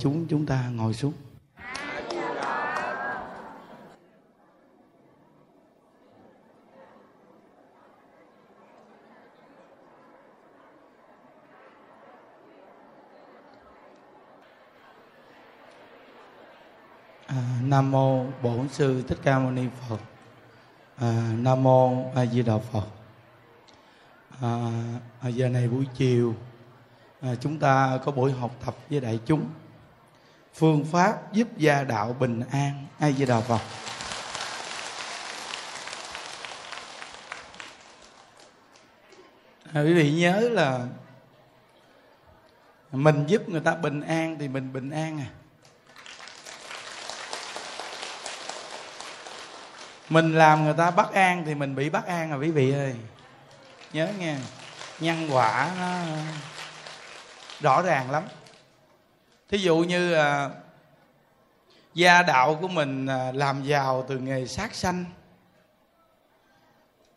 chúng 0.00 0.26
chúng 0.26 0.46
ta 0.46 0.68
ngồi 0.68 0.94
xuống. 0.94 1.12
À, 17.26 17.36
nam 17.62 17.90
mô 17.90 18.24
bổn 18.42 18.68
sư 18.68 19.02
thích 19.08 19.18
ca 19.22 19.38
mâu 19.38 19.50
ni 19.50 19.66
phật. 19.88 20.00
À, 20.96 21.32
nam 21.38 21.62
mô 21.62 22.10
a 22.14 22.26
di 22.26 22.42
đà 22.42 22.58
phật. 22.58 22.86
À, 24.40 24.70
à 25.20 25.28
giờ 25.28 25.48
này 25.48 25.68
buổi 25.68 25.86
chiều 25.96 26.34
à, 27.20 27.34
chúng 27.34 27.58
ta 27.58 27.98
có 28.04 28.12
buổi 28.12 28.32
học 28.32 28.50
tập 28.64 28.76
với 28.90 29.00
đại 29.00 29.20
chúng 29.26 29.44
phương 30.54 30.84
pháp 30.92 31.32
giúp 31.32 31.48
gia 31.56 31.84
đạo 31.84 32.16
bình 32.18 32.42
an. 32.52 32.86
Ai 32.98 33.12
di 33.12 33.26
đà 33.26 33.40
phật 33.40 33.60
à, 39.74 39.80
quý 39.82 39.94
vị 39.94 40.12
nhớ 40.12 40.48
là 40.52 40.86
mình 42.92 43.24
giúp 43.26 43.48
người 43.48 43.60
ta 43.60 43.74
bình 43.74 44.00
an 44.00 44.36
thì 44.40 44.48
mình 44.48 44.72
bình 44.72 44.90
an 44.90 45.18
à. 45.18 45.30
Mình 50.08 50.34
làm 50.34 50.64
người 50.64 50.74
ta 50.78 50.90
bất 50.90 51.12
an 51.12 51.42
thì 51.46 51.54
mình 51.54 51.74
bị 51.74 51.90
bất 51.90 52.06
an 52.06 52.30
à 52.30 52.36
quý 52.36 52.50
vị 52.50 52.72
ơi. 52.72 52.96
Nhớ 53.92 54.08
nghe 54.18 54.36
nhân 55.00 55.28
quả 55.32 55.70
nó 55.80 55.96
rõ 57.60 57.82
ràng 57.82 58.10
lắm 58.10 58.22
thí 59.50 59.58
dụ 59.58 59.78
như 59.78 60.12
à, 60.12 60.50
gia 61.94 62.22
đạo 62.22 62.58
của 62.60 62.68
mình 62.68 63.06
à, 63.06 63.32
làm 63.32 63.62
giàu 63.62 64.04
từ 64.08 64.18
nghề 64.18 64.46
sát 64.46 64.74
sanh. 64.74 65.04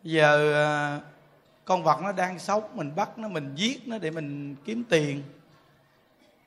Giờ 0.04 0.54
à, 0.54 1.00
con 1.66 1.84
vật 1.84 2.02
nó 2.02 2.12
đang 2.12 2.40
sống 2.40 2.64
mình 2.74 2.96
bắt 2.96 3.18
nó 3.18 3.28
mình 3.28 3.56
giết 3.56 3.88
nó 3.88 3.98
để 3.98 4.12
mình 4.12 4.56
kiếm 4.66 4.84
tiền. 4.90 5.24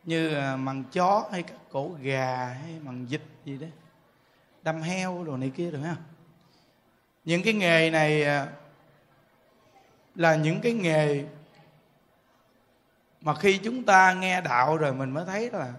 Như 0.05 0.35
à, 0.35 0.57
mằng 0.57 0.85
chó 0.93 1.29
hay 1.33 1.43
các 1.43 1.57
cổ 1.71 1.91
gà 2.01 2.59
hay 2.63 2.79
mằng 2.83 3.07
vịt 3.07 3.23
gì 3.45 3.59
đó. 3.59 3.67
Đâm 4.63 4.83
heo 4.83 5.25
đồ 5.25 5.37
này 5.37 5.51
kia 5.57 5.71
rồi 5.71 5.83
ha 5.83 5.97
những 7.25 7.43
cái 7.43 7.55
nghề 7.55 7.91
này 7.91 8.25
à, 8.25 8.47
là 10.15 10.37
những 10.37 10.61
cái 10.61 10.73
nghề 10.73 11.25
mà 13.21 13.35
khi 13.35 13.59
chúng 13.59 13.85
ta 13.85 14.13
nghe 14.13 14.41
đạo 14.41 14.77
rồi 14.77 14.95
mình 14.95 15.11
mới 15.11 15.25
thấy 15.25 15.51
là 15.51 15.73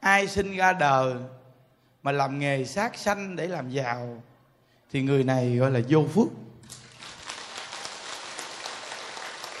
ai 0.00 0.28
sinh 0.28 0.56
ra 0.56 0.72
đời 0.72 1.14
mà 2.02 2.12
làm 2.12 2.38
nghề 2.38 2.64
sát 2.64 2.98
sanh 2.98 3.36
để 3.36 3.46
làm 3.46 3.70
giàu, 3.70 4.22
thì 4.92 5.02
người 5.02 5.24
này 5.24 5.56
gọi 5.56 5.70
là 5.70 5.80
vô 5.88 6.06
phước. 6.14 6.28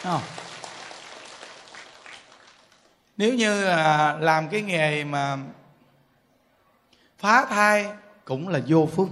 Không? 0.02 0.22
nếu 3.18 3.34
như 3.34 3.64
à, 3.64 4.16
làm 4.20 4.48
cái 4.48 4.62
nghề 4.62 5.04
mà 5.04 5.38
phá 7.18 7.44
thai 7.44 7.86
cũng 8.24 8.48
là 8.48 8.60
vô 8.66 8.88
phước. 8.96 9.08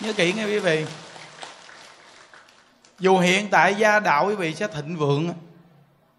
Nhớ 0.00 0.12
kỹ 0.12 0.32
nghe 0.32 0.44
quý 0.44 0.58
vị. 0.58 0.86
Dù 2.98 3.18
hiện 3.18 3.50
tại 3.50 3.74
gia 3.74 4.00
đạo 4.00 4.26
quý 4.26 4.34
vị 4.34 4.54
sẽ 4.54 4.68
thịnh 4.68 4.96
vượng 4.96 5.34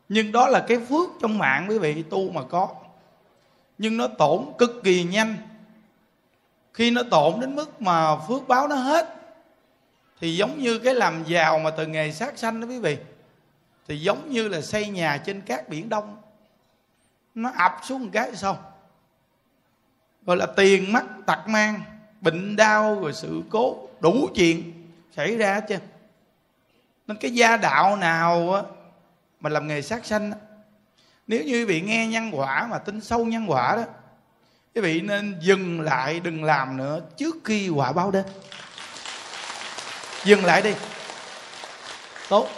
nhưng 0.09 0.31
đó 0.31 0.47
là 0.47 0.65
cái 0.67 0.77
phước 0.89 1.09
trong 1.21 1.37
mạng 1.37 1.65
quý 1.69 1.79
vị 1.79 2.03
tu 2.09 2.31
mà 2.31 2.41
có. 2.49 2.69
Nhưng 3.77 3.97
nó 3.97 4.07
tổn 4.07 4.45
cực 4.57 4.81
kỳ 4.83 5.03
nhanh. 5.03 5.35
Khi 6.73 6.91
nó 6.91 7.03
tổn 7.11 7.39
đến 7.39 7.55
mức 7.55 7.81
mà 7.81 8.17
phước 8.27 8.47
báo 8.47 8.67
nó 8.67 8.75
hết 8.75 9.15
thì 10.21 10.35
giống 10.35 10.59
như 10.59 10.79
cái 10.79 10.95
làm 10.95 11.23
giàu 11.23 11.59
mà 11.59 11.69
từ 11.69 11.87
nghề 11.87 12.11
sát 12.11 12.37
sanh 12.37 12.61
đó 12.61 12.67
quý 12.67 12.79
vị 12.79 12.97
thì 13.87 13.99
giống 13.99 14.29
như 14.29 14.47
là 14.47 14.61
xây 14.61 14.87
nhà 14.87 15.17
trên 15.25 15.41
cát 15.41 15.69
biển 15.69 15.89
đông. 15.89 16.17
Nó 17.35 17.51
ập 17.57 17.79
xuống 17.83 18.03
một 18.03 18.09
cái 18.13 18.35
xong 18.35 18.57
gọi 20.25 20.37
là 20.37 20.45
tiền 20.45 20.93
mất 20.93 21.03
tật 21.25 21.47
mang 21.47 21.81
bệnh 22.21 22.55
đau 22.55 22.99
rồi 22.99 23.13
sự 23.13 23.41
cố 23.49 23.87
đủ 23.99 24.29
chuyện 24.35 24.73
xảy 25.15 25.37
ra 25.37 25.59
chứ 25.59 25.77
nên 27.07 27.17
cái 27.17 27.31
gia 27.31 27.57
đạo 27.57 27.95
nào 27.95 28.53
á, 28.53 28.61
mà 29.45 29.49
làm 29.49 29.67
nghề 29.67 29.81
sát 29.81 30.05
sanh 30.05 30.31
nếu 31.27 31.43
như 31.43 31.53
quý 31.53 31.65
vị 31.65 31.81
nghe 31.81 32.07
nhân 32.07 32.31
quả 32.33 32.67
mà 32.67 32.77
tin 32.77 33.01
sâu 33.01 33.25
nhân 33.25 33.45
quả 33.47 33.75
đó, 33.75 33.83
quý 34.75 34.81
vị 34.81 35.01
nên 35.01 35.37
dừng 35.41 35.81
lại 35.81 36.19
đừng 36.19 36.43
làm 36.43 36.77
nữa 36.77 36.99
trước 37.17 37.35
khi 37.43 37.69
quả 37.69 37.91
báo 37.91 38.11
đến. 38.11 38.25
Dừng 40.23 40.45
lại 40.45 40.61
đi. 40.61 40.73
Tốt. 42.29 42.49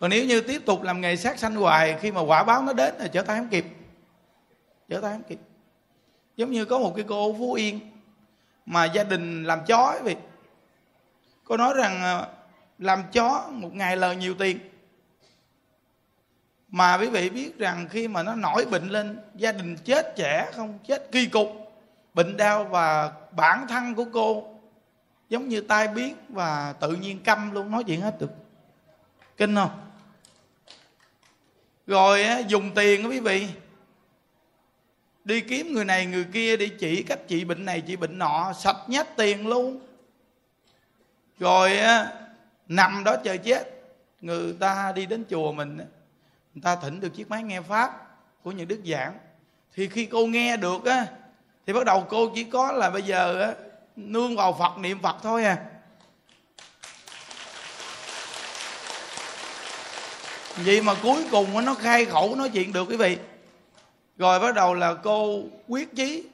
Còn 0.00 0.10
nếu 0.10 0.24
như 0.24 0.40
tiếp 0.40 0.62
tục 0.66 0.82
làm 0.82 1.00
nghề 1.00 1.16
sát 1.16 1.38
sanh 1.38 1.54
hoài, 1.54 1.98
khi 2.00 2.12
mà 2.12 2.20
quả 2.20 2.44
báo 2.44 2.62
nó 2.62 2.72
đến 2.72 2.94
thì 2.98 3.08
trở 3.12 3.22
tay 3.22 3.38
không 3.38 3.48
kịp. 3.48 3.66
Trở 4.88 5.00
tay 5.00 5.12
không 5.12 5.22
kịp. 5.28 5.38
Giống 6.36 6.50
như 6.50 6.64
có 6.64 6.78
một 6.78 6.92
cái 6.96 7.04
cô 7.08 7.36
phú 7.38 7.52
yên 7.52 7.80
mà 8.66 8.84
gia 8.84 9.04
đình 9.04 9.44
làm 9.44 9.64
chó 9.66 9.76
ấy 9.76 10.02
vị. 10.02 10.16
Cô 11.44 11.56
nói 11.56 11.74
rằng 11.74 12.02
à, 12.02 12.26
làm 12.78 13.02
chó 13.12 13.48
một 13.50 13.74
ngày 13.74 13.96
lời 13.96 14.16
nhiều 14.16 14.34
tiền 14.34 14.58
mà 16.68 16.98
quý 16.98 17.08
vị 17.08 17.30
biết 17.30 17.58
rằng 17.58 17.88
khi 17.90 18.08
mà 18.08 18.22
nó 18.22 18.34
nổi 18.34 18.66
bệnh 18.66 18.88
lên, 18.88 19.18
gia 19.34 19.52
đình 19.52 19.76
chết 19.76 20.16
trẻ 20.16 20.50
không, 20.54 20.78
chết 20.86 21.12
kỳ 21.12 21.26
cục, 21.26 21.48
bệnh 22.14 22.36
đau 22.36 22.64
và 22.64 23.12
bản 23.30 23.66
thân 23.68 23.94
của 23.94 24.04
cô 24.12 24.54
giống 25.28 25.48
như 25.48 25.60
tai 25.60 25.88
biến 25.88 26.16
và 26.28 26.74
tự 26.80 26.92
nhiên 26.92 27.18
câm 27.24 27.50
luôn, 27.50 27.70
nói 27.70 27.84
chuyện 27.84 28.00
hết 28.00 28.20
được. 28.20 28.30
Kinh 29.36 29.54
không? 29.54 29.80
Rồi 31.86 32.24
dùng 32.48 32.70
tiền 32.74 33.08
quý 33.08 33.20
vị. 33.20 33.48
Đi 35.24 35.40
kiếm 35.40 35.72
người 35.72 35.84
này 35.84 36.06
người 36.06 36.26
kia 36.32 36.56
đi 36.56 36.68
chỉ 36.68 37.02
cách 37.02 37.18
trị 37.28 37.44
bệnh 37.44 37.64
này 37.64 37.80
trị 37.80 37.96
bệnh 37.96 38.18
nọ, 38.18 38.52
sạch 38.52 38.76
nhát 38.86 39.16
tiền 39.16 39.48
luôn. 39.48 39.80
Rồi 41.38 41.78
nằm 42.68 43.04
đó 43.04 43.16
chờ 43.24 43.36
chết. 43.36 43.74
Người 44.20 44.52
ta 44.60 44.92
đi 44.92 45.06
đến 45.06 45.24
chùa 45.30 45.52
mình 45.52 45.78
người 46.58 46.62
ta 46.62 46.76
thỉnh 46.76 47.00
được 47.00 47.08
chiếc 47.08 47.30
máy 47.30 47.42
nghe 47.42 47.60
pháp 47.60 48.06
của 48.42 48.52
những 48.52 48.68
đức 48.68 48.80
giảng. 48.86 49.18
Thì 49.74 49.88
khi 49.88 50.06
cô 50.06 50.26
nghe 50.26 50.56
được 50.56 50.84
á, 50.84 51.06
thì 51.66 51.72
bắt 51.72 51.84
đầu 51.84 52.06
cô 52.08 52.30
chỉ 52.34 52.44
có 52.44 52.72
là 52.72 52.90
bây 52.90 53.02
giờ 53.02 53.40
á, 53.40 53.52
nương 53.96 54.36
vào 54.36 54.56
phật, 54.58 54.78
niệm 54.78 54.98
phật 55.02 55.16
thôi 55.22 55.44
à. 55.44 55.56
Vậy 60.56 60.82
mà 60.82 60.94
cuối 61.02 61.24
cùng 61.30 61.64
nó 61.64 61.74
khai 61.74 62.04
khẩu 62.04 62.34
nói 62.34 62.50
chuyện 62.52 62.72
được 62.72 62.84
quý 62.88 62.96
vị. 62.96 63.18
Rồi 64.16 64.40
bắt 64.40 64.54
đầu 64.54 64.74
là 64.74 64.94
cô 64.94 65.42
quyết 65.68 65.96
chí, 65.96 66.24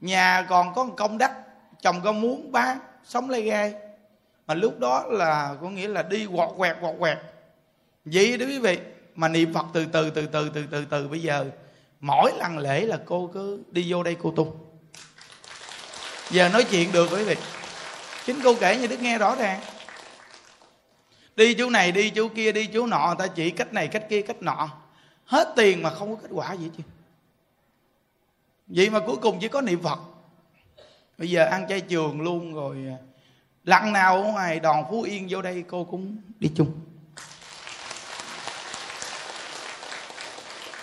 nhà 0.00 0.46
còn 0.48 0.74
có 0.74 0.84
một 0.84 0.94
công 0.96 1.18
đất 1.18 1.32
chồng 1.82 2.00
con 2.04 2.20
muốn 2.20 2.52
bán, 2.52 2.78
sống 3.04 3.30
lây 3.30 3.42
gai. 3.42 3.74
Mà 4.46 4.54
lúc 4.54 4.78
đó 4.78 5.04
là 5.08 5.56
có 5.62 5.70
nghĩa 5.70 5.88
là 5.88 6.02
đi 6.02 6.26
quọt 6.34 6.50
quẹt 6.56 6.76
quọt 6.80 6.94
quẹt 6.98 7.18
vậy 8.12 8.36
đó 8.36 8.46
quý 8.46 8.58
vị. 8.58 8.78
Mà 9.14 9.28
niệm 9.28 9.52
phật 9.52 9.66
từ 9.72 9.86
từ 9.86 10.10
từ 10.10 10.26
từ 10.26 10.48
từ 10.48 10.66
từ 10.70 10.84
từ 10.90 11.08
bây 11.08 11.22
giờ, 11.22 11.50
mỗi 12.00 12.32
lần 12.38 12.58
lễ 12.58 12.80
là 12.80 12.98
cô 13.04 13.30
cứ 13.34 13.62
đi 13.70 13.92
vô 13.92 14.02
đây 14.02 14.16
cô 14.22 14.32
tu. 14.36 14.60
Giờ 16.30 16.48
nói 16.48 16.64
chuyện 16.70 16.92
được 16.92 17.08
quý 17.12 17.24
vị. 17.24 17.34
Chính 18.26 18.40
cô 18.44 18.54
kể 18.60 18.76
như 18.76 18.86
đức 18.86 19.00
nghe 19.00 19.18
rõ 19.18 19.34
ràng. 19.34 19.60
Đi 21.36 21.54
chỗ 21.54 21.70
này, 21.70 21.92
đi 21.92 22.10
chỗ 22.10 22.28
kia, 22.28 22.52
đi 22.52 22.66
chỗ 22.66 22.86
nọ, 22.86 23.06
người 23.06 23.28
ta 23.28 23.34
chỉ 23.34 23.50
cách 23.50 23.72
này, 23.72 23.88
cách 23.88 24.06
kia, 24.10 24.22
cách 24.22 24.42
nọ. 24.42 24.68
Hết 25.24 25.52
tiền 25.56 25.82
mà 25.82 25.90
không 25.90 26.16
có 26.16 26.22
kết 26.22 26.28
quả 26.30 26.52
gì 26.52 26.70
chứ. 26.76 26.82
Vậy 28.66 28.90
mà 28.90 29.00
cuối 29.00 29.16
cùng 29.16 29.38
chỉ 29.40 29.48
có 29.48 29.60
niệm 29.60 29.82
phật. 29.82 29.98
Bây 31.18 31.30
giờ 31.30 31.44
ăn 31.44 31.68
chay 31.68 31.80
trường 31.80 32.20
luôn 32.20 32.54
rồi. 32.54 32.76
Lần 33.64 33.92
nào 33.92 34.22
ở 34.22 34.32
ngoài 34.32 34.60
đòn 34.60 34.84
phú 34.90 35.02
yên 35.02 35.26
vô 35.30 35.42
đây 35.42 35.64
cô 35.68 35.84
cũng 35.84 36.16
đi 36.38 36.50
chung. 36.56 36.72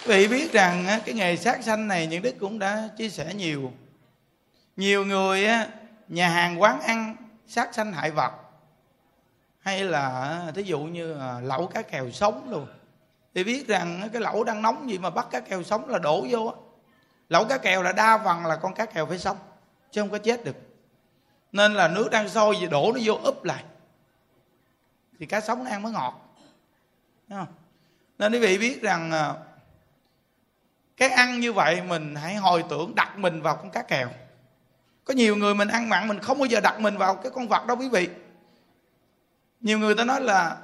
Vị 0.06 0.28
biết 0.28 0.52
rằng 0.52 0.86
cái 1.06 1.16
nghề 1.16 1.38
sát 1.38 1.64
sanh 1.64 1.88
này 1.88 2.08
những 2.08 2.22
đức 2.22 2.36
cũng 2.40 2.60
đã 2.60 2.90
chia 2.98 3.10
sẻ 3.10 3.34
nhiều. 3.34 3.72
Nhiều 4.76 5.06
người 5.06 5.48
nhà 6.08 6.30
hàng 6.30 6.62
quán 6.62 6.82
ăn 6.82 7.16
sát 7.48 7.76
sanh 7.76 7.94
hại 7.94 8.12
vật. 8.12 8.32
Hay 9.60 9.84
là 9.84 10.52
thí 10.56 10.64
dụ 10.64 10.80
như 10.80 11.20
à, 11.20 11.40
lẩu 11.40 11.68
cá 11.68 11.82
kèo 11.82 12.12
sống 12.12 12.50
luôn 12.50 12.68
thì 13.34 13.44
biết 13.44 13.68
rằng 13.68 14.10
cái 14.14 14.22
lẩu 14.22 14.44
đang 14.44 14.62
nóng 14.62 14.90
gì 14.90 14.98
mà 14.98 15.10
bắt 15.10 15.28
cá 15.32 15.40
kèo 15.40 15.64
sống 15.64 15.90
là 15.90 16.00
đổ 16.00 16.26
vô 16.30 16.46
á. 16.46 16.56
Lẩu 17.30 17.46
cá 17.46 17.58
kèo 17.58 17.84
là 17.84 17.92
đa 17.92 18.18
phần 18.18 18.46
là 18.46 18.56
con 18.56 18.74
cá 18.74 18.86
kèo 18.86 19.06
phải 19.06 19.20
sống, 19.20 19.38
chứ 19.92 20.02
không 20.02 20.10
có 20.10 20.18
chết 20.18 20.46
được. 20.46 20.56
Nên 21.52 21.74
là 21.74 21.88
nước 21.88 22.10
đang 22.12 22.30
sôi 22.30 22.58
gì 22.60 22.68
đổ 22.68 22.92
nó 22.96 23.00
vô 23.04 23.14
úp 23.24 23.44
lại. 23.44 23.64
Thì 25.20 25.26
cá 25.26 25.42
sống 25.42 25.64
nó 25.64 25.70
ăn 25.70 25.82
mới 25.82 25.92
ngọt. 25.92 26.36
Không? 27.30 27.48
nên 28.18 28.32
quý 28.32 28.40
vị 28.40 28.58
biết 28.58 28.82
rằng 28.82 29.12
à, 29.12 29.34
cái 30.98 31.10
ăn 31.10 31.40
như 31.40 31.54
vậy 31.54 31.82
mình 31.82 32.16
hãy 32.16 32.36
hồi 32.36 32.64
tưởng 32.70 32.96
đặt 32.96 33.18
mình 33.18 33.42
vào 33.42 33.56
con 33.56 33.70
cá 33.70 33.82
kèo. 33.82 34.10
Có 35.06 35.14
nhiều 35.14 35.36
người 35.36 35.56
mình 35.56 35.68
ăn 35.68 35.90
mặn 35.90 36.08
mình 36.08 36.20
không 36.20 36.40
bao 36.40 36.46
giờ 36.46 36.60
đặt 36.60 36.80
mình 36.80 36.98
vào 36.98 37.16
cái 37.16 37.32
con 37.36 37.48
vật 37.48 37.66
đó 37.68 37.76
quý 37.76 37.90
vị. 37.90 38.10
Nhiều 39.62 39.80
người 39.80 39.96
ta 39.96 40.04
nói 40.04 40.22
là 40.22 40.58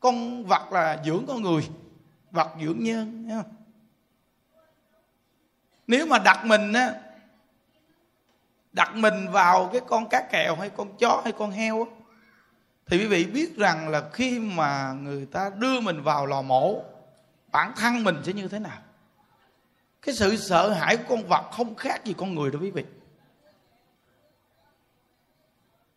con 0.00 0.44
vật 0.44 0.72
là 0.72 1.02
dưỡng 1.04 1.24
con 1.28 1.42
người, 1.42 1.68
vật 2.30 2.48
dưỡng 2.60 2.84
nhân 2.84 3.28
không? 3.30 3.54
nếu 5.86 6.06
mà 6.06 6.18
đặt 6.18 6.44
mình 6.44 6.72
á, 6.72 6.94
đặt 8.72 8.94
mình 8.94 9.28
vào 9.30 9.70
cái 9.72 9.80
con 9.86 10.08
cá 10.08 10.22
kèo 10.30 10.56
hay 10.56 10.70
con 10.70 10.96
chó 10.98 11.20
hay 11.24 11.32
con 11.32 11.50
heo 11.50 11.84
á, 11.84 11.90
thì 12.86 12.98
quý 12.98 13.06
vị 13.06 13.24
biết 13.24 13.56
rằng 13.56 13.88
là 13.88 14.02
khi 14.12 14.38
mà 14.38 14.92
người 14.92 15.26
ta 15.26 15.50
đưa 15.58 15.80
mình 15.80 16.02
vào 16.02 16.26
lò 16.26 16.42
mổ, 16.42 16.82
bản 17.52 17.72
thân 17.76 18.04
mình 18.04 18.16
sẽ 18.24 18.32
như 18.32 18.48
thế 18.48 18.58
nào? 18.58 18.78
Cái 20.02 20.14
sự 20.14 20.36
sợ 20.36 20.70
hãi 20.70 20.96
của 20.96 21.04
con 21.08 21.26
vật 21.28 21.50
không 21.52 21.74
khác 21.74 22.04
gì 22.04 22.14
con 22.18 22.34
người 22.34 22.50
đâu 22.50 22.62
quý 22.62 22.70
vị 22.70 22.84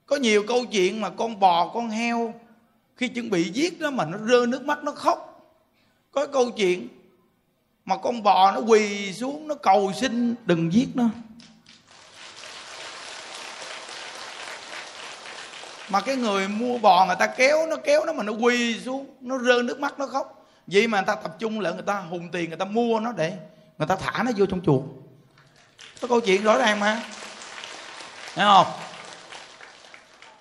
có 0.06 0.16
nhiều 0.16 0.44
câu 0.48 0.66
chuyện 0.66 1.02
mà 1.02 1.10
con 1.10 1.40
bò, 1.40 1.68
con 1.74 1.90
heo 1.90 2.34
khi 2.96 3.08
chuẩn 3.08 3.30
bị 3.30 3.44
giết 3.44 3.80
nó 3.80 3.90
mà 3.90 4.06
nó 4.06 4.18
rơi 4.18 4.48
nước 4.48 4.66
mắt, 4.66 4.84
nó 4.84 4.92
khóc. 4.92 5.32
Có 6.12 6.28
câu 6.28 6.52
chuyện 6.52 6.88
mà 7.86 7.98
con 7.98 8.24
bò 8.24 8.52
nó 8.52 8.60
quỳ 8.60 9.14
xuống, 9.14 9.48
nó 9.48 9.56
cầu 9.56 9.92
xin 9.96 10.36
đừng 10.46 10.74
giết 10.74 10.88
nó. 10.94 11.10
Mà 15.90 16.02
cái 16.02 16.16
người 16.16 16.48
mua 16.48 16.78
bò 16.78 17.06
người 17.06 17.16
ta 17.20 17.28
kéo, 17.28 17.68
nó 17.68 17.76
kéo 17.76 18.06
nó 18.06 18.14
mà 18.14 18.24
nó 18.24 18.34
quỳ 18.34 18.80
xuống, 18.80 19.06
nó 19.22 19.38
rơi 19.38 19.64
nước 19.64 19.80
mắt, 19.80 20.00
nó 20.00 20.08
khóc. 20.08 20.48
Vậy 20.68 20.88
mà 20.88 20.98
người 20.98 21.08
ta 21.08 21.16
tập 21.16 21.36
trung 21.40 21.60
lại, 21.60 21.74
người 21.74 21.82
ta 21.82 22.00
hùng 22.00 22.30
tiền, 22.32 22.50
người 22.50 22.58
ta 22.58 22.66
mua 22.66 23.00
nó 23.00 23.12
để 23.12 23.38
người 23.78 23.88
ta 23.88 23.96
thả 23.96 24.24
nó 24.24 24.32
vô 24.38 24.46
trong 24.46 24.62
chuồng. 24.62 25.02
Có 26.02 26.08
câu 26.08 26.22
chuyện 26.22 26.44
rõ 26.44 26.58
ràng 26.58 26.80
mà. 26.80 27.04
Thấy 28.36 28.46
không? 28.46 28.68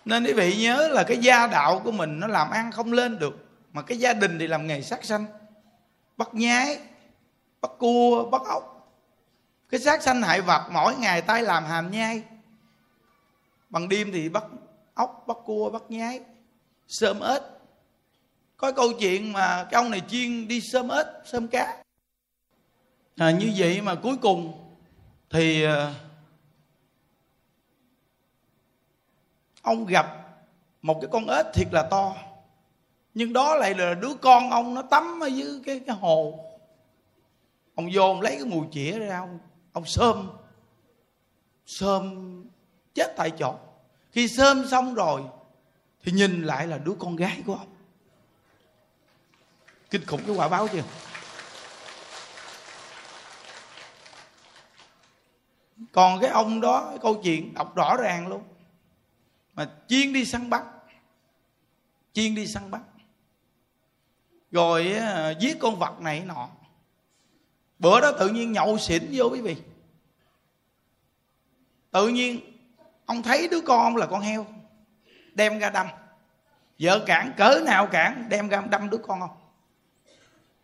Nên 0.04 0.24
quý 0.24 0.32
vị 0.32 0.56
nhớ 0.56 0.88
là 0.88 1.02
cái 1.02 1.18
gia 1.18 1.46
đạo 1.46 1.80
của 1.84 1.92
mình 1.92 2.20
nó 2.20 2.26
làm 2.26 2.50
ăn 2.50 2.72
không 2.72 2.92
lên 2.92 3.18
được, 3.18 3.48
mà 3.72 3.82
cái 3.82 3.98
gia 3.98 4.12
đình 4.12 4.38
thì 4.38 4.46
làm 4.46 4.66
nghề 4.66 4.82
sát 4.82 5.04
sanh. 5.04 5.26
Bắt 6.16 6.28
nhái, 6.34 6.78
bắt 7.60 7.70
cua, 7.78 8.30
bắt 8.30 8.42
ốc. 8.46 8.70
Cái 9.70 9.80
sát 9.80 10.02
sanh 10.02 10.22
hại 10.22 10.40
vật 10.40 10.68
mỗi 10.70 10.96
ngày 10.96 11.22
tay 11.22 11.42
làm 11.42 11.64
hàm 11.64 11.90
nhai. 11.90 12.22
Bằng 13.70 13.88
đêm 13.88 14.12
thì 14.12 14.28
bắt 14.28 14.44
ốc, 14.94 15.24
bắt 15.26 15.36
cua, 15.44 15.70
bắt 15.70 15.82
nhái. 15.88 16.20
Sơm 16.88 17.20
ếch. 17.20 17.42
Có 18.56 18.72
câu 18.72 18.92
chuyện 18.92 19.32
mà 19.32 19.66
cái 19.70 19.82
ông 19.82 19.90
này 19.90 20.02
chuyên 20.10 20.48
đi 20.48 20.60
sơm 20.60 20.88
ếch, 20.88 21.06
sơm 21.24 21.48
cá 21.48 21.83
à, 23.16 23.30
như 23.30 23.52
vậy 23.56 23.80
mà 23.80 23.94
cuối 23.94 24.16
cùng 24.16 24.52
thì 25.30 25.64
à, 25.64 25.94
ông 29.62 29.86
gặp 29.86 30.06
một 30.82 30.98
cái 31.00 31.08
con 31.12 31.26
ếch 31.28 31.46
thiệt 31.54 31.68
là 31.72 31.88
to. 31.90 32.16
Nhưng 33.14 33.32
đó 33.32 33.56
lại 33.56 33.74
là 33.74 33.94
đứa 33.94 34.14
con 34.14 34.50
ông 34.50 34.74
nó 34.74 34.82
tắm 34.82 35.20
ở 35.22 35.26
dưới 35.26 35.60
cái 35.66 35.80
cái 35.86 35.96
hồ. 35.96 36.44
Ông 37.74 37.88
vô 37.92 38.02
ông 38.02 38.20
lấy 38.20 38.32
cái 38.32 38.44
mùi 38.44 38.66
chĩa 38.72 38.98
ra 38.98 39.18
ông 39.18 39.38
ông 39.72 39.84
sơm 39.86 40.30
sơm 41.66 42.44
chết 42.94 43.14
tại 43.16 43.30
chỗ. 43.38 43.54
Khi 44.12 44.28
sơm 44.28 44.68
xong 44.68 44.94
rồi 44.94 45.22
thì 46.02 46.12
nhìn 46.12 46.42
lại 46.42 46.66
là 46.66 46.78
đứa 46.78 46.94
con 46.98 47.16
gái 47.16 47.42
của 47.46 47.54
ông. 47.54 47.68
Kinh 49.90 50.06
khủng 50.06 50.20
cái 50.26 50.36
quả 50.36 50.48
báo 50.48 50.68
chưa? 50.68 50.82
Còn 55.94 56.20
cái 56.20 56.30
ông 56.30 56.60
đó, 56.60 56.86
cái 56.90 56.98
câu 56.98 57.20
chuyện 57.22 57.54
đọc 57.54 57.74
rõ 57.74 57.96
ràng 57.96 58.28
luôn. 58.28 58.42
Mà 59.54 59.70
chuyên 59.88 60.12
đi 60.12 60.24
săn 60.24 60.50
bắt. 60.50 60.64
Chuyên 62.12 62.34
đi 62.34 62.46
săn 62.46 62.70
bắt. 62.70 62.82
Rồi 64.50 64.94
giết 65.40 65.58
con 65.60 65.78
vật 65.78 66.00
này 66.00 66.24
nọ. 66.26 66.48
Bữa 67.78 68.00
đó 68.00 68.12
tự 68.18 68.28
nhiên 68.28 68.52
nhậu 68.52 68.78
xỉn 68.78 69.02
vô 69.12 69.28
quý 69.32 69.40
vị. 69.40 69.56
Tự 71.90 72.08
nhiên, 72.08 72.40
ông 73.06 73.22
thấy 73.22 73.48
đứa 73.48 73.60
con 73.60 73.80
ông 73.80 73.96
là 73.96 74.06
con 74.06 74.20
heo, 74.20 74.46
đem 75.34 75.58
ra 75.58 75.70
đâm. 75.70 75.86
Vợ 76.78 77.04
cản, 77.06 77.32
cỡ 77.36 77.60
nào 77.66 77.86
cản, 77.86 78.26
đem 78.28 78.48
ra 78.48 78.60
đâm 78.70 78.90
đứa 78.90 78.98
con 78.98 79.20
ông. 79.20 79.36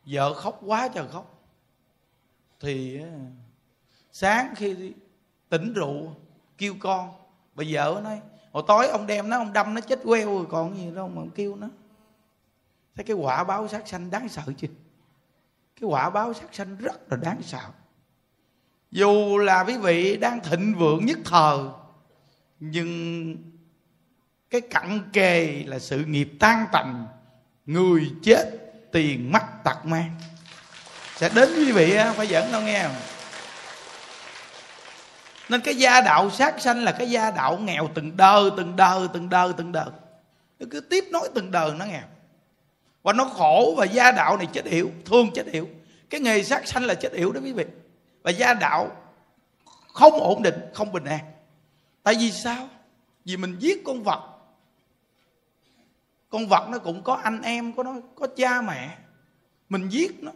Vợ 0.05 0.35
khóc 0.35 0.61
quá 0.67 0.89
trời 0.89 1.09
khóc. 1.09 1.45
Thì 2.61 3.01
sáng 4.13 4.55
khi 4.57 4.93
tỉnh 5.51 5.73
rượu, 5.75 6.15
kêu 6.59 6.75
con. 6.81 7.11
Bà 7.55 7.65
vợ 7.69 8.01
nói, 8.05 8.21
hồi 8.53 8.65
tối 8.69 8.89
ông 8.89 9.07
đem 9.07 9.29
nó, 9.29 9.39
ông 9.39 9.53
đâm 9.53 9.75
nó 9.75 9.81
chết 9.81 10.01
queo 10.05 10.27
rồi 10.27 10.47
còn 10.51 10.77
gì 10.77 10.91
đâu 10.95 11.09
mà 11.09 11.23
ông 11.23 11.31
kêu 11.31 11.57
nó. 11.57 11.69
Thấy 12.97 13.05
cái 13.05 13.17
quả 13.17 13.45
báo 13.45 13.69
sát 13.69 13.89
sanh 13.89 14.11
đáng 14.11 14.29
sợ 14.29 14.43
chưa? 14.57 14.69
Cái 15.81 15.89
quả 15.91 16.11
báo 16.11 16.35
sát 16.35 16.49
sanh 16.53 16.77
rất 16.77 17.13
là 17.13 17.17
đáng 17.17 17.43
sợ. 17.43 17.63
Dù 18.91 19.39
là 19.39 19.65
quý 19.65 19.79
vị 19.79 20.17
đang 20.17 20.41
thịnh 20.41 20.75
vượng 20.79 21.07
nhất 21.07 21.19
thời 21.25 21.59
nhưng 22.61 23.37
cái 24.51 24.61
cặn 24.61 25.11
kề 25.13 25.65
là 25.67 25.79
sự 25.79 26.05
nghiệp 26.05 26.31
tan 26.39 26.67
tành, 26.73 27.07
người 27.67 28.13
chết 28.23 28.51
tiền 28.93 29.33
mắc 29.33 29.65
tặc 29.65 29.87
mang. 29.87 30.15
Sẽ 31.17 31.31
đến 31.35 31.49
quý 31.57 31.73
vị 31.73 31.97
phải 32.17 32.29
dẫn 32.29 32.53
đâu 32.53 32.63
nghe 32.63 32.83
không? 32.83 32.97
Nên 35.51 35.61
cái 35.61 35.75
gia 35.75 36.01
đạo 36.01 36.31
sát 36.31 36.61
sanh 36.61 36.85
là 36.85 36.93
cái 36.93 37.11
gia 37.11 37.31
đạo 37.31 37.59
nghèo 37.59 37.89
từng 37.95 38.17
đời 38.17 38.51
từng 38.57 38.77
đời 38.77 39.09
từng 39.13 39.29
đời 39.29 39.53
từng 39.57 39.73
đời 39.73 39.91
nó 40.59 40.67
cứ 40.71 40.81
tiếp 40.81 41.05
nối 41.11 41.29
từng 41.35 41.51
đời 41.51 41.73
nó 41.79 41.85
nghèo. 41.85 42.03
Và 43.03 43.13
nó 43.13 43.25
khổ 43.25 43.75
và 43.77 43.85
gia 43.85 44.13
đạo 44.13 44.37
này 44.37 44.47
chết 44.53 44.67
hiểu 44.67 44.91
thương 45.05 45.31
chết 45.35 45.47
hiểu 45.47 45.69
cái 46.11 46.21
nghề 46.21 46.43
sát 46.43 46.69
sanh 46.69 46.85
là 46.85 46.95
chết 46.95 47.13
hiểu 47.15 47.33
đó 47.33 47.41
quý 47.45 47.53
vị. 47.53 47.65
Và 48.23 48.31
gia 48.31 48.55
đạo 48.55 48.97
không 49.95 50.13
ổn 50.13 50.43
định, 50.43 50.55
không 50.75 50.93
bình 50.93 51.05
an. 51.05 51.21
Tại 52.03 52.15
vì 52.21 52.33
sao? 52.33 52.69
Vì 53.25 53.37
mình 53.37 53.57
giết 53.59 53.85
con 53.85 54.03
vật. 54.03 54.21
Con 56.29 56.47
vật 56.47 56.69
nó 56.69 56.79
cũng 56.79 57.03
có 57.03 57.15
anh 57.15 57.43
em, 57.43 57.73
có 57.73 57.83
nó, 57.83 57.95
có 58.15 58.27
cha 58.37 58.63
mẹ. 58.63 58.97
Mình 59.69 59.89
giết 59.89 60.23
nó. 60.23 60.33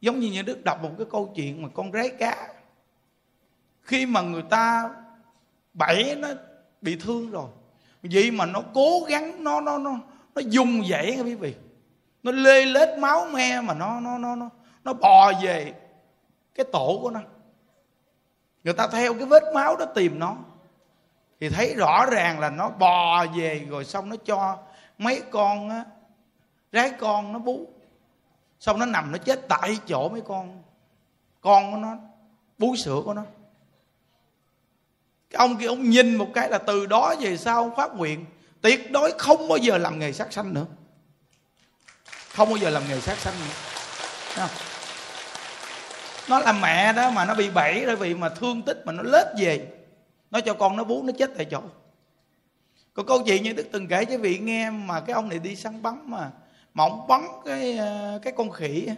Giống 0.00 0.20
như 0.20 0.30
nhà 0.30 0.42
đức 0.42 0.64
đọc 0.64 0.82
một 0.82 0.90
cái 0.98 1.06
câu 1.10 1.32
chuyện 1.36 1.62
mà 1.62 1.68
con 1.74 1.92
rái 1.92 2.08
cá 2.08 2.48
khi 3.82 4.06
mà 4.06 4.20
người 4.20 4.42
ta 4.42 4.90
bẫy 5.74 6.16
nó 6.18 6.28
bị 6.80 6.96
thương 6.96 7.30
rồi, 7.30 7.48
vậy 8.02 8.30
mà 8.30 8.46
nó 8.46 8.62
cố 8.74 9.00
gắng, 9.08 9.44
nó 9.44 9.60
nó 9.60 9.78
nó 9.78 9.98
nó 10.34 10.42
dùng 10.46 10.82
dãy 10.90 11.16
nghe 11.16 11.22
quý 11.22 11.34
vị. 11.34 11.54
Nó 12.22 12.32
lê 12.32 12.64
lết 12.64 12.98
máu 12.98 13.26
me 13.32 13.60
mà 13.60 13.74
nó 13.74 14.00
nó 14.00 14.18
nó 14.18 14.34
nó 14.34 14.48
nó 14.84 14.92
bò 14.92 15.32
về 15.42 15.74
cái 16.54 16.66
tổ 16.72 16.98
của 17.02 17.10
nó. 17.10 17.20
Người 18.64 18.74
ta 18.74 18.88
theo 18.88 19.14
cái 19.14 19.26
vết 19.26 19.42
máu 19.54 19.76
đó 19.76 19.84
tìm 19.84 20.18
nó. 20.18 20.36
Thì 21.40 21.48
thấy 21.48 21.74
rõ 21.74 22.06
ràng 22.06 22.40
là 22.40 22.50
nó 22.50 22.68
bò 22.68 23.26
về 23.26 23.66
rồi 23.70 23.84
xong 23.84 24.08
nó 24.08 24.16
cho 24.24 24.58
mấy 24.98 25.22
con 25.30 25.70
á, 25.70 25.84
rái 26.72 26.90
con 26.90 27.32
nó 27.32 27.38
bú. 27.38 27.66
Xong 28.60 28.78
nó 28.78 28.86
nằm 28.86 29.12
nó 29.12 29.18
chết 29.18 29.48
tại 29.48 29.78
chỗ 29.86 30.08
mấy 30.08 30.20
con 30.20 30.62
con 31.40 31.72
của 31.72 31.76
nó, 31.76 31.96
bú 32.58 32.76
sữa 32.76 33.02
của 33.04 33.14
nó 33.14 33.22
cái 35.32 35.38
ông 35.38 35.58
kia, 35.58 35.66
ông 35.66 35.90
nhìn 35.90 36.14
một 36.14 36.28
cái 36.34 36.50
là 36.50 36.58
từ 36.58 36.86
đó 36.86 37.14
về 37.20 37.36
sau 37.36 37.62
ông 37.62 37.76
phát 37.76 37.94
nguyện. 37.94 38.24
Tuyệt 38.60 38.90
đối 38.90 39.12
không 39.18 39.48
bao 39.48 39.58
giờ 39.58 39.78
làm 39.78 39.98
nghề 39.98 40.12
sát 40.12 40.32
sanh 40.32 40.54
nữa. 40.54 40.66
Không 42.34 42.48
bao 42.48 42.56
giờ 42.56 42.70
làm 42.70 42.82
nghề 42.88 43.00
sát 43.00 43.18
sanh 43.18 43.34
nữa. 43.34 43.54
Không? 44.34 44.50
nó 46.28 46.38
là 46.38 46.52
mẹ 46.52 46.92
đó 46.92 47.10
mà 47.10 47.24
nó 47.24 47.34
bị 47.34 47.50
bẫy 47.50 47.82
bởi 47.86 47.96
vì 47.96 48.14
mà 48.14 48.28
thương 48.28 48.62
tích 48.62 48.82
mà 48.84 48.92
nó 48.92 49.02
lết 49.02 49.26
về. 49.38 49.68
Nó 50.30 50.40
cho 50.40 50.54
con 50.54 50.76
nó 50.76 50.84
bú 50.84 51.02
nó 51.02 51.12
chết 51.18 51.30
tại 51.36 51.46
chỗ. 51.50 51.62
Còn 52.94 53.06
câu 53.06 53.22
chuyện 53.26 53.42
như 53.42 53.52
đức 53.52 53.68
từng 53.72 53.88
kể 53.88 54.04
cho 54.04 54.18
vị 54.18 54.38
nghe 54.38 54.70
mà 54.70 55.00
cái 55.00 55.14
ông 55.14 55.28
này 55.28 55.38
đi 55.38 55.56
săn 55.56 55.82
bắn 55.82 56.10
mà 56.10 56.30
mà 56.74 56.84
ông 56.84 57.06
bắn 57.08 57.26
cái 57.44 57.76
ờ, 57.76 58.20
cái 58.22 58.32
con 58.36 58.50
khỉ 58.50 58.88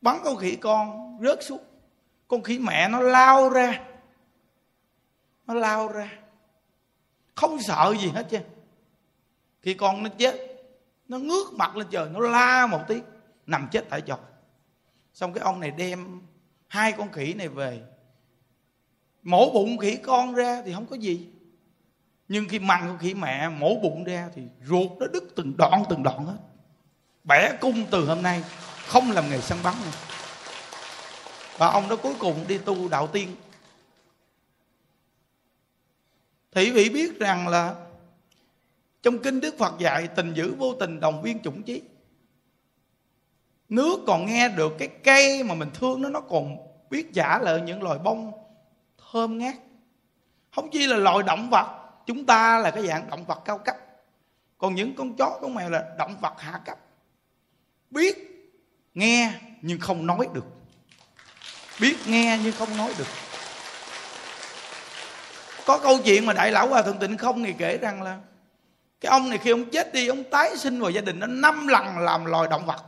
bắn 0.00 0.16
con 0.24 0.36
khỉ 0.36 0.56
con, 0.56 1.18
rớt 1.22 1.44
xuống 1.44 1.60
con 2.30 2.42
khỉ 2.42 2.58
mẹ 2.58 2.88
nó 2.88 3.00
lao 3.00 3.48
ra. 3.48 3.80
Nó 5.46 5.54
lao 5.54 5.88
ra. 5.88 6.10
Không 7.34 7.60
sợ 7.60 7.94
gì 8.00 8.08
hết 8.08 8.26
chứ. 8.30 8.38
Khi 9.62 9.74
con 9.74 10.02
nó 10.02 10.10
chết, 10.18 10.36
nó 11.08 11.18
ngước 11.18 11.52
mặt 11.52 11.76
lên 11.76 11.86
trời, 11.90 12.08
nó 12.12 12.20
la 12.20 12.66
một 12.66 12.80
tiếng, 12.88 13.02
nằm 13.46 13.68
chết 13.72 13.84
tại 13.90 14.00
chỗ. 14.00 14.16
Xong 15.14 15.32
cái 15.32 15.44
ông 15.44 15.60
này 15.60 15.70
đem 15.70 16.20
hai 16.68 16.92
con 16.92 17.12
khỉ 17.12 17.34
này 17.34 17.48
về. 17.48 17.80
Mổ 19.22 19.50
bụng 19.50 19.78
khỉ 19.78 19.96
con 19.96 20.34
ra 20.34 20.62
thì 20.64 20.72
không 20.72 20.86
có 20.86 20.96
gì. 20.96 21.28
Nhưng 22.28 22.48
khi 22.48 22.58
mang 22.58 22.84
con 22.86 22.98
khỉ 22.98 23.14
mẹ 23.14 23.48
mổ 23.48 23.74
bụng 23.82 24.04
ra 24.04 24.30
thì 24.34 24.42
ruột 24.66 24.90
nó 25.00 25.06
đứt 25.06 25.24
từng 25.36 25.54
đoạn 25.58 25.82
từng 25.88 26.02
đoạn 26.02 26.26
hết. 26.26 26.38
Bẻ 27.24 27.52
cung 27.60 27.86
từ 27.90 28.06
hôm 28.06 28.22
nay, 28.22 28.44
không 28.86 29.10
làm 29.10 29.30
nghề 29.30 29.40
săn 29.40 29.58
bắn 29.62 29.74
nữa 29.84 29.90
và 31.60 31.70
ông 31.70 31.88
đó 31.88 31.96
cuối 31.96 32.14
cùng 32.18 32.44
đi 32.48 32.58
tu 32.58 32.88
đạo 32.88 33.06
tiên. 33.06 33.36
Thì 36.52 36.70
vị 36.70 36.88
biết 36.88 37.18
rằng 37.18 37.48
là 37.48 37.74
trong 39.02 39.18
kinh 39.18 39.40
đức 39.40 39.54
phật 39.58 39.74
dạy, 39.78 40.08
tình 40.16 40.34
dữ 40.34 40.54
vô 40.54 40.74
tình 40.74 41.00
đồng 41.00 41.22
viên 41.22 41.42
chủng 41.42 41.62
chí. 41.62 41.82
Nước 43.68 44.00
còn 44.06 44.26
nghe 44.26 44.48
được 44.48 44.72
cái 44.78 44.88
cây 44.88 45.42
mà 45.42 45.54
mình 45.54 45.70
thương 45.74 46.02
nó 46.02 46.08
nó 46.08 46.20
còn 46.20 46.56
biết 46.90 47.12
giả 47.12 47.38
lời 47.42 47.60
những 47.60 47.82
loài 47.82 47.98
bông 47.98 48.32
thơm 49.12 49.38
ngát. 49.38 49.56
Không 50.54 50.70
chỉ 50.70 50.86
là 50.86 50.96
loài 50.96 51.22
động 51.26 51.50
vật, 51.50 51.66
chúng 52.06 52.26
ta 52.26 52.58
là 52.58 52.70
cái 52.70 52.86
dạng 52.86 53.10
động 53.10 53.24
vật 53.24 53.42
cao 53.44 53.58
cấp. 53.58 53.76
Còn 54.58 54.74
những 54.74 54.94
con 54.94 55.16
chó, 55.16 55.38
con 55.42 55.54
mèo 55.54 55.70
là 55.70 55.94
động 55.98 56.16
vật 56.20 56.34
hạ 56.38 56.60
cấp. 56.64 56.78
Biết, 57.90 58.18
nghe 58.94 59.32
nhưng 59.62 59.80
không 59.80 60.06
nói 60.06 60.28
được 60.34 60.59
biết 61.80 61.96
nghe 62.06 62.38
nhưng 62.44 62.52
không 62.52 62.76
nói 62.76 62.92
được. 62.98 63.06
Có 65.66 65.78
câu 65.78 65.98
chuyện 66.04 66.26
mà 66.26 66.32
đại 66.32 66.52
lão 66.52 66.68
hòa 66.68 66.82
thượng 66.82 66.98
tịnh 66.98 67.18
không 67.18 67.44
thì 67.44 67.54
kể 67.58 67.78
rằng 67.78 68.02
là 68.02 68.18
cái 69.00 69.10
ông 69.10 69.28
này 69.28 69.38
khi 69.38 69.50
ông 69.50 69.70
chết 69.70 69.94
đi, 69.94 70.06
ông 70.06 70.24
tái 70.24 70.56
sinh 70.56 70.80
vào 70.80 70.90
gia 70.90 71.00
đình 71.00 71.18
nó 71.18 71.26
năm 71.26 71.66
lần 71.66 71.98
làm 71.98 72.24
loài 72.24 72.48
động 72.50 72.66
vật. 72.66 72.84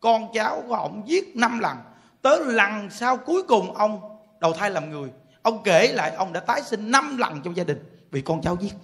Con 0.00 0.32
cháu 0.34 0.64
của 0.68 0.74
ông 0.74 1.02
giết 1.06 1.36
năm 1.36 1.58
lần. 1.58 1.76
Tới 2.22 2.40
lần 2.44 2.90
sau 2.90 3.16
cuối 3.16 3.42
cùng 3.42 3.74
ông 3.74 4.18
đầu 4.40 4.52
thai 4.52 4.70
làm 4.70 4.90
người. 4.90 5.10
Ông 5.42 5.62
kể 5.64 5.92
lại 5.92 6.10
ông 6.10 6.32
đã 6.32 6.40
tái 6.40 6.62
sinh 6.62 6.90
năm 6.90 7.16
lần 7.18 7.40
trong 7.44 7.56
gia 7.56 7.64
đình 7.64 8.06
bị 8.10 8.22
con 8.22 8.42
cháu 8.42 8.56
giết. 8.60 8.74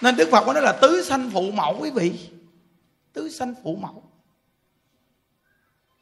Nên 0.00 0.16
đức 0.16 0.28
phật 0.32 0.44
có 0.46 0.52
nói 0.52 0.62
là 0.62 0.72
tứ 0.72 1.02
sanh 1.02 1.30
phụ 1.32 1.50
mẫu 1.50 1.76
quý 1.80 1.90
vị. 1.90 2.30
Tứ 3.12 3.28
sanh 3.28 3.54
phụ 3.64 3.76
mẫu 3.76 4.09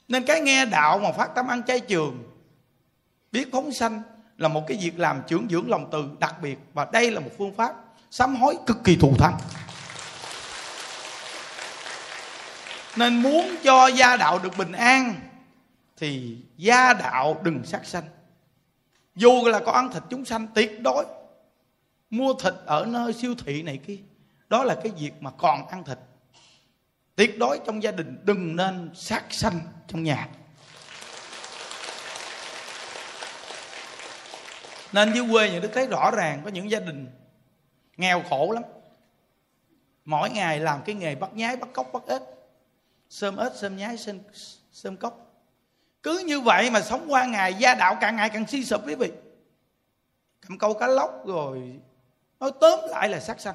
nên 0.08 0.26
cái 0.26 0.40
nghe 0.40 0.64
đạo 0.64 0.98
mà 0.98 1.12
phát 1.12 1.34
tâm 1.34 1.48
ăn 1.48 1.62
chay 1.62 1.80
trường, 1.80 2.22
biết 3.32 3.48
phóng 3.52 3.72
sanh 3.72 4.02
là 4.38 4.48
một 4.48 4.64
cái 4.66 4.78
việc 4.80 4.98
làm 4.98 5.22
trưởng 5.26 5.48
dưỡng 5.50 5.70
lòng 5.70 5.88
từ 5.92 6.10
đặc 6.18 6.36
biệt. 6.42 6.58
Và 6.72 6.86
đây 6.92 7.10
là 7.10 7.20
một 7.20 7.30
phương 7.38 7.54
pháp 7.54 7.74
sám 8.10 8.36
hối 8.36 8.58
cực 8.66 8.84
kỳ 8.84 8.96
thù 8.96 9.14
thắng. 9.18 9.38
Nên 12.96 13.22
muốn 13.22 13.56
cho 13.64 13.86
gia 13.86 14.16
đạo 14.16 14.38
được 14.38 14.58
bình 14.58 14.72
an, 14.72 15.14
thì 15.96 16.36
gia 16.56 16.92
đạo 16.92 17.40
đừng 17.42 17.64
sát 17.64 17.86
sanh. 17.86 18.04
Dù 19.14 19.44
là 19.46 19.60
có 19.66 19.72
ăn 19.72 19.92
thịt 19.92 20.02
chúng 20.10 20.24
sanh, 20.24 20.46
tuyệt 20.54 20.80
đối 20.82 21.04
mua 22.10 22.34
thịt 22.34 22.54
ở 22.66 22.84
nơi 22.84 23.12
siêu 23.12 23.34
thị 23.44 23.62
này 23.62 23.76
kia, 23.86 23.98
đó 24.48 24.64
là 24.64 24.74
cái 24.82 24.92
việc 24.98 25.12
mà 25.20 25.30
còn 25.30 25.68
ăn 25.68 25.84
thịt. 25.84 25.98
Tuyệt 27.16 27.38
đối 27.38 27.60
trong 27.66 27.82
gia 27.82 27.90
đình 27.90 28.18
đừng 28.24 28.56
nên 28.56 28.90
sát 28.94 29.24
sanh 29.30 29.60
trong 29.88 30.02
nhà. 30.02 30.28
Nên 34.92 35.12
dưới 35.12 35.25
quê 35.33 35.50
những 35.50 35.62
đức 35.62 35.71
thấy 35.75 35.87
rõ 35.87 36.11
ràng 36.11 36.40
có 36.45 36.50
những 36.50 36.71
gia 36.71 36.80
đình 36.80 37.07
nghèo 37.97 38.23
khổ 38.30 38.52
lắm. 38.54 38.62
Mỗi 40.04 40.30
ngày 40.30 40.61
làm 40.61 40.83
cái 40.83 40.95
nghề 40.95 41.14
bắt 41.14 41.35
nhái 41.35 41.57
bắt 41.57 41.68
cóc 41.73 41.92
bắt 41.92 42.02
ếch. 42.07 42.23
Sơm 43.11 43.37
ếch 43.37 43.52
sơm 43.57 43.76
nhái 43.76 43.97
sơm, 43.97 44.18
sơm 44.73 44.97
cốc 44.97 45.28
cứ 46.02 46.18
như 46.26 46.40
vậy 46.40 46.71
mà 46.71 46.80
sống 46.80 47.07
qua 47.09 47.25
ngày 47.25 47.54
gia 47.54 47.75
đạo 47.75 47.97
càng 48.00 48.16
ngày 48.16 48.30
càng 48.30 48.47
suy 48.47 48.64
sụp 48.64 48.87
quý 48.87 48.95
vị. 48.95 49.12
Cầm 50.40 50.59
câu 50.59 50.75
cá 50.75 50.87
lóc 50.87 51.26
rồi 51.26 51.80
nói 52.40 52.52
tóm 52.61 52.80
lại 52.88 53.09
là 53.09 53.21
sát 53.21 53.40
sanh. 53.40 53.54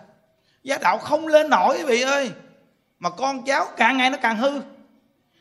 Gia 0.63 0.77
đạo 0.77 0.97
không 0.97 1.27
lên 1.27 1.49
nổi 1.49 1.77
quý 1.77 1.83
vị 1.83 2.01
ơi 2.01 2.31
mà 2.99 3.09
con 3.09 3.45
cháu 3.45 3.67
càng 3.77 3.97
ngày 3.97 4.09
nó 4.09 4.17
càng 4.21 4.37
hư 4.37 4.61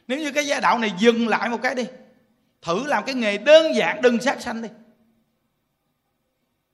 nếu 0.08 0.18
như 0.18 0.30
cái 0.32 0.46
gia 0.46 0.60
đạo 0.60 0.78
này 0.78 0.92
dừng 0.98 1.28
lại 1.28 1.48
một 1.48 1.58
cái 1.62 1.74
đi, 1.74 1.86
thử 2.62 2.86
làm 2.86 3.04
cái 3.04 3.14
nghề 3.14 3.38
đơn 3.38 3.74
giản, 3.74 4.02
đừng 4.02 4.20
sát 4.20 4.42
sanh 4.42 4.62
đi. 4.62 4.68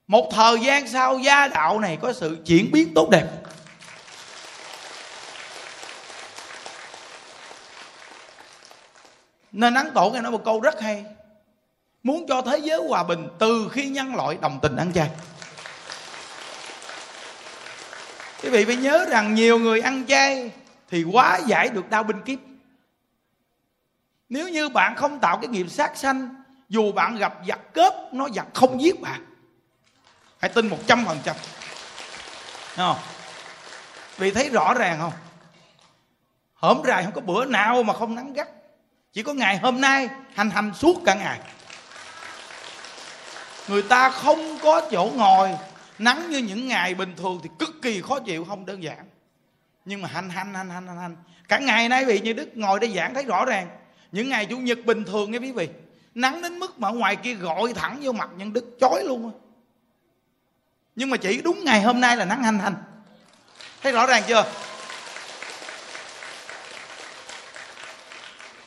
Một 0.07 0.29
thời 0.31 0.59
gian 0.59 0.87
sau 0.87 1.19
gia 1.19 1.47
đạo 1.47 1.79
này 1.79 1.97
có 2.01 2.13
sự 2.13 2.37
chuyển 2.45 2.71
biến 2.71 2.93
tốt 2.95 3.09
đẹp. 3.09 3.27
Nên 9.51 9.73
ấn 9.73 9.91
tổ 9.93 10.09
nghe 10.09 10.21
nói 10.21 10.31
một 10.31 10.45
câu 10.45 10.59
rất 10.61 10.81
hay. 10.81 11.05
Muốn 12.03 12.25
cho 12.27 12.41
thế 12.41 12.57
giới 12.57 12.79
hòa 12.87 13.03
bình 13.03 13.27
từ 13.39 13.69
khi 13.71 13.89
nhân 13.89 14.15
loại 14.15 14.37
đồng 14.41 14.59
tình 14.61 14.75
ăn 14.75 14.93
chay. 14.93 15.09
Quý 18.43 18.49
vị 18.49 18.65
phải 18.65 18.75
nhớ 18.75 19.05
rằng 19.09 19.35
nhiều 19.35 19.59
người 19.59 19.81
ăn 19.81 20.05
chay 20.07 20.51
thì 20.89 21.03
quá 21.03 21.39
giải 21.47 21.69
được 21.69 21.89
đau 21.89 22.03
binh 22.03 22.21
kiếp 22.21 22.39
nếu 24.29 24.49
như 24.49 24.69
bạn 24.69 24.95
không 24.95 25.19
tạo 25.19 25.37
cái 25.37 25.47
nghiệp 25.47 25.67
sát 25.69 25.97
sanh 25.97 26.43
dù 26.69 26.91
bạn 26.91 27.15
gặp 27.15 27.33
giặc 27.47 27.73
cướp 27.73 27.93
nó 28.11 28.29
giặc 28.29 28.47
không 28.53 28.81
giết 28.81 29.01
bạn. 29.01 29.25
Hãy 30.39 30.51
tin 30.51 30.67
một 30.67 30.77
trăm 30.87 31.05
phần 31.05 31.17
trăm. 31.23 31.35
Không? 32.75 32.97
Vì 34.17 34.31
thấy 34.31 34.49
rõ 34.49 34.73
ràng 34.73 34.99
không? 34.99 35.13
Hổm 36.53 36.81
rày 36.85 37.03
không 37.03 37.13
có 37.13 37.21
bữa 37.21 37.45
nào 37.45 37.83
mà 37.83 37.93
không 37.93 38.15
nắng 38.15 38.33
gắt. 38.33 38.47
Chỉ 39.13 39.23
có 39.23 39.33
ngày 39.33 39.57
hôm 39.57 39.81
nay 39.81 40.09
hành 40.35 40.49
hành 40.49 40.71
suốt 40.75 41.01
cả 41.05 41.13
ngày. 41.13 41.39
Người 43.67 43.81
ta 43.81 44.09
không 44.09 44.57
có 44.63 44.81
chỗ 44.91 45.11
ngồi. 45.15 45.49
Nắng 45.99 46.29
như 46.29 46.37
những 46.37 46.67
ngày 46.67 46.95
bình 46.95 47.13
thường 47.17 47.39
thì 47.43 47.49
cực 47.59 47.69
kỳ 47.81 48.01
khó 48.01 48.19
chịu 48.19 48.45
không 48.45 48.65
đơn 48.65 48.83
giản. 48.83 49.05
Nhưng 49.85 50.01
mà 50.01 50.09
hành 50.09 50.29
hành 50.29 50.53
hành 50.53 50.69
hành 50.69 50.87
hành, 50.87 50.97
hành. 50.97 51.15
cả 51.47 51.59
ngày 51.59 51.89
nay 51.89 52.05
vị 52.05 52.19
như 52.19 52.33
đức 52.33 52.49
ngồi 52.55 52.79
đây 52.79 52.93
giảng 52.95 53.13
thấy 53.13 53.23
rõ 53.23 53.45
ràng 53.45 53.69
những 54.11 54.29
ngày 54.29 54.45
chủ 54.45 54.57
nhật 54.57 54.79
bình 54.85 55.03
thường 55.03 55.31
nghe 55.31 55.37
quý 55.37 55.51
vị. 55.51 55.69
Nắng 56.15 56.41
đến 56.41 56.59
mức 56.59 56.79
mà 56.79 56.89
ngoài 56.89 57.15
kia 57.15 57.33
gọi 57.33 57.73
thẳng 57.73 57.99
vô 58.01 58.11
mặt 58.11 58.29
nhân 58.37 58.53
đức, 58.53 58.77
chói 58.79 59.03
luôn 59.03 59.31
nhưng 60.95 61.09
mà 61.09 61.17
chỉ 61.17 61.41
đúng 61.41 61.63
ngày 61.63 61.81
hôm 61.81 62.01
nay 62.01 62.17
là 62.17 62.25
nắng 62.25 62.43
hành 62.43 62.59
hành 62.59 62.75
thấy 63.81 63.91
rõ 63.91 64.05
ràng 64.05 64.23
chưa? 64.27 64.45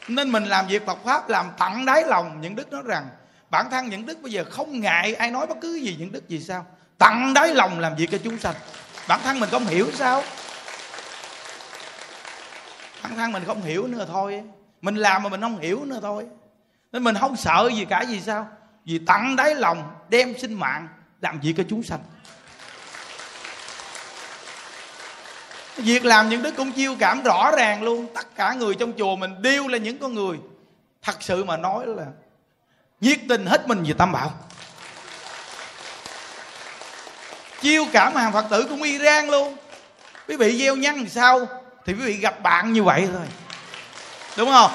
Nên 0.09 0.33
mình 0.33 0.45
làm 0.45 0.67
việc 0.67 0.87
Phật 0.87 0.99
pháp, 1.05 1.29
làm 1.29 1.51
tặng 1.59 1.87
đáy 1.87 2.05
lòng 2.07 2.41
những 2.41 2.57
đức 2.57 2.73
nói 2.73 2.83
rằng, 2.85 3.09
bản 3.51 3.71
thân 3.71 3.89
những 3.89 4.07
đức 4.07 4.23
bây 4.23 4.33
giờ 4.33 4.45
không 4.51 4.81
ngại 4.81 5.15
ai 5.15 5.31
nói 5.31 5.47
bất 5.47 5.57
cứ 5.61 5.75
gì 5.75 5.97
những 5.99 6.13
đức 6.13 6.29
gì 6.29 6.41
sao. 6.41 6.67
Tặng 6.99 7.35
đáy 7.35 7.55
lòng 7.55 7.79
làm 7.79 7.97
việc 7.97 8.09
cho 8.13 8.19
chúng 8.25 8.39
sanh. 8.39 8.55
Bản 9.09 9.21
thân 9.25 9.41
mình 9.41 9.51
không 9.51 9.67
hiểu 9.67 9.87
sao? 9.95 10.23
Bản 13.03 13.17
thân 13.17 13.33
mình 13.33 13.43
không 13.47 13.63
hiểu 13.63 13.87
nữa 13.87 14.07
thôi 14.09 14.43
mình 14.83 14.97
làm 14.97 15.23
mà 15.23 15.29
mình 15.29 15.41
không 15.41 15.59
hiểu 15.59 15.85
nữa 15.85 15.99
thôi. 16.03 16.27
Nên 16.93 17.05
mình 17.05 17.15
không 17.21 17.37
sợ 17.37 17.71
gì 17.75 17.85
cả, 17.85 18.05
vì 18.09 18.21
sao? 18.21 18.49
Vì 18.85 18.99
tặng 18.99 19.37
đáy 19.37 19.55
lòng 19.55 19.95
đem 20.09 20.39
sinh 20.39 20.55
mạng 20.55 20.89
làm 21.21 21.41
việc 21.41 21.55
cho 21.57 21.63
chúng 21.69 21.83
sanh. 21.83 22.01
Việc 25.77 26.05
làm 26.05 26.29
những 26.29 26.43
đức 26.43 26.57
cũng 26.57 26.73
chiêu 26.73 26.97
cảm 26.99 27.23
rõ 27.23 27.51
ràng 27.59 27.83
luôn. 27.83 28.07
Tất 28.15 28.35
cả 28.37 28.53
người 28.53 28.75
trong 28.75 28.93
chùa 28.99 29.17
mình 29.17 29.43
đều 29.43 29.69
là 29.69 29.79
những 29.79 29.99
con 29.99 30.15
người 30.15 30.39
thật 31.03 31.23
sự 31.23 31.45
mà 31.45 31.57
nói 31.57 31.87
là 31.87 32.07
nhiệt 33.01 33.19
tình 33.29 33.47
hết 33.47 33.69
mình 33.69 33.83
về 33.83 33.95
tam 33.99 34.13
bảo. 34.13 34.33
Chiêu 37.61 37.87
cảm 37.93 38.15
hàng 38.15 38.33
phật 38.33 38.47
tử 38.51 38.67
cũng 38.69 38.83
iran 38.83 39.31
luôn. 39.31 39.57
Quý 40.29 40.37
vị 40.37 40.59
gieo 40.59 40.77
nhăn 40.77 41.09
sao 41.09 41.47
thì 41.85 41.93
quý 41.93 42.05
vị 42.05 42.17
gặp 42.17 42.43
bạn 42.43 42.73
như 42.73 42.83
vậy 42.83 43.09
thôi 43.13 43.27
đúng 44.37 44.51
không? 44.51 44.71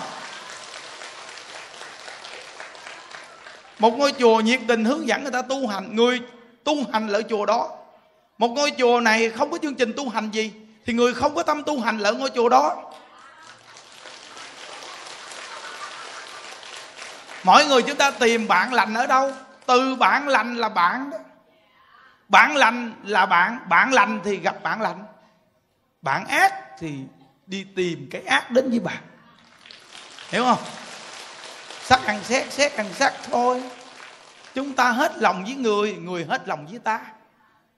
Một 3.80 3.94
ngôi 3.98 4.14
chùa 4.20 4.40
nhiệt 4.40 4.60
tình 4.68 4.86
hướng 4.86 5.08
dẫn 5.08 5.24
người 5.24 5.32
ta 5.32 5.42
tu 5.42 5.68
hành, 5.68 5.96
người 5.96 6.22
tu 6.64 6.76
hành 6.94 7.08
lỡ 7.08 7.22
chùa 7.30 7.46
đó. 7.46 7.70
Một 8.38 8.48
ngôi 8.48 8.72
chùa 8.78 9.00
này 9.00 9.30
không 9.30 9.52
có 9.52 9.58
chương 9.62 9.76
trình 9.76 9.94
tu 9.98 10.10
hành 10.10 10.30
gì, 10.32 10.54
thì 10.86 10.94
người 10.94 11.14
không 11.14 11.36
có 11.36 11.44
tâm 11.44 11.64
tu 11.64 11.82
hành 11.82 11.98
lỡ 11.98 12.14
ngôi 12.14 12.30
chùa 12.30 12.50
đó. 12.50 12.84
Mỗi 17.44 17.66
người 17.66 17.82
chúng 17.82 17.98
ta 17.98 18.12
tìm 18.12 18.48
bạn 18.48 18.74
lành 18.74 18.94
ở 18.94 19.08
đâu? 19.08 19.32
Từ 19.66 19.96
bạn 19.96 20.28
lành 20.28 20.56
là 20.56 20.70
bạn 20.70 21.10
đó. 21.10 21.18
Bạn 22.30 22.56
lành 22.56 22.94
là 23.04 23.26
bạn 23.26 23.60
bạn 23.70 23.94
lành 23.94 24.20
thì 24.24 24.38
gặp 24.38 24.64
bạn 24.64 24.82
lành. 24.82 25.04
Bạn 26.02 26.28
ác 26.28 26.54
thì 26.80 26.94
đi 27.46 27.66
tìm 27.76 28.08
cái 28.12 28.22
ác 28.22 28.52
đến 28.52 28.70
với 28.70 28.80
bạn 28.80 28.98
hiểu 30.30 30.44
không? 30.44 30.60
Sắc 31.84 32.06
ăn 32.06 32.24
xét 32.24 32.54
xét 32.54 32.74
ăn 32.74 32.94
sắc 32.94 33.14
thôi. 33.32 33.64
Chúng 34.54 34.74
ta 34.74 34.92
hết 34.92 35.18
lòng 35.18 35.44
với 35.44 35.56
người 35.56 35.94
người 35.94 36.26
hết 36.26 36.48
lòng 36.48 36.68
với 36.68 36.80
ta. 36.80 37.02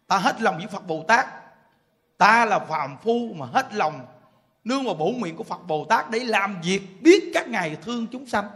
Ta 0.08 0.18
hết 0.18 0.42
lòng 0.42 0.58
với 0.58 0.68
phật 0.68 0.88
bồ 0.88 1.06
tát. 1.08 1.28
Ta 2.18 2.46
là 2.46 2.60
phàm 2.60 2.98
phu 3.04 3.34
mà 3.36 3.46
hết 3.46 3.74
lòng. 3.74 4.06
Nương 4.64 4.86
vào 4.86 4.94
bổ 4.94 5.06
nguyện 5.06 5.36
của 5.36 5.44
phật 5.44 5.68
bồ 5.68 5.86
tát 5.86 6.10
để 6.10 6.20
làm 6.20 6.62
việc 6.62 7.02
biết 7.02 7.32
các 7.34 7.48
ngài 7.48 7.76
thương 7.76 8.08
chúng 8.12 8.28
sanh. 8.28 8.50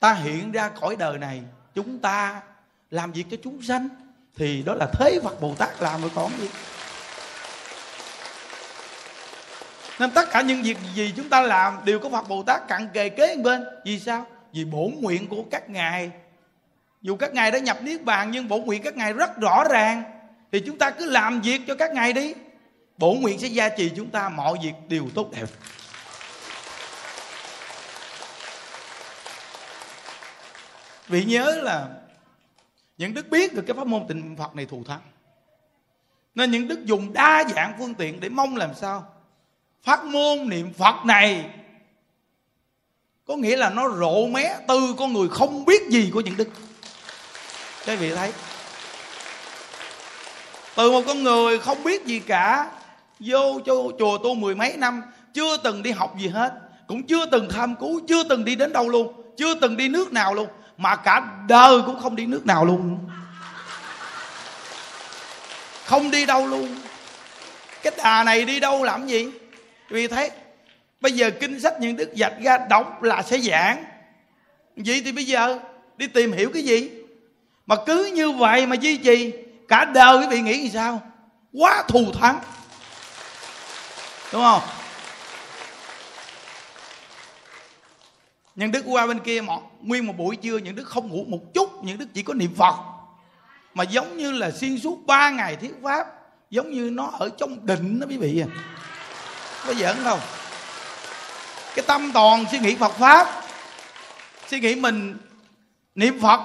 Ta 0.00 0.12
hiện 0.12 0.52
ra 0.52 0.70
cõi 0.80 0.96
đời 0.96 1.18
này, 1.18 1.42
chúng 1.74 1.98
ta 1.98 2.42
làm 2.90 3.12
việc 3.12 3.24
cho 3.30 3.36
chúng 3.44 3.62
sanh, 3.62 3.88
thì 4.36 4.62
đó 4.62 4.74
là 4.74 4.86
thế 4.92 5.20
phật 5.24 5.40
bồ 5.40 5.54
tát 5.54 5.82
làm 5.82 6.00
rồi 6.00 6.10
còn 6.14 6.32
gì. 6.40 6.48
Nên 9.98 10.10
tất 10.10 10.30
cả 10.30 10.40
những 10.40 10.62
việc 10.62 10.76
gì 10.94 11.12
chúng 11.16 11.28
ta 11.28 11.40
làm 11.40 11.78
đều 11.84 11.98
có 11.98 12.08
phật 12.08 12.28
bồ 12.28 12.42
tát 12.42 12.68
cặn 12.68 12.88
kề 12.92 13.08
kế 13.08 13.36
bên. 13.36 13.64
Vì 13.84 14.00
sao? 14.00 14.26
Vì 14.52 14.64
bổn 14.64 14.94
nguyện 15.00 15.28
của 15.28 15.44
các 15.50 15.70
ngài. 15.70 16.10
Dù 17.02 17.16
các 17.16 17.34
ngài 17.34 17.50
đã 17.50 17.58
nhập 17.58 17.82
niết 17.82 18.04
bàn, 18.04 18.30
nhưng 18.30 18.48
bổn 18.48 18.60
nguyện 18.60 18.82
các 18.82 18.96
ngài 18.96 19.12
rất 19.12 19.36
rõ 19.36 19.64
ràng. 19.70 20.02
Thì 20.52 20.60
chúng 20.66 20.78
ta 20.78 20.90
cứ 20.90 21.10
làm 21.10 21.40
việc 21.40 21.60
cho 21.66 21.74
các 21.74 21.92
ngài 21.92 22.12
đi. 22.12 22.34
Bổn 22.96 23.20
nguyện 23.20 23.38
sẽ 23.38 23.46
gia 23.46 23.68
trì 23.68 23.90
chúng 23.96 24.10
ta 24.10 24.28
mọi 24.28 24.58
việc 24.62 24.72
đều 24.88 25.08
tốt 25.14 25.30
đẹp. 25.32 25.46
Vị 31.08 31.24
nhớ 31.24 31.60
là 31.62 31.88
những 32.98 33.14
đức 33.14 33.30
biết 33.30 33.54
được 33.54 33.64
cái 33.66 33.76
pháp 33.76 33.86
môn 33.86 34.06
tịnh 34.08 34.36
phật 34.38 34.56
này 34.56 34.66
thù 34.66 34.84
thắng. 34.84 35.00
Nên 36.34 36.50
những 36.50 36.68
đức 36.68 36.84
dùng 36.84 37.12
đa 37.12 37.44
dạng 37.54 37.74
phương 37.78 37.94
tiện 37.94 38.20
để 38.20 38.28
mong 38.28 38.56
làm 38.56 38.74
sao 38.74 39.17
phát 39.82 40.04
môn 40.04 40.48
niệm 40.48 40.72
phật 40.78 41.04
này 41.04 41.50
có 43.26 43.36
nghĩa 43.36 43.56
là 43.56 43.70
nó 43.70 43.88
rộ 44.00 44.26
mé 44.26 44.56
từ 44.68 44.94
con 44.98 45.12
người 45.12 45.28
không 45.28 45.64
biết 45.64 45.88
gì 45.88 46.10
của 46.14 46.20
những 46.20 46.36
đức. 46.36 46.48
Các 47.86 47.98
vị 47.98 48.14
thấy, 48.14 48.32
từ 50.74 50.90
một 50.90 51.02
con 51.06 51.22
người 51.22 51.58
không 51.58 51.84
biết 51.84 52.04
gì 52.04 52.20
cả, 52.20 52.70
vô 53.20 53.60
cho 53.66 53.74
chùa 53.98 54.18
tu 54.18 54.34
mười 54.34 54.54
mấy 54.54 54.76
năm, 54.76 55.02
chưa 55.34 55.56
từng 55.56 55.82
đi 55.82 55.90
học 55.90 56.14
gì 56.18 56.28
hết, 56.28 56.52
cũng 56.86 57.02
chưa 57.02 57.26
từng 57.26 57.48
tham 57.50 57.76
cứu, 57.76 58.00
chưa 58.08 58.24
từng 58.24 58.44
đi 58.44 58.54
đến 58.54 58.72
đâu 58.72 58.88
luôn, 58.88 59.34
chưa 59.36 59.54
từng 59.54 59.76
đi 59.76 59.88
nước 59.88 60.12
nào 60.12 60.34
luôn, 60.34 60.48
mà 60.76 60.96
cả 60.96 61.22
đời 61.48 61.82
cũng 61.86 62.00
không 62.00 62.16
đi 62.16 62.26
nước 62.26 62.46
nào 62.46 62.64
luôn. 62.64 62.98
Không 65.84 66.10
đi 66.10 66.26
đâu 66.26 66.46
luôn. 66.46 66.76
Cái 67.82 67.92
đà 67.96 68.24
này 68.24 68.44
đi 68.44 68.60
đâu 68.60 68.84
làm 68.84 69.06
gì? 69.06 69.30
Vì 69.88 70.08
thấy 70.08 70.30
bây 71.00 71.12
giờ 71.12 71.30
kinh 71.30 71.60
sách 71.60 71.74
những 71.80 71.96
đức 71.96 72.10
dạch 72.16 72.32
ra 72.42 72.58
đọc 72.70 73.02
là 73.02 73.22
sẽ 73.22 73.38
giảng. 73.38 73.84
Vậy 74.76 75.02
thì 75.04 75.12
bây 75.12 75.24
giờ 75.24 75.58
đi 75.96 76.06
tìm 76.06 76.32
hiểu 76.32 76.50
cái 76.54 76.62
gì? 76.62 76.90
Mà 77.66 77.76
cứ 77.86 78.12
như 78.14 78.30
vậy 78.30 78.66
mà 78.66 78.76
duy 78.76 78.96
trì, 78.96 79.32
cả 79.68 79.84
đời 79.84 80.18
quý 80.18 80.26
vị 80.30 80.40
nghĩ 80.40 80.60
như 80.60 80.68
sao? 80.68 81.02
Quá 81.52 81.84
thù 81.88 82.12
thắng. 82.12 82.40
Đúng 84.32 84.42
không? 84.42 84.62
Những 88.54 88.72
đức 88.72 88.84
qua 88.86 89.06
bên 89.06 89.18
kia 89.18 89.40
một 89.40 89.62
nguyên 89.82 90.06
một 90.06 90.14
buổi 90.16 90.36
trưa, 90.36 90.58
những 90.58 90.74
đức 90.74 90.84
không 90.84 91.08
ngủ 91.08 91.24
một 91.28 91.54
chút, 91.54 91.84
những 91.84 91.98
đức 91.98 92.06
chỉ 92.14 92.22
có 92.22 92.34
niệm 92.34 92.54
phật. 92.54 92.74
Mà 93.74 93.84
giống 93.84 94.16
như 94.16 94.30
là 94.32 94.50
xuyên 94.50 94.78
suốt 94.78 94.98
ba 95.06 95.30
ngày 95.30 95.56
thuyết 95.56 95.74
pháp, 95.82 96.06
giống 96.50 96.70
như 96.70 96.90
nó 96.90 97.10
ở 97.18 97.30
trong 97.38 97.66
định 97.66 98.00
đó 98.00 98.06
quý 98.10 98.16
vị 98.16 98.42
à 98.42 98.48
có 99.66 99.74
giỡn 99.74 99.96
không? 100.04 100.20
Cái 101.74 101.84
tâm 101.86 102.12
toàn 102.12 102.44
suy 102.50 102.58
nghĩ 102.58 102.76
phật 102.76 102.92
pháp. 102.92 103.42
Suy 104.48 104.60
nghĩ 104.60 104.74
mình 104.74 105.18
niệm 105.94 106.20
phật 106.22 106.40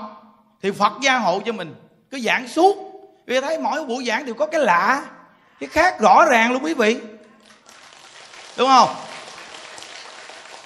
thì 0.62 0.72
phật 0.72 0.94
gia 1.02 1.18
hộ 1.18 1.42
cho 1.46 1.52
mình. 1.52 1.76
Cứ 2.12 2.20
giảng 2.20 2.48
suốt. 2.48 2.76
Vì 3.26 3.42
thấy 3.42 3.60
mỗi 3.60 3.86
buổi 3.86 4.06
giảng 4.06 4.26
đều 4.26 4.36
có 4.36 4.46
cái 4.46 4.62
lạ. 4.62 5.04
Cái 5.60 5.70
khác 5.70 6.00
rõ 6.00 6.26
ràng 6.26 6.52
luôn 6.52 6.64
quý 6.64 6.74
vị. 6.74 7.00
Đúng 8.58 8.68
không? 8.68 8.96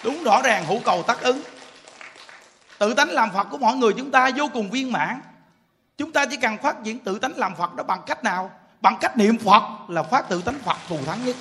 Đúng 0.03 0.23
rõ 0.23 0.41
ràng 0.41 0.65
hữu 0.65 0.79
cầu 0.85 1.03
tác 1.03 1.21
ứng. 1.21 1.41
Tự 2.77 2.93
tánh 2.93 3.09
làm 3.09 3.31
phật 3.33 3.43
của 3.43 3.57
mọi 3.57 3.75
người 3.75 3.93
chúng 3.97 4.11
ta 4.11 4.29
vô 4.35 4.49
cùng 4.53 4.71
viên 4.71 4.91
mãn. 4.91 5.21
Chúng 5.97 6.11
ta 6.11 6.25
chỉ 6.25 6.37
cần 6.37 6.57
phát 6.57 6.75
triển 6.83 6.99
tự 6.99 7.19
tánh 7.19 7.33
làm 7.37 7.55
phật 7.55 7.73
đó 7.73 7.83
bằng 7.83 8.01
cách 8.05 8.23
nào? 8.23 8.51
Bằng 8.81 8.97
cách 9.01 9.17
niệm 9.17 9.37
phật 9.37 9.63
là 9.87 10.03
phát 10.03 10.29
tự 10.29 10.41
tánh 10.41 10.59
phật 10.65 10.77
thù 10.89 10.99
thắng 11.05 11.25
nhất. 11.25 11.35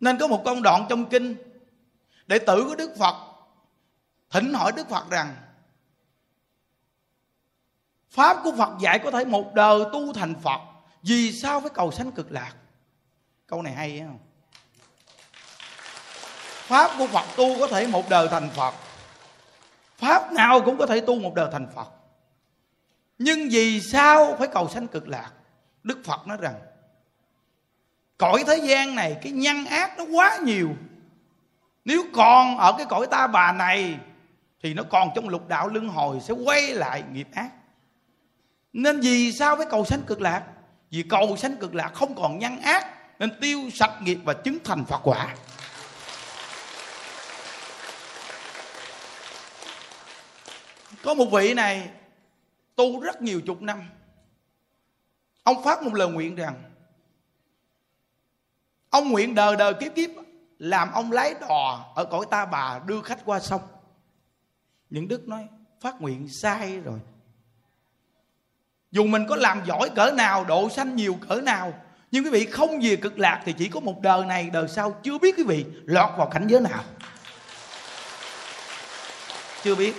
Nên 0.00 0.18
có 0.18 0.26
một 0.26 0.42
công 0.44 0.62
đoạn 0.62 0.86
trong 0.88 1.06
kinh 1.08 1.36
đệ 2.26 2.38
tử 2.38 2.64
của 2.68 2.74
đức 2.74 2.90
phật, 2.98 3.14
thỉnh 4.30 4.54
hỏi 4.54 4.72
đức 4.76 4.88
phật 4.88 5.10
rằng, 5.10 5.36
pháp 8.10 8.36
của 8.44 8.52
phật 8.58 8.70
dạy 8.80 8.98
có 8.98 9.10
thể 9.10 9.24
một 9.24 9.54
đời 9.54 9.80
tu 9.92 10.12
thành 10.12 10.34
phật, 10.42 10.60
vì 11.02 11.32
sao 11.32 11.60
phải 11.60 11.70
cầu 11.74 11.92
sanh 11.92 12.12
cực 12.12 12.32
lạc? 12.32 12.52
Câu 13.46 13.62
này 13.62 13.72
hay 13.72 14.00
không? 14.06 14.18
Pháp 16.68 16.90
của 16.98 17.06
phật 17.06 17.26
tu 17.36 17.58
có 17.60 17.66
thể 17.66 17.86
một 17.86 18.08
đời 18.08 18.28
thành 18.28 18.50
phật, 18.50 18.74
pháp 19.96 20.32
nào 20.32 20.60
cũng 20.60 20.78
có 20.78 20.86
thể 20.86 21.00
tu 21.00 21.18
một 21.18 21.34
đời 21.34 21.48
thành 21.52 21.66
phật. 21.74 21.88
Nhưng 23.18 23.48
vì 23.50 23.80
sao 23.80 24.36
phải 24.38 24.48
cầu 24.48 24.68
sanh 24.68 24.86
cực 24.88 25.08
lạc? 25.08 25.30
Đức 25.82 25.98
phật 26.04 26.26
nói 26.26 26.36
rằng 26.40 26.54
cõi 28.18 28.44
thế 28.46 28.56
gian 28.56 28.94
này, 28.94 29.16
cái 29.22 29.32
nhân 29.32 29.64
ác 29.64 29.98
nó 29.98 30.04
quá 30.12 30.38
nhiều. 30.42 30.76
Nếu 31.84 32.04
còn 32.12 32.58
ở 32.58 32.74
cái 32.76 32.86
cõi 32.86 33.06
ta 33.10 33.26
bà 33.26 33.52
này, 33.52 33.98
thì 34.62 34.74
nó 34.74 34.82
còn 34.82 35.08
trong 35.14 35.28
lục 35.28 35.48
đạo 35.48 35.68
luân 35.68 35.88
hồi 35.88 36.18
sẽ 36.20 36.34
quay 36.34 36.62
lại 36.74 37.02
nghiệp 37.12 37.28
ác. 37.34 37.50
Nên 38.72 39.00
vì 39.00 39.32
sao 39.32 39.56
với 39.56 39.66
cầu 39.70 39.84
sanh 39.84 40.02
cực 40.02 40.20
lạc? 40.20 40.42
Vì 40.90 41.02
cầu 41.02 41.36
sanh 41.36 41.56
cực 41.56 41.74
lạc 41.74 41.90
không 41.94 42.14
còn 42.14 42.38
nhân 42.38 42.60
ác, 42.60 42.86
nên 43.18 43.40
tiêu 43.40 43.60
sạch 43.74 44.02
nghiệp 44.02 44.18
và 44.24 44.32
chứng 44.32 44.58
thành 44.64 44.84
phật 44.84 45.00
quả. 45.04 45.34
Có 51.02 51.14
một 51.14 51.26
vị 51.32 51.54
này 51.54 51.88
tu 52.76 53.00
rất 53.00 53.22
nhiều 53.22 53.40
chục 53.40 53.62
năm. 53.62 53.82
Ông 55.42 55.64
phát 55.64 55.82
một 55.82 55.94
lời 55.94 56.08
nguyện 56.08 56.34
rằng 56.34 56.67
ông 58.98 59.10
nguyện 59.10 59.34
đời 59.34 59.56
đời 59.56 59.74
kiếp 59.74 59.94
kiếp, 59.94 60.10
làm 60.58 60.92
ông 60.92 61.12
lái 61.12 61.34
đò 61.40 61.92
ở 61.94 62.04
cõi 62.04 62.26
ta 62.30 62.46
bà, 62.46 62.80
đưa 62.86 63.02
khách 63.02 63.18
qua 63.24 63.40
sông. 63.40 63.60
Những 64.90 65.08
đức 65.08 65.28
nói, 65.28 65.46
phát 65.80 66.00
nguyện 66.00 66.28
sai 66.28 66.80
rồi. 66.84 66.98
Dù 68.90 69.04
mình 69.04 69.26
có 69.28 69.36
làm 69.36 69.62
giỏi 69.66 69.90
cỡ 69.96 70.10
nào, 70.10 70.44
độ 70.44 70.68
sanh 70.68 70.96
nhiều 70.96 71.18
cỡ 71.28 71.34
nào, 71.34 71.74
nhưng 72.10 72.24
quý 72.24 72.30
vị 72.30 72.46
không 72.46 72.80
về 72.82 72.96
cực 72.96 73.18
lạc 73.18 73.42
thì 73.44 73.52
chỉ 73.52 73.68
có 73.68 73.80
một 73.80 74.00
đời 74.00 74.26
này, 74.26 74.50
đời 74.52 74.68
sau 74.68 75.00
chưa 75.02 75.18
biết 75.18 75.34
quý 75.36 75.44
vị 75.44 75.64
lọt 75.84 76.10
vào 76.18 76.26
cảnh 76.26 76.46
giới 76.46 76.60
nào. 76.60 76.84
Chưa 79.62 79.74
biết. 79.74 79.94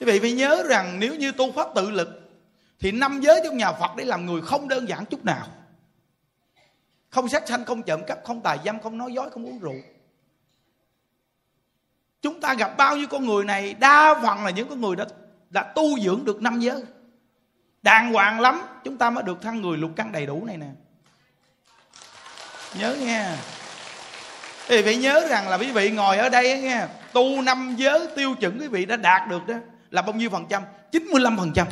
Quý 0.00 0.06
vị 0.06 0.18
phải 0.18 0.32
nhớ 0.32 0.64
rằng 0.68 0.98
nếu 0.98 1.14
như 1.14 1.32
tu 1.32 1.52
pháp 1.52 1.68
tự 1.74 1.90
lực, 1.90 2.08
thì 2.80 2.92
năm 2.92 3.20
giới 3.20 3.40
trong 3.44 3.56
nhà 3.56 3.72
phật 3.72 3.96
để 3.96 4.04
làm 4.04 4.26
người 4.26 4.42
không 4.42 4.68
đơn 4.68 4.88
giản 4.88 5.04
chút 5.04 5.24
nào 5.24 5.46
không 7.10 7.28
sát 7.28 7.48
sanh, 7.48 7.64
không 7.64 7.82
trộm 7.82 8.00
cắp, 8.06 8.18
không 8.24 8.40
tài 8.40 8.58
dâm, 8.64 8.80
không 8.80 8.98
nói 8.98 9.12
dối, 9.12 9.30
không 9.30 9.46
uống 9.46 9.58
rượu. 9.58 9.74
Chúng 12.22 12.40
ta 12.40 12.54
gặp 12.54 12.76
bao 12.76 12.96
nhiêu 12.96 13.06
con 13.10 13.26
người 13.26 13.44
này, 13.44 13.74
đa 13.74 14.14
phần 14.22 14.44
là 14.44 14.50
những 14.50 14.68
con 14.68 14.80
người 14.80 14.96
đã 14.96 15.04
đã 15.50 15.62
tu 15.62 15.98
dưỡng 15.98 16.24
được 16.24 16.42
năm 16.42 16.60
giới. 16.60 16.82
Đàng 17.82 18.12
hoàng 18.12 18.40
lắm, 18.40 18.62
chúng 18.84 18.98
ta 18.98 19.10
mới 19.10 19.24
được 19.24 19.42
thăng 19.42 19.62
người 19.62 19.78
lục 19.78 19.90
căn 19.96 20.12
đầy 20.12 20.26
đủ 20.26 20.44
này 20.44 20.56
nè. 20.56 20.66
Nhớ 22.78 22.96
nghe. 23.00 23.30
Thì 24.68 24.82
phải 24.82 24.96
nhớ 24.96 25.26
rằng 25.30 25.48
là 25.48 25.58
quý 25.58 25.72
vị 25.72 25.90
ngồi 25.90 26.18
ở 26.18 26.28
đây 26.28 26.60
nghe, 26.60 26.86
tu 27.12 27.42
năm 27.42 27.74
giới 27.78 28.08
tiêu 28.16 28.34
chuẩn 28.34 28.58
quý 28.60 28.68
vị 28.68 28.84
đã 28.84 28.96
đạt 28.96 29.28
được 29.28 29.46
đó, 29.46 29.54
là 29.90 30.02
bao 30.02 30.12
nhiêu 30.12 30.30
phần 30.30 30.46
trăm? 30.48 30.62
95 30.92 31.36
phần 31.38 31.52
trăm. 31.54 31.66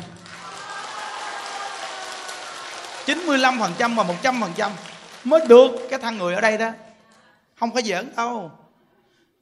95 3.05 3.59
phần 3.59 3.73
trăm 3.77 3.95
và 3.95 4.03
100 4.03 4.41
phần 4.41 4.51
trăm 4.55 4.71
mới 5.25 5.41
được, 5.47 5.71
cái 5.89 5.99
thân 5.99 6.17
người 6.17 6.35
ở 6.35 6.41
đây 6.41 6.57
đó. 6.57 6.71
Không 7.55 7.73
phải 7.73 7.83
giỡn 7.83 8.09
đâu. 8.15 8.51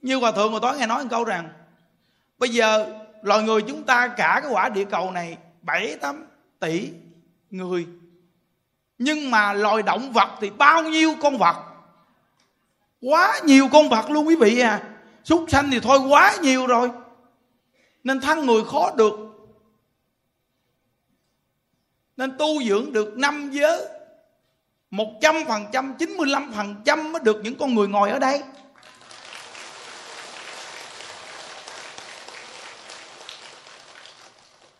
Như 0.01 0.15
hòa 0.15 0.31
thượng 0.31 0.51
hồi 0.51 0.59
tối 0.61 0.77
nghe 0.77 0.87
nói 0.87 1.03
một 1.03 1.09
câu 1.11 1.23
rằng, 1.23 1.49
bây 2.37 2.49
giờ 2.49 2.93
loài 3.21 3.43
người 3.43 3.61
chúng 3.61 3.83
ta 3.83 4.07
cả 4.07 4.39
cái 4.43 4.51
quả 4.51 4.69
địa 4.69 4.85
cầu 4.85 5.11
này, 5.11 5.37
bảy 5.61 5.97
tám 6.01 6.25
tỷ 6.59 6.89
người. 7.49 7.87
Nhưng 8.97 9.31
mà 9.31 9.53
loài 9.53 9.83
động 9.83 10.11
vật 10.11 10.29
thì 10.41 10.49
bao 10.49 10.83
nhiêu 10.83 11.15
con 11.21 11.37
vật? 11.37 11.55
Quá 13.01 13.39
nhiều 13.43 13.67
con 13.71 13.89
vật 13.89 14.09
luôn 14.09 14.27
quý 14.27 14.35
vị 14.35 14.59
à. 14.59 14.83
Súc 15.23 15.45
sanh 15.47 15.71
thì 15.71 15.79
thôi, 15.79 15.99
quá 15.99 16.35
nhiều 16.41 16.67
rồi. 16.67 16.91
Nên 18.03 18.21
thân 18.21 18.45
người 18.45 18.63
khó 18.63 18.91
được. 18.95 19.13
Nên 22.17 22.37
tu 22.37 22.63
dưỡng 22.63 22.93
được 22.93 23.17
năm 23.17 23.49
giới 23.51 23.87
một 24.93 25.13
trăm 25.21 25.35
phần 25.47 25.65
trăm, 25.71 25.95
chín 25.99 26.17
mươi 26.17 26.27
lăm 26.27 26.51
phần 26.51 26.75
trăm 26.85 27.11
mới 27.11 27.21
được 27.25 27.41
những 27.43 27.57
con 27.57 27.75
người 27.75 27.87
ngồi 27.87 28.09
ở 28.09 28.19
đây 28.19 28.43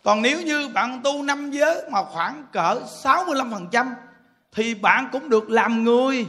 Còn 0.02 0.22
nếu 0.22 0.42
như 0.42 0.68
bạn 0.68 1.00
tu 1.04 1.22
năm 1.22 1.50
giới 1.50 1.90
mà 1.90 2.04
khoảng 2.04 2.44
cỡ 2.52 2.80
65% 3.04 3.94
thì 4.52 4.74
bạn 4.74 5.08
cũng 5.12 5.28
được 5.28 5.50
làm 5.50 5.84
người. 5.84 6.26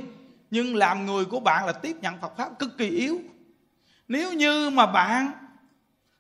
Nhưng 0.52 0.76
làm 0.76 1.06
người 1.06 1.26
của 1.26 1.39
bạn 1.39 1.65
là 1.65 1.71
tiếp 1.71 1.95
nhận 2.02 2.21
Phật 2.21 2.38
Pháp 2.38 2.60
cực 2.60 2.78
kỳ 2.78 2.89
yếu. 2.89 3.19
Nếu 4.08 4.34
như 4.34 4.69
mà 4.69 4.86
bạn 4.86 5.32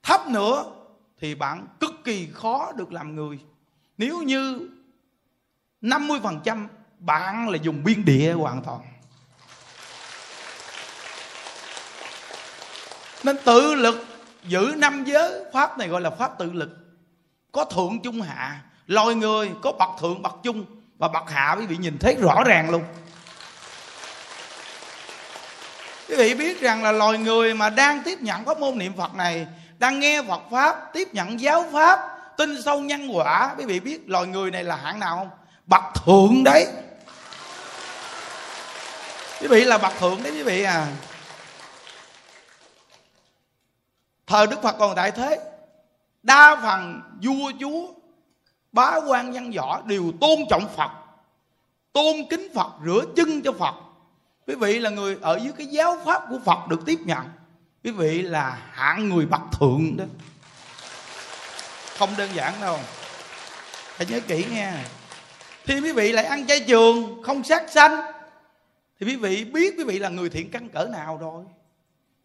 thấp 0.03 0.27
nữa 0.27 0.65
thì 1.19 1.35
bạn 1.35 1.67
cực 1.79 1.93
kỳ 2.03 2.29
khó 2.33 2.71
được 2.71 2.93
làm 2.93 3.15
người. 3.15 3.39
Nếu 3.97 4.21
như 4.21 4.69
50% 5.81 6.67
bạn 7.05 7.49
là 7.49 7.57
dùng 7.61 7.83
biên 7.83 8.05
địa 8.05 8.33
hoàn 8.33 8.61
toàn. 8.61 8.79
Nên 13.23 13.37
tự 13.45 13.75
lực, 13.75 14.05
giữ 14.43 14.73
năm 14.77 15.03
giới, 15.03 15.43
Pháp 15.53 15.77
này 15.77 15.87
gọi 15.87 16.01
là 16.01 16.09
Pháp 16.09 16.37
tự 16.39 16.53
lực. 16.53 16.69
Có 17.51 17.65
thượng 17.65 17.99
trung 18.03 18.21
hạ, 18.21 18.61
loài 18.87 19.15
người, 19.15 19.51
có 19.61 19.71
bậc 19.71 19.89
thượng, 19.99 20.21
bậc 20.21 20.33
trung 20.43 20.65
và 20.97 21.07
bậc 21.07 21.29
hạ 21.29 21.55
quý 21.59 21.65
vị 21.65 21.77
nhìn 21.77 21.97
thấy 21.99 22.15
rõ 22.21 22.43
ràng 22.45 22.69
luôn. 22.69 22.83
Quý 26.09 26.15
vị 26.15 26.33
biết 26.33 26.61
rằng 26.61 26.83
là 26.83 26.91
loài 26.91 27.17
người 27.17 27.53
mà 27.53 27.69
đang 27.69 28.03
tiếp 28.03 28.21
nhận 28.21 28.45
pháp 28.45 28.59
môn 28.59 28.77
niệm 28.77 28.93
phật 28.97 29.15
này, 29.15 29.47
đang 29.77 29.99
nghe 29.99 30.21
phật 30.27 30.41
pháp, 30.51 30.93
tiếp 30.93 31.07
nhận 31.13 31.39
giáo 31.39 31.65
pháp, 31.73 31.99
tin 32.37 32.61
sâu 32.61 32.79
nhân 32.79 33.07
quả, 33.15 33.55
quý 33.57 33.65
vị 33.65 33.79
biết 33.79 34.09
loài 34.09 34.27
người 34.27 34.51
này 34.51 34.63
là 34.63 34.75
hạng 34.75 34.99
nào 34.99 35.15
không? 35.17 35.29
Bậc 35.65 35.83
thượng 36.05 36.43
đấy 36.43 36.67
quý 39.41 39.47
vị 39.47 39.63
là 39.63 39.77
bậc 39.77 39.93
thượng 39.99 40.23
đấy 40.23 40.33
quý 40.33 40.43
vị 40.43 40.63
à. 40.63 40.87
Thờ 44.27 44.45
đức 44.45 44.61
phật 44.63 44.75
còn 44.79 44.95
tại 44.95 45.11
thế. 45.11 45.39
Đa 46.23 46.55
phần 46.63 47.01
vua 47.23 47.51
chúa 47.59 47.87
bá 48.71 48.95
quan 49.07 49.33
văn 49.33 49.51
võ 49.51 49.81
đều 49.81 50.11
tôn 50.21 50.39
trọng 50.49 50.67
phật, 50.75 50.91
tôn 51.93 52.15
kính 52.29 52.47
phật, 52.55 52.71
rửa 52.85 53.01
chân 53.15 53.41
cho 53.41 53.51
phật. 53.51 53.75
Quý 54.47 54.55
vị 54.55 54.79
là 54.79 54.89
người 54.89 55.17
ở 55.21 55.39
dưới 55.43 55.53
cái 55.57 55.67
giáo 55.67 55.97
pháp 56.05 56.23
của 56.29 56.39
phật 56.45 56.67
được 56.67 56.79
tiếp 56.85 56.99
nhận. 57.05 57.29
Quý 57.83 57.91
vị 57.91 58.21
là 58.21 58.57
hạng 58.71 59.09
người 59.09 59.25
bậc 59.25 59.41
thượng 59.59 59.97
đó. 59.97 60.05
Không 61.97 62.09
đơn 62.17 62.29
giản 62.33 62.53
đâu. 62.61 62.79
Phải 63.97 64.07
nhớ 64.09 64.19
kỹ 64.27 64.45
nghe 64.51 64.71
thì 65.65 65.79
quý 65.79 65.91
vị 65.91 66.11
lại 66.11 66.25
ăn 66.25 66.47
chay 66.47 66.59
trường, 66.59 67.23
không 67.23 67.43
sát 67.43 67.63
sanh 67.71 68.14
thì 68.99 69.05
quý 69.05 69.15
vị 69.15 69.45
biết 69.45 69.73
quý 69.77 69.83
vị 69.83 69.99
là 69.99 70.09
người 70.09 70.29
thiện 70.29 70.51
căn 70.51 70.69
cỡ 70.69 70.85
nào 70.85 71.17
rồi? 71.17 71.43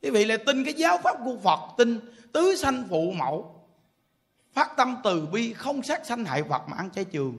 Quý 0.02 0.10
vị 0.10 0.24
lại 0.24 0.38
tin 0.38 0.64
cái 0.64 0.74
giáo 0.74 0.98
pháp 1.04 1.16
của 1.24 1.36
phật, 1.44 1.60
tin 1.78 2.00
tứ 2.32 2.56
sanh 2.56 2.84
phụ 2.90 3.12
mẫu, 3.12 3.66
phát 4.52 4.76
tâm 4.76 4.96
từ 5.04 5.26
bi, 5.26 5.52
không 5.52 5.82
sát 5.82 6.06
sanh 6.06 6.24
hại 6.24 6.42
vật 6.42 6.62
mà 6.68 6.76
ăn 6.76 6.90
chay 6.90 7.04
trường. 7.04 7.38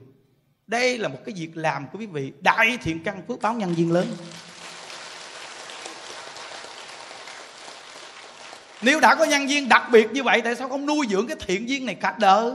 Đây 0.67 0.97
là 0.97 1.07
một 1.07 1.17
cái 1.25 1.35
việc 1.37 1.51
làm 1.57 1.87
của 1.87 1.99
quý 1.99 2.05
vị. 2.05 2.33
Đại 2.41 2.77
thiện 2.81 3.03
căn 3.03 3.21
phước 3.27 3.41
báo 3.41 3.53
nhân 3.53 3.73
viên 3.73 3.91
lớn. 3.91 4.07
Nếu 8.81 8.99
đã 8.99 9.15
có 9.15 9.25
nhân 9.25 9.47
viên 9.47 9.69
đặc 9.69 9.89
biệt 9.91 10.07
như 10.11 10.23
vậy, 10.23 10.41
tại 10.41 10.55
sao 10.55 10.69
không 10.69 10.85
nuôi 10.85 11.07
dưỡng 11.09 11.27
cái 11.27 11.37
thiện 11.39 11.69
duyên 11.69 11.85
này 11.85 11.95
cả 11.95 12.15
đời? 12.19 12.51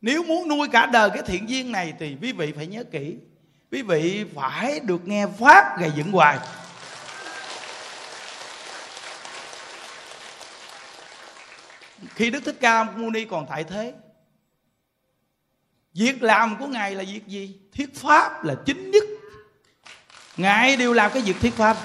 Nếu 0.00 0.22
muốn 0.22 0.48
nuôi 0.48 0.68
cả 0.72 0.86
đời 0.86 1.10
cái 1.10 1.22
thiện 1.22 1.48
duyên 1.48 1.72
này 1.72 1.94
thì 1.98 2.16
quý 2.22 2.32
vị 2.32 2.52
phải 2.56 2.66
nhớ 2.66 2.84
kỹ 2.84 3.16
quý 3.72 3.82
vị 3.82 4.24
phải 4.34 4.80
được 4.80 5.08
nghe 5.08 5.26
pháp 5.38 5.78
gầy 5.78 5.92
dựng 5.96 6.12
hoài. 6.12 6.38
Khi 12.14 12.30
đức 12.30 12.40
thích 12.44 12.56
ca 12.60 12.84
mâu 12.84 13.10
ni 13.10 13.24
còn 13.24 13.46
tại 13.50 13.64
thế, 13.64 13.94
việc 15.94 16.22
làm 16.22 16.56
của 16.58 16.66
ngài 16.66 16.94
là 16.94 17.04
việc 17.04 17.26
gì? 17.26 17.60
Thuyết 17.76 17.96
pháp 17.96 18.44
là 18.44 18.54
chính 18.66 18.90
nhất. 18.90 19.04
Ngài 20.36 20.76
đều 20.76 20.92
làm 20.92 21.10
cái 21.14 21.22
việc 21.22 21.36
thuyết 21.40 21.54
pháp. 21.54 21.76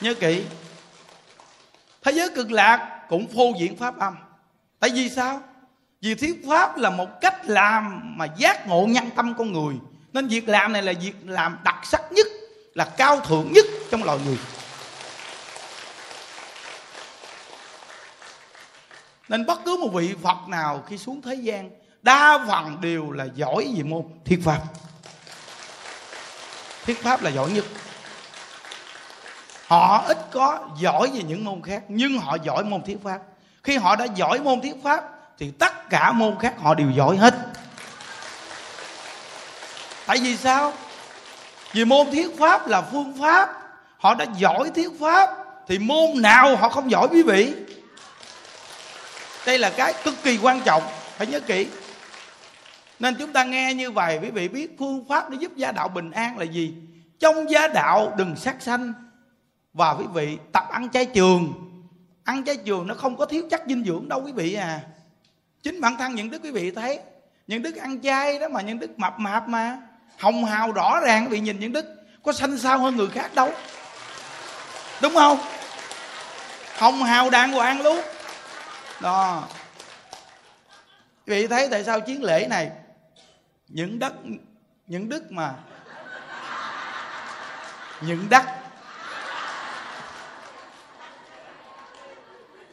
Nhớ 0.00 0.14
kỹ, 0.14 0.44
thế 2.02 2.12
giới 2.12 2.30
cực 2.34 2.50
lạc 2.50 3.00
cũng 3.08 3.28
phô 3.34 3.52
diễn 3.58 3.76
pháp 3.76 3.98
âm. 3.98 4.16
Tại 4.78 4.90
vì 4.90 5.10
sao? 5.10 5.42
Vì 6.00 6.14
thuyết 6.14 6.42
pháp 6.48 6.76
là 6.76 6.90
một 6.90 7.20
cách 7.20 7.36
làm 7.44 8.00
mà 8.18 8.26
giác 8.36 8.66
ngộ 8.66 8.86
nhân 8.86 9.10
tâm 9.16 9.34
con 9.38 9.52
người 9.52 9.74
nên 10.12 10.28
việc 10.28 10.48
làm 10.48 10.72
này 10.72 10.82
là 10.82 10.92
việc 11.00 11.14
làm 11.24 11.58
đặc 11.64 11.76
sắc 11.82 12.12
nhất, 12.12 12.26
là 12.74 12.84
cao 12.84 13.20
thượng 13.20 13.52
nhất 13.52 13.66
trong 13.90 14.04
loài 14.04 14.18
người. 14.24 14.38
Nên 19.28 19.46
bất 19.46 19.60
cứ 19.64 19.76
một 19.76 19.88
vị 19.88 20.14
phật 20.22 20.48
nào 20.48 20.84
khi 20.88 20.98
xuống 20.98 21.22
thế 21.22 21.34
gian, 21.34 21.70
đa 22.02 22.44
phần 22.48 22.80
đều 22.80 23.10
là 23.10 23.26
giỏi 23.34 23.72
về 23.76 23.82
môn 23.82 24.02
thiết 24.24 24.40
pháp. 24.44 24.62
Thiết 26.84 27.02
pháp 27.02 27.22
là 27.22 27.30
giỏi 27.30 27.50
nhất. 27.50 27.64
Họ 29.66 30.04
ít 30.06 30.18
có 30.32 30.68
giỏi 30.80 31.10
về 31.14 31.22
những 31.22 31.44
môn 31.44 31.62
khác, 31.62 31.82
nhưng 31.88 32.18
họ 32.18 32.36
giỏi 32.44 32.64
môn 32.64 32.82
thiết 32.82 32.96
pháp. 33.04 33.18
Khi 33.64 33.76
họ 33.76 33.96
đã 33.96 34.04
giỏi 34.04 34.40
môn 34.40 34.60
thiết 34.60 34.74
pháp, 34.84 35.04
thì 35.38 35.50
tất 35.58 35.90
cả 35.90 36.12
môn 36.12 36.36
khác 36.40 36.54
họ 36.58 36.74
đều 36.74 36.90
giỏi 36.90 37.16
hết 37.16 37.34
tại 40.10 40.18
vì 40.18 40.36
sao? 40.36 40.72
Vì 41.72 41.84
môn 41.84 42.06
thuyết 42.06 42.38
pháp 42.38 42.68
là 42.68 42.82
phương 42.82 43.14
pháp. 43.20 43.50
Họ 43.98 44.14
đã 44.14 44.26
giỏi 44.38 44.70
thuyết 44.74 44.88
pháp, 45.00 45.30
thì 45.68 45.78
môn 45.78 46.10
nào 46.14 46.56
họ 46.56 46.68
không 46.68 46.90
giỏi 46.90 47.08
quý 47.10 47.22
vị? 47.22 47.54
Đây 49.46 49.58
là 49.58 49.70
cái 49.70 49.94
cực 50.04 50.14
kỳ 50.22 50.38
quan 50.42 50.60
trọng, 50.60 50.82
phải 51.16 51.26
nhớ 51.26 51.40
kỹ. 51.40 51.66
Nên 52.98 53.16
chúng 53.18 53.32
ta 53.32 53.44
nghe 53.44 53.74
như 53.74 53.90
vậy, 53.90 54.18
quý 54.22 54.30
vị 54.30 54.48
biết 54.48 54.76
phương 54.78 55.04
pháp 55.08 55.30
để 55.30 55.36
giúp 55.40 55.56
gia 55.56 55.72
đạo 55.72 55.88
bình 55.88 56.10
an 56.10 56.38
là 56.38 56.44
gì? 56.44 56.74
Trong 57.20 57.50
gia 57.50 57.68
đạo 57.68 58.14
đừng 58.16 58.36
sát 58.36 58.56
sanh. 58.60 58.92
Và 59.72 59.90
quý 59.90 60.04
vị, 60.14 60.38
tập 60.52 60.64
ăn 60.70 60.90
chay 60.90 61.06
trường. 61.06 61.52
Ăn 62.24 62.44
chay 62.44 62.56
trường 62.56 62.86
nó 62.86 62.94
không 62.94 63.16
có 63.16 63.26
thiếu 63.26 63.42
chất 63.50 63.62
dinh 63.66 63.84
dưỡng 63.84 64.08
đâu, 64.08 64.22
quý 64.24 64.32
vị 64.32 64.54
à. 64.54 64.80
Chính 65.62 65.80
bản 65.80 65.96
thân 65.98 66.14
những 66.14 66.30
đức 66.30 66.42
quý 66.42 66.50
vị 66.50 66.70
thấy, 66.70 67.00
những 67.46 67.62
đức 67.62 67.76
ăn 67.76 68.02
chay 68.02 68.38
đó 68.38 68.48
mà 68.48 68.60
những 68.60 68.78
đức 68.78 68.98
mập 68.98 69.18
mạp 69.18 69.48
mà 69.48 69.78
hồng 70.20 70.44
hào 70.44 70.72
rõ 70.72 71.00
ràng 71.00 71.30
bị 71.30 71.40
nhìn 71.40 71.60
những 71.60 71.72
đức, 71.72 71.86
có 72.24 72.32
xanh 72.32 72.58
sao 72.58 72.78
hơn 72.78 72.96
người 72.96 73.08
khác 73.08 73.34
đâu. 73.34 73.52
Đúng 75.02 75.14
không? 75.14 75.38
Hồng 76.78 77.02
hào 77.02 77.30
đàng 77.30 77.52
hoàng 77.52 77.80
luôn. 77.80 78.00
Đó. 79.00 79.48
Quý 81.26 81.34
vị 81.34 81.46
thấy 81.46 81.68
tại 81.70 81.84
sao 81.84 82.00
chiến 82.00 82.22
lễ 82.22 82.46
này, 82.50 82.70
những 83.68 83.98
đất, 83.98 84.12
những 84.86 85.08
đức 85.08 85.32
mà, 85.32 85.54
những 88.00 88.28
đất 88.30 88.44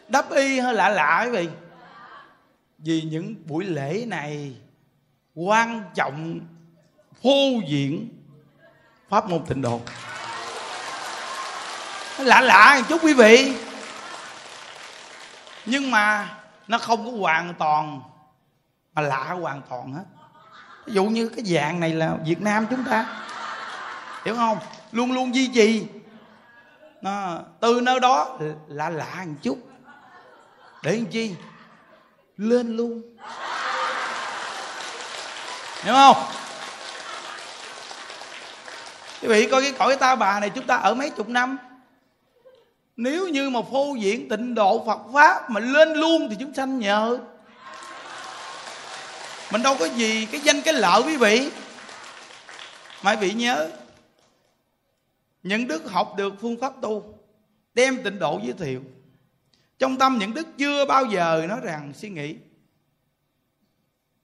đắp 0.07 0.31
y 0.31 0.59
hơi 0.59 0.73
lạ 0.73 0.89
lạ 0.89 1.21
quý 1.25 1.31
vị. 1.31 1.49
Vì 2.77 3.01
những 3.01 3.35
buổi 3.45 3.65
lễ 3.65 4.03
này 4.07 4.55
quan 5.35 5.83
trọng 5.95 6.39
phô 7.23 7.61
diễn 7.67 8.09
pháp 9.09 9.29
môn 9.29 9.45
tịnh 9.45 9.61
độ. 9.61 9.81
Lạ 12.17 12.41
lạ 12.41 12.75
một 12.79 12.85
chút 12.89 13.03
quý 13.03 13.13
vị. 13.13 13.53
Nhưng 15.65 15.91
mà 15.91 16.37
nó 16.67 16.77
không 16.77 17.05
có 17.05 17.17
hoàn 17.17 17.53
toàn 17.53 18.01
mà 18.93 19.01
lạ 19.01 19.23
hoàn 19.23 19.61
toàn 19.69 19.93
hết. 19.93 20.03
Ví 20.85 20.93
dụ 20.93 21.05
như 21.05 21.29
cái 21.29 21.45
dạng 21.45 21.79
này 21.79 21.93
là 21.93 22.17
việt 22.25 22.41
nam 22.41 22.67
chúng 22.69 22.83
ta. 22.83 23.05
Hiểu 24.25 24.35
không? 24.35 24.57
Luôn 24.91 25.11
luôn 25.11 25.35
duy 25.35 25.47
trì. 25.47 25.87
Nó, 27.01 27.39
từ 27.59 27.81
nơi 27.83 27.99
đó 27.99 28.37
lạ 28.67 28.89
lạ 28.89 29.23
một 29.25 29.35
chút. 29.41 29.57
Để 30.83 30.95
làm 30.95 31.05
chi? 31.05 31.35
Lên 32.37 32.77
luôn. 32.77 33.01
Hiểu 35.81 35.93
không? 35.93 36.17
Quý 39.21 39.27
vị 39.27 39.47
coi 39.51 39.61
cái 39.61 39.71
cõi 39.71 39.95
ta 39.95 40.15
bà 40.15 40.39
này 40.39 40.49
chúng 40.49 40.67
ta 40.67 40.75
ở 40.75 40.93
mấy 40.93 41.09
chục 41.09 41.29
năm. 41.29 41.57
Nếu 42.95 43.27
như 43.27 43.49
mà 43.49 43.59
phô 43.71 43.95
diễn 43.99 44.29
tịnh 44.29 44.55
độ 44.55 44.85
phật 44.85 44.99
pháp 45.13 45.49
mà 45.49 45.59
lên 45.59 45.93
luôn 45.93 46.27
thì 46.29 46.35
chúng 46.39 46.53
sanh 46.53 46.79
nhờ. 46.79 47.19
Mình 49.51 49.63
đâu 49.63 49.75
có 49.79 49.85
gì 49.85 50.25
cái 50.25 50.41
danh 50.41 50.61
cái 50.61 50.73
lợi 50.73 51.01
quý 51.05 51.17
vị. 51.17 51.49
Mà 53.03 53.11
quý 53.11 53.17
vị 53.17 53.33
nhớ, 53.33 53.69
những 55.43 55.67
đức 55.67 55.91
học 55.91 56.13
được 56.17 56.33
phương 56.41 56.59
pháp 56.61 56.73
tu, 56.81 57.17
đem 57.73 58.03
tịnh 58.03 58.19
độ 58.19 58.39
giới 58.43 58.53
thiệu. 58.53 58.81
Trong 59.79 59.97
tâm 59.97 60.17
những 60.17 60.33
đức 60.33 60.47
chưa 60.57 60.85
bao 60.85 61.05
giờ 61.05 61.45
nói 61.49 61.59
rằng, 61.63 61.93
suy 61.95 62.09
nghĩ, 62.09 62.35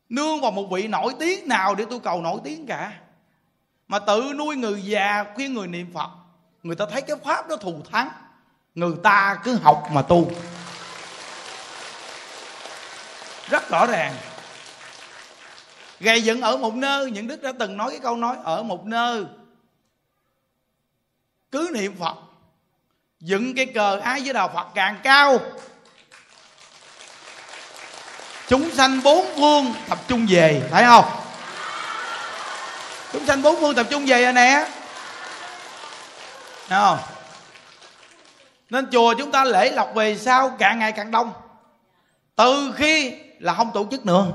nương 0.09 0.41
vào 0.41 0.51
một 0.51 0.67
vị 0.71 0.87
nổi 0.87 1.13
tiếng 1.19 1.47
nào 1.47 1.75
để 1.75 1.85
tôi 1.89 1.99
cầu 1.99 2.21
nổi 2.21 2.39
tiếng 2.43 2.65
cả? 2.65 2.99
Mà 3.87 3.99
tự 3.99 4.33
nuôi 4.35 4.55
người 4.55 4.81
già, 4.81 5.25
khuyên 5.35 5.53
người 5.53 5.67
niệm 5.67 5.93
phật, 5.93 6.09
người 6.63 6.75
ta 6.75 6.85
thấy 6.91 7.01
cái 7.01 7.17
pháp 7.25 7.47
đó 7.47 7.55
thù 7.55 7.81
thắng, 7.91 8.09
người 8.75 8.93
ta 9.03 9.37
cứ 9.43 9.55
học 9.63 9.87
mà 9.91 10.01
tu. 10.01 10.31
Rất 13.49 13.69
rõ 13.69 13.85
ràng. 13.85 14.15
Gầy 15.99 16.23
dựng 16.23 16.41
ở 16.41 16.57
một 16.57 16.73
nơi, 16.73 17.11
những 17.11 17.27
đức 17.27 17.41
đã 17.41 17.51
từng 17.59 17.77
nói 17.77 17.89
cái 17.91 17.99
câu 17.99 18.17
nói, 18.17 18.37
ở 18.43 18.63
một 18.63 18.85
nơi, 18.85 19.25
cứ 21.51 21.69
niệm 21.73 21.95
phật, 21.99 22.15
dựng 23.19 23.55
cái 23.55 23.65
cờ 23.65 23.99
ái 23.99 24.21
với 24.21 24.33
đạo 24.33 24.51
phật 24.53 24.67
càng 24.75 24.99
cao. 25.03 25.39
Chúng 28.47 28.71
sanh 28.71 29.03
bốn 29.03 29.25
phương, 29.35 29.73
tập 29.89 29.99
trung 30.07 30.25
về, 30.29 30.67
thấy 30.71 30.83
không? 30.83 31.22
Chúng 33.13 33.25
sanh 33.25 33.41
bốn 33.41 33.61
phương 33.61 33.75
tập 33.75 33.87
trung 33.89 34.05
về 34.05 34.23
rồi 34.23 34.33
nè. 34.33 34.65
Thấy 36.69 36.79
không? 36.81 36.97
Nên 38.69 38.87
chùa 38.91 39.13
chúng 39.17 39.31
ta 39.31 39.43
lễ 39.43 39.71
lọc 39.71 39.95
về 39.95 40.17
sau 40.17 40.55
càng 40.59 40.79
ngày 40.79 40.91
càng 40.91 41.11
đông. 41.11 41.33
Từ 42.35 42.73
khi 42.75 43.13
là 43.39 43.53
không 43.53 43.71
tổ 43.73 43.87
chức 43.91 44.05
nữa. 44.05 44.25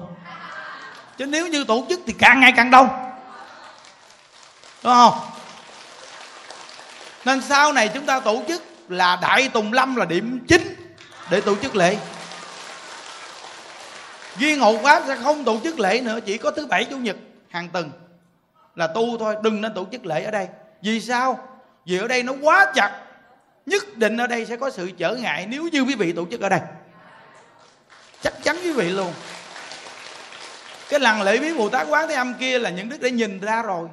Chứ 1.19 1.27
nếu 1.27 1.47
như 1.47 1.65
tổ 1.65 1.87
chức 1.89 2.01
thì 2.07 2.15
càng 2.19 2.41
ngày 2.41 2.53
càng 2.57 2.71
đông. 2.71 2.89
Đúng 4.83 4.93
không? 4.93 5.21
Nên 7.25 7.43
sau 7.43 7.73
này 7.73 7.91
chúng 7.95 8.07
ta 8.07 8.21
tổ 8.21 8.43
chức 8.49 8.63
là 8.89 9.19
đại 9.23 9.49
tùng 9.49 9.73
lâm 9.73 9.97
là 9.97 10.05
điểm 10.05 10.45
chính 10.49 10.93
để 11.31 11.41
tổ 11.41 11.55
chức 11.63 11.77
lễ. 11.77 11.97
Duyên 14.37 14.61
hộ 14.61 14.79
pháp 14.83 15.03
sẽ 15.07 15.17
không 15.23 15.45
tổ 15.45 15.61
chức 15.65 15.81
lễ 15.81 16.01
nữa, 16.01 16.19
chỉ 16.27 16.39
có 16.39 16.51
thứ 16.51 16.67
bảy, 16.67 16.85
chủ 16.85 16.97
nhật, 16.97 17.17
hàng 17.51 17.69
tuần 17.69 18.08
là 18.79 18.87
tu 18.87 19.19
thôi, 19.19 19.37
đừng 19.43 19.61
nên 19.61 19.75
tổ 19.75 19.87
chức 19.93 20.07
lễ 20.07 20.25
ở 20.25 20.31
đây. 20.31 20.49
Vì 20.83 21.01
sao? 21.01 21.49
Vì 21.87 21.99
ở 21.99 22.09
đây 22.09 22.23
nó 22.23 22.35
quá 22.43 22.73
chặt. 22.75 23.05
Nhất 23.67 23.97
định 23.97 24.17
ở 24.17 24.27
đây 24.27 24.47
sẽ 24.47 24.57
có 24.57 24.71
sự 24.71 24.91
trở 24.91 25.15
ngại 25.15 25.47
nếu 25.51 25.69
như 25.73 25.83
quý 25.83 25.95
vị 25.95 26.13
tổ 26.13 26.27
chức 26.31 26.41
ở 26.41 26.49
đây. 26.49 26.61
Chắc 28.21 28.35
chắn 28.43 28.57
quý 28.63 28.73
vị 28.73 28.91
luôn. 28.91 29.13
Cái 30.89 31.01
lần 31.01 31.23
lễ 31.23 31.39
viếng 31.39 31.59
bồ 31.59 31.69
tát 31.69 31.87
quán 31.91 32.09
thế 32.09 32.15
âm 32.15 32.35
kia 32.35 32.59
là 32.59 32.71
những 32.71 32.89
đức 32.89 33.01
đã 33.01 33.09
nhìn 33.09 33.41
ra 33.41 33.63
rồi. 33.63 33.89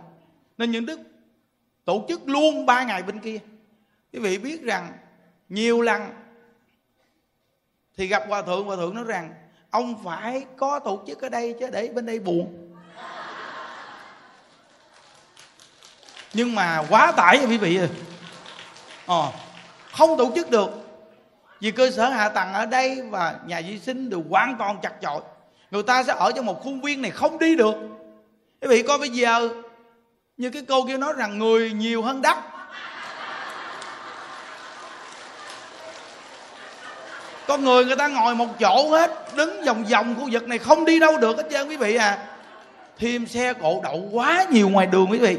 Nên 0.58 0.72
những 0.72 0.86
đức 0.86 1.00
tổ 1.86 2.06
chức 2.10 2.30
luôn 2.30 2.66
ba 2.66 2.84
ngày 2.84 3.04
bên 3.04 3.20
kia. 3.20 3.40
Quý 4.14 4.20
vị 4.20 4.38
biết 4.38 4.64
rằng 4.64 4.94
nhiều 5.50 5.82
lần 5.82 6.02
thì 7.98 8.08
gặp 8.08 8.24
hòa 8.28 8.42
thượng 8.42 8.66
hòa 8.66 8.76
thượng 8.76 8.96
nói 8.96 9.04
rằng, 9.04 9.34
ông 9.70 10.04
phải 10.04 10.46
có 10.58 10.80
tổ 10.80 11.04
chức 11.08 11.22
ở 11.22 11.30
đây 11.30 11.56
chứ 11.60 11.70
để 11.72 11.88
bên 11.88 12.06
đây 12.06 12.20
buồn. 12.20 12.65
Nhưng 16.36 16.56
mà 16.56 16.84
quá 16.90 17.12
tải 17.12 17.40
quý 17.50 17.58
vị 17.58 17.78
ơi. 17.78 17.90
Ờ, 19.06 19.32
không 19.92 20.18
tổ 20.18 20.32
chức 20.36 20.52
được. 20.52 20.70
Vì 21.60 21.72
cơ 21.72 21.92
sở 21.92 22.10
hạ 22.10 22.30
tầng 22.30 22.54
ở 22.54 22.66
đây 22.66 23.02
và 23.10 23.36
nhà 23.48 23.62
vệ 23.62 23.80
sinh 23.86 24.10
đều 24.10 24.24
hoàn 24.30 24.58
toàn 24.58 24.78
chặt 24.82 24.92
chội. 25.02 25.22
Người 25.72 25.84
ta 25.84 26.04
sẽ 26.04 26.14
ở 26.18 26.32
trong 26.36 26.46
một 26.46 26.64
khuôn 26.64 26.82
viên 26.82 27.02
này 27.02 27.12
không 27.12 27.40
đi 27.40 27.56
được. 27.56 27.76
Quý 28.62 28.68
vị, 28.68 28.84
coi 28.84 28.98
bây 28.98 29.10
giờ 29.10 29.50
như 30.38 30.50
cái 30.50 30.62
câu 30.68 30.86
kia 30.88 30.98
nói 30.98 31.14
rằng 31.18 31.40
người 31.40 31.72
nhiều 31.72 32.02
hơn 32.02 32.22
đất. 32.22 32.38
Con 37.48 37.64
người 37.64 37.86
người 37.86 37.96
ta 37.96 38.08
ngồi 38.08 38.36
một 38.36 38.60
chỗ 38.60 38.90
hết, 38.90 39.36
đứng 39.36 39.66
vòng 39.66 39.84
vòng 39.84 40.16
khu 40.20 40.30
vực 40.32 40.48
này 40.48 40.58
không 40.58 40.86
đi 40.86 41.00
đâu 41.00 41.18
được 41.18 41.38
hết 41.38 41.48
trơn 41.52 41.70
quý 41.70 41.78
vị 41.78 41.96
à. 41.96 42.18
Thêm 42.98 43.28
xe 43.28 43.54
cộ 43.54 43.82
đậu 43.84 44.10
quá 44.12 44.46
nhiều 44.52 44.70
ngoài 44.70 44.88
đường 44.88 45.08
quý 45.12 45.18
vị 45.18 45.38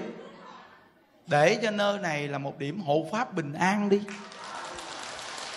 để 1.27 1.59
cho 1.63 1.71
nơi 1.71 1.99
này 1.99 2.29
là 2.29 2.39
một 2.39 2.59
điểm 2.59 2.81
hộ 2.81 3.07
pháp 3.13 3.35
bình 3.35 3.53
an 3.53 3.89
đi. 3.89 4.01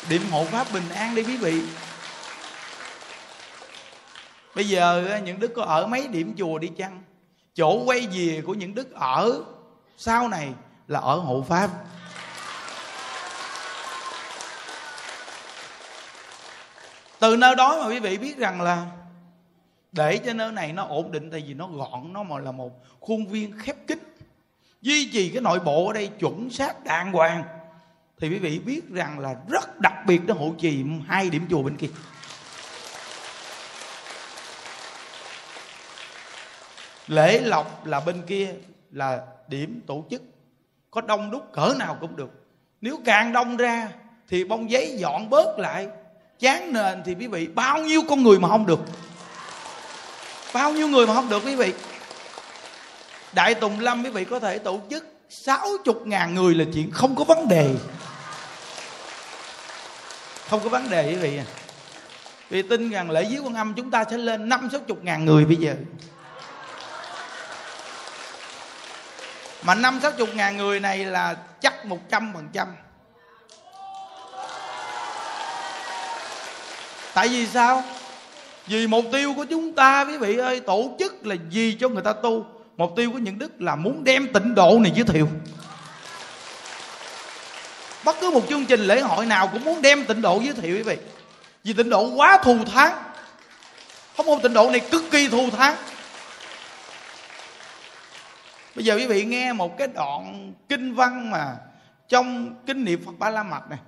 Điểm 0.10 0.22
hộ 0.32 0.46
pháp 0.46 0.68
bình 0.74 0.90
an 0.90 1.16
đi 1.16 1.24
quý 1.24 1.38
vị. 1.38 1.62
Bây 4.56 4.70
giờ 4.70 5.20
những 5.24 5.40
đức 5.40 5.52
có 5.56 5.64
ở 5.64 5.88
mấy 5.88 6.08
điểm 6.08 6.36
chùa 6.38 6.60
đi 6.60 6.68
chăng? 6.78 7.04
Chỗ 7.56 7.84
quay 7.86 8.08
về 8.12 8.42
của 8.46 8.54
những 8.54 8.76
đức 8.76 8.94
ở 8.94 9.44
sau 9.98 10.28
này 10.28 10.50
là 10.88 11.00
ở 11.00 11.16
hộ 11.16 11.46
pháp. 11.50 11.70
Từ 17.20 17.36
nơi 17.36 17.56
đó 17.56 17.80
mà 17.82 17.88
quý 17.88 18.00
vị 18.00 18.18
biết 18.18 18.38
rằng 18.38 18.62
là 18.62 18.86
để 19.92 20.18
cho 20.18 20.34
nơi 20.34 20.52
này 20.52 20.74
nó 20.74 20.84
ổn 20.84 21.12
định 21.12 21.32
tại 21.32 21.44
vì 21.48 21.54
nó 21.54 21.68
gọn, 21.68 22.14
nó 22.14 22.24
mà 22.24 22.40
là 22.40 22.52
một 22.52 22.72
khuôn 23.00 23.28
viên 23.28 23.60
khép 23.60 23.76
kín 23.88 24.09
duy 24.82 25.10
trì 25.14 25.30
cái 25.30 25.42
nội 25.42 25.60
bộ 25.60 25.88
ở 25.88 25.94
đây 25.94 26.08
chuẩn 26.08 26.50
xác 26.50 26.84
đàng 26.84 27.12
hoàng. 27.12 27.44
Thì 28.20 28.30
quý 28.30 28.40
vị 28.40 28.60
biết 28.60 28.82
rằng 28.90 29.20
là 29.20 29.36
rất 29.50 29.80
đặc 29.80 29.94
biệt 30.06 30.22
nó 30.28 30.34
hộ 30.34 30.54
trì 30.58 30.84
hai 31.08 31.30
điểm 31.30 31.48
chùa 31.50 31.62
bên 31.62 31.78
kia. 31.78 31.88
Lễ 37.08 37.40
lộc 37.40 37.86
là 37.86 38.00
bên 38.00 38.22
kia 38.28 38.54
là 38.92 39.22
điểm 39.48 39.82
tổ 39.88 40.06
chức. 40.10 40.22
Có 40.92 41.02
đông 41.02 41.32
đúc 41.32 41.50
cỡ 41.54 41.74
nào 41.80 41.98
cũng 42.02 42.16
được. 42.16 42.30
Nếu 42.82 43.00
càng 43.06 43.34
đông 43.34 43.58
ra 43.58 43.90
thì 44.30 44.44
bông 44.44 44.72
giấy 44.72 44.96
dọn 44.98 45.30
bớt 45.30 45.60
lại. 45.60 45.88
Chán 46.40 46.74
nền 46.74 47.02
thì 47.06 47.16
quý 47.20 47.28
vị, 47.28 47.48
bao 47.48 47.78
nhiêu 47.78 48.02
con 48.10 48.24
người 48.24 48.40
mà 48.40 48.48
không 48.48 48.66
được? 48.66 48.80
Bao 50.54 50.72
nhiêu 50.72 50.88
người 50.88 51.08
mà 51.08 51.14
không 51.14 51.30
được 51.30 51.44
quý 51.46 51.56
vị? 51.56 51.74
Đại 53.34 53.54
tùng 53.54 53.80
lâm 53.80 54.04
quý 54.04 54.10
vị 54.10 54.26
có 54.26 54.40
thể 54.40 54.58
tổ 54.58 54.80
chức 54.90 55.06
sáu 55.30 55.68
chục 55.86 56.08
ngàn 56.08 56.36
người 56.36 56.56
là 56.56 56.66
chuyện 56.74 56.92
không 56.92 57.16
có 57.16 57.24
vấn 57.24 57.48
đề. 57.48 57.76
Không 60.50 60.60
có 60.64 60.70
vấn 60.70 60.90
đề 60.90 61.10
quý 61.10 61.16
vị. 61.16 61.38
À 61.38 61.46
vì 62.50 62.62
tin 62.62 62.90
rằng 62.90 63.12
lễ 63.12 63.24
dưới 63.24 63.40
quan 63.40 63.54
âm 63.54 63.74
chúng 63.74 63.92
ta 63.92 64.04
sẽ 64.12 64.18
lên 64.18 64.50
năm 64.50 64.70
sáu 64.72 64.82
chục 64.82 65.04
ngàn 65.04 65.26
người 65.26 65.46
bây 65.46 65.56
giờ. 65.56 65.76
Mà 69.64 69.76
năm 69.76 70.00
sáu 70.02 70.12
chục 70.12 70.30
ngàn 70.36 70.58
người 70.58 70.80
này 70.80 71.06
là 71.06 71.36
chắc 71.62 71.86
một 71.86 72.00
trăm 72.10 72.32
phần 72.34 72.48
trăm. 72.54 72.68
Tại 77.14 77.28
vì 77.28 77.48
sao? 77.48 77.84
Vì 78.68 78.88
mục 78.88 79.06
tiêu 79.12 79.34
của 79.34 79.46
chúng 79.46 79.74
ta 79.74 80.06
quý 80.06 80.18
vị 80.18 80.38
ơi, 80.38 80.60
tổ 80.60 80.96
chức 81.00 81.26
là 81.26 81.36
gì 81.50 81.78
cho 81.80 81.90
người 81.90 82.04
ta 82.04 82.14
tu 82.14 82.46
mục 82.80 82.96
tiêu 82.96 83.12
của 83.12 83.18
những 83.18 83.40
đức 83.40 83.62
là 83.62 83.76
muốn 83.76 84.04
đem 84.04 84.34
tịnh 84.34 84.56
độ 84.56 84.80
này 84.80 84.92
giới 84.96 85.06
thiệu. 85.06 85.28
Bất 88.04 88.16
cứ 88.22 88.30
một 88.30 88.42
chương 88.50 88.66
trình 88.66 88.80
lễ 88.80 89.02
hội 89.02 89.26
nào 89.26 89.48
cũng 89.48 89.64
muốn 89.64 89.82
đem 89.82 90.06
tịnh 90.06 90.22
độ 90.22 90.40
giới 90.44 90.54
thiệu, 90.54 90.76
quý 90.76 90.84
vị. 90.84 90.98
Vì 91.64 91.74
tịnh 91.74 91.90
độ 91.90 92.16
quá 92.16 92.40
thù 92.44 92.58
thắng. 92.74 93.04
Không 94.18 94.26
môn 94.26 94.40
tịnh 94.42 94.54
độ 94.54 94.70
này 94.70 94.80
cực 94.80 95.04
kỳ 95.12 95.28
thù 95.28 95.50
thắng. 95.50 95.76
Bây 98.76 98.86
giờ 98.86 98.96
quý 98.96 99.08
vị 99.08 99.26
nghe 99.26 99.54
một 99.54 99.78
cái 99.78 99.88
đoạn 99.88 100.54
kinh 100.70 100.96
văn 100.96 101.32
mà 101.32 101.56
trong 102.10 102.56
kinh 102.66 102.86
niệm 102.86 103.06
phật 103.06 103.20
ba 103.20 103.30
la 103.30 103.44
mật 103.44 103.70
này. 103.70 103.80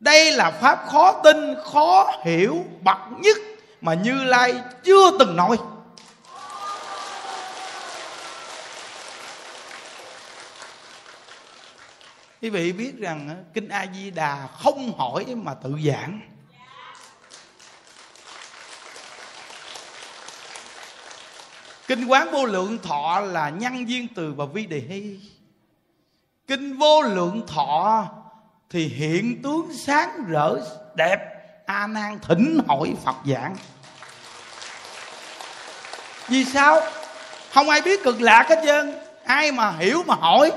Đây 0.00 0.32
là 0.32 0.50
pháp 0.50 0.86
khó 0.86 1.12
tin, 1.24 1.54
khó 1.64 2.12
hiểu, 2.24 2.64
bậc 2.82 2.98
nhất 3.18 3.36
mà 3.80 3.94
như 3.94 4.24
lai 4.24 4.54
chưa 4.84 5.18
từng 5.18 5.36
nói. 5.36 5.56
Quý 12.42 12.50
vị 12.50 12.72
biết 12.72 12.98
rằng 12.98 13.44
kinh 13.54 13.68
a 13.68 13.86
di 13.94 14.10
đà 14.10 14.46
không 14.46 14.98
hỏi 14.98 15.26
mà 15.34 15.54
tự 15.54 15.74
giảng. 15.84 16.20
Kinh 21.86 22.06
quán 22.06 22.30
vô 22.32 22.44
lượng 22.44 22.78
thọ 22.82 23.20
là 23.20 23.50
nhân 23.50 23.88
duyên 23.88 24.08
từ 24.14 24.32
và 24.32 24.44
vi 24.44 24.66
đề 24.66 24.78
hy. 24.78 25.18
Kinh 26.46 26.76
vô 26.76 27.02
lượng 27.02 27.46
thọ 27.46 28.06
thì 28.70 28.88
hiện 28.88 29.42
tướng 29.42 29.72
sáng 29.74 30.24
rỡ, 30.28 30.56
đẹp, 30.94 31.18
a 31.66 31.86
nan 31.86 32.18
thỉnh 32.22 32.58
hỏi 32.68 32.94
phật 33.04 33.16
giảng. 33.26 33.56
Vì 36.28 36.44
sao? 36.44 36.80
Không 37.52 37.68
ai 37.68 37.80
biết 37.80 38.04
cực 38.04 38.20
lạc 38.20 38.46
hết 38.48 38.60
trơn. 38.64 38.94
Ai 39.24 39.52
mà 39.52 39.70
hiểu 39.70 40.02
mà 40.06 40.14
hỏi 40.14 40.52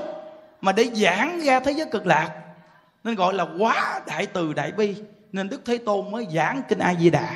mà 0.60 0.72
để 0.72 0.90
giảng 0.94 1.40
ra 1.40 1.60
thế 1.60 1.72
giới 1.72 1.86
cực 1.86 2.06
lạc, 2.06 2.30
nên 3.04 3.14
gọi 3.14 3.34
là 3.34 3.46
quá 3.58 4.00
đại 4.06 4.26
từ 4.26 4.52
đại 4.52 4.72
bi, 4.72 4.94
nên 5.32 5.48
đức 5.48 5.60
thế 5.64 5.78
tôn 5.78 6.12
mới 6.12 6.26
giảng 6.34 6.62
kinh 6.68 6.78
a 6.78 6.94
di 6.94 7.10
đà. 7.10 7.30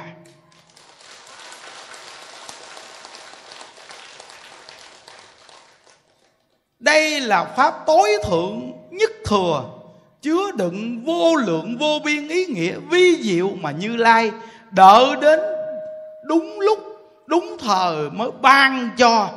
Đây 6.79 7.21
là 7.21 7.45
pháp 7.45 7.75
tối 7.87 8.11
thượng 8.25 8.73
nhất 8.91 9.11
thừa, 9.27 9.65
chứa 10.23 10.51
đựng 10.57 11.05
vô 11.05 11.35
lượng 11.37 11.77
vô 11.81 11.99
biên 12.05 12.29
ý 12.29 12.47
nghĩa 12.47 12.75
vi 12.91 13.23
diệu 13.23 13.49
mà 13.61 13.71
như 13.71 13.97
lai 13.97 14.33
đợi 14.71 15.17
đến 15.21 15.41
đúng 16.25 16.61
lúc, 16.61 16.79
đúng 17.27 17.57
thời 17.59 18.11
mới 18.11 18.31
ban 18.43 18.91
cho 18.97 19.29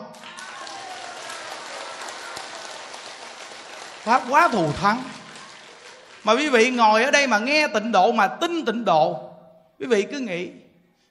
pháp 4.08 4.24
quá 4.30 4.48
thù 4.48 4.72
thắng. 4.72 5.04
Mà 6.24 6.34
quý 6.34 6.50
vị 6.50 6.70
ngồi 6.70 7.04
ở 7.04 7.12
đây 7.12 7.28
mà 7.28 7.40
nghe 7.40 7.68
tịnh 7.68 7.92
độ 7.92 8.12
mà 8.12 8.28
tin 8.28 8.66
tịnh 8.66 8.86
độ, 8.86 9.20
quý 9.80 9.86
vị 9.86 10.06
cứ 10.12 10.20
nghĩ, 10.20 10.50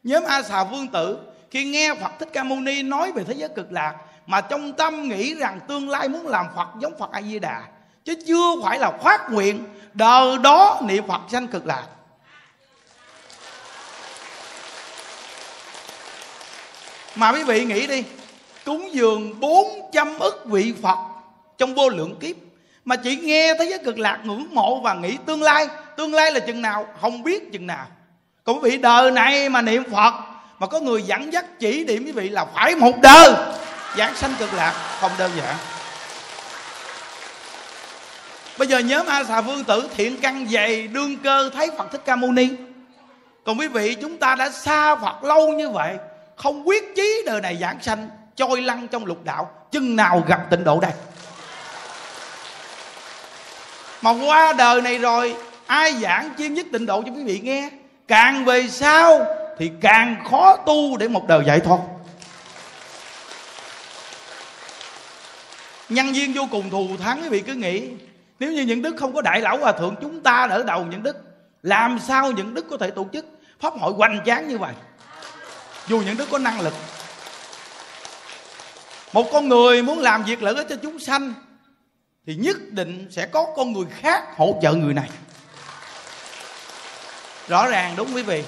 nhóm 0.04 0.24
a 0.24 0.42
xà 0.42 0.64
vương 0.64 0.88
tử 0.88 1.18
khi 1.50 1.64
nghe 1.64 1.94
phật 1.94 2.10
thích 2.18 2.28
ca 2.32 2.44
mâu 2.44 2.60
ni 2.60 2.82
nói 2.82 3.12
về 3.12 3.24
thế 3.24 3.34
giới 3.34 3.48
cực 3.48 3.72
lạc, 3.72 3.94
mà 4.26 4.40
trong 4.40 4.72
tâm 4.72 5.08
nghĩ 5.08 5.34
rằng 5.34 5.60
tương 5.68 5.88
lai 5.88 6.08
muốn 6.08 6.26
làm 6.26 6.46
phật 6.56 6.68
giống 6.80 6.98
phật 6.98 7.12
a 7.12 7.22
di 7.22 7.38
đà 7.38 7.62
chứ 8.04 8.14
chưa 8.26 8.62
phải 8.62 8.78
là 8.78 8.92
khoát 9.00 9.30
nguyện 9.30 9.64
đời 9.94 10.38
đó 10.38 10.80
niệm 10.84 11.06
phật 11.08 11.20
sanh 11.32 11.48
cực 11.48 11.66
lạc. 11.66 11.86
Mà 17.14 17.32
quý 17.32 17.42
vị 17.42 17.64
nghĩ 17.64 17.86
đi, 17.86 18.04
cúng 18.64 18.88
dường 18.92 19.40
400 19.40 20.18
ức 20.18 20.42
vị 20.46 20.74
phật 20.82 20.98
trong 21.58 21.74
vô 21.74 21.88
lượng 21.88 22.16
kiếp 22.20 22.45
mà 22.86 22.96
chỉ 22.96 23.16
nghe 23.16 23.54
thấy 23.58 23.68
giới 23.68 23.78
cực 23.78 23.98
lạc 23.98 24.18
ngưỡng 24.24 24.46
mộ 24.54 24.80
và 24.80 24.94
nghĩ 24.94 25.16
tương 25.26 25.42
lai. 25.42 25.68
Tương 25.96 26.14
lai 26.14 26.32
là 26.32 26.40
chừng 26.40 26.62
nào? 26.62 26.86
Không 27.00 27.22
biết 27.22 27.52
chừng 27.52 27.66
nào. 27.66 27.86
Cũng 28.44 28.62
quý 28.62 28.70
vị 28.70 28.76
đời 28.76 29.10
này 29.10 29.48
mà 29.48 29.62
niệm 29.62 29.84
phật, 29.92 30.14
mà 30.58 30.66
có 30.66 30.80
người 30.80 31.02
dẫn 31.02 31.32
dắt 31.32 31.44
chỉ 31.58 31.84
điểm 31.84 32.04
quý 32.04 32.12
vị 32.12 32.28
là 32.28 32.44
phải 32.54 32.74
một 32.74 32.92
đời 33.02 33.32
giảng 33.96 34.14
sanh 34.14 34.34
cực 34.38 34.54
lạc, 34.54 34.72
không 35.00 35.10
đơn 35.18 35.30
giản. 35.36 35.56
Bây 38.58 38.68
giờ 38.68 38.78
nhớ 38.78 39.04
a 39.08 39.24
xà 39.24 39.40
vương 39.40 39.64
tử 39.64 39.88
thiện 39.96 40.20
căn 40.20 40.46
dày 40.50 40.86
đương 40.86 41.16
cơ 41.16 41.50
thấy 41.54 41.70
phật 41.78 41.92
thích 41.92 42.02
ca 42.04 42.16
mâu 42.16 42.32
ni. 42.32 42.48
Còn 43.44 43.58
quý 43.58 43.68
vị, 43.68 43.94
chúng 43.94 44.16
ta 44.16 44.34
đã 44.34 44.50
xa 44.50 44.96
phật 44.96 45.24
lâu 45.24 45.52
như 45.52 45.70
vậy, 45.70 45.94
không 46.36 46.68
quyết 46.68 46.96
chí 46.96 47.22
đời 47.26 47.40
này 47.40 47.58
giảng 47.60 47.82
sanh, 47.82 48.08
trôi 48.36 48.60
lăn 48.62 48.88
trong 48.88 49.06
lục 49.06 49.24
đạo, 49.24 49.50
chừng 49.70 49.96
nào 49.96 50.24
gặp 50.26 50.40
tịnh 50.50 50.64
độ 50.64 50.80
đây? 50.80 50.92
Mà 54.02 54.10
qua 54.10 54.52
đời 54.52 54.82
này 54.82 54.98
rồi, 54.98 55.36
ai 55.66 55.92
giảng 55.92 56.30
chuyên 56.38 56.54
nhất 56.54 56.66
tịnh 56.72 56.86
độ 56.86 57.02
cho 57.02 57.12
quý 57.12 57.24
vị 57.24 57.40
nghe. 57.42 57.70
Càng 58.08 58.44
về 58.44 58.68
sau 58.68 59.26
thì 59.58 59.70
càng 59.80 60.24
khó 60.30 60.56
tu 60.56 60.96
để 60.96 61.08
một 61.08 61.28
đời 61.28 61.44
giải 61.46 61.60
thoát. 61.60 61.78
Nhân 65.88 66.12
viên 66.12 66.32
vô 66.34 66.42
cùng 66.50 66.70
thù 66.70 66.88
thắng, 67.04 67.22
quý 67.22 67.28
vị 67.28 67.40
cứ 67.40 67.54
nghĩ. 67.54 67.88
Nếu 68.38 68.52
như 68.52 68.62
những 68.62 68.82
đức 68.82 68.94
không 68.98 69.14
có 69.14 69.22
đại 69.22 69.40
lão 69.40 69.58
hòa 69.58 69.72
thượng, 69.72 69.94
chúng 70.02 70.20
ta 70.20 70.46
đỡ 70.50 70.62
đầu 70.62 70.84
những 70.90 71.02
đức. 71.02 71.16
Làm 71.62 71.98
sao 72.08 72.32
những 72.32 72.54
đức 72.54 72.66
có 72.70 72.76
thể 72.76 72.90
tổ 72.90 73.06
chức? 73.12 73.26
Pháp 73.60 73.74
hội 73.78 73.92
hoành 73.92 74.20
tráng 74.26 74.48
như 74.48 74.58
vậy. 74.58 74.74
Dù 75.88 76.00
những 76.00 76.16
đức 76.16 76.30
có 76.30 76.38
năng 76.38 76.60
lực. 76.60 76.74
Một 79.12 79.28
con 79.32 79.48
người 79.48 79.82
muốn 79.82 79.98
làm 79.98 80.24
việc 80.24 80.42
lợi 80.42 80.54
ích 80.54 80.66
cho 80.68 80.76
chúng 80.82 80.98
sanh 80.98 81.32
thì 82.26 82.34
nhất 82.34 82.56
định 82.70 83.08
sẽ 83.10 83.26
có 83.26 83.46
con 83.56 83.72
người 83.72 83.86
khác 83.90 84.36
hỗ 84.36 84.58
trợ 84.62 84.72
người 84.72 84.94
này. 84.94 85.10
Rõ 87.48 87.68
ràng 87.68 87.94
đúng 87.96 88.14
quý 88.14 88.22
vị. 88.22 88.44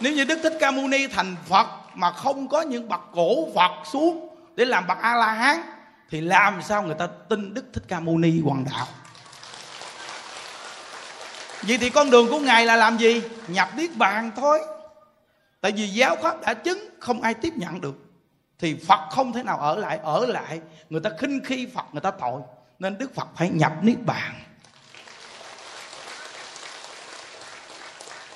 Nếu 0.00 0.12
như 0.12 0.24
đức 0.24 0.38
thích 0.42 0.56
ca 0.60 0.70
mâu 0.70 0.88
ni 0.88 1.06
thành 1.06 1.36
phật 1.48 1.66
mà 1.94 2.12
không 2.12 2.48
có 2.48 2.62
những 2.62 2.88
bậc 2.88 3.00
cổ 3.12 3.54
phật 3.54 3.70
xuống 3.92 4.28
để 4.54 4.64
làm 4.64 4.86
bậc 4.86 4.98
a 4.98 5.16
la 5.16 5.32
hán 5.32 5.60
thì 6.10 6.20
làm 6.20 6.62
sao 6.62 6.82
người 6.82 6.94
ta 6.98 7.06
tin 7.06 7.54
đức 7.54 7.64
thích 7.72 7.84
ca 7.88 8.00
mâu 8.00 8.18
ni 8.18 8.40
hoàng 8.44 8.64
đạo? 8.70 8.86
Vậy 11.62 11.78
thì 11.78 11.90
con 11.90 12.10
đường 12.10 12.28
của 12.30 12.38
ngài 12.38 12.66
là 12.66 12.76
làm 12.76 12.98
gì? 12.98 13.22
Nhập 13.48 13.68
niết 13.76 13.96
bàn 13.96 14.30
thôi. 14.36 14.60
Tại 15.60 15.72
vì 15.72 15.88
giáo 15.88 16.16
pháp 16.22 16.40
đã 16.40 16.54
chứng, 16.54 16.88
không 17.00 17.22
ai 17.22 17.34
tiếp 17.34 17.52
nhận 17.56 17.80
được. 17.80 17.94
Thì 18.58 18.76
phật 18.86 19.00
không 19.10 19.32
thể 19.32 19.42
nào 19.42 19.58
ở 19.58 19.76
lại 19.76 19.98
ở 20.02 20.26
lại. 20.26 20.60
Người 20.90 21.00
ta 21.00 21.10
khinh 21.18 21.40
khi 21.44 21.68
phật, 21.74 21.84
người 21.92 22.00
ta 22.00 22.10
tội 22.10 22.40
nên 22.78 22.98
đức 22.98 23.14
phật 23.14 23.28
phải 23.36 23.48
nhập 23.48 23.72
niết 23.82 23.96
bàn. 24.06 24.34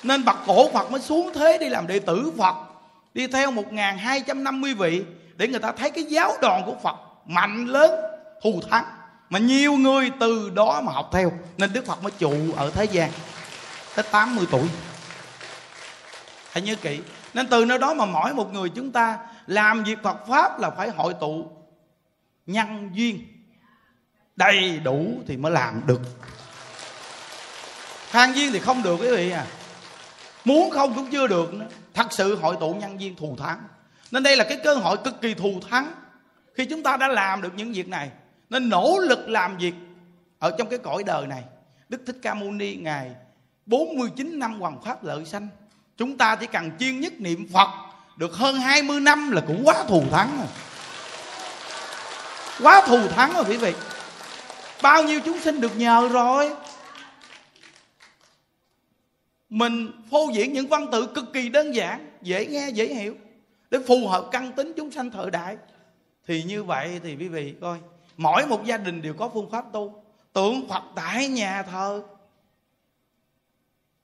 Nên 0.03 0.25
bậc 0.25 0.35
cổ 0.47 0.71
phật 0.71 0.91
mới 0.91 1.01
xuống 1.01 1.31
thế 1.35 1.57
đi 1.57 1.69
làm 1.69 1.87
đệ 1.87 1.99
tử 1.99 2.31
phật, 2.37 2.55
đi 3.13 3.27
theo 3.27 3.51
một 3.51 3.65
hai 3.97 4.21
trăm 4.27 4.43
năm 4.43 4.61
mươi 4.61 4.73
vị 4.73 5.03
để 5.35 5.47
người 5.47 5.59
ta 5.59 5.71
thấy 5.71 5.91
cái 5.91 6.03
giáo 6.03 6.33
đoàn 6.41 6.63
của 6.65 6.75
phật 6.83 6.95
mạnh 7.25 7.65
lớn, 7.65 7.91
thù 8.43 8.61
thắng. 8.71 8.85
Mà 9.29 9.39
nhiều 9.39 9.73
người 9.73 10.11
từ 10.19 10.49
đó 10.49 10.81
mà 10.81 10.91
học 10.91 11.09
theo, 11.13 11.31
nên 11.57 11.73
đức 11.73 11.85
phật 11.85 12.03
mới 12.03 12.11
trụ 12.11 12.33
ở 12.55 12.71
thế 12.73 12.85
gian 12.85 13.11
tới 13.95 14.05
80 14.11 14.45
tuổi. 14.51 14.67
Hãy 16.51 16.61
nhớ 16.61 16.75
kỹ, 16.81 16.99
nên 17.33 17.47
từ 17.47 17.65
nơi 17.65 17.77
đó 17.77 17.93
mà 17.93 18.05
mỗi 18.05 18.33
một 18.33 18.53
người 18.53 18.69
chúng 18.69 18.91
ta 18.91 19.17
làm 19.47 19.83
việc 19.83 19.99
Phật 20.03 20.17
pháp 20.27 20.59
là 20.59 20.69
phải 20.69 20.89
hội 20.89 21.13
tụ 21.13 21.51
nhân 22.45 22.89
duyên 22.93 23.38
đầy 24.39 24.79
đủ 24.83 25.21
thì 25.27 25.37
mới 25.37 25.51
làm 25.51 25.81
được. 25.85 26.01
Than 28.11 28.33
viên 28.33 28.51
thì 28.51 28.59
không 28.59 28.83
được, 28.83 28.95
quý 28.99 29.15
vị 29.15 29.31
à. 29.31 29.45
Muốn 30.45 30.71
không 30.71 30.95
cũng 30.95 31.11
chưa 31.11 31.27
được 31.27 31.53
nữa. 31.53 31.65
Thật 31.93 32.07
sự 32.11 32.35
hội 32.35 32.57
tụ 32.59 32.73
nhân 32.73 32.97
viên 32.97 33.15
thù 33.15 33.37
thắng. 33.39 33.61
Nên 34.11 34.23
đây 34.23 34.37
là 34.37 34.43
cái 34.43 34.57
cơ 34.63 34.75
hội 34.75 34.97
cực 35.03 35.21
kỳ 35.21 35.33
thù 35.33 35.59
thắng 35.69 35.91
khi 36.53 36.65
chúng 36.65 36.83
ta 36.83 36.97
đã 36.97 37.07
làm 37.07 37.41
được 37.41 37.53
những 37.55 37.73
việc 37.73 37.87
này. 37.87 38.09
Nên 38.49 38.69
nỗ 38.69 38.97
lực 38.99 39.29
làm 39.29 39.57
việc 39.57 39.73
ở 40.39 40.55
trong 40.57 40.69
cái 40.69 40.79
cõi 40.79 41.03
đời 41.03 41.27
này. 41.27 41.43
Đức 41.89 42.01
thích 42.07 42.17
ca 42.21 42.33
mâu 42.33 42.51
ni 42.51 42.75
ngài 42.75 43.11
49 43.65 44.39
năm 44.39 44.59
hoàng 44.59 44.81
pháp 44.85 45.03
lợi 45.03 45.25
sanh, 45.25 45.47
chúng 45.97 46.17
ta 46.17 46.35
chỉ 46.35 46.45
cần 46.45 46.71
chuyên 46.79 46.99
nhất 46.99 47.13
niệm 47.17 47.47
phật 47.53 47.69
được 48.17 48.33
hơn 48.33 48.55
20 48.55 48.99
năm 48.99 49.31
là 49.31 49.41
cũng 49.47 49.61
quá 49.65 49.83
thù 49.87 50.03
thắng 50.11 50.37
rồi. 50.37 50.47
Quá 52.61 52.87
thù 52.87 53.07
thắng 53.07 53.33
rồi, 53.33 53.43
quý 53.49 53.57
vị 53.57 53.73
bao 54.81 55.03
nhiêu 55.03 55.19
chúng 55.25 55.39
sinh 55.39 55.61
được 55.61 55.77
nhờ 55.77 56.09
rồi? 56.11 56.55
Mình 59.49 59.91
phô 60.11 60.29
diễn 60.33 60.53
những 60.53 60.67
văn 60.67 60.87
tự 60.91 61.07
cực 61.15 61.25
kỳ 61.33 61.49
đơn 61.49 61.75
giản, 61.75 62.11
dễ 62.21 62.45
nghe, 62.45 62.69
dễ 62.69 62.85
hiểu, 62.85 63.15
để 63.71 63.79
phù 63.87 64.07
hợp 64.07 64.27
căn 64.31 64.51
tính 64.51 64.73
chúng 64.77 64.91
sanh 64.91 65.11
thời 65.11 65.31
đại. 65.31 65.57
Thì 66.27 66.43
như 66.43 66.63
vậy 66.63 66.99
thì 67.03 67.15
quý 67.15 67.27
vị 67.27 67.55
coi, 67.61 67.77
mỗi 68.17 68.45
một 68.45 68.65
gia 68.65 68.77
đình 68.77 69.01
đều 69.01 69.13
có 69.13 69.29
phương 69.33 69.49
pháp 69.51 69.65
tu. 69.73 70.03
Tượng 70.33 70.67
phật 70.69 70.83
tại 70.95 71.27
nhà 71.27 71.63
thờ. 71.63 72.01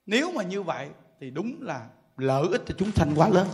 Nếu 0.06 0.32
mà 0.32 0.44
như 0.44 0.62
vậy 0.62 0.88
thì 1.20 1.30
đúng 1.30 1.56
là 1.62 1.82
lợi 2.18 2.44
ích 2.52 2.62
cho 2.68 2.76
chúng 2.78 2.92
sanh 2.96 3.14
quá 3.16 3.30
lớn. 3.30 3.48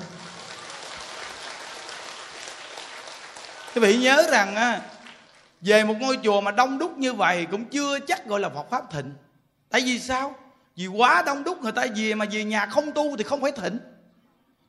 Quý 3.76 3.82
vị 3.82 3.98
nhớ 3.98 4.24
rằng 4.32 4.80
về 5.62 5.84
một 5.84 5.96
ngôi 6.00 6.18
chùa 6.24 6.42
mà 6.42 6.52
đông 6.52 6.78
đúc 6.78 6.98
như 6.98 7.14
vậy 7.14 7.48
cũng 7.52 7.66
chưa 7.66 8.00
chắc 8.00 8.26
gọi 8.26 8.40
là 8.40 8.50
Phật 8.50 8.70
pháp 8.70 8.92
thịnh 8.92 9.14
tại 9.70 9.82
vì 9.82 10.00
sao 10.00 10.36
vì 10.76 10.88
quá 10.88 11.24
đông 11.26 11.44
đúc 11.44 11.62
người 11.62 11.72
ta 11.72 11.86
về 11.96 12.14
mà 12.14 12.26
về 12.32 12.44
nhà 12.44 12.66
không 12.66 12.92
tu 12.92 13.18
thì 13.18 13.24
không 13.24 13.42
phải 13.42 13.52
thịnh 13.52 13.80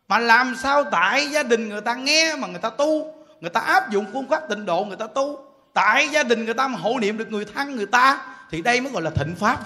mà 0.08 0.18
làm 0.18 0.56
sao 0.62 0.84
tại 0.84 1.30
gia 1.30 1.42
đình 1.42 1.68
người 1.68 1.80
ta 1.80 1.94
nghe 1.94 2.36
mà 2.36 2.48
người 2.48 2.60
ta 2.60 2.70
tu 2.70 3.14
người 3.40 3.50
ta 3.50 3.60
áp 3.60 3.90
dụng 3.90 4.06
phương 4.12 4.28
pháp 4.28 4.42
tịnh 4.48 4.66
độ 4.66 4.84
người 4.84 4.96
ta 4.96 5.06
tu 5.06 5.38
tại 5.72 6.08
gia 6.08 6.22
đình 6.22 6.44
người 6.44 6.54
ta 6.54 6.68
mà 6.68 6.78
hộ 6.78 6.98
niệm 7.00 7.18
được 7.18 7.30
người 7.30 7.44
thân 7.44 7.76
người 7.76 7.86
ta 7.86 8.34
thì 8.50 8.62
đây 8.62 8.80
mới 8.80 8.92
gọi 8.92 9.02
là 9.02 9.10
thịnh 9.10 9.34
pháp 9.36 9.60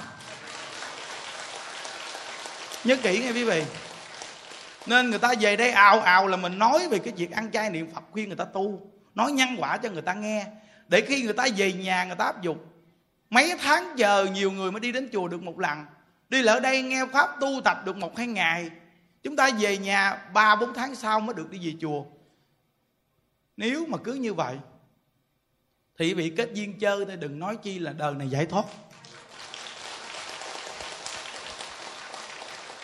nhớ 2.85 2.97
kỹ 3.03 3.19
nghe 3.19 3.33
quý 3.33 3.45
vị 3.45 3.65
nên 4.87 5.11
người 5.11 5.19
ta 5.19 5.35
về 5.41 5.57
đây 5.57 5.71
ào 5.71 6.01
ào 6.01 6.27
là 6.27 6.37
mình 6.37 6.59
nói 6.59 6.89
về 6.89 6.99
cái 6.99 7.13
việc 7.17 7.33
ăn 7.33 7.51
chay 7.53 7.71
niệm 7.71 7.91
phật 7.95 8.05
khuyên 8.11 8.29
người 8.29 8.37
ta 8.37 8.45
tu 8.45 8.81
nói 9.15 9.33
nhân 9.33 9.49
quả 9.59 9.77
cho 9.77 9.89
người 9.89 10.03
ta 10.03 10.15
nghe 10.15 10.47
để 10.89 11.01
khi 11.01 11.23
người 11.23 11.33
ta 11.33 11.47
về 11.57 11.73
nhà 11.73 12.05
người 12.05 12.17
ta 12.17 12.25
áp 12.25 12.43
dụng. 12.43 12.59
Mấy 13.31 13.55
tháng 13.63 13.99
giờ 13.99 14.27
nhiều 14.33 14.51
người 14.51 14.73
mới 14.73 14.81
đi 14.81 14.93
đến 14.93 15.09
chùa 15.13 15.29
được 15.29 15.43
một 15.43 15.59
lần. 15.59 15.85
Đi 16.29 16.43
lỡ 16.43 16.61
đây 16.61 16.83
nghe 16.83 17.07
pháp 17.13 17.31
tu 17.41 17.61
tập 17.65 17.83
được 17.85 17.97
một 17.97 18.19
hai 18.19 18.27
ngày. 18.27 18.71
Chúng 19.23 19.37
ta 19.37 19.51
về 19.59 19.79
nhà 19.79 20.19
ba, 20.33 20.57
bốn 20.57 20.75
tháng 20.75 20.95
sau 20.95 21.21
mới 21.21 21.35
được 21.35 21.51
đi 21.51 21.59
về 21.63 21.75
chùa. 21.81 22.05
Nếu 23.57 23.87
mà 23.89 23.99
cứ 23.99 24.15
như 24.15 24.35
vậy, 24.35 24.57
thì 25.99 26.15
bị 26.15 26.33
kết 26.37 26.49
duyên 26.55 26.79
chơi 26.79 27.05
thì 27.09 27.17
đừng 27.17 27.39
nói 27.39 27.57
chi 27.63 27.79
là 27.79 27.93
đời 27.93 28.15
này 28.15 28.29
giải 28.29 28.47
thoát. 28.47 28.65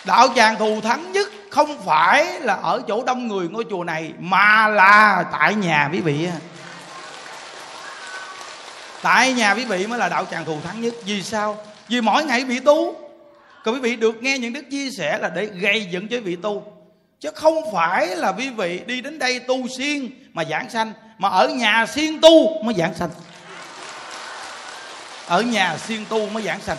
Đạo 0.04 0.28
tràng 0.36 0.58
thù 0.58 0.80
thắng 0.80 1.12
nhất 1.12 1.28
không 1.50 1.82
phải 1.84 2.40
là 2.40 2.54
ở 2.54 2.82
chỗ 2.88 3.04
đông 3.04 3.28
người 3.28 3.48
ngôi 3.48 3.64
chùa 3.70 3.84
này, 3.84 4.12
mà 4.18 4.68
là 4.68 5.24
tại 5.32 5.54
nhà, 5.54 5.88
quý 5.92 6.00
vị 6.00 6.28
tại 9.02 9.32
nhà 9.32 9.54
quý 9.54 9.64
vị 9.64 9.86
mới 9.86 9.98
là 9.98 10.08
đạo 10.08 10.26
tràng 10.30 10.44
thù 10.44 10.58
thắng 10.64 10.80
nhất. 10.80 10.94
Vì 11.04 11.22
sao? 11.22 11.58
Vì 11.88 12.00
mỗi 12.00 12.24
ngày 12.24 12.44
bị 12.44 12.60
tu. 12.60 12.94
Còn 13.64 13.74
quý 13.74 13.80
vị 13.80 13.96
được 13.96 14.22
nghe 14.22 14.38
những 14.38 14.52
đức 14.52 14.64
chia 14.70 14.90
sẻ 14.90 15.18
là 15.18 15.28
để 15.28 15.46
gây 15.46 15.88
dựng 15.90 16.08
cho 16.08 16.16
quý 16.16 16.20
vị 16.20 16.36
tu. 16.42 16.72
Chứ 17.20 17.30
không 17.34 17.72
phải 17.72 18.06
là 18.06 18.32
quý 18.32 18.50
vị 18.50 18.80
đi 18.86 19.00
đến 19.00 19.18
đây 19.18 19.38
tu 19.38 19.68
siêng 19.68 20.10
mà 20.32 20.44
giảng 20.44 20.70
sanh, 20.70 20.92
mà 21.18 21.28
ở 21.28 21.48
nhà 21.48 21.86
siêng 21.86 22.20
tu 22.20 22.62
mới 22.62 22.74
giảng 22.74 22.94
sanh. 22.94 23.10
Ở 25.26 25.42
nhà 25.42 25.76
siêng 25.86 26.04
tu 26.08 26.26
mới 26.26 26.42
giảng 26.42 26.60
sanh. 26.60 26.76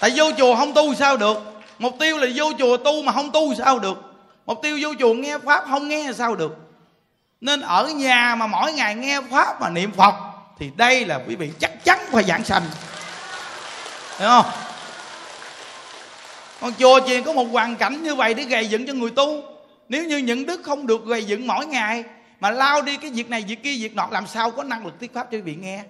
Tại 0.00 0.12
vô 0.16 0.24
chùa 0.38 0.56
không 0.56 0.74
tu 0.74 0.94
sao 0.94 1.16
được? 1.16 1.62
Mục 1.78 1.96
tiêu 2.00 2.18
là 2.18 2.26
vô 2.34 2.52
chùa 2.58 2.76
tu 2.76 3.02
mà 3.02 3.12
không 3.12 3.30
tu 3.30 3.54
sao 3.54 3.78
được? 3.78 4.02
Mục 4.46 4.58
tiêu 4.62 4.78
vô 4.82 4.88
chùa 4.98 5.14
nghe 5.14 5.38
pháp 5.38 5.64
không 5.70 5.88
nghe 5.88 6.10
sao 6.18 6.34
được? 6.34 6.56
Nên 7.40 7.60
ở 7.60 7.86
nhà 7.88 8.34
mà 8.34 8.46
mỗi 8.46 8.72
ngày 8.72 8.94
nghe 8.94 9.20
pháp 9.30 9.60
mà 9.60 9.70
niệm 9.70 9.92
phật 9.92 10.14
thì 10.62 10.70
đây 10.76 11.04
là 11.04 11.20
quý 11.28 11.36
vị 11.36 11.50
chắc 11.58 11.84
chắn 11.84 11.98
phải 12.10 12.24
giảng 12.24 12.44
sanh. 12.44 12.62
Hiểu 14.18 14.28
không? 14.28 14.44
Con 16.60 16.72
chùa 16.78 17.00
chiền 17.06 17.22
có 17.22 17.32
một 17.32 17.44
hoàn 17.44 17.76
cảnh 17.76 18.02
như 18.02 18.14
vậy 18.14 18.34
để 18.34 18.42
gây 18.42 18.66
dựng 18.66 18.86
cho 18.86 18.92
người 18.92 19.10
tu. 19.10 19.42
Nếu 19.88 20.04
như 20.04 20.18
những 20.18 20.46
đức 20.46 20.60
không 20.64 20.86
được 20.86 21.06
gây 21.06 21.24
dựng 21.24 21.46
mỗi 21.46 21.66
ngày, 21.66 22.04
mà 22.40 22.50
lao 22.50 22.82
đi 22.82 22.96
cái 22.96 23.10
việc 23.10 23.30
này, 23.30 23.44
việc 23.48 23.62
kia, 23.62 23.74
việc 23.78 23.94
nọ, 23.94 24.08
làm 24.10 24.26
sao 24.26 24.50
có 24.50 24.62
năng 24.62 24.86
lực 24.86 24.94
thuyết 25.00 25.14
pháp 25.14 25.22
cho 25.30 25.36
quý 25.38 25.40
vị 25.40 25.54
nghe? 25.54 25.82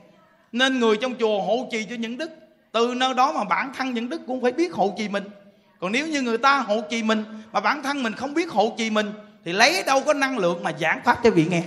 Nên 0.53 0.81
người 0.81 0.97
trong 0.97 1.15
chùa 1.21 1.43
hộ 1.43 1.69
trì 1.73 1.87
cho 1.91 1.97
những 1.99 2.19
đức. 2.19 2.31
Từ 2.73 2.95
nơi 2.97 3.15
đó 3.15 3.33
mà 3.33 3.45
bản 3.45 3.73
thân 3.79 3.95
những 3.95 4.09
đức 4.09 4.21
cũng 4.27 4.43
phải 4.43 4.53
biết 4.53 4.73
hộ 4.73 4.95
trì 4.99 5.09
mình. 5.09 5.25
Còn 5.81 5.93
nếu 5.93 6.07
như 6.07 6.23
người 6.23 6.39
ta 6.39 6.59
hộ 6.59 6.81
trì 6.91 7.03
mình, 7.03 7.25
mà 7.53 7.61
bản 7.61 7.83
thân 7.83 8.03
mình 8.03 8.15
không 8.15 8.35
biết 8.35 8.51
hộ 8.51 8.75
trì 8.79 8.91
mình, 8.91 9.13
thì 9.45 9.53
lấy 9.53 9.83
đâu 9.87 10.01
có 10.01 10.15
năng 10.15 10.39
lượng 10.39 10.63
mà 10.63 10.73
giảng 10.81 11.01
pháp 11.05 11.19
cho 11.25 11.31
vị 11.31 11.47
nghe? 11.51 11.63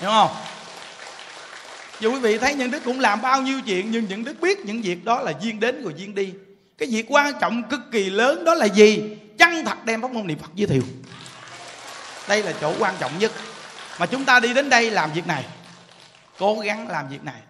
Hiểu 0.00 0.10
không? 0.10 0.30
Và 2.00 2.08
quý 2.10 2.18
vị 2.20 2.38
thấy 2.38 2.54
những 2.54 2.70
đức 2.70 2.84
cũng 2.84 3.00
làm 3.00 3.22
bao 3.22 3.42
nhiêu 3.42 3.60
chuyện, 3.66 3.90
nhưng 3.90 4.04
những 4.04 4.24
đức 4.24 4.40
biết 4.40 4.58
những 4.58 4.82
việc 4.82 5.04
đó 5.04 5.20
là 5.20 5.32
duyên 5.40 5.60
đến 5.60 5.82
rồi 5.82 5.94
duyên 5.96 6.14
đi. 6.14 6.34
Cái 6.78 6.88
việc 6.92 7.06
quan 7.08 7.32
trọng 7.40 7.62
cực 7.70 7.80
kỳ 7.92 8.10
lớn 8.10 8.44
đó 8.44 8.54
là 8.54 8.66
gì? 8.66 9.16
Chân 9.38 9.64
thật 9.64 9.84
đem 9.84 10.02
pháp 10.02 10.10
môn 10.10 10.26
niệm 10.26 10.38
phật 10.38 10.50
giới 10.54 10.66
thiệu. 10.66 10.82
Đây 12.28 12.42
là 12.42 12.52
chỗ 12.60 12.74
quan 12.78 12.94
trọng 12.98 13.18
nhất. 13.18 13.32
Mà 14.00 14.06
chúng 14.06 14.24
ta 14.24 14.40
đi 14.40 14.54
đến 14.54 14.68
đây 14.68 14.90
làm 14.90 15.12
việc 15.12 15.26
này, 15.26 15.44
cố 16.38 16.54
gắng 16.54 16.88
làm 16.88 17.08
việc 17.08 17.24
này. 17.24 17.42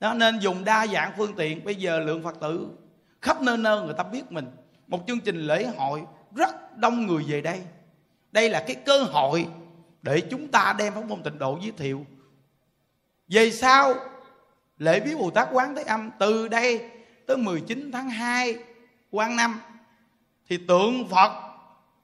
Đó, 0.00 0.14
nên 0.14 0.38
dùng 0.38 0.64
đa 0.64 0.86
dạng 0.86 1.12
phương 1.16 1.34
tiện. 1.36 1.64
Bây 1.64 1.74
giờ 1.74 2.00
lượng 2.00 2.22
phật 2.24 2.36
tử 2.40 2.68
khắp 3.22 3.42
nơi 3.42 3.56
nơi 3.56 3.80
người 3.80 3.94
ta 3.98 4.04
biết 4.04 4.32
mình. 4.32 4.46
Một 4.86 5.04
chương 5.06 5.20
trình 5.20 5.46
lễ 5.46 5.66
hội 5.76 6.02
rất 6.34 6.78
đông 6.78 7.06
người 7.06 7.24
về 7.28 7.40
đây. 7.40 7.60
Đây 8.32 8.50
là 8.50 8.64
cái 8.66 8.76
cơ 8.86 9.02
hội 9.02 9.46
để 10.02 10.20
chúng 10.30 10.48
ta 10.48 10.74
đem 10.78 10.94
pháp 10.94 11.04
môn 11.08 11.22
tịnh 11.22 11.38
độ 11.38 11.58
giới 11.62 11.72
thiệu 11.76 12.06
về 13.28 13.50
sau, 13.50 13.94
lễ 14.78 15.00
viếng 15.00 15.18
Bồ 15.18 15.30
Tát 15.30 15.48
Quán 15.52 15.74
Thế 15.74 15.82
Âm 15.82 16.10
từ 16.18 16.48
đây 16.48 16.90
tới 17.26 17.36
19 17.36 17.90
tháng 17.92 18.10
2 18.10 18.54
quan 19.10 19.36
năm, 19.36 19.60
thì 20.48 20.58
tượng 20.68 21.08
Phật 21.08 21.32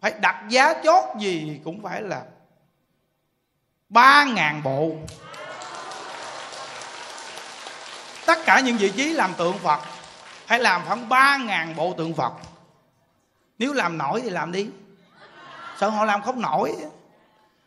phải 0.01 0.15
đặt 0.21 0.45
giá 0.49 0.75
chốt 0.85 1.05
gì 1.19 1.61
cũng 1.65 1.83
phải 1.83 2.03
là 2.03 2.25
ba 3.89 4.25
ngàn 4.25 4.63
bộ. 4.63 4.97
Tất 8.27 8.39
cả 8.45 8.61
những 8.61 8.77
vị 8.77 8.93
trí 8.97 9.13
làm 9.13 9.35
tượng 9.39 9.59
Phật 9.59 9.81
phải 10.47 10.59
làm 10.59 10.83
khoảng 10.87 11.09
ba 11.09 11.37
ngàn 11.37 11.77
bộ 11.77 11.95
tượng 11.99 12.15
Phật. 12.15 12.33
Nếu 13.59 13.73
làm 13.73 13.99
nổi 13.99 14.21
thì 14.21 14.31
làm 14.31 14.53
đi. 14.53 14.69
Sợ 15.81 15.89
họ 15.89 16.05
làm 16.05 16.23
không 16.23 16.41
nổi. 16.41 16.77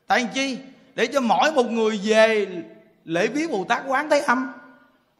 Tại 0.08 0.28
chi? 0.34 0.60
Để 0.95 1.08
cho 1.08 1.22
mỗi 1.22 1.51
một 1.51 1.66
người 1.66 1.99
về 2.03 2.47
lễ 3.06 3.28
viếng 3.28 3.51
bồ 3.51 3.66
tát 3.70 3.82
quán 3.88 4.10
thế 4.10 4.20
âm. 4.20 4.53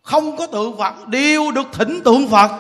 Không 0.02 0.38
có 0.38 0.48
tượng 0.48 0.78
phật 0.78 1.08
đều 1.08 1.52
được 1.52 1.68
thỉnh 1.74 2.02
tượng 2.06 2.30
phật. 2.30 2.52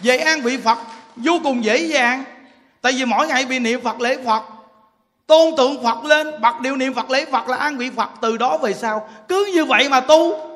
Về 0.00 0.18
an 0.18 0.40
vị 0.42 0.56
phật 0.56 0.78
vô 1.16 1.40
cùng 1.44 1.64
dễ 1.64 1.76
dàng. 1.76 2.24
Tại 2.82 2.92
vì 2.92 3.04
mỗi 3.04 3.26
ngày 3.26 3.44
bị 3.46 3.58
niệm 3.58 3.80
phật 3.82 4.00
lễ 4.00 4.16
phật 4.24 4.42
tôn 5.26 5.56
tượng 5.56 5.82
phật 5.82 6.04
lên 6.04 6.40
bật 6.40 6.60
điều 6.60 6.76
niệm 6.76 6.94
phật 6.94 7.10
lễ 7.10 7.24
phật 7.32 7.48
là 7.48 7.56
an 7.56 7.76
vị 7.76 7.90
phật 7.96 8.08
từ 8.20 8.36
đó 8.36 8.58
về 8.58 8.74
sau. 8.74 9.08
Cứ 9.28 9.50
như 9.54 9.64
vậy 9.64 9.88
mà 9.88 10.00
tu. 10.00 10.48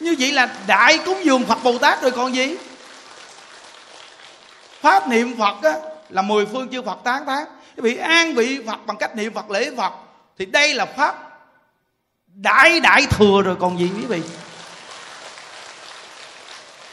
Như 0.00 0.16
vậy 0.18 0.32
là 0.32 0.54
đại 0.66 0.98
cúng 0.98 1.18
dường 1.24 1.44
phật 1.44 1.58
bồ 1.64 1.78
tát 1.78 2.02
rồi 2.02 2.10
còn 2.10 2.34
gì? 2.34 2.56
Pháp 4.80 5.08
niệm 5.08 5.36
phật 5.38 5.62
á, 5.62 5.72
là 6.08 6.22
mười 6.22 6.46
phương 6.46 6.68
chư 6.68 6.82
phật 6.82 6.98
tán 7.04 7.24
tán 7.26 7.44
bị 7.76 7.96
an 7.96 8.34
vị 8.34 8.60
phật 8.66 8.86
bằng 8.86 8.96
cách 8.96 9.16
niệm 9.16 9.34
phật 9.34 9.50
lễ 9.50 9.70
phật 9.76 9.92
thì 10.38 10.46
đây 10.46 10.74
là 10.74 10.86
pháp. 10.86 11.28
Đại 12.26 12.80
đại 12.80 13.06
thừa 13.10 13.42
rồi, 13.44 13.56
còn 13.60 13.78
gì 13.78 13.90
quý 13.96 14.04
vị? 14.06 14.22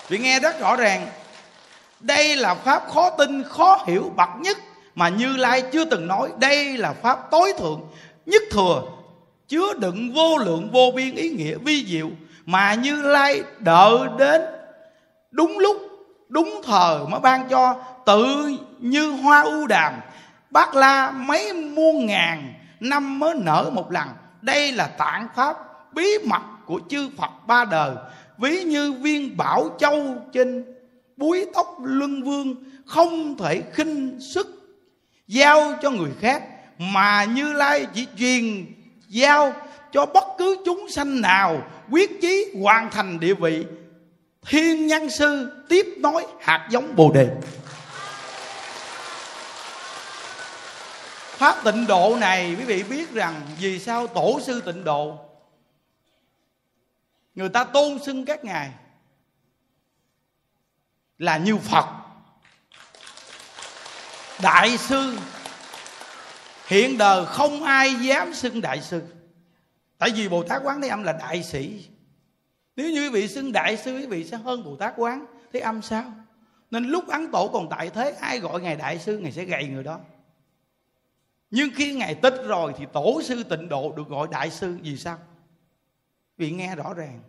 Vì 0.08 0.18
nghe 0.18 0.40
rất 0.40 0.60
rõ 0.60 0.76
ràng, 0.76 1.08
đây 2.00 2.36
là 2.36 2.56
pháp 2.56 2.84
khó 2.94 3.10
tin, 3.10 3.44
khó 3.44 3.84
hiểu, 3.88 4.12
bậc 4.16 4.30
nhất 4.40 4.58
mà 4.96 5.10
như 5.10 5.38
lai 5.38 5.64
chưa 5.72 5.86
từng 5.86 6.08
nói. 6.08 6.30
Đây 6.38 6.78
là 6.78 6.94
pháp 6.94 7.32
tối 7.32 7.54
thượng, 7.60 7.82
nhất 8.26 8.42
thừa, 8.52 8.82
chứa 9.48 9.74
đựng 9.74 10.14
vô 10.14 10.38
lượng, 10.38 10.70
vô 10.72 10.92
biên 10.96 11.16
ý 11.16 11.30
nghĩa, 11.30 11.56
vi 11.56 11.86
diệu 11.88 12.10
mà 12.46 12.74
như 12.74 13.02
lai 13.02 13.44
đợi 13.58 14.00
đến 14.18 14.42
đúng 15.32 15.60
lúc, 15.60 15.78
đúng 16.30 16.62
thời 16.66 16.98
mới 17.10 17.20
ban 17.20 17.50
cho. 17.50 17.76
Tự 18.06 18.52
như 18.80 19.12
hoa 19.12 19.42
ưu 19.42 19.68
đàm, 19.68 19.94
bát 20.50 20.76
la 20.76 21.12
mấy 21.12 21.54
muôn 21.54 22.06
ngàn 22.06 22.54
năm 22.80 23.20
mới 23.20 23.36
nở 23.36 23.70
một 23.74 23.92
lần. 23.92 24.08
Đây 24.42 24.72
là 24.72 24.88
tạng 24.88 25.28
pháp 25.36 25.58
bí 25.94 26.08
mật 26.26 26.42
của 26.66 26.80
chư 26.90 27.10
phật 27.18 27.48
ba 27.48 27.66
đời. 27.66 27.96
Ví 28.38 28.64
như 28.64 28.92
viên 28.92 29.38
bảo 29.38 29.70
châu 29.80 30.16
trên 30.34 30.66
búi 31.18 31.46
tóc 31.54 31.78
luân 31.84 32.24
vương 32.24 32.56
không 32.86 33.38
thể 33.38 33.64
khinh 33.74 34.20
sức 34.20 34.78
giao 35.28 35.74
cho 35.82 35.90
người 35.90 36.12
khác, 36.20 36.44
mà 36.78 37.24
như 37.24 37.54
lai 37.54 37.88
chỉ 37.94 38.08
truyền 38.18 38.66
giao 39.08 39.54
cho 39.92 40.06
bất 40.06 40.24
cứ 40.38 40.58
chúng 40.66 40.90
sanh 40.90 41.22
nào 41.22 41.62
quyết 41.92 42.22
chí 42.22 42.54
hoàn 42.62 42.92
thành 42.92 43.20
địa 43.20 43.34
vị. 43.34 43.66
Thiên 44.50 44.88
nhân 44.88 45.10
sư 45.10 45.52
tiếp 45.70 45.86
nối 45.98 46.26
hạt 46.40 46.68
giống 46.72 46.96
bồ 46.96 47.12
đề. 47.12 47.28
Pháp 51.40 51.64
tịnh 51.64 51.88
độ 51.88 52.18
này, 52.20 52.56
quý 52.60 52.66
vị 52.66 52.84
biết 52.84 53.14
rằng 53.14 53.42
vì 53.60 53.80
sao 53.80 54.08
tổ 54.08 54.40
sư 54.44 54.62
tịnh 54.66 54.84
độ? 54.84 55.20
Người 57.36 57.50
ta 57.50 57.64
tôn 57.64 58.00
xưng 58.00 58.26
các 58.26 58.46
ngài 58.46 58.72
là 61.18 61.38
như 61.38 61.58
phật. 61.58 61.86
Đại 64.42 64.78
sư, 64.78 65.18
hiện 66.68 66.98
đời 66.98 67.26
không 67.26 67.64
ai 67.64 67.96
dám 67.96 68.34
xưng 68.34 68.62
đại 68.62 68.82
sư. 68.82 69.04
Tại 69.98 70.10
vì 70.16 70.30
bồ 70.30 70.44
tát 70.44 70.62
quán 70.64 70.82
thế 70.82 70.88
âm 70.88 71.04
là 71.04 71.14
đại 71.14 71.44
sĩ. 71.44 71.86
Nếu 72.76 72.90
như 72.92 73.02
quý 73.02 73.10
vị 73.10 73.28
xưng 73.28 73.52
đại 73.52 73.78
sư, 73.78 73.96
quý 73.96 74.06
vị 74.06 74.24
sẽ 74.24 74.38
hơn 74.38 74.64
bồ 74.64 74.76
tát 74.76 74.94
quán 74.98 75.26
thế 75.54 75.60
âm 75.60 75.82
sao? 75.82 76.14
Nên 76.72 76.84
lúc 76.84 77.08
ấn 77.08 77.32
tổ 77.32 77.48
còn 77.48 77.70
tại 77.70 77.90
thế, 77.90 78.12
ai 78.12 78.40
gọi 78.40 78.62
ngài 78.62 78.76
đại 78.76 79.00
sư, 79.00 79.18
ngài 79.18 79.32
sẽ 79.32 79.46
gầy 79.46 79.68
người 79.68 79.84
đó 79.84 80.00
nhưng 81.52 81.70
khi 81.76 81.94
ngài 81.94 82.16
tích 82.16 82.42
rồi 82.46 82.74
thì 82.78 82.86
tổ 82.94 83.22
sư 83.24 83.44
tịnh 83.44 83.70
độ 83.70 83.94
được 83.98 84.08
gọi 84.08 84.28
đại 84.32 84.50
sư. 84.52 84.78
Vì 84.82 84.98
sao? 84.98 85.18
Vì 86.38 86.52
nghe 86.52 86.76
rõ 86.76 86.94
ràng. 86.94 87.20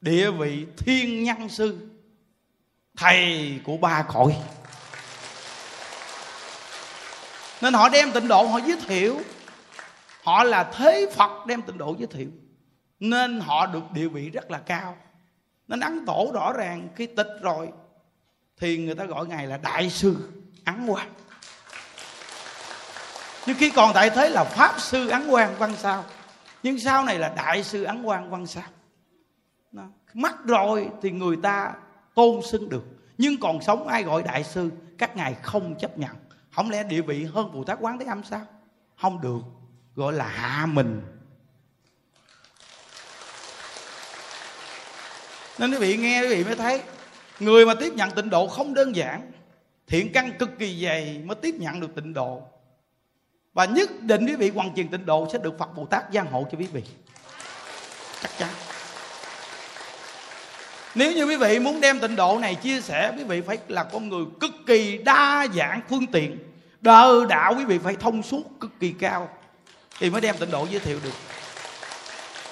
Địa 0.00 0.30
vị 0.30 0.66
thiên 0.76 1.24
nhân 1.24 1.48
sư, 1.48 1.88
thầy 2.96 3.60
của 3.64 3.76
ba 3.76 4.02
cõi. 4.02 4.36
Nên 7.62 7.74
họ 7.74 7.88
đem 7.88 8.12
tịnh 8.12 8.28
độ 8.28 8.46
họ 8.46 8.58
giới 8.58 8.80
thiệu. 8.86 9.20
Họ 10.22 10.44
là 10.44 10.72
thế 10.74 11.10
phật 11.14 11.46
đem 11.46 11.62
tịnh 11.62 11.78
độ 11.78 11.96
giới 11.98 12.06
thiệu. 12.06 12.28
Nên 13.00 13.40
họ 13.40 13.66
được 13.66 13.92
địa 13.92 14.08
vị 14.08 14.30
rất 14.30 14.50
là 14.50 14.58
cao. 14.58 14.96
Nên 15.68 15.80
ấn 15.80 16.06
tổ 16.06 16.30
rõ 16.34 16.52
ràng, 16.52 16.88
khi 16.96 17.06
tịch 17.06 17.30
rồi 17.40 17.68
thì 18.56 18.78
người 18.78 18.94
ta 18.94 19.04
gọi 19.04 19.26
ngài 19.26 19.46
là 19.46 19.56
đại 19.56 19.90
sư. 19.90 20.16
Ấn 20.64 20.86
hoàng 20.86 21.10
nhưng 23.46 23.56
khi 23.56 23.70
còn 23.70 23.90
tại 23.94 24.10
thế 24.10 24.30
là 24.30 24.44
pháp 24.44 24.80
sư 24.80 25.08
ấn 25.08 25.28
quan 25.28 25.54
văn 25.58 25.72
sao. 25.76 26.04
Nhưng 26.62 26.78
sau 26.78 27.04
này 27.04 27.18
là 27.18 27.28
đại 27.36 27.62
sư 27.62 27.84
ấn 27.84 28.02
quan 28.02 28.30
văn 28.30 28.46
sao. 28.46 28.64
Đó. 29.72 29.84
mất 30.14 30.44
rồi 30.44 30.88
thì 31.02 31.10
người 31.10 31.36
ta 31.42 31.72
tôn 32.14 32.40
xưng 32.42 32.68
được. 32.68 32.84
Nhưng 33.18 33.40
còn 33.40 33.62
sống 33.62 33.88
ai 33.88 34.02
gọi 34.02 34.22
đại 34.22 34.44
sư, 34.44 34.70
các 34.98 35.16
ngài 35.16 35.34
không 35.34 35.78
chấp 35.78 35.98
nhận. 35.98 36.16
Không 36.52 36.70
lẽ 36.70 36.82
địa 36.82 37.02
vị 37.02 37.24
hơn 37.24 37.52
bồ 37.52 37.64
tát 37.64 37.78
quán 37.80 37.98
thế 37.98 38.04
âm 38.04 38.24
sao? 38.24 38.46
Không 39.00 39.20
được. 39.20 39.40
Gọi 39.94 40.12
là 40.12 40.26
hạ 40.26 40.66
mình. 40.66 41.02
Nên 45.58 45.70
quý 45.70 45.78
vị 45.78 45.96
nghe 45.96 46.22
quý 46.22 46.28
vị 46.28 46.44
mới 46.44 46.56
thấy, 46.56 46.82
người 47.40 47.66
mà 47.66 47.74
tiếp 47.74 47.92
nhận 47.94 48.10
tịnh 48.10 48.30
độ 48.30 48.46
không 48.46 48.74
đơn 48.74 48.96
giản, 48.96 49.32
thiện 49.86 50.12
căn 50.12 50.32
cực 50.38 50.50
kỳ 50.58 50.84
dày 50.84 51.22
mới 51.24 51.34
tiếp 51.34 51.54
nhận 51.58 51.80
được 51.80 51.94
tịnh 51.94 52.14
độ 52.14 52.42
và 53.54 53.64
nhất 53.64 54.02
định 54.02 54.26
quý 54.26 54.34
vị 54.34 54.50
hoàn 54.50 54.74
truyền 54.74 54.88
tịnh 54.88 55.06
độ 55.06 55.28
sẽ 55.32 55.38
được 55.38 55.58
phật 55.58 55.76
bồ 55.76 55.86
tát 55.86 56.10
gia 56.10 56.22
hộ 56.22 56.46
cho 56.52 56.58
quý 56.58 56.66
vị. 56.72 56.82
Chắc 58.22 58.30
chắn. 58.38 58.48
Nếu 60.94 61.12
như 61.12 61.24
quý 61.24 61.36
vị 61.36 61.58
muốn 61.58 61.80
đem 61.80 62.00
tịnh 62.00 62.16
độ 62.16 62.38
này 62.38 62.54
chia 62.54 62.80
sẻ, 62.80 63.12
quý 63.18 63.24
vị 63.24 63.40
phải 63.40 63.58
là 63.68 63.84
con 63.84 64.08
người 64.08 64.24
cực 64.40 64.50
kỳ 64.66 64.98
đa 64.98 65.46
dạng, 65.54 65.80
phương 65.88 66.06
tiện. 66.06 66.38
Đời 66.80 67.26
đạo 67.28 67.54
quý 67.58 67.64
vị 67.64 67.78
phải 67.84 67.96
thông 68.00 68.22
suốt, 68.22 68.42
cực 68.60 68.70
kỳ 68.80 68.92
cao 68.92 69.28
thì 69.98 70.10
mới 70.10 70.20
đem 70.20 70.36
tịnh 70.36 70.50
độ 70.50 70.66
giới 70.70 70.80
thiệu 70.80 71.00
được. 71.04 71.14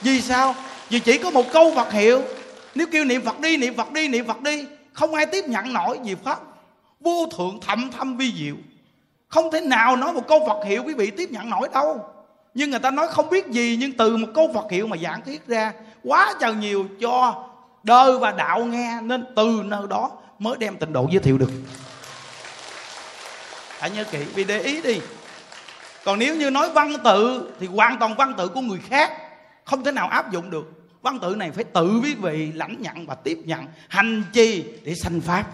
Vì 0.00 0.20
sao? 0.20 0.54
Vì 0.88 1.00
chỉ 1.00 1.18
có 1.18 1.30
một 1.30 1.52
câu 1.52 1.72
phật 1.74 1.92
hiệu. 1.92 2.22
Nếu 2.74 2.86
kêu 2.92 3.04
niệm 3.04 3.22
phật 3.24 3.40
đi, 3.40 3.56
niệm 3.56 3.76
phật 3.76 3.92
đi, 3.92 4.08
niệm 4.08 4.26
phật 4.26 4.40
đi, 4.42 4.66
không 4.92 5.14
ai 5.14 5.26
tiếp 5.26 5.44
nhận 5.44 5.72
nổi 5.72 5.98
vì 6.04 6.14
pháp 6.14 6.40
vô 7.00 7.26
thượng 7.36 7.60
thậm 7.60 7.90
thâm 7.90 8.16
vi 8.16 8.32
diệu 8.38 8.56
không 9.32 9.50
thể 9.50 9.60
nào 9.60 9.96
nói 9.96 10.12
một 10.12 10.28
câu 10.28 10.40
phật 10.46 10.64
hiệu 10.64 10.82
quý 10.86 10.94
vị 10.94 11.10
tiếp 11.10 11.30
nhận 11.30 11.50
nổi 11.50 11.68
đâu. 11.72 12.08
Nhưng 12.54 12.70
người 12.70 12.80
ta 12.80 12.90
nói 12.90 13.08
không 13.08 13.30
biết 13.30 13.46
gì, 13.46 13.76
nhưng 13.80 13.92
từ 13.92 14.16
một 14.16 14.26
câu 14.34 14.50
phật 14.54 14.70
hiệu 14.70 14.86
mà 14.86 14.96
giảng 14.96 15.22
thuyết 15.22 15.46
ra, 15.46 15.72
quá 16.04 16.34
trời 16.40 16.54
nhiều 16.54 16.86
cho 17.00 17.44
đời 17.82 18.18
và 18.18 18.30
đạo 18.30 18.64
nghe, 18.64 19.00
nên 19.02 19.24
từ 19.36 19.62
nơi 19.64 19.82
đó 19.90 20.10
mới 20.38 20.56
đem 20.58 20.76
tịnh 20.76 20.92
độ 20.92 21.08
giới 21.10 21.22
thiệu 21.22 21.38
được. 21.38 21.50
Hãy 23.78 23.90
nhớ 23.90 24.04
kỹ, 24.04 24.24
vì 24.34 24.44
để 24.44 24.60
ý 24.60 24.82
đi. 24.82 25.00
Còn 26.04 26.18
nếu 26.18 26.36
như 26.36 26.50
nói 26.50 26.70
văn 26.70 26.92
tự, 27.04 27.52
thì 27.60 27.66
hoàn 27.66 27.98
toàn 27.98 28.14
văn 28.14 28.34
tự 28.38 28.48
của 28.48 28.60
người 28.60 28.80
khác 28.88 29.12
không 29.64 29.84
thể 29.84 29.92
nào 29.92 30.08
áp 30.08 30.32
dụng 30.32 30.50
được. 30.50 30.70
Văn 31.02 31.18
tự 31.22 31.34
này 31.36 31.50
phải 31.50 31.64
tự 31.64 32.00
quý 32.04 32.14
vị, 32.14 32.52
lãnh 32.52 32.76
nhận 32.82 33.06
và 33.06 33.14
tiếp 33.14 33.38
nhận. 33.44 33.66
Hành 33.88 34.24
chi 34.32 34.64
để 34.84 34.94
sanh 34.94 35.20
pháp 35.20 35.44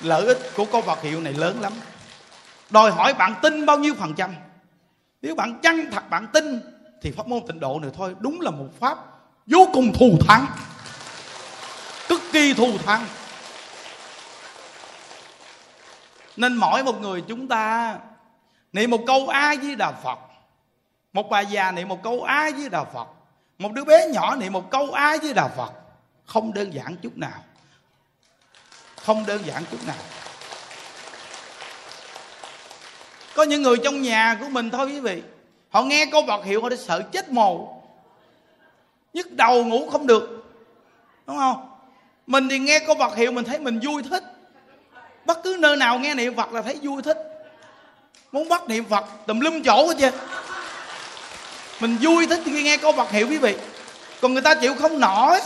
lợi 0.00 0.26
ích 0.26 0.38
của 0.56 0.64
câu 0.64 0.82
Phật 0.82 1.02
hiệu 1.02 1.20
này 1.20 1.32
lớn 1.32 1.60
lắm. 1.60 1.72
Đòi 2.70 2.90
hỏi 2.90 3.14
bạn 3.14 3.34
tin 3.42 3.66
bao 3.66 3.78
nhiêu 3.78 3.94
phần 3.94 4.14
trăm. 4.14 4.34
Nếu 5.22 5.34
bạn 5.34 5.58
chân 5.62 5.90
thật 5.92 6.10
bạn 6.10 6.26
tin, 6.32 6.60
thì 7.02 7.10
pháp 7.10 7.26
môn 7.26 7.40
tịnh 7.46 7.60
độ 7.60 7.78
này 7.82 7.90
thôi, 7.94 8.14
đúng 8.18 8.40
là 8.40 8.50
một 8.50 8.68
pháp 8.80 8.98
vô 9.46 9.68
cùng 9.72 9.92
thù 9.92 10.18
thắng. 10.28 10.46
Cực 12.08 12.20
kỳ 12.32 12.54
thù 12.54 12.78
thắng. 12.86 13.06
Nên 16.36 16.54
mỗi 16.54 16.84
một 16.84 17.00
người 17.00 17.20
chúng 17.20 17.48
ta 17.48 17.94
niệm 18.72 18.90
một 18.90 19.00
câu 19.06 19.28
a 19.28 19.54
với 19.62 19.76
đà 19.76 19.92
phật, 19.92 20.18
một 21.12 21.30
bà 21.30 21.40
già 21.40 21.72
niệm 21.72 21.88
một 21.88 22.02
câu 22.02 22.22
a 22.22 22.50
với 22.56 22.68
đà 22.68 22.84
phật, 22.84 23.08
một 23.58 23.72
đứa 23.72 23.84
bé 23.84 24.08
nhỏ 24.08 24.36
niệm 24.36 24.52
một 24.52 24.70
câu 24.70 24.92
a 24.92 25.16
với 25.22 25.34
đà 25.34 25.48
phật, 25.48 25.72
không 26.24 26.54
đơn 26.54 26.74
giản 26.74 26.96
chút 27.02 27.16
nào 27.16 27.44
không 29.08 29.26
đơn 29.26 29.42
giản 29.46 29.64
chút 29.70 29.86
nào. 29.86 29.96
Có 33.34 33.42
những 33.42 33.62
người 33.62 33.76
trong 33.84 34.02
nhà 34.02 34.36
của 34.40 34.48
mình 34.48 34.70
thôi 34.70 34.86
quý 34.86 35.00
vị. 35.00 35.22
Họ 35.70 35.82
nghe 35.82 36.06
câu 36.06 36.22
vật 36.22 36.44
hiệu, 36.44 36.62
họ 36.62 36.68
đã 36.68 36.76
sợ 36.76 37.02
chết 37.12 37.30
mồ. 37.30 37.82
Nhức 39.12 39.32
đầu 39.32 39.64
ngủ 39.64 39.90
không 39.90 40.06
được. 40.06 40.44
Đúng 41.26 41.36
không? 41.36 41.70
Mình 42.26 42.48
thì 42.48 42.58
nghe 42.58 42.78
câu 42.78 42.94
vật 42.94 43.16
hiệu, 43.16 43.32
mình 43.32 43.44
thấy 43.44 43.58
mình 43.58 43.80
vui 43.82 44.02
thích. 44.10 44.24
Bất 45.24 45.42
cứ 45.44 45.56
nơi 45.60 45.76
nào 45.76 45.98
nghe 45.98 46.14
niệm 46.14 46.36
Phật 46.36 46.52
là 46.52 46.62
thấy 46.62 46.78
vui 46.82 47.02
thích. 47.02 47.18
Muốn 48.32 48.48
bắt 48.48 48.68
niệm 48.68 48.84
Phật, 48.84 49.04
tùm 49.26 49.40
lum 49.40 49.62
chỗ 49.62 49.86
hết 49.88 49.94
chứ 49.98 50.10
mình 51.80 51.96
vui 52.00 52.26
thích 52.26 52.40
khi 52.44 52.62
nghe 52.62 52.76
câu 52.76 52.92
vật 52.92 53.10
hiệu 53.10 53.26
quý 53.28 53.38
vị. 53.38 53.56
Còn 54.20 54.32
người 54.32 54.42
ta 54.42 54.54
chịu 54.54 54.74
không 54.74 55.00
nổi. 55.00 55.40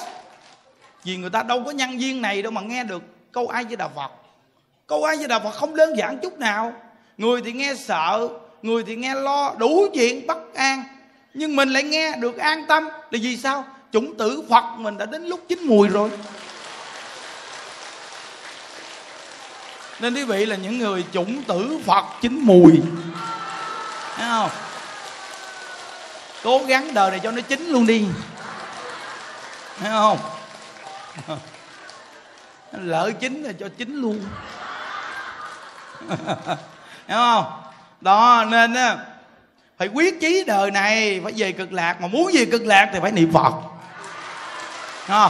Vì 1.05 1.17
người 1.17 1.31
ta 1.31 1.43
đâu 1.43 1.63
có 1.65 1.71
nhân 1.71 1.99
viên 1.99 2.23
này 2.23 2.43
đâu 2.43 2.53
mà 2.53 2.61
nghe 2.61 2.85
được 2.85 3.03
câu 3.33 3.49
ai 3.49 3.64
với 3.64 3.76
đà 3.76 3.89
Phật. 3.89 4.11
Câu 4.87 5.05
ai 5.05 5.16
với 5.16 5.28
đà 5.28 5.39
Phật 5.39 5.51
không 5.51 5.76
đơn 5.76 5.97
giản 5.97 6.18
chút 6.22 6.39
nào. 6.39 6.72
Người 7.16 7.43
thì 7.45 7.53
nghe 7.53 7.74
sợ, 7.74 8.28
người 8.62 8.85
thì 8.87 8.97
nghe 8.97 9.14
lo, 9.14 9.55
đủ 9.59 9.87
chuyện 9.95 10.26
bất 10.26 10.55
an. 10.55 10.85
Nhưng 11.35 11.57
mình 11.57 11.68
lại 11.72 11.83
nghe 11.83 12.12
được 12.16 12.39
an 12.39 12.64
tâm. 12.68 12.85
Là 12.85 13.18
vì 13.22 13.37
sao? 13.37 13.64
Chủng 13.93 14.16
tử 14.16 14.43
Phật 14.51 14.64
mình 14.76 14.99
đã 14.99 15.07
đến 15.07 15.24
lúc 15.24 15.41
chín 15.49 15.62
mùi 15.62 15.89
rồi. 15.89 16.11
Nên 20.01 20.14
quý 20.14 20.24
vị 20.24 20.47
là 20.47 20.57
những 20.57 20.78
người 20.78 21.05
chủng 21.12 21.43
tử 21.43 21.78
Phật 21.87 22.05
chín 22.20 22.39
mùi. 22.43 22.72
Thấy 24.16 24.28
không? 24.28 24.51
Cố 26.43 26.59
gắng 26.59 26.95
đời 26.95 27.11
này 27.11 27.20
cho 27.22 27.30
nó 27.30 27.41
chín 27.41 27.66
luôn 27.66 27.87
đi. 27.87 28.05
Thấy 29.78 29.91
không? 29.91 30.18
Lỡ 32.73 33.12
chín 33.20 33.43
là 33.43 33.53
cho 33.61 33.68
chín 33.79 34.01
luôn. 34.01 34.20
Hiểu 37.09 37.18
không? 37.18 37.45
Đó, 38.01 38.45
nên 38.51 38.75
á, 38.75 38.97
phải 39.79 39.89
quyết 39.89 40.20
chí 40.20 40.45
đời 40.47 40.70
này, 40.70 41.20
phải 41.25 41.33
về 41.37 41.53
cực 41.53 41.73
lạc. 41.73 42.01
Mà 42.01 42.09
muốn 42.09 42.31
về 42.35 42.45
cực 42.45 42.66
lạc 42.66 42.91
thì 42.93 42.99
phải 43.03 43.12
niệm 43.12 43.33
phật. 43.33 43.53
À. 45.09 45.29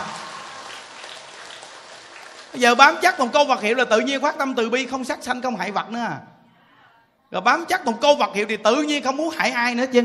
bây 2.52 2.60
giờ 2.60 2.74
bám 2.74 2.96
chắc 3.02 3.20
một 3.20 3.28
câu 3.32 3.44
Phật 3.48 3.62
hiệu 3.62 3.74
là 3.74 3.84
tự 3.84 4.00
nhiên 4.00 4.22
phát 4.22 4.38
tâm 4.38 4.54
từ 4.54 4.70
bi, 4.70 4.86
không 4.86 5.04
sát 5.04 5.18
sanh, 5.22 5.42
không 5.42 5.56
hại 5.56 5.70
vật 5.70 5.90
nữa 5.90 6.00
à. 6.00 6.16
rồi 7.30 7.40
bám 7.40 7.64
chắc 7.68 7.86
một 7.86 8.00
câu 8.00 8.16
Phật 8.20 8.34
hiệu 8.34 8.46
thì 8.48 8.56
tự 8.56 8.82
nhiên 8.82 9.04
không 9.04 9.16
muốn 9.16 9.34
hại 9.36 9.50
ai 9.50 9.74
nữa, 9.74 9.84
chứ 9.92 10.02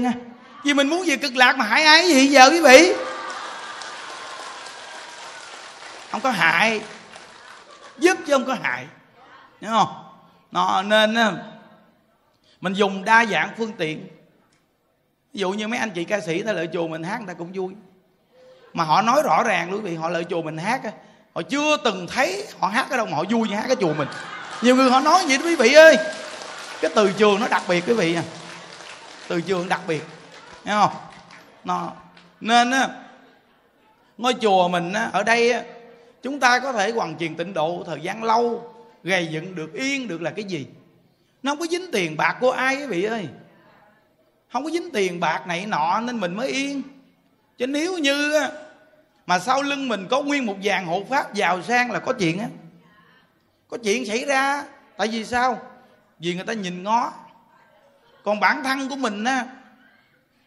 vì 0.64 0.74
mình 0.74 0.88
muốn 0.88 1.04
về 1.08 1.18
cực 1.18 1.36
lạc 1.36 1.58
mà 1.58 1.66
hại 1.66 1.84
ai 1.84 2.08
gì 2.08 2.28
giờ 2.28 2.50
quý 2.50 2.62
vị? 2.62 2.94
Không 6.12 6.22
có 6.22 6.32
hại 6.32 6.82
giúp 8.00 8.18
chứ 8.28 8.34
không 8.34 8.46
có 8.46 8.54
hại. 8.62 8.86
Hiểu 9.62 9.72
không? 9.72 10.04
Nó 10.52 10.82
nên 10.82 11.18
mình 12.62 12.74
dùng 12.74 13.06
đa 13.06 13.26
dạng 13.26 13.50
phương 13.58 13.72
tiện. 13.78 14.08
Ví 15.34 15.40
dụ 15.40 15.52
như 15.52 15.68
mấy 15.68 15.80
anh 15.80 15.92
chị 15.92 16.04
ca 16.04 16.20
sĩ 16.20 16.44
ta 16.44 16.54
lợi 16.54 16.70
chùa 16.74 16.88
mình 16.88 17.04
hát 17.04 17.18
người 17.18 17.28
ta 17.28 17.34
cũng 17.34 17.52
vui. 17.54 17.74
Mà 18.74 18.84
họ 18.84 19.02
nói 19.02 19.22
rõ 19.24 19.44
ràng 19.44 19.72
luôn 19.72 19.82
vì 19.82 19.96
họ 19.96 20.10
lợi 20.10 20.24
chùa 20.24 20.42
mình 20.42 20.58
hát 20.58 20.82
họ 21.34 21.42
chưa 21.42 21.78
từng 21.78 22.08
thấy 22.08 22.48
họ 22.60 22.68
hát 22.68 22.90
ở 22.90 22.98
đâu 22.98 23.06
mà 23.06 23.18
họ 23.18 23.24
vui 23.30 23.50
như 23.50 23.56
hát 23.56 23.66
cái 23.68 23.76
chùa 23.80 23.94
mình. 23.94 24.08
Nhiều 24.62 24.76
người 24.76 24.90
họ 24.92 25.00
nói 25.00 25.26
vậy 25.28 25.38
đó 25.38 25.44
quý 25.46 25.56
vị 25.56 25.74
ơi. 25.74 25.98
Cái 26.82 26.92
từ 26.96 27.14
trường 27.14 27.40
nó 27.40 27.48
đặc 27.48 27.64
biệt 27.68 27.84
quý 27.88 27.94
vị 27.94 28.16
à. 28.16 28.24
Từ 29.28 29.42
trường 29.42 29.70
đặc 29.70 29.82
biệt. 29.88 30.04
Thấy 30.66 30.76
không? 30.76 30.92
Nó 31.64 31.92
nên 32.42 32.72
á 32.72 32.88
ngôi 34.18 34.34
chùa 34.34 34.68
mình 34.68 34.94
á, 34.94 35.10
ở 35.14 35.24
đây 35.24 35.52
á, 35.52 35.62
chúng 36.28 36.40
ta 36.40 36.60
có 36.60 36.74
thể 36.74 36.92
hoàn 36.92 37.18
truyền 37.18 37.36
tịnh 37.36 37.54
độ 37.54 37.84
thời 37.86 38.02
gian 38.02 38.24
lâu, 38.24 38.74
gây 39.04 39.28
dựng 39.28 39.56
được 39.56 39.74
yên 39.74 40.08
được 40.08 40.22
là 40.22 40.32
cái 40.32 40.46
gì? 40.46 40.68
Nó 41.44 41.52
không 41.52 41.60
có 41.60 41.66
dính 41.72 41.92
tiền 41.92 42.18
bạc 42.18 42.38
của 42.40 42.52
ai 42.52 42.76
quý 42.76 42.86
vị 42.86 43.04
ơi. 43.04 43.28
Không 44.54 44.64
có 44.64 44.70
dính 44.70 44.92
tiền 44.94 45.20
bạc 45.20 45.48
này 45.48 45.66
nọ 45.66 46.00
nên 46.00 46.20
mình 46.20 46.36
mới 46.36 46.48
yên. 46.48 46.82
Chứ 47.58 47.68
nếu 47.68 47.98
như 47.98 48.34
mà 49.26 49.40
sau 49.40 49.62
lưng 49.62 49.88
mình 49.88 50.08
có 50.10 50.22
nguyên 50.22 50.46
một 50.46 50.56
vàng 50.64 50.86
hộ 50.86 51.04
pháp 51.10 51.34
giàu 51.34 51.62
sang 51.62 51.92
là 51.92 52.00
có 52.00 52.14
chuyện 52.14 52.40
á. 52.40 52.48
Có 53.68 53.78
chuyện 53.84 54.06
xảy 54.06 54.26
ra, 54.26 54.64
tại 54.98 55.08
vì 55.08 55.26
sao? 55.26 55.62
Vì 56.20 56.36
người 56.36 56.46
ta 56.46 56.54
nhìn 56.54 56.84
ngó. 56.84 57.14
Còn 58.24 58.40
bản 58.40 58.64
thân 58.64 58.90
của 58.90 58.96
mình 58.96 59.24
á, 59.24 59.46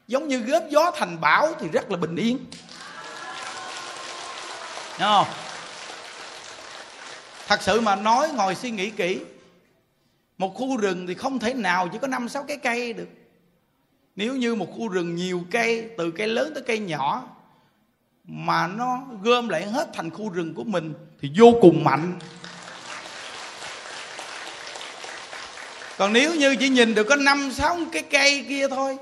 giống 0.08 0.28
như 0.28 0.38
góp 0.38 0.62
gió 0.68 0.90
thành 0.96 1.20
bão 1.20 1.52
thì 1.60 1.68
rất 1.68 1.90
là 1.90 1.96
bình 1.96 2.16
yên. 2.16 2.38
Đúng 4.98 5.08
không? 5.08 5.26
Thật 7.50 7.62
sự 7.62 7.80
mà 7.80 7.96
nói, 7.96 8.28
ngồi 8.36 8.54
suy 8.54 8.70
nghĩ 8.70 8.90
kỹ, 8.90 9.20
một 10.38 10.54
khu 10.54 10.76
rừng 10.76 11.06
thì 11.06 11.14
không 11.14 11.38
thể 11.38 11.54
nào 11.54 11.88
chỉ 11.92 11.98
có 12.02 12.06
năm, 12.06 12.28
sáu 12.28 12.42
cái 12.42 12.56
cây 12.56 12.92
được. 12.92 13.08
Nếu 14.16 14.36
như 14.36 14.54
một 14.54 14.66
khu 14.76 14.88
rừng 14.88 15.16
nhiều 15.16 15.42
cây, 15.50 15.90
từ 15.98 16.10
cây 16.10 16.28
lớn 16.28 16.50
tới 16.54 16.62
cây 16.66 16.78
nhỏ, 16.78 17.28
mà 18.24 18.66
nó 18.66 19.02
gom 19.22 19.48
lại 19.48 19.66
hết 19.66 19.88
thành 19.94 20.10
khu 20.10 20.28
rừng 20.28 20.54
của 20.54 20.64
mình, 20.64 20.94
thì 21.20 21.30
vô 21.38 21.54
cùng 21.60 21.84
mạnh. 21.84 22.18
Còn 25.98 26.12
nếu 26.12 26.34
như 26.34 26.56
chỉ 26.56 26.68
nhìn 26.68 26.94
được 26.94 27.04
có 27.04 27.16
năm, 27.16 27.50
sáu 27.52 27.78
cái 27.92 28.02
cây 28.02 28.44
kia 28.48 28.68
thôi, 28.68 28.96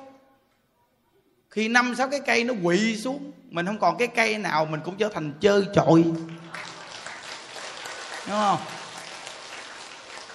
khi 1.50 1.68
năm, 1.68 1.94
sáu 1.98 2.08
cái 2.08 2.20
cây 2.26 2.44
nó 2.44 2.54
quỵ 2.64 2.96
xuống, 2.96 3.32
mình 3.50 3.66
không 3.66 3.78
còn 3.78 3.98
cái 3.98 4.08
cây 4.08 4.38
nào, 4.38 4.64
mình 4.64 4.80
cũng 4.84 4.96
trở 4.98 5.08
thành 5.08 5.32
chơi 5.40 5.64
chọi 5.74 6.04
đúng 8.28 8.38
không? 8.38 8.58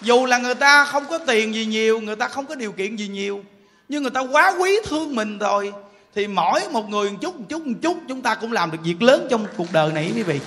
Dù 0.01 0.25
là 0.25 0.37
người 0.37 0.55
ta 0.55 0.85
không 0.85 1.05
có 1.09 1.17
tiền 1.17 1.55
gì 1.55 1.65
nhiều, 1.65 2.01
người 2.01 2.15
ta 2.15 2.27
không 2.27 2.45
có 2.45 2.55
điều 2.55 2.71
kiện 2.71 2.95
gì 2.95 3.07
nhiều, 3.07 3.43
nhưng 3.89 4.03
người 4.03 4.11
ta 4.11 4.19
quá 4.19 4.53
quý 4.59 4.79
thương 4.85 5.15
mình 5.15 5.37
rồi, 5.37 5.73
thì 6.15 6.27
mỗi 6.27 6.61
một 6.71 6.89
người 6.89 7.09
một 7.09 7.17
chút 7.21 7.35
một 7.35 7.45
chút 7.49 7.67
một 7.67 7.77
chút, 7.81 7.97
chúng 8.07 8.21
ta 8.21 8.35
cũng 8.35 8.51
làm 8.51 8.71
được 8.71 8.77
việc 8.83 9.01
lớn 9.01 9.27
trong 9.29 9.47
cuộc 9.57 9.71
đời 9.71 9.91
này, 9.91 10.11
quý 10.15 10.23
vị. 10.23 10.39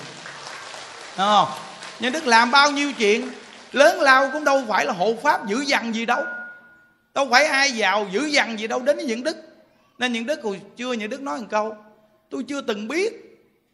Đúng 1.19 1.27
không? 1.27 1.49
Nhưng 2.01 2.13
đức 2.13 2.27
làm 2.27 2.51
bao 2.51 2.71
nhiêu 2.71 2.93
chuyện, 2.93 3.31
lớn 3.73 4.01
lao 4.01 4.31
cũng 4.33 4.45
đâu 4.45 4.63
phải 4.69 4.87
là 4.87 4.93
hộ 4.93 5.15
pháp 5.23 5.49
dữ 5.49 5.61
dằn 5.61 5.95
gì 5.95 6.07
đâu. 6.07 6.25
Đâu 7.15 7.29
phải 7.31 7.47
ai 7.47 7.73
giàu 7.73 8.07
dữ 8.13 8.25
dằn 8.25 8.59
gì 8.59 8.67
đâu, 8.67 8.81
đến 8.81 8.97
với 8.97 9.05
những 9.05 9.23
đức. 9.23 9.37
Nên 9.99 10.13
những 10.13 10.27
đức 10.27 10.43
hồi 10.43 10.61
chưa 10.77 10.93
những 10.93 11.11
đức 11.11 11.21
nói 11.21 11.41
một 11.41 11.47
câu, 11.51 11.77
tôi 12.31 12.45
chưa 12.49 12.61
từng 12.61 12.89
biết 12.89 13.13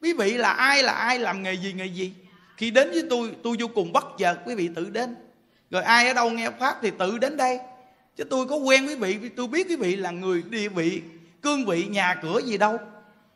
quý 0.03 0.13
vị 0.13 0.33
là 0.33 0.53
ai 0.53 0.83
là 0.83 0.93
ai, 0.93 1.19
làm 1.19 1.43
nghề 1.43 1.53
gì 1.53 1.73
nghề 1.73 1.87
gì 1.87 2.13
khi 2.63 2.71
đến 2.71 2.91
với 2.91 3.03
tôi 3.11 3.31
tôi 3.43 3.57
vô 3.61 3.67
cùng 3.75 3.93
bất 3.93 4.05
chợt 4.19 4.35
quý 4.47 4.55
vị 4.55 4.71
tự 4.75 4.91
đến. 4.91 5.15
Rồi 5.71 5.83
ai 5.83 6.09
ở 6.09 6.15
đâu 6.15 6.31
nghe 6.31 6.51
pháp 6.61 6.77
thì 6.83 6.91
tự 6.99 7.19
đến 7.19 7.37
đây. 7.37 7.59
Chứ 8.17 8.25
tôi 8.25 8.47
có 8.47 8.57
quen 8.57 8.87
quý 8.87 8.95
vị 8.95 9.19
tôi 9.37 9.47
biết 9.47 9.67
quý 9.69 9.77
vị 9.77 9.97
là 9.97 10.11
người 10.11 10.43
địa 10.51 10.69
vị 10.69 11.03
cương 11.43 11.67
vị 11.67 11.85
nhà 11.85 12.15
cửa 12.23 12.41
gì 12.45 12.59
đâu. 12.59 12.79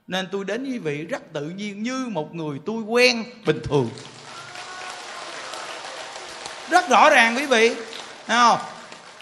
Nên 0.06 0.28
tôi 0.32 0.44
đến 0.44 0.64
quý 0.64 0.78
vị 0.78 1.04
rất 1.04 1.32
tự 1.32 1.48
nhiên 1.48 1.82
như 1.82 2.06
một 2.10 2.34
người 2.34 2.58
tôi 2.66 2.82
quen 2.82 3.24
bình 3.46 3.60
thường. 3.64 3.90
Rất 6.70 6.88
rõ 6.88 7.10
ràng 7.10 7.36
quý 7.36 7.46
vị 7.46 7.74
không? 8.26 8.58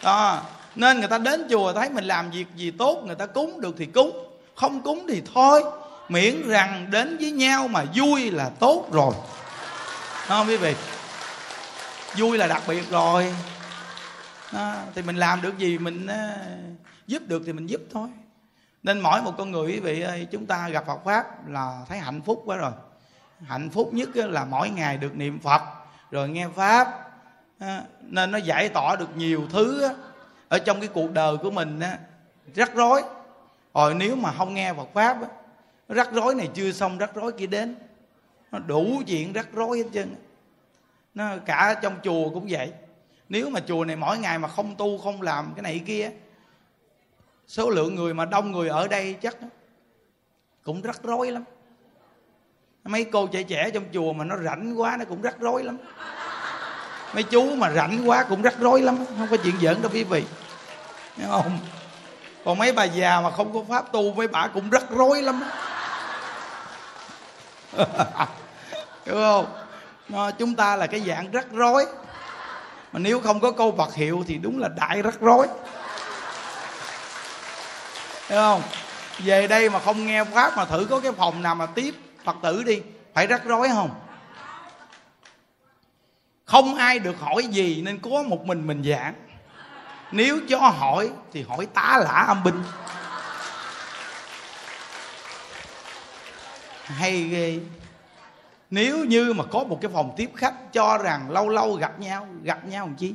À, 0.03 0.43
nên 0.75 0.99
người 0.99 1.09
ta 1.09 1.19
đến 1.19 1.47
chùa 1.51 1.73
thấy 1.73 1.91
mình 1.91 2.05
làm 2.05 2.31
việc 2.31 2.47
gì 2.57 2.71
tốt 2.71 3.03
người 3.07 3.17
ta 3.17 3.27
cúng 3.27 3.61
được 3.61 3.75
thì 3.79 3.87
cúng 3.87 4.27
không 4.55 4.81
cúng 4.81 5.07
thì 5.09 5.23
thôi. 5.35 5.63
Miễn 6.09 6.49
rằng 6.49 6.87
đến 6.91 7.17
với 7.21 7.31
nhau 7.31 7.69
mà 7.69 7.85
vui 7.97 8.31
là 8.31 8.51
tốt 8.61 8.89
rồi. 8.93 9.15
Đúng 10.29 10.39
không 10.39 10.49
quý 10.49 10.57
vị. 10.57 10.75
Vui 12.17 12.39
là 12.39 12.47
đặc 12.47 12.63
biệt 12.69 12.91
rồi. 12.91 13.35
À, 14.53 14.85
thì 14.95 15.03
mình 15.03 15.17
làm 15.17 15.43
được 15.43 15.59
gì 15.59 15.79
mình 15.79 16.07
à, 16.07 16.37
giúp 17.07 17.23
được 17.27 17.43
thì 17.47 17.53
mình 17.53 17.67
giúp 17.67 17.81
thôi. 17.93 18.09
Nên 18.83 19.01
mỗi 19.01 19.23
một 19.23 19.35
con 19.39 19.51
người 19.51 19.73
quý 19.73 19.81
vị 19.81 20.01
ơi 20.01 20.27
chúng 20.31 20.47
ta 20.47 20.69
gặp 20.69 20.85
Phật 20.87 20.99
pháp 21.05 21.49
là 21.49 21.85
thấy 21.89 21.99
hạnh 21.99 22.21
phúc 22.23 22.43
quá 22.45 22.57
rồi. 22.57 22.73
Hạnh 23.47 23.71
phúc 23.71 23.91
nhất 23.95 24.17
là 24.17 24.45
mỗi 24.45 24.71
ngày 24.71 24.97
được 24.97 25.17
niệm 25.17 25.41
Phật 25.41 25.63
rồi 26.11 26.29
nghe 26.29 26.49
pháp 26.57 26.89
à, 27.59 27.83
nên 28.01 28.31
nó 28.31 28.39
giải 28.39 28.69
tỏa 28.69 28.97
được 28.97 29.17
nhiều 29.17 29.43
thứ 29.53 29.89
ở 30.49 30.59
trong 30.59 30.81
cái 30.81 30.89
cuộc 30.89 31.13
đời 31.13 31.37
của 31.37 31.51
mình 31.51 31.81
rắc 32.55 32.75
rối. 32.75 33.03
Rồi 33.75 33.95
nếu 33.95 34.17
mà 34.17 34.33
không 34.39 34.55
nghe 34.55 34.73
Phật 34.73 34.89
pháp 34.95 35.17
rắc 35.89 36.09
rối 36.13 36.35
này 36.35 36.49
chưa 36.55 36.73
xong 36.73 36.99
rắc 36.99 37.15
rối 37.15 37.33
kia 37.33 37.47
đến 37.47 37.77
nó 38.55 38.61
đủ 38.61 39.03
chuyện 39.07 39.33
rắc 39.33 39.49
rối 39.53 39.79
hết 39.79 39.85
trơn 39.95 40.15
nó 41.15 41.31
cả 41.47 41.75
trong 41.83 41.97
chùa 42.05 42.31
cũng 42.31 42.47
vậy. 42.51 42.73
Nếu 43.29 43.51
mà 43.51 43.61
chùa 43.61 43.85
này 43.85 43.97
mỗi 43.97 44.19
ngày 44.19 44.39
mà 44.39 44.49
không 44.49 44.77
tu, 44.77 44.99
không 44.99 45.23
làm 45.23 45.53
cái 45.57 45.63
này 45.63 45.83
kia, 45.87 46.11
số 47.47 47.71
lượng 47.71 47.95
người 47.95 48.15
mà 48.15 48.25
đông 48.25 48.53
người 48.53 48.69
ở 48.69 48.89
đây 48.89 49.17
chắc 49.23 49.37
cũng 50.63 50.83
rắc 50.83 51.03
rối 51.03 51.31
lắm. 51.31 51.45
Mấy 52.85 53.05
cô 53.05 53.27
trẻ 53.27 53.43
trẻ 53.43 53.71
trong 53.71 53.85
chùa 53.93 54.13
mà 54.13 54.25
nó 54.25 54.37
rảnh 54.37 54.81
quá, 54.81 54.97
nó 54.99 55.05
cũng 55.05 55.23
rắc 55.23 55.41
rối 55.41 55.65
lắm. 55.65 55.79
Mấy 57.15 57.23
chú 57.23 57.55
mà 57.57 57.71
rảnh 57.71 58.09
quá 58.09 58.27
cũng 58.29 58.43
rắc 58.43 58.55
rối 58.59 58.83
lắm 58.83 59.05
không 59.19 59.29
có 59.31 59.37
chuyện 59.37 59.55
giỡn 59.61 59.83
đâu 59.83 59.91
quý 59.95 60.05
vị. 60.05 60.25
Thấy 61.17 61.27
không? 61.31 61.59
Còn 62.45 62.59
mấy 62.59 62.73
bà 62.73 62.85
già 62.85 63.21
mà 63.21 63.31
không 63.31 63.53
có 63.55 63.65
pháp 63.69 63.93
tu 63.93 64.13
với 64.13 64.29
bà 64.29 64.49
cũng 64.49 64.71
rắc 64.71 64.85
rối 64.91 65.23
lắm 65.23 65.43
hiểu 69.07 69.15
không? 69.15 69.47
Nó, 70.09 70.31
chúng 70.31 70.55
ta 70.55 70.77
là 70.77 70.87
cái 70.87 71.01
dạng 71.01 71.31
rắc 71.31 71.47
rối. 71.53 71.87
Mà 72.93 73.01
nếu 73.01 73.21
không 73.21 73.41
có 73.41 73.53
câu 73.53 73.75
Phật 73.79 73.95
hiệu 73.95 74.25
thì 74.27 74.39
đúng 74.39 74.59
là 74.59 74.69
đại 74.69 75.03
rắc 75.03 75.21
rối. 75.21 75.47
Hiểu 78.29 78.39
không? 78.39 78.63
Về 79.19 79.47
đây 79.47 79.71
mà 79.71 79.79
không 79.79 80.07
nghe 80.07 80.25
pháp 80.25 80.57
mà 80.57 80.65
thử 80.65 80.87
có 80.91 81.01
cái 81.01 81.13
phòng 81.13 81.43
nào 81.43 81.55
mà 81.55 81.67
tiếp 81.67 81.95
phật 82.25 82.37
tử 82.43 82.63
đi 82.63 82.83
phải 83.15 83.27
rắc 83.27 83.45
rối 83.45 83.69
không? 83.69 83.91
Không 86.45 86.75
ai 86.75 86.99
được 86.99 87.21
hỏi 87.21 87.43
gì 87.43 87.83
nên 87.85 87.99
có 87.99 88.23
một 88.23 88.45
mình 88.45 88.67
mình 88.67 88.85
giảng. 88.85 89.15
Nếu 90.13 90.41
cho 90.49 90.59
hỏi 90.59 91.11
thì 91.33 91.45
hỏi 91.49 91.67
tá 91.75 92.01
lả 92.05 92.25
âm 92.29 92.45
binh. 92.45 92.65
Hay 96.85 97.23
ghê 97.23 97.59
nếu 98.71 99.05
như 99.05 99.33
mà 99.33 99.45
có 99.51 99.65
một 99.65 99.79
cái 99.81 99.91
phòng 99.95 100.15
tiếp 100.17 100.31
khách 100.37 100.73
cho 100.73 100.99
rằng 100.99 101.31
lâu 101.31 101.49
lâu 101.49 101.73
gặp 101.73 102.01
nhau 102.01 102.29
gặp 102.43 102.67
nhau 102.69 102.87
làm 102.87 102.97
chi? 102.97 103.15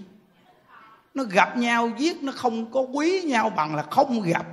Nó 1.13 1.23
gặp 1.23 1.57
nhau 1.57 1.91
giết, 1.97 2.23
nó 2.23 2.31
không 2.35 2.71
có 2.71 2.81
quý 2.81 3.21
nhau 3.21 3.49
bằng 3.49 3.75
là 3.75 3.83
không 3.91 4.21
gặp. 4.21 4.45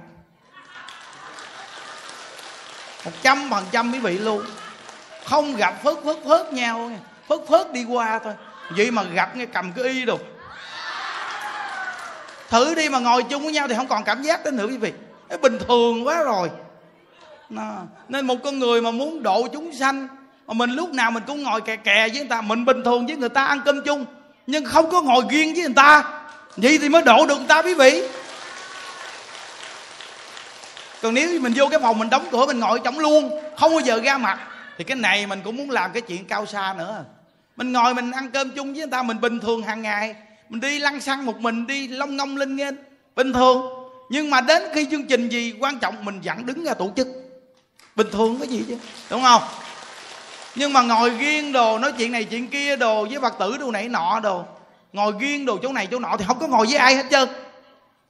Một 3.05 3.11
trăm 3.23 3.51
phần 3.51 3.65
trăm 3.71 3.93
quý 3.93 3.99
vị 3.99 4.19
luôn. 4.19 4.43
Không 5.25 5.57
gặp 5.57 5.83
phớt 5.83 5.97
phớt 6.05 6.17
phớt 6.25 6.53
nhau, 6.53 6.91
phớt 7.29 7.41
phớt 7.49 7.73
đi 7.73 7.85
qua 7.85 8.19
thôi. 8.25 8.35
Vậy 8.77 8.91
mà 8.91 9.03
gặp 9.03 9.37
nghe 9.37 9.47
cầm 9.47 9.73
cái 9.73 9.85
y 9.85 10.05
đồ. 10.05 10.19
Thử 12.49 12.75
đi 12.75 12.89
mà 12.89 12.99
ngồi 12.99 13.23
chung 13.23 13.43
với 13.43 13.53
nhau 13.53 13.69
thì 13.69 13.75
không 13.75 13.89
còn 13.89 14.05
cảm 14.05 14.23
giác 14.23 14.45
đến 14.45 14.57
nữa 14.57 14.67
quý 14.67 14.77
vị. 14.77 14.93
Bình 15.43 15.59
thường 15.69 16.07
quá 16.07 16.23
rồi. 16.23 16.51
Nên 18.09 18.27
một 18.27 18.37
con 18.45 18.59
người 18.59 18.83
mà 18.83 18.91
muốn 18.91 19.23
độ 19.23 19.49
chúng 19.53 19.75
sanh 19.75 20.09
mà 20.47 20.55
mình 20.55 20.71
lúc 20.71 20.93
nào 20.93 21.11
mình 21.11 21.23
cũng 21.27 21.43
ngồi 21.43 21.61
kè 21.61 21.77
kè 21.77 22.09
với 22.09 22.19
người 22.19 22.29
ta. 22.29 22.41
Mình 22.41 22.65
bình 22.65 22.85
thường 22.85 23.07
với 23.07 23.17
người 23.17 23.29
ta 23.29 23.45
ăn 23.45 23.61
cơm 23.65 23.83
chung, 23.83 24.05
nhưng 24.47 24.65
không 24.65 24.91
có 24.91 25.03
ngồi 25.03 25.25
riêng 25.31 25.55
với 25.55 25.63
người 25.63 25.75
ta. 25.77 26.05
Vậy 26.57 26.79
thì 26.79 26.89
mới 26.89 27.03
độ 27.03 27.27
được 27.27 27.37
người 27.37 27.49
ta, 27.49 27.63
quý 27.63 27.75
vị. 27.75 28.03
Còn 31.03 31.15
nếu 31.15 31.41
mình 31.41 31.53
vô 31.57 31.69
cái 31.69 31.81
phòng 31.81 31.99
mình 31.99 32.11
đóng 32.11 32.27
cửa, 32.33 32.47
mình 32.47 32.61
ngồi 32.61 32.81
trong 32.85 32.99
luôn, 32.99 33.41
không 33.57 33.71
bao 33.71 33.81
giờ 33.81 34.01
ra 34.05 34.19
mặt, 34.19 34.39
thì 34.79 34.85
cái 34.85 34.97
này 34.97 35.27
mình 35.27 35.41
cũng 35.45 35.57
muốn 35.57 35.71
làm 35.71 35.93
cái 35.93 36.03
chuyện 36.03 36.25
cao 36.25 36.47
xa 36.47 36.75
nữa. 36.79 37.05
Mình 37.57 37.73
ngồi 37.73 37.95
mình 37.95 38.11
ăn 38.11 38.31
cơm 38.31 38.51
chung 38.51 38.67
với 38.67 38.79
người 38.79 38.91
ta, 38.91 39.03
mình 39.03 39.21
bình 39.21 39.41
thường 39.41 39.63
hàng 39.63 39.83
ngày. 39.83 40.15
Mình 40.49 40.61
đi 40.61 40.79
lăn 40.79 41.01
xăng 41.01 41.27
một 41.27 41.41
mình, 41.41 41.67
đi 41.67 41.89
long 41.89 42.17
ngông, 42.17 42.37
linh 42.37 42.57
nghênh, 42.57 42.75
bình 43.17 43.33
thường. 43.33 43.67
Nhưng 44.11 44.31
mà 44.31 44.41
đến 44.41 44.63
khi 44.75 44.87
chương 44.91 45.07
trình 45.07 45.29
gì 45.29 45.55
quan 45.61 45.79
trọng, 45.79 46.05
mình 46.05 46.21
vẫn 46.25 46.47
đứng 46.47 46.65
ra 46.65 46.75
tổ 46.75 46.93
chức. 46.97 47.09
Bình 47.97 48.07
thường 48.13 48.39
cái 48.39 48.49
gì 48.49 48.65
chứ, 48.69 48.77
đúng 49.11 49.23
không? 49.23 49.43
Nhưng 50.57 50.73
mà 50.73 50.83
ngồi 50.83 51.11
riêng 51.11 51.53
đồ, 51.53 51.79
nói 51.79 51.93
chuyện 51.99 52.13
này 52.13 52.25
chuyện 52.25 52.49
kia 52.49 52.77
đồ, 52.77 53.07
với 53.11 53.21
phật 53.21 53.35
tử 53.39 53.57
đồ 53.57 53.71
này 53.71 53.89
nọ 53.89 54.21
đồ. 54.21 54.45
Ngồi 54.93 55.13
riêng 55.21 55.47
đồ 55.47 55.59
chỗ 55.63 55.73
này 55.73 55.89
chỗ 55.91 55.99
nọ 55.99 56.17
thì 56.19 56.25
không 56.29 56.39
có 56.39 56.47
ngồi 56.47 56.67
với 56.67 56.77
ai 56.77 56.97
hết 56.97 57.07
trơn. 57.11 57.29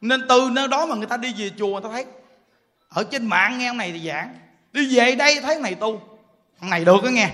Nên 0.00 0.28
từ 0.28 0.48
nơi 0.52 0.68
đó 0.68 0.86
mà 0.86 0.94
người 0.94 1.06
ta 1.06 1.16
đi 1.16 1.34
về 1.38 1.50
chùa, 1.58 1.66
người 1.66 1.80
ta 1.82 1.88
thấy, 1.92 2.04
ở 2.88 3.04
trên 3.10 3.26
mạng 3.26 3.58
nghe 3.58 3.66
ông 3.66 3.76
này 3.76 3.92
thì 3.92 4.08
giảng, 4.08 4.34
đi 4.72 4.96
về 4.96 5.14
đây 5.14 5.40
thấy 5.40 5.54
ông 5.54 5.62
này 5.62 5.74
tu. 5.74 6.00
Ông 6.60 6.70
này 6.70 6.84
được 6.84 7.02
đó 7.04 7.08
nghe. 7.08 7.30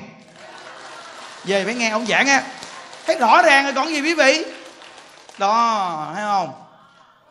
Về 1.45 1.65
phải 1.65 1.75
nghe 1.75 1.91
ông 1.91 2.07
giảng 2.07 2.27
á. 2.27 2.43
Thấy 3.07 3.19
rõ 3.19 3.43
ràng 3.43 3.65
rồi 3.65 3.73
còn 3.73 3.89
gì 3.89 4.01
quý 4.01 4.15
vị? 4.15 4.45
Đó, 5.39 6.13
thấy 6.15 6.23
không? 6.25 6.53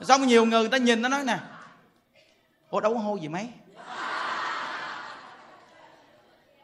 Xong 0.01 0.27
nhiều 0.27 0.45
người 0.45 0.67
ta 0.67 0.77
nhìn 0.77 1.01
nó 1.01 1.09
nói 1.09 1.23
nè, 1.23 1.37
ủa, 2.69 2.79
đâu 2.79 2.93
có 2.93 2.99
hô 2.99 3.15
gì 3.15 3.27
mấy? 3.27 3.47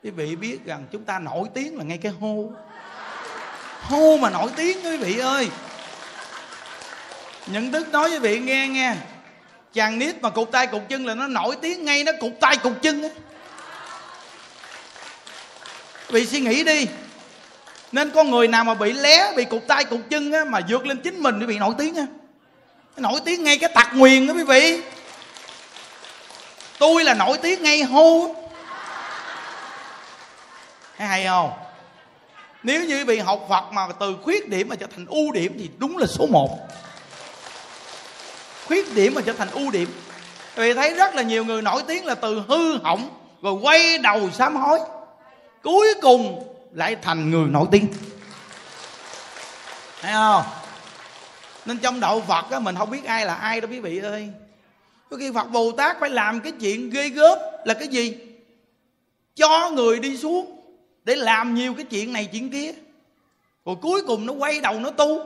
Quý 0.07 0.11
vị 0.11 0.35
biết 0.35 0.65
rằng 0.65 0.85
chúng 0.91 1.03
ta 1.03 1.19
nổi 1.19 1.47
tiếng 1.53 1.77
là 1.77 1.83
ngay 1.83 1.97
cái 1.97 2.11
hô. 2.19 2.49
Hô 3.81 4.17
mà 4.17 4.29
nổi 4.29 4.49
tiếng 4.55 4.77
quý 4.83 4.97
vị 4.97 5.17
ơi. 5.19 5.49
Nhận 7.47 7.71
thức 7.71 7.89
nói 7.91 8.09
với 8.09 8.19
vị 8.19 8.39
nghe 8.39 8.67
nghe. 8.67 8.95
Chàng 9.73 9.99
nít 9.99 10.21
mà 10.21 10.29
cụt 10.29 10.51
tay 10.51 10.67
cụt 10.67 10.81
chân 10.89 11.05
là 11.05 11.15
nó 11.15 11.27
nổi 11.27 11.55
tiếng 11.61 11.85
ngay 11.85 12.03
nó 12.03 12.11
cụt 12.19 12.31
tay 12.39 12.57
cụt 12.57 12.73
chân 12.81 13.03
á. 13.03 13.09
Vị 16.09 16.25
suy 16.25 16.39
nghĩ 16.39 16.63
đi. 16.63 16.87
Nên 17.91 18.11
con 18.11 18.31
người 18.31 18.47
nào 18.47 18.63
mà 18.63 18.73
bị 18.73 18.93
lé, 18.93 19.33
bị 19.35 19.45
cụt 19.45 19.61
tay 19.67 19.85
cụt 19.85 19.99
chân 20.09 20.31
á, 20.31 20.45
mà 20.45 20.59
vượt 20.69 20.85
lên 20.85 21.01
chính 21.01 21.23
mình 21.23 21.39
thì 21.39 21.45
bị 21.45 21.57
nổi 21.57 21.73
tiếng 21.77 21.95
á. 21.95 22.05
Nổi 22.97 23.19
tiếng 23.25 23.43
ngay 23.43 23.57
cái 23.57 23.69
tặc 23.75 23.89
nguyền 23.93 24.27
đó 24.27 24.33
quý 24.33 24.43
vị. 24.43 24.81
Tôi 26.79 27.03
là 27.03 27.13
nổi 27.13 27.37
tiếng 27.37 27.63
ngay 27.63 27.83
hô 27.83 28.35
hay 30.97 31.07
hay 31.07 31.25
không? 31.25 31.51
Nếu 32.63 32.85
như 32.85 33.05
bị 33.05 33.19
học 33.19 33.45
Phật 33.49 33.71
mà 33.71 33.87
từ 33.99 34.17
khuyết 34.23 34.49
điểm 34.49 34.69
mà 34.69 34.75
trở 34.75 34.87
thành 34.95 35.05
ưu 35.05 35.31
điểm 35.31 35.55
thì 35.59 35.69
đúng 35.77 35.97
là 35.97 36.07
số 36.07 36.27
một. 36.27 36.59
Khuyết 38.67 38.95
điểm 38.95 39.13
mà 39.15 39.21
trở 39.25 39.33
thành 39.33 39.49
ưu 39.51 39.71
điểm. 39.71 39.89
Vì 40.55 40.73
thấy 40.73 40.93
rất 40.93 41.15
là 41.15 41.21
nhiều 41.21 41.45
người 41.45 41.61
nổi 41.61 41.83
tiếng 41.87 42.05
là 42.05 42.15
từ 42.15 42.43
hư 42.47 42.77
hỏng 42.77 43.09
rồi 43.41 43.53
quay 43.53 43.97
đầu 43.97 44.29
sám 44.31 44.55
hối. 44.55 44.79
Cuối 45.63 45.93
cùng 46.01 46.53
lại 46.73 46.95
thành 47.01 47.31
người 47.31 47.47
nổi 47.47 47.67
tiếng. 47.71 47.87
Thấy 50.01 50.13
không? 50.13 50.43
Nên 51.65 51.77
trong 51.77 51.99
đạo 51.99 52.21
phật 52.27 52.51
á, 52.51 52.59
mình 52.59 52.75
không 52.75 52.89
biết 52.89 53.05
ai 53.05 53.25
là 53.25 53.35
ai 53.35 53.61
đâu 53.61 53.71
quý 53.71 53.79
vị 53.79 53.99
ơi. 53.99 54.29
Có 55.09 55.17
khi 55.17 55.31
phật 55.35 55.51
bồ 55.51 55.71
tát 55.71 55.99
phải 55.99 56.09
làm 56.09 56.41
cái 56.41 56.51
chuyện 56.59 56.89
ghê 56.89 57.09
gớm 57.09 57.37
là 57.65 57.73
cái 57.73 57.87
gì? 57.87 58.17
Cho 59.35 59.69
người 59.69 59.99
đi 59.99 60.17
xuống 60.17 60.56
để 61.07 61.15
làm 61.15 61.55
nhiều 61.55 61.73
cái 61.73 61.85
chuyện 61.85 62.13
này 62.13 62.25
chuyện 62.25 62.49
kia. 62.49 62.71
Rồi 63.65 63.75
cuối 63.81 64.01
cùng 64.07 64.25
nó 64.25 64.33
quay 64.33 64.59
đầu 64.59 64.79
nó 64.79 64.89
tu. 64.89 65.21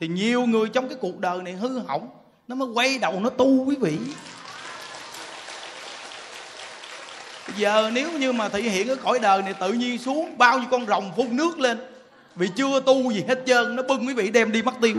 Thì 0.00 0.08
nhiều 0.08 0.42
người 0.42 0.68
trong 0.68 0.88
cái 0.88 0.98
cuộc 1.00 1.18
đời 1.18 1.42
này 1.42 1.52
hư 1.52 1.78
hỏng. 1.78 2.08
Nó 2.48 2.54
mới 2.54 2.68
quay 2.68 2.98
đầu 2.98 3.20
nó 3.20 3.30
tu 3.30 3.64
quý 3.64 3.76
vị. 3.80 3.98
Giờ 7.56 7.90
nếu 7.92 8.12
như 8.12 8.32
mà 8.32 8.48
thị 8.48 8.62
hiện 8.62 8.86
cái 8.86 8.96
cõi 8.96 9.18
đời 9.18 9.42
này 9.42 9.54
tự 9.54 9.72
nhiên 9.72 9.98
xuống, 9.98 10.38
bao 10.38 10.58
nhiêu 10.58 10.68
con 10.70 10.86
rồng 10.86 11.12
phun 11.16 11.36
nước 11.36 11.58
lên. 11.58 11.78
Vì 12.36 12.48
chưa 12.56 12.80
tu 12.80 13.10
gì 13.10 13.24
hết 13.28 13.42
trơn, 13.46 13.76
nó 13.76 13.82
bưng 13.82 14.06
quý 14.06 14.14
vị 14.14 14.30
đem 14.30 14.52
đi 14.52 14.62
mất 14.62 14.74
tiêu. 14.80 14.96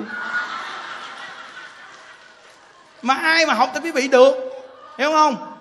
Mà 3.02 3.14
ai 3.14 3.46
mà 3.46 3.54
học 3.54 3.70
tới 3.74 3.82
quý 3.82 3.92
vị 3.92 4.08
được? 4.08 4.36
Hiểu 4.98 5.12
không? 5.12 5.58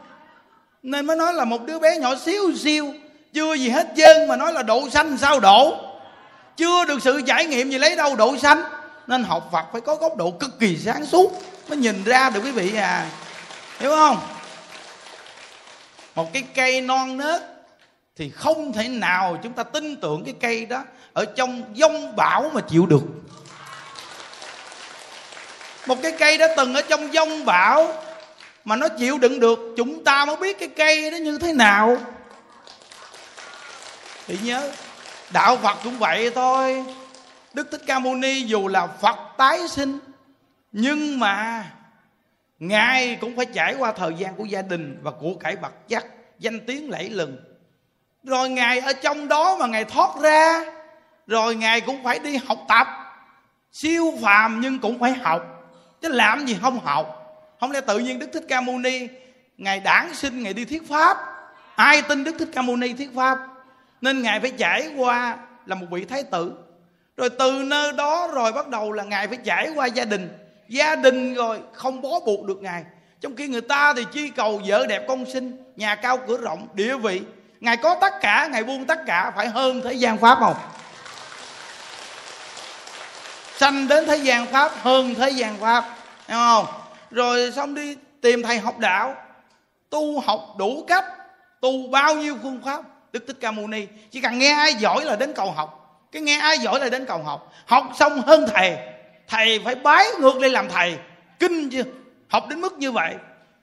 Nên 0.83 1.07
mới 1.07 1.17
nói 1.17 1.35
là 1.35 1.45
một 1.45 1.67
đứa 1.67 1.79
bé 1.79 1.99
nhỏ 1.99 2.15
xíu 2.15 2.53
xíu 2.57 2.95
chưa 3.33 3.55
gì 3.55 3.69
hết 3.69 3.87
dân 3.95 4.29
mà 4.29 4.37
nói 4.37 4.53
là 4.53 4.63
độ 4.63 4.89
sanh 4.91 5.17
sao 5.17 5.41
độ 5.41 5.77
chưa 6.57 6.85
được 6.85 7.03
sự 7.03 7.23
trải 7.27 7.45
nghiệm 7.45 7.71
gì 7.71 7.79
lấy 7.79 7.97
đâu 7.97 8.17
độ 8.17 8.37
sanh 8.37 8.63
nên 9.07 9.25
học 9.25 9.49
Phật 9.53 9.65
phải 9.73 9.81
có 9.81 9.95
góc 9.95 10.17
độ 10.17 10.31
cực 10.31 10.59
kỳ 10.61 10.77
sáng 10.77 11.07
suốt 11.07 11.43
mới 11.69 11.79
nhìn 11.79 12.05
ra 12.05 12.31
được 12.31 12.41
quý 12.45 12.51
vị 12.51 12.77
à. 12.77 13.07
Hiểu 13.79 13.91
không? 13.91 14.19
Một 16.15 16.33
cái 16.33 16.45
cây 16.55 16.81
non 16.81 17.17
nớt 17.17 17.43
thì 18.17 18.31
không 18.31 18.73
thể 18.73 18.89
nào 18.89 19.39
chúng 19.43 19.53
ta 19.53 19.63
tin 19.63 19.97
tưởng 19.97 20.25
cái 20.25 20.35
cây 20.41 20.67
đó 20.67 20.83
ở 21.13 21.25
trong 21.25 21.65
giông 21.75 22.17
bão 22.17 22.51
mà 22.55 22.61
chịu 22.61 22.87
được. 22.87 23.03
Một 25.87 25.99
cái 26.03 26.13
cây 26.13 26.39
đã 26.39 26.49
từng 26.57 26.75
ở 26.75 26.83
trong 26.83 27.15
giông 27.15 27.45
bão 27.45 27.95
mà 28.65 28.77
nó 28.77 28.89
chịu 28.89 29.19
đựng 29.19 29.41
được, 29.41 29.59
chúng 29.77 30.05
ta 30.05 30.25
mới 30.25 30.37
biết 30.37 30.59
cái 30.59 30.69
cây 30.69 31.11
nó 31.11 31.17
như 31.17 31.39
thế 31.39 31.53
nào 31.53 31.97
thì 34.27 34.39
nhớ, 34.45 34.71
đạo 35.33 35.57
phật 35.57 35.79
cũng 35.85 35.99
vậy 35.99 36.31
thôi. 36.35 36.85
Đức 37.55 37.69
thích 37.71 37.83
ca 37.87 37.99
mâu 37.99 38.15
ni 38.15 38.41
dù 38.41 38.69
là 38.69 38.87
phật 38.87 39.17
tái 39.39 39.69
sinh, 39.69 39.99
nhưng 40.73 41.21
mà 41.21 41.65
ngài 42.59 43.19
cũng 43.21 43.37
phải 43.37 43.47
trải 43.47 43.75
qua 43.79 43.93
thời 43.93 44.15
gian 44.19 44.35
của 44.35 44.45
gia 44.45 44.63
đình 44.63 44.99
và 45.03 45.11
của 45.11 45.35
cải 45.35 45.57
vật 45.57 45.89
chất, 45.89 46.07
danh 46.39 46.61
tiếng 46.67 46.91
lẫy 46.91 47.11
lừng. 47.11 47.37
Rồi 48.25 48.49
ngài 48.49 48.81
ở 48.81 48.93
trong 48.93 49.29
đó 49.29 49.57
mà 49.57 49.67
ngài 49.67 49.85
thoát 49.85 50.11
ra, 50.21 50.65
rồi 51.27 51.55
ngài 51.55 51.81
cũng 51.81 52.05
phải 52.05 52.19
đi 52.19 52.37
học 52.47 52.59
tập. 52.69 52.87
Siêu 53.73 54.15
phàm 54.23 54.61
nhưng 54.61 54.79
cũng 54.79 54.99
phải 54.99 55.13
học, 55.13 55.43
chứ 56.01 56.09
làm 56.09 56.47
gì 56.47 56.59
không 56.63 56.81
học. 56.85 57.19
Không 57.61 57.71
lẽ 57.71 57.81
tự 57.81 57.99
nhiên 57.99 58.19
đức 58.19 58.31
thích 58.33 58.45
ca 58.49 58.61
mâu 58.61 58.79
ni, 58.79 59.09
ngài 59.59 59.81
đản 59.81 60.15
sinh, 60.15 60.43
ngài 60.43 60.53
đi 60.53 60.65
thuyết 60.65 60.89
pháp? 60.89 61.17
Ai 61.75 62.03
tin 62.03 62.25
đức 62.25 62.37
thích 62.39 62.49
ca 62.53 62.63
mâu 62.63 62.77
ni 62.77 62.93
thuyết 62.93 63.11
pháp? 63.17 63.39
Nên 64.03 64.23
ngài 64.23 64.41
phải 64.41 64.51
trải 64.51 64.91
qua 64.97 65.37
là 65.67 65.75
một 65.75 65.87
vị 65.91 66.05
thái 66.05 66.23
tử. 66.23 66.53
Rồi 67.17 67.31
từ 67.31 67.53
nơi 67.53 67.93
đó 67.93 68.29
rồi 68.33 68.53
bắt 68.53 68.69
đầu 68.69 68.93
là 68.93 69.05
ngài 69.05 69.29
phải 69.29 69.39
trải 69.45 69.71
qua 69.75 69.87
gia 69.87 70.05
đình. 70.05 70.39
Gia 70.69 70.97
đình 70.97 71.35
rồi 71.35 71.61
không 71.73 72.03
bó 72.03 72.21
buộc 72.27 72.47
được 72.47 72.63
ngài. 72.63 72.85
Trong 73.21 73.37
khi 73.37 73.49
người 73.49 73.61
ta 73.61 73.95
thì 73.95 74.05
chi 74.13 74.29
cầu 74.29 74.63
vợ 74.67 74.87
đẹp 74.87 75.05
con 75.09 75.25
sinh 75.33 75.73
nhà 75.77 75.95
cao 75.95 76.19
cửa 76.27 76.37
rộng, 76.37 76.69
địa 76.75 76.97
vị. 76.97 77.23
Ngài 77.61 77.77
có 77.77 77.95
tất 78.01 78.15
cả, 78.21 78.49
ngài 78.53 78.65
buông 78.65 78.85
tất 78.85 78.99
cả, 79.07 79.33
phải 79.37 79.49
hơn 79.49 79.81
thế 79.85 79.93
gian 79.93 80.19
pháp 80.19 80.39
không? 80.41 80.57
Sanh 83.57 83.89
đến 83.89 84.07
thế 84.07 84.17
gian 84.17 84.47
pháp, 84.47 84.73
hơn 84.83 85.15
thế 85.15 85.31
gian 85.31 85.57
pháp. 85.59 85.85
Hiểu 86.29 86.39
không? 86.39 86.67
Rồi 87.11 87.53
xong 87.53 87.75
đi 87.75 87.97
tìm 88.21 88.43
thầy 88.43 88.59
học 88.59 88.79
đạo, 88.79 89.15
tu 89.91 90.21
học 90.21 90.41
đủ 90.59 90.85
cách, 90.89 91.05
tu 91.61 91.89
bao 91.91 92.15
nhiêu 92.15 92.37
phương 92.43 92.61
pháp 92.65 92.83
đức 93.13 93.25
thích 93.27 93.37
ca 93.41 93.51
mâu 93.51 93.67
ni. 93.67 93.87
Chỉ 94.11 94.21
cần 94.21 94.39
nghe 94.39 94.53
ai 94.53 94.75
giỏi 94.75 95.05
là 95.05 95.17
đến 95.17 95.33
cầu 95.33 95.51
học. 95.51 95.79
Cái 96.13 96.23
nghe 96.23 96.39
ai 96.39 96.59
giỏi 96.59 96.81
là 96.81 96.89
đến 96.89 97.05
cầu 97.07 97.19
học. 97.19 97.53
Học 97.67 97.85
xong 97.95 98.21
hơn 98.21 98.47
thầy 98.55 98.77
thầy 99.29 99.61
phải 99.65 99.75
bái 99.75 100.07
ngược 100.21 100.37
lên 100.37 100.53
làm 100.53 100.69
thầy. 100.69 100.99
Kinh 101.39 101.71
chưa 101.71 101.83
học 102.29 102.45
đến 102.49 102.61
mức 102.61 102.73
như 102.73 102.93
vậy, 102.93 103.15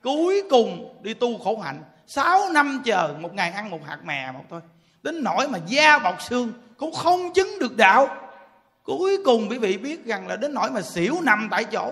cuối 0.04 0.44
cùng 0.50 1.00
đi 1.02 1.14
tu 1.14 1.38
khổ 1.38 1.58
hạnh. 1.58 1.84
6 2.08 2.50
năm 2.50 2.82
chờ, 2.86 3.16
một 3.20 3.34
ngày 3.34 3.52
ăn 3.52 3.70
một 3.70 3.80
hạt 3.88 3.98
mè 4.04 4.32
một 4.32 4.44
thôi. 4.50 4.62
Đến 5.04 5.24
nỗi 5.24 5.48
mà 5.48 5.60
da 5.68 6.00
bọc 6.00 6.22
xương 6.22 6.54
cũng 6.78 6.94
không 6.94 7.34
chứng 7.34 7.60
được 7.60 7.78
đạo. 7.78 8.08
Cuối 8.84 9.18
cùng 9.26 9.50
quý 9.50 9.58
vị 9.58 9.78
biết 9.78 10.06
rằng 10.06 10.28
là 10.28 10.36
đến 10.36 10.54
nỗi 10.54 10.72
mà 10.72 10.82
xỉu 10.82 11.16
nằm 11.22 11.48
tại 11.52 11.64
chỗ. 11.64 11.92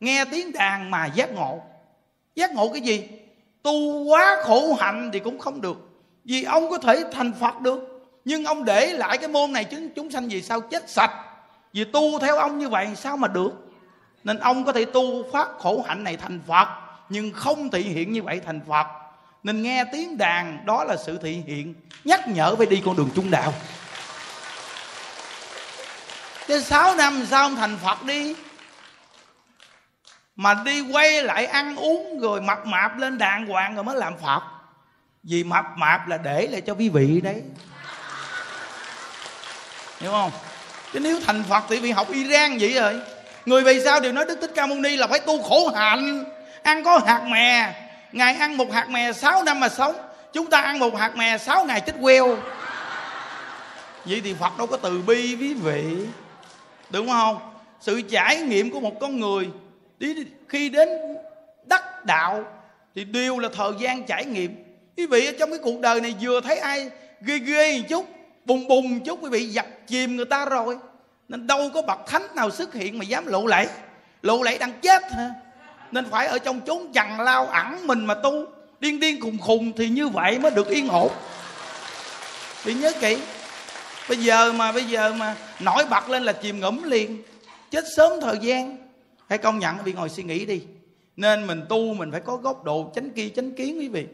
Nghe 0.00 0.24
tiếng 0.24 0.52
đàn 0.52 0.90
mà 0.90 1.06
giác 1.06 1.32
ngộ. 1.32 1.62
Giác 2.34 2.54
ngộ 2.54 2.68
cái 2.68 2.80
gì? 2.80 3.08
Tu 3.62 4.04
quá 4.04 4.36
khổ 4.42 4.74
hạnh 4.74 5.10
thì 5.12 5.18
cũng 5.18 5.38
không 5.38 5.60
được 5.60 5.93
vì 6.24 6.44
ông 6.44 6.70
có 6.70 6.78
thể 6.78 7.04
thành 7.12 7.32
phật 7.40 7.60
được. 7.60 7.90
Nhưng 8.24 8.44
ông 8.44 8.64
để 8.64 8.86
lại 8.86 9.18
cái 9.18 9.28
môn 9.28 9.52
này 9.52 9.64
chúng 9.64 9.88
chúng 9.96 10.10
sanh 10.10 10.30
gì 10.30 10.42
sao 10.42 10.60
chết 10.60 10.90
sạch? 10.90 11.12
Vì 11.72 11.84
tu 11.84 12.18
theo 12.18 12.36
ông 12.36 12.58
như 12.58 12.68
vậy 12.68 12.88
sao 12.96 13.16
mà 13.16 13.28
được? 13.28 13.50
Nên 14.24 14.38
ông 14.38 14.64
có 14.64 14.72
thể 14.72 14.84
tu 14.84 15.32
phát 15.32 15.48
khổ 15.58 15.84
hạnh 15.88 16.04
này 16.04 16.16
thành 16.16 16.40
phật, 16.48 16.68
nhưng 17.08 17.32
không 17.32 17.70
thị 17.70 17.80
hiện 17.80 18.12
như 18.12 18.22
vậy 18.22 18.40
thành 18.46 18.60
phật. 18.68 18.86
Nên 19.42 19.62
nghe 19.62 19.84
tiếng 19.92 20.18
đàn, 20.18 20.66
đó 20.66 20.84
là 20.84 20.96
sự 20.96 21.18
thị 21.22 21.42
hiện. 21.46 21.74
Nhắc 22.04 22.28
nhở 22.28 22.56
phải 22.56 22.66
đi 22.66 22.82
con 22.84 22.96
đường 22.96 23.10
trung 23.14 23.30
đạo. 23.30 23.54
Chứ 26.48 26.60
sáu 26.60 26.94
năm 26.94 27.26
sao 27.26 27.42
ông 27.42 27.56
thành 27.56 27.78
phật 27.84 28.02
đi, 28.02 28.34
mà 30.36 30.54
đi 30.64 30.92
quay 30.92 31.22
lại 31.22 31.46
ăn 31.46 31.76
uống 31.76 32.20
rồi 32.20 32.40
mập 32.40 32.66
mạp 32.66 32.98
lên 32.98 33.18
đàng 33.18 33.46
hoàng 33.46 33.74
rồi 33.74 33.84
mới 33.84 33.96
làm 33.96 34.18
phật 34.18 34.42
vì 35.24 35.44
mập 35.44 35.64
mạp 35.76 36.08
là 36.08 36.16
để 36.16 36.46
lại 36.46 36.60
cho 36.60 36.74
quý 36.74 36.88
vị 36.88 37.20
đấy. 37.20 37.42
Hiểu 40.00 40.10
không? 40.10 40.30
Chứ 40.92 41.00
nếu 41.00 41.20
thành 41.26 41.42
phật 41.48 41.64
thì 41.68 41.80
vì 41.80 41.90
học 41.90 42.08
iran 42.12 42.58
vậy 42.58 42.72
rồi. 42.72 43.00
Người 43.46 43.62
vì 43.62 43.80
sao 43.84 44.00
đều 44.00 44.12
nói 44.12 44.24
đức 44.24 44.38
thích 44.40 44.52
ca 44.54 44.66
mâu 44.66 44.78
ni 44.78 44.96
là 44.96 45.06
phải 45.06 45.20
tu 45.20 45.42
khổ 45.42 45.68
hạnh, 45.74 46.24
ăn 46.62 46.84
có 46.84 47.00
hạt 47.06 47.22
mè. 47.28 47.74
Ngài 48.12 48.34
ăn 48.34 48.56
một 48.56 48.72
hạt 48.72 48.88
mè 48.88 49.12
6 49.12 49.42
năm 49.42 49.60
mà 49.60 49.68
sống, 49.68 49.96
chúng 50.32 50.50
ta 50.50 50.60
ăn 50.60 50.78
một 50.78 50.96
hạt 50.96 51.16
mè 51.16 51.38
6 51.38 51.64
ngày 51.64 51.80
chết 51.80 51.94
queo. 52.00 52.36
Vậy 54.04 54.20
thì 54.24 54.34
phật 54.40 54.58
đâu 54.58 54.66
có 54.66 54.76
từ 54.76 55.02
bi 55.02 55.36
quý 55.40 55.54
vị. 55.54 55.96
Đúng 56.90 57.08
không? 57.08 57.38
Sự 57.80 58.02
trải 58.02 58.36
nghiệm 58.36 58.70
của 58.70 58.80
một 58.80 59.00
con 59.00 59.20
người 59.20 59.48
khi 60.48 60.68
đến 60.68 60.88
đắc 61.64 62.04
đạo 62.04 62.44
thì 62.94 63.04
đều 63.04 63.38
là 63.38 63.48
thời 63.56 63.72
gian 63.78 64.06
trải 64.06 64.24
nghiệm 64.24 64.63
quý 64.96 65.06
vị 65.06 65.26
ở 65.26 65.32
trong 65.38 65.50
cái 65.50 65.58
cuộc 65.62 65.80
đời 65.80 66.00
này 66.00 66.14
vừa 66.20 66.40
thấy 66.40 66.58
ai 66.58 66.90
ghê 67.20 67.38
ghê 67.38 67.78
một 67.78 67.84
chút, 67.88 68.06
bùng 68.44 68.68
bùng 68.68 69.00
chút, 69.00 69.18
quý 69.22 69.28
vị 69.30 69.46
dập 69.46 69.66
chìm 69.86 70.16
người 70.16 70.24
ta 70.24 70.44
rồi. 70.44 70.78
Nên 71.28 71.46
đâu 71.46 71.70
có 71.74 71.82
bậc 71.82 71.98
thánh 72.06 72.26
nào 72.34 72.50
xuất 72.50 72.74
hiện 72.74 72.98
mà 72.98 73.04
dám 73.04 73.26
lộ 73.26 73.46
lẫy. 73.46 73.66
Lộ 74.22 74.42
lẫy 74.42 74.58
đang 74.58 74.72
chết 74.80 75.02
hả? 75.12 75.30
Nên 75.92 76.04
phải 76.10 76.26
ở 76.26 76.38
trong 76.38 76.60
chốn 76.60 76.92
chằn 76.92 77.16
lao 77.18 77.46
ẩn 77.46 77.86
mình 77.86 78.06
mà 78.06 78.14
tu. 78.14 78.46
Điên 78.80 79.00
điên 79.00 79.20
khùng 79.20 79.38
khùng 79.38 79.72
thì 79.72 79.88
như 79.88 80.08
vậy 80.08 80.38
mới 80.38 80.50
được 80.50 80.68
yên 80.68 80.88
ổn. 80.88 81.10
Bị 82.66 82.74
nhớ 82.74 82.92
kỹ, 83.00 83.18
bây 84.08 84.18
giờ 84.18 84.52
mà, 84.52 84.72
bây 84.72 84.84
giờ 84.84 85.12
mà 85.12 85.36
nổi 85.60 85.84
bật 85.90 86.08
lên 86.10 86.22
là 86.22 86.32
chìm 86.32 86.60
ngẫm 86.60 86.82
liền. 86.82 87.22
Chết 87.70 87.84
sớm 87.96 88.12
thời 88.20 88.38
gian. 88.42 88.76
Hãy 89.28 89.38
công 89.38 89.58
nhận 89.58 89.76
bị 89.84 89.92
ngồi 89.92 90.08
suy 90.08 90.22
nghĩ 90.22 90.44
đi. 90.44 90.62
Nên 91.16 91.46
mình 91.46 91.62
tu 91.68 91.94
mình 91.94 92.10
phải 92.10 92.20
có 92.20 92.36
góc 92.36 92.64
độ 92.64 92.92
chánh 92.94 93.10
kia, 93.10 93.28
chánh 93.36 93.52
kiến, 93.52 93.78
quý 93.78 93.88
vị 93.88 94.06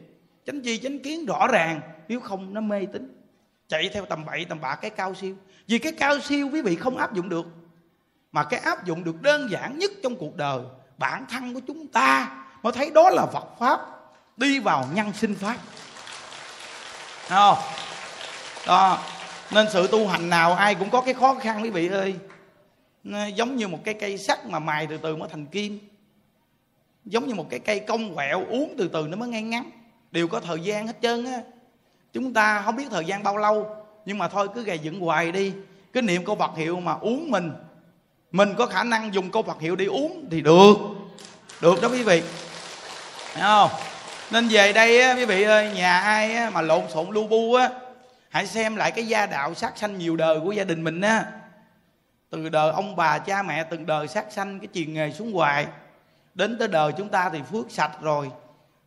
chánh 0.47 0.61
chi 0.61 0.78
chánh 0.78 0.99
kiến 0.99 1.26
rõ 1.26 1.47
ràng, 1.47 1.80
nếu 2.09 2.20
không 2.20 2.55
nó 2.55 2.61
mê 2.61 2.86
tín. 2.93 3.16
Chạy 3.68 3.91
theo 3.93 4.05
tầm 4.05 4.24
bậy, 4.24 4.45
tầm 4.45 4.61
bạ 4.61 4.74
cái 4.74 4.91
cao 4.91 5.14
siêu. 5.14 5.36
Vì 5.66 5.78
cái 5.78 5.93
cao 5.93 6.20
siêu, 6.20 6.49
quý 6.53 6.62
vị 6.62 6.76
không 6.76 6.97
áp 6.97 7.14
dụng 7.14 7.28
được. 7.28 7.47
Mà 8.32 8.45
cái 8.45 8.61
áp 8.61 8.84
dụng 8.84 9.05
được 9.05 9.22
đơn 9.22 9.51
giản 9.51 9.78
nhất 9.78 9.91
trong 10.03 10.16
cuộc 10.16 10.36
đời, 10.36 10.61
bản 10.99 11.24
thân 11.30 11.55
của 11.55 11.61
chúng 11.66 11.86
ta 11.86 12.36
mới 12.62 12.72
thấy 12.72 12.91
đó 12.91 13.11
là 13.11 13.26
Phật 13.26 13.59
pháp, 13.59 13.80
đi 14.36 14.59
vào 14.59 14.88
nhân 14.95 15.12
sinh 15.12 15.34
pháp. 15.34 15.57
Không? 17.28 17.59
Đó. 18.66 18.99
Nên 19.51 19.66
sự 19.72 19.86
tu 19.86 20.09
hành 20.09 20.28
nào 20.28 20.55
ai 20.55 20.74
cũng 20.74 20.91
có 20.91 21.01
cái 21.01 21.14
khó 21.14 21.34
khăn, 21.34 21.62
quý 21.62 21.70
vị 21.70 21.88
ơi. 21.88 22.14
Nó 23.05 23.26
giống 23.26 23.57
như 23.57 23.68
một 23.68 23.78
cái 23.84 23.95
cây 23.95 24.18
sắt 24.18 24.47
mà 24.47 24.59
mài 24.59 24.86
từ 24.86 24.97
từ 24.97 25.16
mới 25.16 25.28
thành 25.28 25.47
kim. 25.47 25.78
Giống 27.05 27.26
như 27.26 27.34
một 27.34 27.47
cái 27.51 27.61
cây 27.61 27.80
cong 27.80 28.14
quẹo 28.14 28.45
uống 28.49 28.74
từ 28.78 28.88
từ 28.88 29.07
nó 29.09 29.16
mới 29.16 29.28
ngay 29.28 29.43
ngắn 29.43 29.70
đều 30.12 30.28
có 30.28 30.40
thời 30.40 30.61
gian 30.61 30.86
hết 30.86 30.96
trơn 31.02 31.24
á. 31.24 31.40
Chúng 32.12 32.34
ta 32.34 32.62
không 32.62 32.76
biết 32.76 32.84
thời 32.90 33.04
gian 33.04 33.22
bao 33.22 33.36
lâu 33.36 33.76
nhưng 34.04 34.18
mà 34.18 34.28
thôi 34.28 34.48
cứ 34.54 34.62
gầy 34.62 34.78
dựng 34.78 35.00
hoài 35.00 35.32
đi. 35.32 35.52
Cái 35.92 36.02
niệm 36.02 36.24
câu 36.24 36.36
Phật 36.36 36.56
hiệu 36.56 36.80
mà 36.80 36.92
uống 36.92 37.30
mình 37.30 37.52
mình 38.32 38.54
có 38.58 38.66
khả 38.66 38.84
năng 38.84 39.14
dùng 39.14 39.30
câu 39.30 39.42
Phật 39.42 39.61
hiệu 39.61 39.76
đi 39.76 39.86
uống 39.86 40.26
thì 40.30 40.40
được. 40.40 40.74
Được 41.61 41.82
đó 41.82 41.88
quý 41.88 42.02
vị. 42.02 42.22
Thấy 43.34 43.42
không? 43.42 43.70
Nên 44.30 44.48
về 44.48 44.72
đây 44.72 45.00
á, 45.00 45.14
quý 45.14 45.24
vị 45.24 45.42
ơi 45.42 45.70
nhà 45.74 46.00
ai 46.00 46.34
á, 46.34 46.50
mà 46.50 46.61
lộn 46.61 46.82
xộn 46.88 47.11
lu 47.11 47.26
bu 47.26 47.54
á 47.54 47.70
hãy 48.28 48.46
xem 48.46 48.76
lại 48.76 48.90
cái 48.90 49.06
gia 49.06 49.26
đạo 49.26 49.54
sát 49.54 49.78
sanh 49.78 49.98
nhiều 49.98 50.16
đời 50.16 50.40
của 50.40 50.52
gia 50.52 50.64
đình 50.64 50.84
mình 50.84 51.00
á. 51.00 51.24
Từ 52.30 52.48
đời 52.48 52.72
ông 52.72 52.96
bà 52.96 53.18
cha 53.18 53.42
mẹ 53.42 53.64
từng 53.64 53.86
đời 53.86 54.08
sát 54.08 54.24
sanh 54.30 54.61
cái 54.61 54.68
truyền 54.74 54.94
nghề 54.94 55.12
xuống 55.12 55.32
hoài. 55.32 55.66
Đến 56.34 56.58
tới 56.58 56.68
đời 56.68 56.92
chúng 56.98 57.08
ta 57.08 57.30
thì 57.32 57.38
phước 57.52 57.70
sạch 57.70 57.92
rồi 58.02 58.30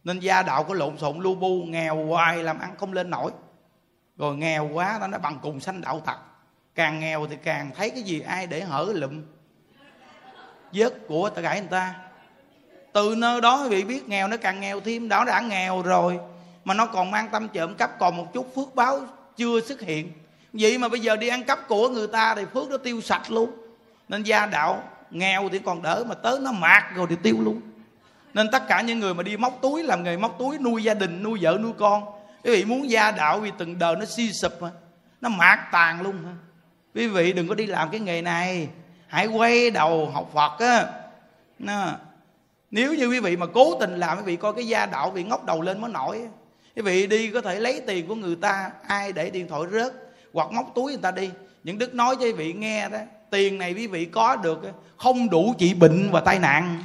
nên 0.04 0.20
gia 0.20 0.43
đạo 0.43 0.64
có 0.64 0.74
lộn 0.74 0.97
xộn, 0.97 1.20
lu 1.20 1.36
bu, 1.36 1.64
nghèo 1.64 2.06
hoài 2.06 2.43
làm 2.43 2.60
ăn 2.60 2.76
không 2.78 2.93
lên 2.93 3.10
nổi. 3.10 3.32
Rồi 4.18 4.36
nghèo 4.36 4.70
quá, 4.74 4.99
nó 5.12 5.18
bằng 5.18 5.39
cùng 5.41 5.60
sanh 5.60 5.82
đạo 5.82 5.99
tặc 5.99 6.18
càng 6.76 6.99
nghèo 6.99 7.28
thì 7.28 7.36
càng 7.43 7.72
thấy 7.76 7.89
cái 7.89 8.01
gì 8.01 8.20
ai 8.20 8.47
để 8.47 8.62
hở 8.62 8.91
lụm. 8.95 9.22
Vớt 10.74 10.93
của 11.08 11.30
ta 11.30 11.41
gãy 11.41 11.60
người 11.60 11.70
ta. 11.70 11.95
Từ 12.93 13.16
nơi 13.18 13.41
đó 13.41 13.68
vị 13.70 13.84
biết 13.84 14.10
nghèo, 14.10 14.28
nó 14.28 14.38
càng 14.38 14.62
nghèo 14.62 14.80
thêm, 14.80 15.10
đó 15.10 15.26
đã 15.26 15.41
nghèo 15.41 15.82
rồi. 15.82 16.20
Mà 16.64 16.74
nó 16.74 16.86
còn 16.86 17.12
mang 17.12 17.30
tâm 17.32 17.49
trộm 17.49 17.76
cắp 17.76 17.99
còn 17.99 18.18
một 18.18 18.34
chút 18.34 18.56
phước 18.56 18.76
báo 18.76 19.01
chưa 19.38 19.62
xuất 19.62 19.82
hiện. 19.82 20.12
Vậy 20.54 20.78
mà 20.78 20.88
bây 20.88 20.99
giờ 20.99 21.16
đi 21.16 21.28
ăn 21.28 21.43
cắp 21.43 21.68
của 21.68 21.89
người 21.89 22.08
ta 22.08 22.36
thì 22.36 22.45
phước 22.54 22.70
nó 22.70 22.78
tiêu 22.78 23.01
sạch 23.01 23.32
luôn. 23.32 23.51
Nên 24.10 24.24
gia 24.24 24.45
đạo 24.45 24.84
nghèo 25.12 25.49
thì 25.49 25.60
còn 25.60 25.82
đỡ, 25.82 26.04
mà 26.08 26.16
tới 26.16 26.39
nó 26.39 26.51
mạt 26.51 26.84
rồi 26.95 27.08
thì 27.10 27.16
tiêu 27.24 27.36
luôn 27.39 27.62
nên 28.34 28.51
tất 28.51 28.67
cả 28.67 28.81
những 28.81 28.99
người 28.99 29.13
mà 29.13 29.23
đi 29.23 29.38
móc 29.38 29.59
túi, 29.61 29.84
làm 29.84 30.03
nghề 30.03 30.17
móc 30.17 30.39
túi, 30.39 30.57
nuôi 30.57 30.84
gia 30.84 30.93
đình, 30.93 31.23
nuôi 31.23 31.39
vợ, 31.41 31.57
nuôi 31.61 31.71
con, 31.77 32.03
quý 32.43 32.51
vị 32.51 32.65
muốn 32.65 32.89
gia 32.89 33.11
đạo 33.11 33.39
vì 33.39 33.51
từng 33.57 33.79
đời 33.79 33.95
nó 33.95 34.05
suy 34.05 34.34
sụp 34.34 34.61
mà, 34.61 34.71
nó 35.21 35.29
mạt 35.29 35.59
tàn 35.71 36.01
luôn 36.01 36.15
hả? 36.25 36.31
Quý 36.95 37.07
vị 37.07 37.34
đừng 37.34 37.47
có 37.47 37.55
đi 37.55 37.65
làm 37.65 37.89
cái 37.89 37.99
nghề 37.99 38.21
này. 38.21 38.67
Hãy 39.07 39.27
quay 39.27 39.71
đầu 39.71 40.09
học 40.09 40.31
phật 40.34 40.59
á. 40.59 40.88
Nó, 41.59 41.91
nếu 42.71 42.93
như 42.93 43.07
quý 43.07 43.19
vị 43.19 43.38
mà 43.38 43.45
cố 43.45 43.77
tình 43.79 43.97
làm, 43.97 44.17
quý 44.17 44.23
vị 44.25 44.36
coi 44.36 44.53
cái 44.53 44.67
gia 44.67 44.86
đạo 44.86 45.11
bị 45.11 45.23
ngóc 45.23 45.45
đầu 45.45 45.61
lên 45.61 45.81
mới 45.81 45.91
nổi 45.91 46.21
quý 46.75 46.81
vị 46.81 47.07
đi 47.07 47.31
có 47.31 47.41
thể 47.41 47.59
lấy 47.59 47.81
tiền 47.88 48.07
của 48.07 48.15
người 48.15 48.36
ta, 48.36 48.71
ai 48.88 49.11
để 49.11 49.29
điện 49.29 49.47
thoại 49.47 49.61
rớt, 49.71 49.93
hoặc 50.34 50.51
móc 50.51 50.71
túi 50.75 50.91
người 50.91 51.01
ta 51.01 51.11
đi. 51.11 51.29
Những 51.63 51.77
đức 51.77 51.95
nói 51.95 52.15
cho 52.15 52.25
quý 52.25 52.31
vị 52.31 52.53
nghe 52.53 52.89
đó, 52.89 52.97
tiền 53.29 53.57
này 53.57 53.73
quý 53.73 53.88
vị 53.88 54.05
có 54.05 54.36
được 54.36 54.59
không 54.97 55.29
đủ 55.29 55.53
trị 55.57 55.73
bệnh 55.73 56.09
và 56.11 56.21
tai 56.21 56.39
nạn 56.39 56.84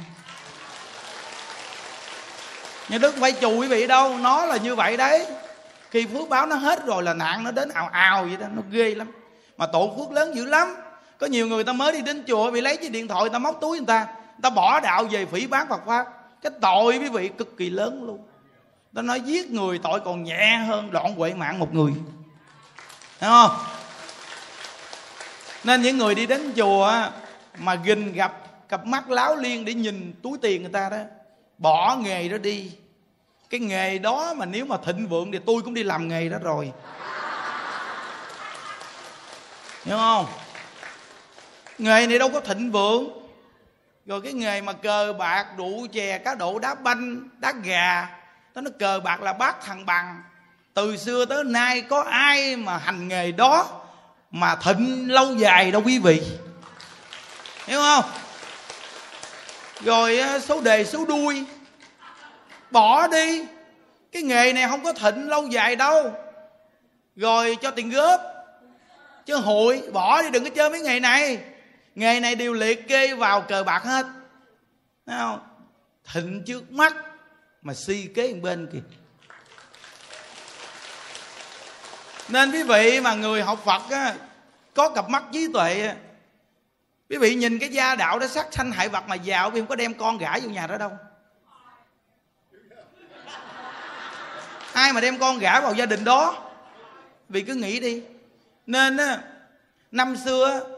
nhà 2.89 2.97
đức 2.97 3.15
phải 3.19 3.33
chù 3.41 3.59
quý 3.59 3.67
vị 3.67 3.87
đâu? 3.87 4.17
Nó 4.17 4.45
là 4.45 4.57
như 4.57 4.75
vậy 4.75 4.97
đấy. 4.97 5.25
Khi 5.91 6.05
phước 6.05 6.29
báo 6.29 6.45
nó 6.45 6.55
hết 6.55 6.85
rồi 6.85 7.03
là 7.03 7.13
nạn 7.13 7.43
nó 7.43 7.51
đến 7.51 7.69
ào 7.69 7.89
ào 7.91 8.23
vậy 8.23 8.37
đó. 8.37 8.47
Nó 8.55 8.61
ghê 8.71 8.95
lắm. 8.95 9.11
Mà 9.57 9.65
tổ 9.65 9.93
phước 9.97 10.11
lớn 10.11 10.35
dữ 10.35 10.45
lắm. 10.45 10.75
Có 11.17 11.27
nhiều 11.27 11.47
người 11.47 11.63
ta 11.63 11.73
mới 11.73 11.91
đi 11.91 12.01
đến 12.01 12.23
chùa 12.27 12.51
bị 12.51 12.61
lấy 12.61 12.77
chiếc 12.77 12.91
điện 12.91 13.07
thoại, 13.07 13.21
người 13.21 13.29
ta 13.29 13.39
móc 13.39 13.61
túi 13.61 13.77
người 13.77 13.85
ta. 13.87 14.05
Người 14.05 14.41
ta 14.41 14.49
bỏ 14.49 14.79
đạo 14.79 15.03
về 15.03 15.25
phỉ 15.25 15.47
bán 15.47 15.67
Phật 15.69 15.81
pháp. 15.85 16.05
Cái 16.41 16.51
tội 16.61 16.97
quý 16.97 17.09
vị 17.09 17.29
cực 17.37 17.57
kỳ 17.57 17.69
lớn 17.69 18.03
luôn. 18.03 18.19
Ta 18.95 19.01
nói 19.01 19.21
giết 19.21 19.51
người 19.51 19.79
tội 19.83 19.99
còn 19.99 20.23
nhẹ 20.23 20.57
hơn 20.67 20.91
đoạn 20.91 21.15
huệ 21.15 21.33
mạng 21.33 21.59
một 21.59 21.73
người. 21.73 21.91
Thấy 23.19 23.29
không? 23.29 23.51
Nên 25.63 25.81
những 25.81 25.97
người 25.97 26.15
đi 26.15 26.25
đến 26.25 26.53
chùa 26.55 26.93
mà 27.57 27.75
gình 27.75 28.13
gặp 28.13 28.33
cặp 28.69 28.85
mắt 28.85 29.09
láo 29.09 29.35
liên 29.35 29.65
để 29.65 29.73
nhìn 29.73 30.13
túi 30.23 30.37
tiền 30.41 30.61
người 30.61 30.71
ta 30.71 30.89
đó 30.89 30.97
bỏ 31.59 31.97
nghề 32.01 32.29
đó 32.29 32.37
đi. 32.37 32.71
Cái 33.49 33.59
nghề 33.59 33.97
đó 33.97 34.33
mà 34.33 34.45
nếu 34.45 34.65
mà 34.65 34.77
thịnh 34.85 35.07
vượng 35.07 35.31
thì 35.31 35.39
tôi 35.45 35.61
cũng 35.61 35.73
đi 35.73 35.83
làm 35.83 36.07
nghề 36.07 36.29
đó 36.29 36.37
rồi. 36.41 36.71
Hiểu 39.83 39.97
không? 39.97 40.25
Nghề 41.77 42.07
này 42.07 42.19
đâu 42.19 42.29
có 42.29 42.39
thịnh 42.39 42.71
vượng. 42.71 43.09
Rồi 44.05 44.21
cái 44.21 44.33
nghề 44.33 44.61
mà 44.61 44.73
cờ 44.73 45.13
bạc 45.19 45.45
đủ 45.57 45.87
chè, 45.93 46.17
cá 46.17 46.35
độ, 46.35 46.59
đá 46.59 46.75
banh, 46.75 47.29
đá 47.37 47.53
gà, 47.63 48.09
đó 48.55 48.61
nó 48.61 48.71
cờ 48.79 48.99
bạc 49.03 49.21
là 49.21 49.33
bác 49.33 49.65
thằng 49.65 49.85
bằng. 49.85 50.23
Từ 50.73 50.97
xưa 50.97 51.25
tới 51.25 51.43
nay 51.43 51.81
có 51.81 52.01
ai 52.01 52.55
mà 52.55 52.77
hành 52.77 53.07
nghề 53.07 53.31
đó 53.31 53.81
mà 54.31 54.55
thịnh 54.55 55.11
lâu 55.11 55.35
dài 55.35 55.71
đâu 55.71 55.81
quý 55.85 55.99
vị? 55.99 56.21
Hiểu 57.67 57.79
không? 57.79 58.03
Rồi 59.81 60.19
à, 60.19 60.39
số 60.39 60.61
đề 60.61 60.85
số 60.85 61.05
đuôi. 61.05 61.45
Bỏ 62.71 63.07
đi. 63.07 63.45
Cái 64.11 64.23
nghề 64.23 64.53
này 64.53 64.67
không 64.69 64.83
có 64.83 64.93
thịnh 64.93 65.29
lâu 65.29 65.47
dài 65.47 65.75
đâu. 65.75 66.13
Rồi 67.15 67.57
cho 67.61 67.71
tiền 67.71 67.89
góp. 67.89 68.21
Chứ 69.25 69.35
hội 69.35 69.83
bỏ 69.93 70.21
đi 70.21 70.29
đừng 70.29 70.43
có 70.43 70.49
chơi 70.49 70.69
mấy 70.69 70.81
nghề 70.81 70.99
này. 70.99 71.39
Nghề 71.95 72.19
này 72.19 72.35
đều 72.35 72.53
liệt 72.53 72.87
kê 72.87 73.13
vào 73.13 73.41
cờ 73.41 73.63
bạc 73.63 73.83
hết. 73.83 74.05
Thấy 75.05 75.15
không? 75.19 75.39
Thịnh 76.13 76.43
trước 76.45 76.71
mắt 76.71 76.95
mà 77.61 77.73
si 77.73 78.07
kế 78.15 78.33
bên 78.33 78.67
kìa. 78.73 78.79
Nên 82.29 82.51
quý 82.51 82.63
vị 82.63 82.99
mà 82.99 83.13
người 83.13 83.41
học 83.41 83.61
phật 83.65 83.81
á, 83.91 84.15
có 84.73 84.89
cặp 84.89 85.09
mắt 85.09 85.23
trí 85.33 85.47
tuệ 85.53 85.93
quý 87.09 87.17
vị 87.17 87.35
nhìn 87.35 87.59
cái 87.59 87.69
gia 87.69 87.95
đạo 87.95 88.19
đó 88.19 88.27
sát 88.27 88.47
sanh 88.51 88.71
hại 88.71 88.89
vật 88.89 89.03
mà 89.07 89.15
giàu 89.15 89.49
vì 89.49 89.59
không 89.61 89.67
có 89.67 89.75
đem 89.75 89.93
con 89.93 90.17
gả 90.17 90.39
vô 90.39 90.49
nhà 90.49 90.67
đó 90.67 90.77
đâu. 90.77 90.91
Ai 94.73 94.93
mà 94.93 95.01
đem 95.01 95.19
con 95.19 95.39
gả 95.39 95.61
vào 95.61 95.73
gia 95.73 95.85
đình 95.85 96.03
đó? 96.03 96.51
Vì 97.29 97.41
cứ 97.41 97.53
nghĩ 97.53 97.79
đi. 97.79 98.03
Nên 98.65 98.97
á, 98.97 99.23
năm 99.91 100.17
xưa 100.17 100.75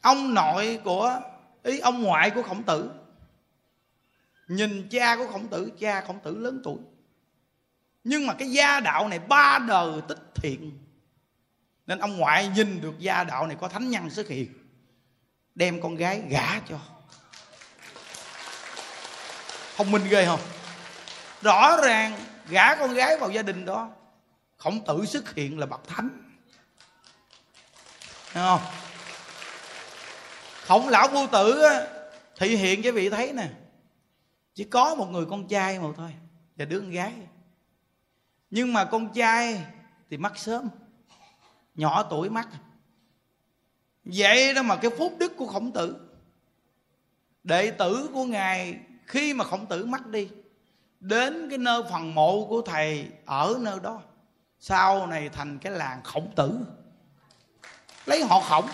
ông 0.00 0.34
nội 0.34 0.80
của, 0.84 1.20
ý, 1.62 1.78
ông 1.78 2.02
ngoại 2.02 2.30
của 2.30 2.42
khổng 2.42 2.62
tử. 2.62 2.90
Nhìn 4.48 4.88
cha 4.90 5.16
của 5.16 5.26
khổng 5.26 5.48
tử, 5.48 5.72
cha 5.80 6.00
khổng 6.00 6.20
tử 6.20 6.38
lớn 6.38 6.60
tuổi. 6.64 6.78
Nhưng 8.04 8.26
mà 8.26 8.34
cái 8.34 8.50
gia 8.50 8.80
đạo 8.80 9.08
này 9.08 9.18
ba 9.18 9.58
đời 9.68 10.00
tích 10.08 10.18
thiện 10.34 10.85
nên 11.86 11.98
ông 11.98 12.16
ngoại 12.16 12.48
nhìn 12.48 12.80
được 12.80 12.98
gia 12.98 13.24
đạo 13.24 13.46
này 13.46 13.56
có 13.60 13.68
thánh 13.68 13.90
nhân 13.90 14.10
xuất 14.10 14.28
hiện, 14.28 14.52
đem 15.54 15.82
con 15.82 15.94
gái 15.96 16.22
gả 16.28 16.60
cho. 16.68 16.78
Thông 19.76 19.90
minh 19.90 20.02
ghê 20.08 20.26
không? 20.26 20.40
Rõ 21.42 21.76
ràng 21.82 22.12
gả 22.48 22.74
con 22.74 22.94
gái 22.94 23.16
vào 23.16 23.30
gia 23.30 23.42
đình 23.42 23.64
đó, 23.64 23.90
khổng 24.56 24.84
tử 24.84 25.04
xuất 25.06 25.34
hiện 25.34 25.58
là 25.58 25.66
bậc 25.66 25.88
thánh. 25.88 26.08
Thấy 28.32 28.44
không? 28.44 28.60
Khổng 30.66 30.88
lão 30.88 31.08
vô 31.08 31.26
tử 31.26 31.62
thị 32.38 32.56
hiện 32.56 32.82
cho 32.82 32.92
vị 32.92 33.10
thấy 33.10 33.32
nè. 33.32 33.48
Chỉ 34.54 34.64
có 34.64 34.94
một 34.94 35.06
người 35.06 35.26
con 35.30 35.48
trai 35.48 35.78
mà 35.78 35.88
thôi, 35.96 36.14
và 36.56 36.64
đứa 36.64 36.80
con 36.80 36.90
gái. 36.90 37.12
Nhưng 38.50 38.72
mà 38.72 38.84
con 38.84 39.12
trai 39.12 39.64
thì 40.10 40.16
mắc 40.16 40.32
sớm 40.36 40.68
nhỏ 41.76 42.02
tuổi 42.10 42.30
mắc 42.30 42.48
vậy 44.04 44.54
đó 44.54 44.62
mà 44.62 44.76
cái 44.76 44.90
phúc 44.98 45.14
đức 45.18 45.32
của 45.36 45.46
khổng 45.46 45.72
tử. 45.72 45.96
Đệ 47.44 47.70
tử 47.70 48.10
của 48.12 48.24
ngài 48.24 48.78
khi 49.06 49.34
mà 49.34 49.44
khổng 49.44 49.66
tử 49.66 49.86
mất 49.86 50.06
đi, 50.06 50.28
đến 51.00 51.48
cái 51.48 51.58
nơi 51.58 51.82
phần 51.90 52.14
mộ 52.14 52.46
của 52.48 52.62
thầy 52.62 53.08
ở 53.24 53.56
nơi 53.60 53.78
đó, 53.82 54.02
sau 54.60 55.06
này 55.06 55.28
thành 55.28 55.58
cái 55.58 55.72
làng 55.72 56.00
khổng 56.04 56.32
tử. 56.36 56.58
Lấy 58.06 58.24
họ 58.24 58.40
khổng. 58.40 58.68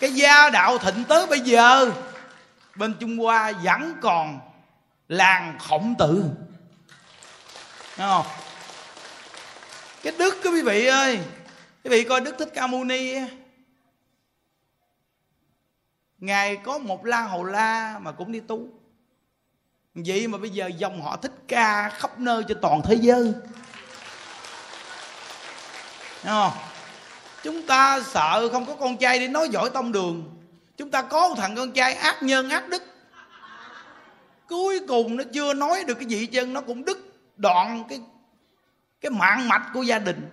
Cái 0.00 0.12
gia 0.14 0.50
đạo 0.50 0.78
thịnh 0.78 1.04
tới 1.04 1.26
bây 1.26 1.40
giờ, 1.40 1.90
bên 2.76 2.94
trung 3.00 3.18
hoa 3.18 3.52
vẫn 3.52 3.94
còn 4.02 4.40
làng 5.08 5.58
khổng 5.58 5.94
tử. 5.98 6.24
Đúng 7.98 8.06
không? 8.08 8.26
Cái 10.02 10.12
đức 10.18 10.34
quý 10.44 10.62
vị 10.62 10.86
ơi. 10.86 11.20
Quý 11.84 11.90
vị 11.90 12.04
coi 12.04 12.20
đức 12.20 12.34
thích 12.38 12.48
ca 12.54 12.66
mâu 12.66 12.84
ni 12.84 13.14
ngài 16.18 16.56
có 16.56 16.78
một 16.78 17.04
la 17.04 17.22
hầu 17.22 17.44
la 17.44 17.98
mà 18.02 18.12
cũng 18.12 18.32
đi 18.32 18.40
tu. 18.40 18.68
Vậy 19.94 20.28
mà 20.28 20.38
bây 20.38 20.50
giờ 20.50 20.70
dòng 20.76 21.02
họ 21.02 21.16
thích 21.16 21.32
ca 21.48 21.88
khắp 21.88 22.18
nơi 22.18 22.44
cho 22.48 22.54
toàn 22.62 22.80
thế 22.84 22.94
giới. 22.94 23.32
Đúng 26.24 26.32
không? 26.32 26.52
Chúng 27.42 27.66
ta 27.66 28.00
sợ 28.00 28.48
không 28.52 28.66
có 28.66 28.74
con 28.74 28.96
trai 28.96 29.18
đi 29.18 29.28
nói 29.28 29.48
giỏi 29.48 29.70
tông 29.70 29.92
đường. 29.92 30.40
Chúng 30.76 30.90
ta 30.90 31.02
có 31.02 31.28
một 31.28 31.34
thằng 31.38 31.56
con 31.56 31.72
trai 31.72 31.94
ác 31.94 32.22
nhân, 32.22 32.50
ác 32.50 32.68
đức. 32.68 32.82
Cuối 34.48 34.80
cùng 34.88 35.16
nó 35.16 35.24
chưa 35.32 35.54
nói 35.54 35.84
được 35.84 35.94
cái 35.94 36.06
gì 36.06 36.26
chân 36.26 36.52
nó 36.52 36.60
cũng 36.60 36.84
đứt 36.84 36.98
đoạn 37.36 37.84
cái 37.88 38.00
cái 39.02 39.10
mạng 39.10 39.48
mạch 39.48 39.62
của 39.74 39.82
gia 39.82 39.98
đình, 39.98 40.30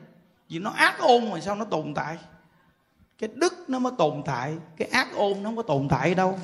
vì 0.49 0.59
nó 0.59 0.71
ác 0.77 0.99
ôn 0.99 1.31
mà 1.31 1.39
sao 1.39 1.55
nó 1.55 1.65
tồn 1.65 1.93
tại? 1.95 2.17
Cái 3.19 3.29
đức 3.33 3.69
nó 3.69 3.79
mới 3.79 3.93
tồn 3.97 4.23
tại, 4.25 4.53
cái 4.77 4.87
ác 4.91 5.07
ôn 5.15 5.43
nó 5.43 5.47
không 5.47 5.55
có 5.55 5.63
tồn 5.63 5.87
tại 5.89 6.15
đâu. 6.15 6.39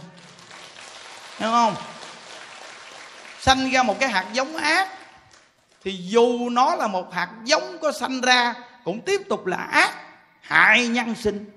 Hiểu 1.38 1.49
không? 1.49 1.76
Sanh 3.39 3.69
ra 3.71 3.84
một 3.84 3.99
cái 3.99 4.09
hạt 4.09 4.26
giống 4.34 4.57
ác, 4.57 4.89
thì 5.84 5.97
dù 6.09 6.49
nó 6.49 6.76
là 6.76 6.88
một 6.88 7.13
hạt 7.13 7.30
giống 7.43 7.78
có 7.82 7.91
sanh 7.91 8.21
ra, 8.21 8.53
cũng 8.84 9.01
tiếp 9.01 9.21
tục 9.30 9.45
là 9.45 9.57
ác, 9.57 9.93
hại 10.41 10.88
nhân 10.88 11.15
sinh. 11.15 11.51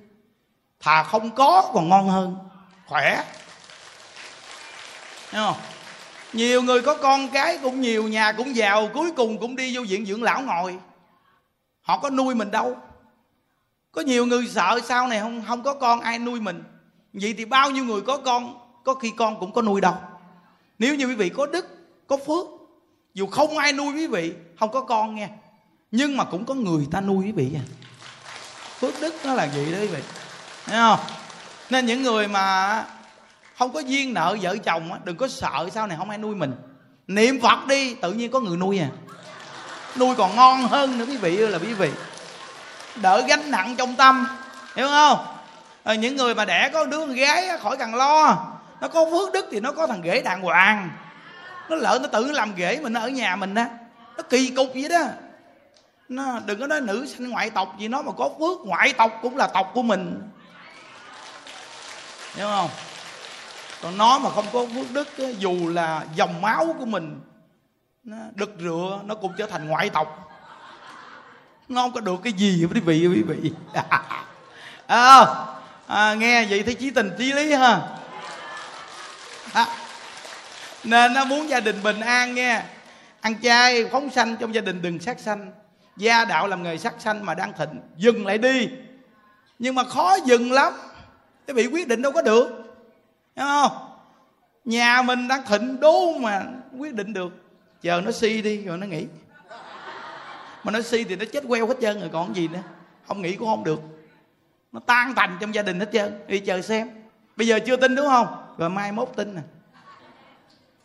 Thà 0.81 1.03
không 1.03 1.31
có 1.31 1.71
còn 1.75 1.89
ngon 1.89 2.09
hơn, 2.09 2.39
khỏe. 2.87 3.25
Hiểu 5.33 5.43
không? 5.43 5.57
Nhiều 6.33 6.62
người 6.62 6.83
có 6.83 6.95
con 6.95 7.29
cái 7.29 7.59
cũng 7.62 7.81
nhiều, 7.81 8.09
nhà 8.09 8.33
cũng 8.33 8.57
giàu, 8.57 8.89
cuối 8.95 9.11
cùng 9.16 9.39
cũng 9.39 9.57
đi 9.57 9.76
vô 9.76 9.83
viện 9.89 10.07
dưỡng 10.07 10.22
lão 10.22 10.43
ngồi. 10.43 10.79
Họ 11.81 11.99
có 11.99 12.11
nuôi 12.11 12.35
mình 12.35 12.51
đâu. 12.51 12.76
Có 13.93 14.03
nhiều 14.03 14.26
người 14.26 14.49
sợ 14.49 14.81
sau 14.85 15.09
này 15.09 15.20
không 15.20 15.43
không 15.49 15.62
có 15.62 15.74
con, 15.74 16.01
ai 16.01 16.18
nuôi 16.18 16.41
mình. 16.41 16.64
Vậy 17.12 17.35
thì 17.39 17.45
bao 17.45 17.70
nhiêu 17.70 17.85
người 17.85 18.01
có 18.01 18.16
con, 18.16 18.59
có 18.85 18.95
khi 18.95 19.12
con 19.16 19.41
cũng 19.41 19.53
có 19.53 19.62
nuôi 19.62 19.81
đâu. 19.81 19.95
Nếu 20.79 20.95
như 20.95 21.07
quý 21.07 21.14
vị 21.14 21.29
có 21.29 21.47
đức, 21.47 21.66
có 22.07 22.16
phước, 22.16 22.47
dù 23.14 23.26
không 23.26 23.59
ai 23.59 23.72
nuôi 23.72 23.93
quý 23.95 24.07
vị, 24.07 24.33
không 24.59 24.70
có 24.70 24.81
con 24.81 25.14
nghe. 25.14 25.29
Nhưng 25.91 26.16
mà 26.16 26.24
cũng 26.24 26.45
có 26.45 26.55
người 26.55 26.87
ta 26.91 27.01
nuôi 27.01 27.24
quý 27.24 27.33
vị 27.33 27.51
à. 27.55 27.64
Phước 28.79 29.01
đức 29.01 29.14
nó 29.24 29.35
là 29.35 29.49
gì 29.49 29.72
đó 29.72 29.79
quý 29.81 29.87
vị? 29.87 30.01
Thấy 30.64 30.76
không? 30.76 31.01
Nên 31.70 31.87
những 31.87 32.03
người 32.03 32.29
mà 32.29 32.85
không 33.59 33.73
có 33.73 33.81
duyên 33.81 34.15
nợ 34.15 34.37
vợ 34.43 34.57
chồng 34.57 34.91
đừng 35.05 35.17
có 35.17 35.29
sợ 35.29 35.69
sau 35.75 35.87
này 35.87 35.99
không 35.99 36.11
ai 36.11 36.19
nuôi 36.19 36.35
mình. 36.35 36.55
Niệm 37.09 37.41
phật 37.41 37.67
đi 37.67 37.95
tự 37.95 38.13
nhiên 38.13 38.31
có 38.31 38.41
người 38.41 38.57
nuôi 38.57 38.79
à. 38.79 38.89
Nuôi 39.97 40.15
còn 40.15 40.37
ngon 40.37 40.63
hơn 40.63 40.99
nữa 40.99 41.05
quý 41.09 41.17
vị 41.17 41.39
ơi 41.39 41.51
là 41.51 41.59
quý 41.59 41.75
vị. 41.75 41.91
Đỡ 43.03 43.23
gánh 43.29 43.51
nặng 43.51 43.75
trong 43.79 43.97
tâm 43.97 44.27
hiểu 44.77 44.89
không? 44.89 45.19
À, 45.85 45.95
những 45.95 46.17
người 46.17 46.35
mà 46.35 46.45
đẻ 46.45 46.71
có 46.73 46.85
đứa 46.85 46.99
con 46.99 47.15
gái 47.15 47.59
khỏi 47.59 47.77
cần 47.77 47.95
lo. 47.95 48.47
Nó 48.81 48.89
có 48.89 49.05
phước 49.11 49.33
đức 49.33 49.47
thì 49.51 49.61
nó 49.61 49.73
có 49.73 49.87
thằng 49.87 50.03
ghế 50.03 50.23
đàng 50.23 50.43
hoàng. 50.43 50.91
Nó 51.69 51.77
lỡ 51.77 51.99
nó 52.03 52.09
tự 52.09 52.33
làm 52.33 52.55
ghế 52.55 52.81
mình 52.83 52.93
nó 52.93 53.01
ở 53.01 53.09
nhà 53.09 53.37
mình 53.37 53.55
á 53.55 53.69
nó 54.17 54.23
kỳ 54.23 54.51
cục 54.57 54.69
vậy 54.75 54.89
đó. 54.89 55.05
Nó 56.09 56.41
đừng 56.47 56.61
có 56.61 56.67
nói 56.67 56.81
nữ 56.81 57.07
sanh 57.07 57.31
ngoại 57.31 57.51
tộc 57.51 57.75
gì 57.79 57.89
nó 57.89 58.03
mà 58.03 58.13
có 58.17 58.31
phước 58.39 58.67
ngoại 58.67 58.93
tộc 58.93 59.13
cũng 59.23 59.37
là 59.37 59.47
tộc 59.47 59.71
của 59.75 59.83
mình. 59.83 60.31
Hiểu 62.35 62.47
không? 62.47 62.71
Còn 63.83 63.99
nó 63.99 64.18
mà 64.18 64.31
không 64.31 64.47
có 64.53 64.66
phước 64.74 64.93
đức 64.93 65.09
dù 65.39 65.68
là 65.68 66.05
dòng 66.14 66.41
máu 66.43 66.74
của 66.79 66.87
mình 66.87 67.20
nó 68.05 68.16
đực 68.35 68.57
rựa 68.61 69.01
nó 69.05 69.14
cũng 69.14 69.33
trở 69.39 69.47
thành 69.47 69.68
ngoại 69.68 69.91
tộc. 69.91 70.29
Nó 71.68 71.83
không 71.83 71.93
có 71.93 72.01
được 72.01 72.20
cái 72.24 72.33
gì 72.33 72.66
quý 72.74 72.81
vị 72.81 73.07
quý 73.07 73.22
vị. 73.22 73.53
À, 74.87 75.26
à, 75.87 76.14
nghe 76.14 76.45
vậy 76.45 76.62
thấy 76.62 76.74
chí 76.74 76.91
tình 76.91 77.11
chí 77.18 77.33
lý 77.33 77.53
ha. 77.53 77.81
À, 79.53 79.66
nên 80.85 81.14
nó 81.14 81.24
muốn 81.24 81.49
gia 81.49 81.61
đình 81.61 81.83
bình 81.83 82.01
an 82.01 82.35
nghe. 82.35 82.62
Ăn 83.20 83.41
chay 83.43 83.87
phóng 83.93 84.11
sanh 84.11 84.37
trong 84.37 84.55
gia 84.55 84.61
đình 84.61 84.83
đừng 84.83 85.01
sát 85.01 85.20
sanh. 85.20 85.53
Gia 85.97 86.24
đạo 86.24 86.47
làm 86.47 86.62
nghề 86.62 86.79
sát 86.79 86.95
sanh 86.99 87.26
mà 87.26 87.35
đang 87.35 87.53
thịnh 87.53 87.81
dừng 87.97 88.26
lại 88.26 88.39
đi. 88.39 88.68
Nhưng 89.59 89.74
mà 89.74 89.85
khó 89.85 90.16
dừng 90.24 90.53
lắm. 90.53 90.72
Cái 91.47 91.55
vị 91.55 91.66
quyết 91.66 91.89
định 91.89 92.03
đâu 92.03 92.12
có 92.12 92.22
được 92.22 92.68
hiểu 93.39 93.47
không? 93.47 93.72
Nhà 94.64 95.03
mình 95.03 95.28
đang 95.28 95.47
thịnh 95.47 95.80
đố 95.80 96.18
mà 96.18 96.43
quyết 96.78 96.95
định 96.95 97.12
được. 97.12 97.32
Chờ 97.82 98.01
nó 98.01 98.11
si 98.11 98.43
đi, 98.43 98.64
rồi 98.64 98.78
nó 98.78 98.86
nghỉ. 98.86 99.07
Mà 100.64 100.72
nó 100.72 100.80
si 100.80 101.05
thì 101.05 101.16
nó 101.16 101.24
chết 101.32 101.45
queo 101.49 101.66
hết 101.66 101.74
trơn 101.80 102.01
rồi, 102.01 102.11
còn 102.12 102.36
gì 102.36 102.49
nữa? 102.49 102.61
Không 103.09 103.22
nghĩ 103.22 103.36
cũng 103.36 103.49
không 103.49 103.64
được. 103.64 103.80
Nó 104.72 104.80
tan 104.86 105.14
thành 105.14 105.36
trong 105.41 105.55
gia 105.55 105.62
đình 105.62 105.80
hết 105.80 105.89
trơn. 105.93 106.20
Đi 106.26 106.39
chờ 106.39 106.62
xem. 106.62 106.91
Bây 107.36 107.47
giờ 107.47 107.59
chưa 107.66 107.76
tin 107.76 107.95
đúng 107.95 108.07
không? 108.07 108.55
Rồi 108.59 108.70
mai 108.70 108.93
mốt 108.93 109.12
tin 109.16 109.34
nè. 109.34 109.41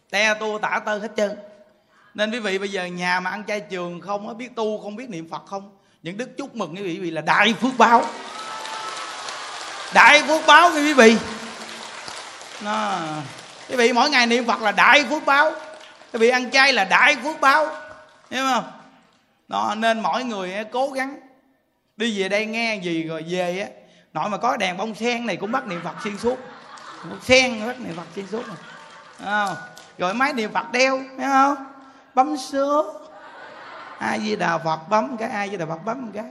Te 0.09 0.33
tu 0.33 0.59
tả 0.61 0.81
tơ 0.85 0.97
hết 0.97 1.11
trơn. 1.17 1.37
Nên 2.13 2.31
quý 2.31 2.39
vị 2.39 2.57
bây 2.57 2.71
giờ 2.71 2.85
nhà 2.85 3.19
mà 3.19 3.29
ăn 3.29 3.43
chay 3.47 3.59
trường 3.59 4.01
không 4.01 4.27
á, 4.27 4.33
biết 4.33 4.55
tu 4.55 4.81
không 4.81 4.95
biết 4.95 5.09
niệm 5.09 5.29
phật 5.29 5.45
không? 5.45 5.77
Những 6.03 6.17
đức 6.17 6.37
chúc 6.37 6.55
mừng 6.55 6.75
quý 6.75 6.83
vị 6.83 6.99
vì 6.99 7.11
là 7.11 7.21
đại 7.21 7.53
phước 7.53 7.71
báo. 7.77 8.05
Đại 9.93 10.23
phước 10.27 10.41
báo 10.47 10.71
quý 10.75 10.93
vị 10.93 11.17
nó 12.61 12.99
quý 13.69 13.75
vị 13.75 13.93
mỗi 13.93 14.09
ngày 14.09 14.27
niệm 14.27 14.47
phật 14.47 14.61
là 14.61 14.71
đại 14.71 15.05
phước 15.09 15.25
báo. 15.25 15.51
Quý 16.13 16.19
vị 16.19 16.29
ăn 16.29 16.51
chay 16.51 16.73
là 16.73 16.83
đại 16.83 17.15
phước 17.23 17.41
báo. 17.41 17.67
Hiểu 18.29 18.43
không? 18.53 18.71
Đó 19.47 19.75
nên 19.77 19.99
mỗi 19.99 20.23
người 20.23 20.53
cố 20.71 20.89
gắng 20.89 21.19
đi 21.97 22.21
về 22.21 22.29
đây 22.29 22.45
nghe 22.45 22.75
gì 22.75 23.03
rồi 23.03 23.25
về 23.29 23.59
á. 23.59 23.67
Nội 24.13 24.29
mà 24.29 24.37
có 24.37 24.57
đèn 24.57 24.77
bông 24.77 24.95
sen 24.95 25.25
này 25.25 25.35
cũng 25.35 25.51
bắt 25.51 25.67
niệm 25.67 25.81
phật 25.83 25.95
xuyên 26.03 26.17
suốt. 26.17 26.37
Sen 27.21 27.67
bắt 27.67 27.79
niệm 27.79 27.95
phật 27.95 28.07
xuyên 28.15 28.27
suốt. 28.27 28.43
Rồi, 28.47 28.55
à, 29.25 29.47
rồi 29.97 30.13
máy 30.13 30.33
niệm 30.33 30.53
phật 30.53 30.71
đeo 30.71 30.99
thấy 31.17 31.27
không? 31.27 31.55
Bấm 32.13 32.37
số. 32.37 32.99
Ai 33.97 34.19
di 34.19 34.35
đà 34.35 34.57
phật 34.57 34.79
bấm 34.89 35.17
cái 35.17 35.29
ai 35.29 35.49
di 35.49 35.57
đà 35.57 35.65
phật 35.65 35.85
bấm 35.85 36.11
cái. 36.13 36.23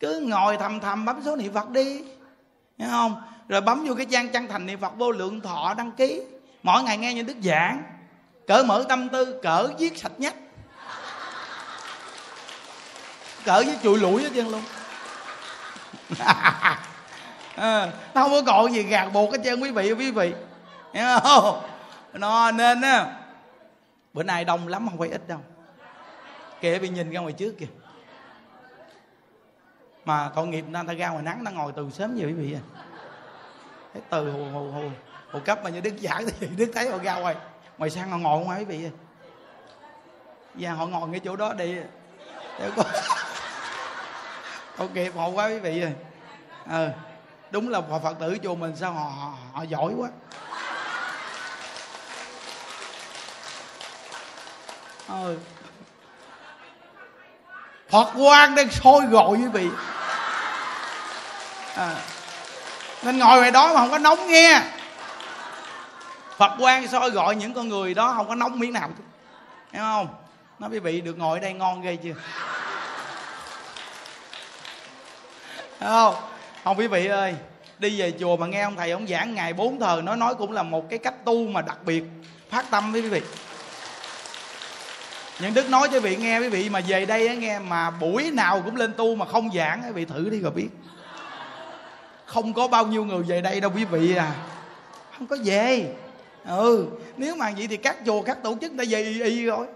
Cứ 0.00 0.20
ngồi 0.20 0.56
thầm 0.56 0.80
thầm 0.80 1.04
bấm 1.04 1.22
số 1.24 1.36
niệm 1.36 1.54
phật 1.54 1.70
đi. 1.70 2.02
Hiểu 2.78 2.88
không? 2.90 3.22
Rồi 3.48 3.60
bấm 3.60 3.84
vô 3.86 3.94
cái 3.94 4.06
trang 4.06 4.28
chân 4.28 4.48
thành 4.48 4.66
niệm 4.66 4.80
phật 4.80 4.96
vô 4.96 5.10
lượng 5.10 5.40
thọ 5.40 5.74
đăng 5.78 5.92
ký. 5.92 6.22
Mỗi 6.62 6.82
ngày 6.82 6.98
nghe 6.98 7.14
những 7.14 7.26
đức 7.26 7.36
giảng. 7.42 7.82
Cỡ 8.46 8.62
mở 8.62 8.84
tâm 8.88 9.08
tư 9.08 9.40
cỡ 9.42 9.68
viết 9.78 9.98
sạch 9.98 10.12
nhất 10.18 10.34
cỡ 13.44 13.62
với 13.66 13.78
chùi 13.82 13.98
lũi 13.98 14.22
hết 14.22 14.30
trơn 14.34 14.48
luôn. 14.48 14.62
À, 16.18 16.78
nó 18.14 18.22
không 18.22 18.30
có 18.30 18.42
còn 18.46 18.72
gì 18.72 18.82
gạt 18.82 19.08
buộc 19.12 19.32
hết 19.32 19.38
trơn 19.44 19.60
quý 19.60 19.70
vị 19.70 19.92
quý 19.92 20.10
vị. 20.10 20.34
Hiểu 20.92 21.04
không? 21.22 21.62
Nó 22.12 22.50
nên 22.50 22.80
á 22.80 23.06
bữa 24.12 24.22
nay 24.22 24.44
đông 24.44 24.68
lắm 24.68 24.88
không 24.88 24.98
phải 24.98 25.08
ít 25.08 25.28
đâu. 25.28 25.38
Kệ 26.60 26.78
bị 26.78 26.88
nhìn 26.88 27.10
ra 27.10 27.20
ngoài 27.20 27.32
trước 27.32 27.54
kìa 27.58 27.66
mà 30.04 30.30
tội 30.34 30.46
nghiệp 30.46 30.64
người 30.68 30.82
ta 30.86 30.94
ra 30.94 31.08
ngoài 31.08 31.22
nắng 31.22 31.44
ta 31.44 31.50
ngồi 31.50 31.72
từ 31.76 31.90
sớm 31.90 32.14
vậy 32.16 32.26
quý 32.26 32.32
vị 32.32 32.54
à. 32.54 32.62
Thấy 33.92 34.02
từ 34.10 34.30
hồ, 34.30 34.44
hồ, 34.52 34.70
hồ, 34.70 34.90
hồ 35.32 35.40
cấp 35.44 35.60
mà 35.64 35.70
như 35.70 35.80
đức 35.80 35.94
giảng 35.98 36.26
thì 36.40 36.46
đức 36.56 36.70
thấy 36.74 36.90
họ 36.90 36.98
ra 36.98 37.14
ngoài. 37.14 37.36
Ngoài 37.78 37.90
sang 37.90 38.10
họ 38.10 38.18
ngồi 38.18 38.44
không 38.44 38.58
quý 38.58 38.64
vị 38.64 38.84
à. 38.84 38.92
Và 40.54 40.72
họ 40.72 40.86
ngồi 40.86 41.08
ngay 41.08 41.20
chỗ 41.20 41.36
đó 41.36 41.52
đi. 41.52 41.76
Để 42.58 42.70
có 42.76 42.82
ok 44.76 45.14
họ 45.14 45.28
quá 45.28 45.46
quý 45.46 45.58
vị 45.58 45.80
ơi 45.80 45.92
ờ 46.66 46.92
đúng 47.50 47.68
là 47.68 47.80
phật 48.02 48.16
tử 48.20 48.38
chùa 48.42 48.54
mình 48.54 48.76
sao 48.76 48.92
họ, 48.92 49.00
họ 49.00 49.32
họ 49.52 49.62
giỏi 49.62 49.92
quá. 49.96 50.08
Ờ. 55.08 55.36
Phật 57.88 58.12
quan 58.16 58.54
đang 58.54 58.70
sôi 58.70 59.06
gọi 59.06 59.30
quý 59.30 59.46
vị 59.46 59.68
à. 61.74 61.96
nên 63.02 63.18
ngồi 63.18 63.38
ngoài 63.38 63.50
đó 63.50 63.74
mà 63.74 63.80
không 63.80 63.90
có 63.90 63.98
nóng 63.98 64.26
nghe. 64.26 64.62
Phật 66.36 66.52
quan 66.58 66.88
soi 66.88 67.10
gọi 67.10 67.36
những 67.36 67.54
con 67.54 67.68
người 67.68 67.94
đó 67.94 68.12
không 68.16 68.28
có 68.28 68.34
nóng 68.34 68.58
miếng 68.58 68.72
nào. 68.72 68.90
Hiểu 69.72 69.82
không? 69.82 70.08
Nó 70.58 70.68
quý 70.68 70.78
vị, 70.78 71.00
được 71.00 71.18
ngồi 71.18 71.38
ở 71.38 71.42
đây 71.42 71.52
ngon 71.52 71.82
ghê 71.82 71.96
chưa? 71.96 72.14
Thấy 75.80 75.88
không? 75.88 76.14
Không, 76.64 76.78
quý 76.78 76.86
vị 76.86 77.06
ơi, 77.06 77.34
đi 77.78 78.00
về 78.00 78.12
chùa 78.20 78.36
mà 78.36 78.46
nghe 78.46 78.62
ông 78.62 78.76
thầy 78.76 78.90
ông 78.90 79.06
giảng 79.06 79.34
ngày 79.34 79.52
bốn 79.52 79.80
thờ 79.80 80.00
nó 80.04 80.16
nói 80.16 80.34
cũng 80.34 80.52
là 80.52 80.62
một 80.62 80.90
cái 80.90 80.98
cách 80.98 81.24
tu 81.24 81.46
mà 81.48 81.62
đặc 81.62 81.78
biệt, 81.84 82.04
phát 82.50 82.70
tâm 82.70 82.92
với 82.92 83.00
quý 83.00 83.08
vị. 83.08 83.20
Những 85.40 85.54
đức 85.54 85.70
nói 85.70 85.88
cho 85.88 85.94
quý 85.94 86.00
vị 86.00 86.16
nghe, 86.16 86.38
quý 86.38 86.48
vị 86.48 86.68
mà 86.68 86.80
về 86.86 87.06
đây 87.06 87.36
nghe, 87.36 87.58
mà 87.58 87.90
buổi 87.90 88.30
nào 88.30 88.62
cũng 88.64 88.76
lên 88.76 88.92
tu 88.92 89.14
mà 89.14 89.26
không 89.26 89.50
giảng 89.54 89.82
quý 89.86 89.92
vị 89.92 90.04
thử 90.04 90.28
đi 90.30 90.40
rồi 90.40 90.50
biết 90.50 90.68
không 92.26 92.54
có 92.54 92.68
bao 92.68 92.86
nhiêu 92.86 93.04
người 93.04 93.22
về 93.22 93.40
đây 93.40 93.60
đâu 93.60 93.70
quý 93.74 93.84
vị 93.84 94.16
à. 94.16 94.34
Không 95.18 95.26
có 95.26 95.36
về. 95.44 95.94
Ừ 96.46 96.86
nếu 97.16 97.34
mà 97.34 97.52
vậy 97.56 97.66
thì 97.66 97.76
các 97.76 97.96
chùa 98.06 98.22
các 98.22 98.42
tổ 98.42 98.56
chức 98.60 98.72
đã 98.74 98.84
về 98.88 99.02
y, 99.02 99.22
y 99.22 99.44
rồi. 99.44 99.66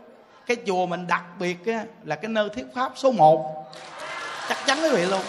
Cái 0.47 0.57
chùa 0.67 0.87
mình 0.87 1.07
đặc 1.07 1.25
biệt 1.39 1.67
á, 1.67 1.85
là 2.05 2.17
cái 2.17 2.29
nơi 2.29 2.49
thuyết 2.49 2.67
pháp 2.75 2.93
số 2.97 3.13
1 3.13 3.73
chắc 4.49 4.59
chắn 4.67 4.79
quý 4.83 4.89
vị 4.93 5.07
luôn. 5.07 5.23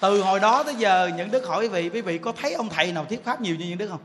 Từ 0.00 0.22
hồi 0.22 0.40
đó 0.40 0.62
tới 0.62 0.74
giờ 0.74 1.10
những 1.16 1.30
đức 1.30 1.46
hỏi 1.46 1.62
quý 1.62 1.68
vị 1.68 1.90
quý 1.92 2.00
vị 2.00 2.18
có 2.18 2.32
thấy 2.42 2.52
ông 2.52 2.68
thầy 2.68 2.92
nào 2.92 3.04
thuyết 3.04 3.24
pháp 3.24 3.40
nhiều 3.40 3.56
như 3.56 3.64
những 3.64 3.78
đức 3.78 3.88
không? 3.88 4.00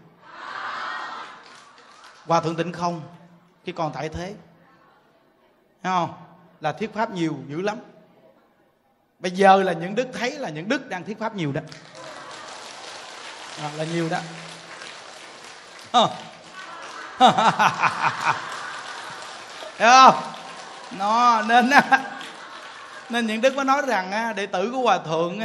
Hòa 2.25 2.41
thượng 2.41 2.55
tịnh 2.55 2.71
không 2.71 3.01
khi 3.65 3.71
còn 3.71 3.91
tại 3.93 4.09
thế. 4.09 4.33
Thấy 5.83 5.93
không? 5.93 6.13
Là 6.61 6.71
thuyết 6.71 6.93
pháp 6.93 7.11
nhiều 7.11 7.35
dữ 7.47 7.61
lắm 7.61 7.77
bây 9.19 9.31
giờ 9.31 9.63
là 9.63 9.73
những 9.73 9.95
đức 9.95 10.07
thấy 10.13 10.31
là 10.31 10.49
những 10.49 10.69
đức 10.69 10.89
đang 10.89 11.03
thuyết 11.03 11.19
pháp 11.19 11.35
nhiều 11.35 11.51
đó. 11.51 11.61
À, 13.61 13.71
là 13.77 13.83
nhiều 13.83 14.09
đó. 14.09 14.19
Ờ. 15.91 16.09
À. 17.19 18.33
Hiểu 19.77 19.89
không? 19.89 20.33
Nó 20.97 21.41
nên 21.41 21.69
nên 23.09 23.27
những 23.27 23.41
đức 23.41 23.55
mới 23.55 23.65
nói 23.65 23.81
rằng 23.87 24.35
đệ 24.35 24.45
tử 24.45 24.71
của 24.71 24.81
hòa 24.81 24.97
thượng 24.97 25.39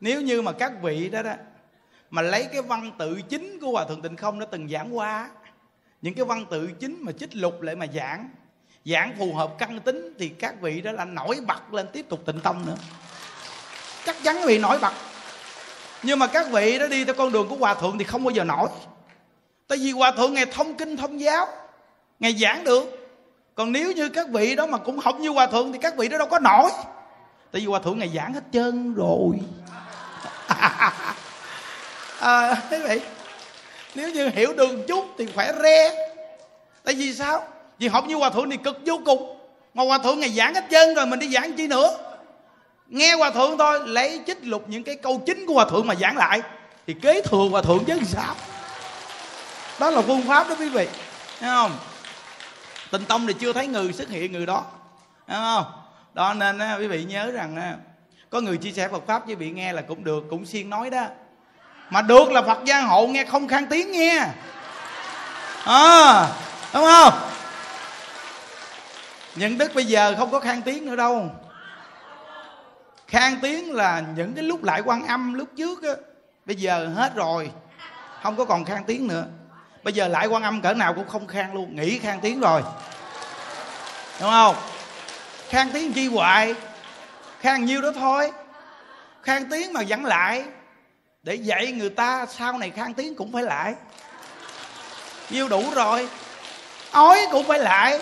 nếu 0.00 0.20
như 0.20 0.42
mà 0.42 0.52
các 0.52 0.72
vị 0.82 1.08
đó 1.10 1.22
đó 1.22 1.32
mà 2.10 2.22
lấy 2.22 2.48
cái 2.52 2.62
văn 2.62 2.92
tự 2.98 3.22
chính 3.22 3.58
của 3.60 3.70
hòa 3.70 3.84
thượng 3.84 4.02
tịnh 4.02 4.16
không 4.16 4.38
nó 4.38 4.46
từng 4.46 4.68
giảng 4.68 4.96
qua 4.96 5.30
những 6.02 6.14
cái 6.14 6.24
văn 6.24 6.46
tự 6.50 6.70
chính 6.80 6.98
mà 7.00 7.12
chích 7.12 7.36
lục 7.36 7.62
lại 7.62 7.76
mà 7.76 7.86
giảng 7.94 8.30
giảng 8.84 9.14
phù 9.18 9.34
hợp 9.34 9.54
căn 9.58 9.80
tính 9.80 10.14
thì 10.18 10.28
các 10.28 10.60
vị 10.60 10.80
đó 10.80 10.92
là 10.92 11.04
nổi 11.04 11.38
bật 11.46 11.74
lên 11.74 11.86
tiếp 11.92 12.06
tục 12.08 12.22
tịnh 12.26 12.40
tâm 12.40 12.66
nữa. 12.66 12.76
Chắc 14.06 14.16
chắn 14.24 14.42
vị 14.46 14.58
nổi 14.58 14.78
bật. 14.78 14.92
Nhưng 16.02 16.18
mà 16.18 16.26
các 16.26 16.46
vị 16.50 16.78
đó 16.78 16.86
đi 16.86 17.04
theo 17.04 17.14
con 17.14 17.32
đường 17.32 17.48
của 17.48 17.56
hòa 17.56 17.74
thượng 17.74 17.98
thì 17.98 18.04
không 18.04 18.24
bao 18.24 18.30
giờ 18.30 18.44
nổi. 18.44 18.68
Tại 19.68 19.78
vì 19.78 19.90
hòa 19.90 20.12
thượng 20.12 20.34
ngày 20.34 20.46
thông 20.46 20.74
kinh 20.74 20.96
thông 20.96 21.20
giáo 21.20 21.46
ngày 22.20 22.36
giảng 22.40 22.64
được. 22.64 23.08
Còn 23.54 23.72
nếu 23.72 23.92
như 23.92 24.08
các 24.08 24.28
vị 24.28 24.56
đó 24.56 24.66
mà 24.66 24.78
cũng 24.78 24.98
học 24.98 25.16
như 25.20 25.28
hòa 25.28 25.46
thượng 25.46 25.72
thì 25.72 25.78
các 25.82 25.96
vị 25.96 26.08
đó 26.08 26.18
đâu 26.18 26.28
có 26.28 26.38
nổi. 26.38 26.70
Tại 27.52 27.60
vì 27.60 27.66
hòa 27.66 27.80
thượng 27.80 27.98
ngày 27.98 28.10
giảng 28.14 28.34
hết 28.34 28.44
trơn 28.52 28.94
rồi. 28.94 29.38
À, 32.20 32.54
thế 32.70 32.78
vậy. 32.78 33.00
Nếu 33.94 34.10
như 34.10 34.28
hiểu 34.28 34.52
đường 34.52 34.82
chút 34.88 35.04
thì 35.18 35.26
khỏe 35.34 35.52
re. 35.62 36.06
Tại 36.84 36.94
vì 36.94 37.14
sao? 37.14 37.44
Vì 37.82 37.88
học 37.88 38.04
như 38.06 38.14
hòa 38.14 38.30
thượng 38.30 38.50
thì 38.50 38.56
cực 38.56 38.78
vô 38.86 39.00
cùng. 39.04 39.36
Mà 39.74 39.84
hòa 39.84 39.98
thượng 39.98 40.20
ngày 40.20 40.30
giảng 40.30 40.54
hết 40.54 40.64
trơn 40.70 40.94
rồi 40.94 41.06
mình 41.06 41.18
đi 41.18 41.28
giảng 41.28 41.52
chi 41.52 41.66
nữa? 41.66 41.98
Nghe 42.88 43.14
hòa 43.14 43.30
thượng 43.30 43.58
thôi 43.58 43.80
lấy 43.86 44.20
chích 44.26 44.38
lục 44.42 44.64
những 44.66 44.84
cái 44.84 44.96
câu 44.96 45.22
chính 45.26 45.46
của 45.46 45.54
hòa 45.54 45.64
thượng 45.64 45.86
mà 45.86 45.94
giảng 45.94 46.16
lại. 46.16 46.42
Thì 46.86 46.94
kế 47.02 47.22
thừa 47.22 47.48
hòa 47.50 47.62
thượng 47.62 47.84
chứ 47.84 47.98
sao? 48.06 48.34
Đó 49.80 49.90
là 49.90 50.02
phương 50.02 50.22
pháp 50.22 50.48
đó 50.48 50.54
quý 50.58 50.68
vị. 50.68 50.88
Thấy 51.40 51.50
không? 51.50 51.70
Tình 52.90 53.04
tông 53.04 53.26
thì 53.26 53.32
chưa 53.32 53.52
thấy 53.52 53.66
người 53.66 53.92
xuất 53.92 54.08
hiện 54.08 54.32
người 54.32 54.46
đó. 54.46 54.64
Thấy 55.28 55.36
không? 55.36 55.64
Đó 56.14 56.34
nên 56.34 56.60
quý 56.78 56.86
vị 56.86 57.04
nhớ 57.04 57.30
rằng 57.30 57.76
có 58.30 58.40
người 58.40 58.56
chia 58.56 58.72
sẻ 58.72 58.88
Phật 58.88 59.06
pháp 59.06 59.26
với 59.26 59.34
vị 59.34 59.50
nghe 59.50 59.72
là 59.72 59.82
cũng 59.82 60.04
được 60.04 60.24
cũng 60.30 60.46
siêng 60.46 60.70
nói 60.70 60.90
đó. 60.90 61.04
Mà 61.90 62.02
được 62.02 62.30
là 62.30 62.42
Phật 62.42 62.64
gia 62.64 62.80
hộ 62.80 63.06
nghe 63.06 63.24
không 63.24 63.48
khang 63.48 63.66
tiếng 63.66 63.92
nghe. 63.92 64.26
À, 65.64 66.28
đúng 66.74 66.84
không? 66.84 67.12
Những 69.34 69.58
đức 69.58 69.74
bây 69.74 69.84
giờ 69.84 70.14
không 70.18 70.30
có 70.30 70.40
khang 70.40 70.62
tiếng 70.62 70.86
nữa 70.86 70.96
đâu. 70.96 71.30
Khang 73.08 73.38
tiếng 73.42 73.74
là 73.74 74.02
những 74.16 74.34
cái 74.34 74.44
lúc 74.44 74.64
lại 74.64 74.82
quan 74.84 75.06
âm 75.06 75.34
lúc 75.34 75.48
trước 75.56 75.82
á, 75.82 75.92
bây 76.44 76.56
giờ 76.56 76.88
hết 76.96 77.14
rồi, 77.14 77.50
không 78.22 78.36
có 78.36 78.44
còn 78.44 78.64
khang 78.64 78.84
tiếng 78.86 79.08
nữa. 79.08 79.24
Bây 79.82 79.92
giờ 79.94 80.08
lại 80.08 80.26
quan 80.26 80.42
âm 80.42 80.60
cỡ 80.60 80.74
nào 80.74 80.94
cũng 80.94 81.08
không 81.08 81.26
khang 81.26 81.54
luôn, 81.54 81.76
nghỉ 81.76 81.98
khang 81.98 82.20
tiếng 82.20 82.40
rồi. 82.40 82.62
Đúng 84.20 84.30
không? 84.30 84.56
Khang 85.48 85.70
tiếng 85.72 85.92
chi 85.92 86.08
hoài? 86.08 86.54
Khang 87.40 87.64
nhiêu 87.64 87.82
đó 87.82 87.92
thôi. 87.94 88.32
Khang 89.22 89.50
tiếng 89.50 89.72
mà 89.72 89.80
vẫn 89.88 90.04
lại. 90.04 90.44
Để 91.22 91.34
dạy 91.34 91.72
người 91.72 91.90
ta 91.90 92.26
sau 92.26 92.58
này 92.58 92.70
khang 92.70 92.94
tiếng 92.94 93.14
cũng 93.14 93.32
phải 93.32 93.42
lại. 93.42 93.74
Nhiêu 95.30 95.48
đủ 95.48 95.64
rồi. 95.74 96.08
Ói 96.90 97.18
cũng 97.30 97.46
phải 97.46 97.58
lại 97.58 98.00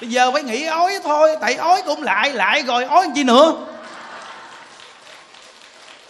bây 0.00 0.10
giờ 0.10 0.32
phải 0.32 0.42
nghĩ 0.42 0.66
ói 0.66 0.98
thôi, 1.04 1.36
tại 1.40 1.54
ói 1.54 1.82
cũng 1.82 2.02
lại 2.02 2.32
lại 2.32 2.62
rồi 2.62 2.84
ói 2.84 3.08
chi 3.14 3.24
nữa? 3.24 3.52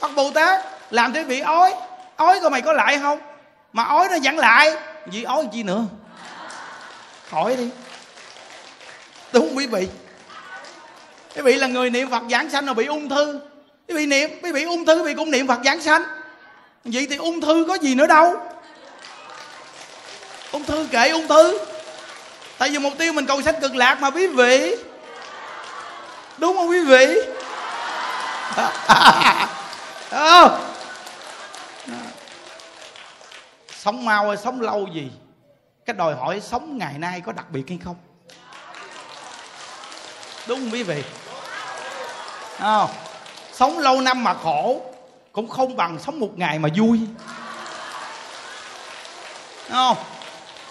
Phật 0.01 0.15
Bồ 0.15 0.31
Tát, 0.31 0.65
làm 0.91 1.13
thế 1.13 1.25
bị 1.25 1.41
ói. 1.41 1.75
Ói 2.17 2.41
coi 2.41 2.51
mày 2.51 2.63
có 2.63 2.73
lại 2.73 2.99
không? 2.99 3.19
Mà 3.73 3.85
ói 3.85 4.09
nó 4.11 4.17
vẫn 4.23 4.39
lại. 4.39 4.73
Vì 5.07 5.23
ói 5.23 5.49
chi 5.53 5.63
nữa? 5.63 5.85
Khỏi 7.31 7.57
đi. 7.57 7.71
Đúng 9.33 9.57
quý 9.57 9.67
vị. 9.67 9.89
Quý 11.37 11.43
vị 11.43 11.57
là 11.57 11.67
người 11.67 11.91
niệm 11.91 12.11
phật 12.11 12.23
giảng 12.31 12.51
sanh 12.51 12.67
rồi 12.67 12.75
bị 12.75 12.87
ung 12.87 13.09
thư. 13.09 13.41
Quý 13.89 13.95
vị 13.95 14.07
niệm, 14.07 14.31
quý 14.43 14.53
vị 14.53 14.63
ung 14.65 14.87
thư, 14.87 14.97
quý 14.97 15.03
vị 15.03 15.15
cũng 15.15 15.31
niệm 15.31 15.47
phật 15.47 15.59
giảng 15.65 15.81
sanh. 15.81 16.03
Vậy 16.85 17.07
thì 17.11 17.17
ung 17.17 17.41
thư 17.41 17.65
có 17.69 17.75
gì 17.75 17.95
nữa 17.95 18.07
đâu? 18.07 18.35
Ung 20.53 20.65
thư 20.65 20.87
kệ 20.93 21.09
ung 21.09 21.29
thư 21.29 21.59
tại 22.61 22.71
vì 22.71 22.79
mục 22.79 22.93
tiêu 22.99 23.13
mình 23.13 23.27
cầu 23.27 23.43
sanh 23.43 23.61
cực 23.61 23.75
lạc 23.75 24.01
mà 24.01 24.11
quý 24.11 24.27
vị. 24.27 24.77
Đúng 26.39 26.57
không 26.57 26.69
quý 26.69 26.85
vị? 26.85 27.21
Không 28.55 28.73
ờ. 30.11 30.61
sống 33.69 34.05
mau 34.05 34.29
hay 34.29 34.37
sống 34.37 34.61
lâu 34.61 34.87
gì? 34.95 35.11
Cái 35.87 35.97
đòi 35.97 36.15
hỏi 36.15 36.41
sống 36.41 36.79
ngày 36.79 36.99
nay 36.99 37.21
có 37.27 37.33
đặc 37.33 37.51
biệt 37.51 37.69
hay 37.69 37.79
không? 37.85 37.97
Đúng 40.47 40.59
không 40.59 40.71
quý 40.73 40.83
vị? 40.83 41.03
À, 42.59 42.87
sống 43.53 43.79
lâu 43.79 44.01
năm 44.01 44.25
mà 44.25 44.35
khổ 44.35 44.81
cũng 45.33 45.49
không 45.49 45.77
bằng 45.77 45.99
sống 45.99 46.21
một 46.21 46.39
ngày 46.39 46.59
mà 46.59 46.69
vui. 46.77 47.01
Không 49.71 49.97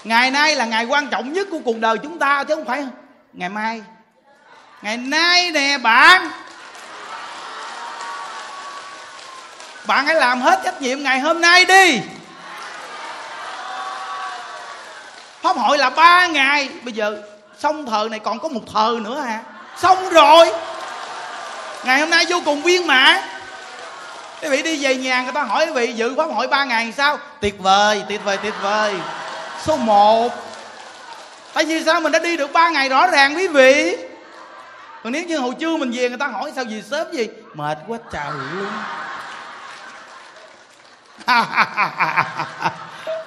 ngày 0.04 0.32
nay 0.32 0.56
là 0.56 0.66
ngày 0.66 0.86
quan 0.86 1.08
trọng 1.08 1.34
nhất 1.34 1.48
của 1.52 1.60
cuộc 1.66 1.78
đời 1.78 1.98
chúng 2.04 2.20
ta, 2.20 2.44
chứ 2.44 2.56
không 2.56 2.66
phải 2.66 2.86
ngày 3.34 3.50
mai. 3.50 3.82
Ngày 4.82 4.98
nay 4.98 5.52
nè, 5.52 5.78
bạn. 5.78 6.32
Bạn 9.86 10.06
hãy 10.06 10.16
làm 10.16 10.42
hết 10.42 10.62
trách 10.64 10.82
nhiệm 10.82 11.04
ngày 11.04 11.20
hôm 11.20 11.42
nay 11.42 11.66
đi. 11.66 12.02
Pháp 15.42 15.58
hội 15.58 15.78
là 15.78 15.90
ba 15.90 16.28
ngày. 16.28 16.70
Bây 16.84 16.94
giờ 16.94 17.22
xong 17.60 17.86
thờ 17.86 18.08
này 18.12 18.20
còn 18.20 18.40
có 18.40 18.50
một 18.50 18.62
thờ 18.74 19.00
nữa 19.02 19.20
hả? 19.22 19.40
Xong 19.78 20.10
rồi. 20.10 20.52
Ngày 21.84 22.00
hôm 22.00 22.10
nay 22.10 22.26
vô 22.30 22.42
cùng 22.46 22.62
viên 22.62 22.88
mãn. 22.88 23.22
Quý 24.42 24.50
vị 24.50 24.62
đi 24.62 24.84
về 24.84 24.96
nhà 24.96 25.22
người 25.22 25.32
ta 25.32 25.44
hỏi 25.44 25.66
quý 25.66 25.72
vị, 25.72 25.94
dự 25.94 26.16
pháp 26.18 26.26
hội 26.26 26.48
ba 26.48 26.64
ngày 26.64 26.94
sao? 26.98 27.18
Tuyệt 27.42 27.56
vời 27.60 28.04
tuyệt 28.10 28.22
vời 28.24 28.38
tuyệt 28.38 28.54
vời 28.62 28.94
số 29.66 29.78
1 29.78 30.32
tại 31.54 31.66
vì 31.66 31.84
sao 31.84 32.02
mình 32.02 32.12
đã 32.12 32.20
đi 32.20 32.38
được 32.38 32.54
ba 32.54 32.70
ngày 32.70 32.90
rõ 32.90 33.08
ràng 33.08 33.36
quý 33.36 33.48
vị? 33.48 33.98
Còn 35.04 35.14
nếu 35.14 35.24
như 35.24 35.38
hồi 35.38 35.54
trưa 35.60 35.78
mình 35.78 35.92
về 35.92 36.10
người 36.10 36.18
ta 36.18 36.28
hỏi 36.28 36.52
sao 36.56 36.64
gì 36.64 36.84
sớm 36.92 37.08
gì 37.12 37.28
mệt 37.54 37.78
quá 37.88 37.98
trời 38.12 38.32
luôn. 38.54 38.72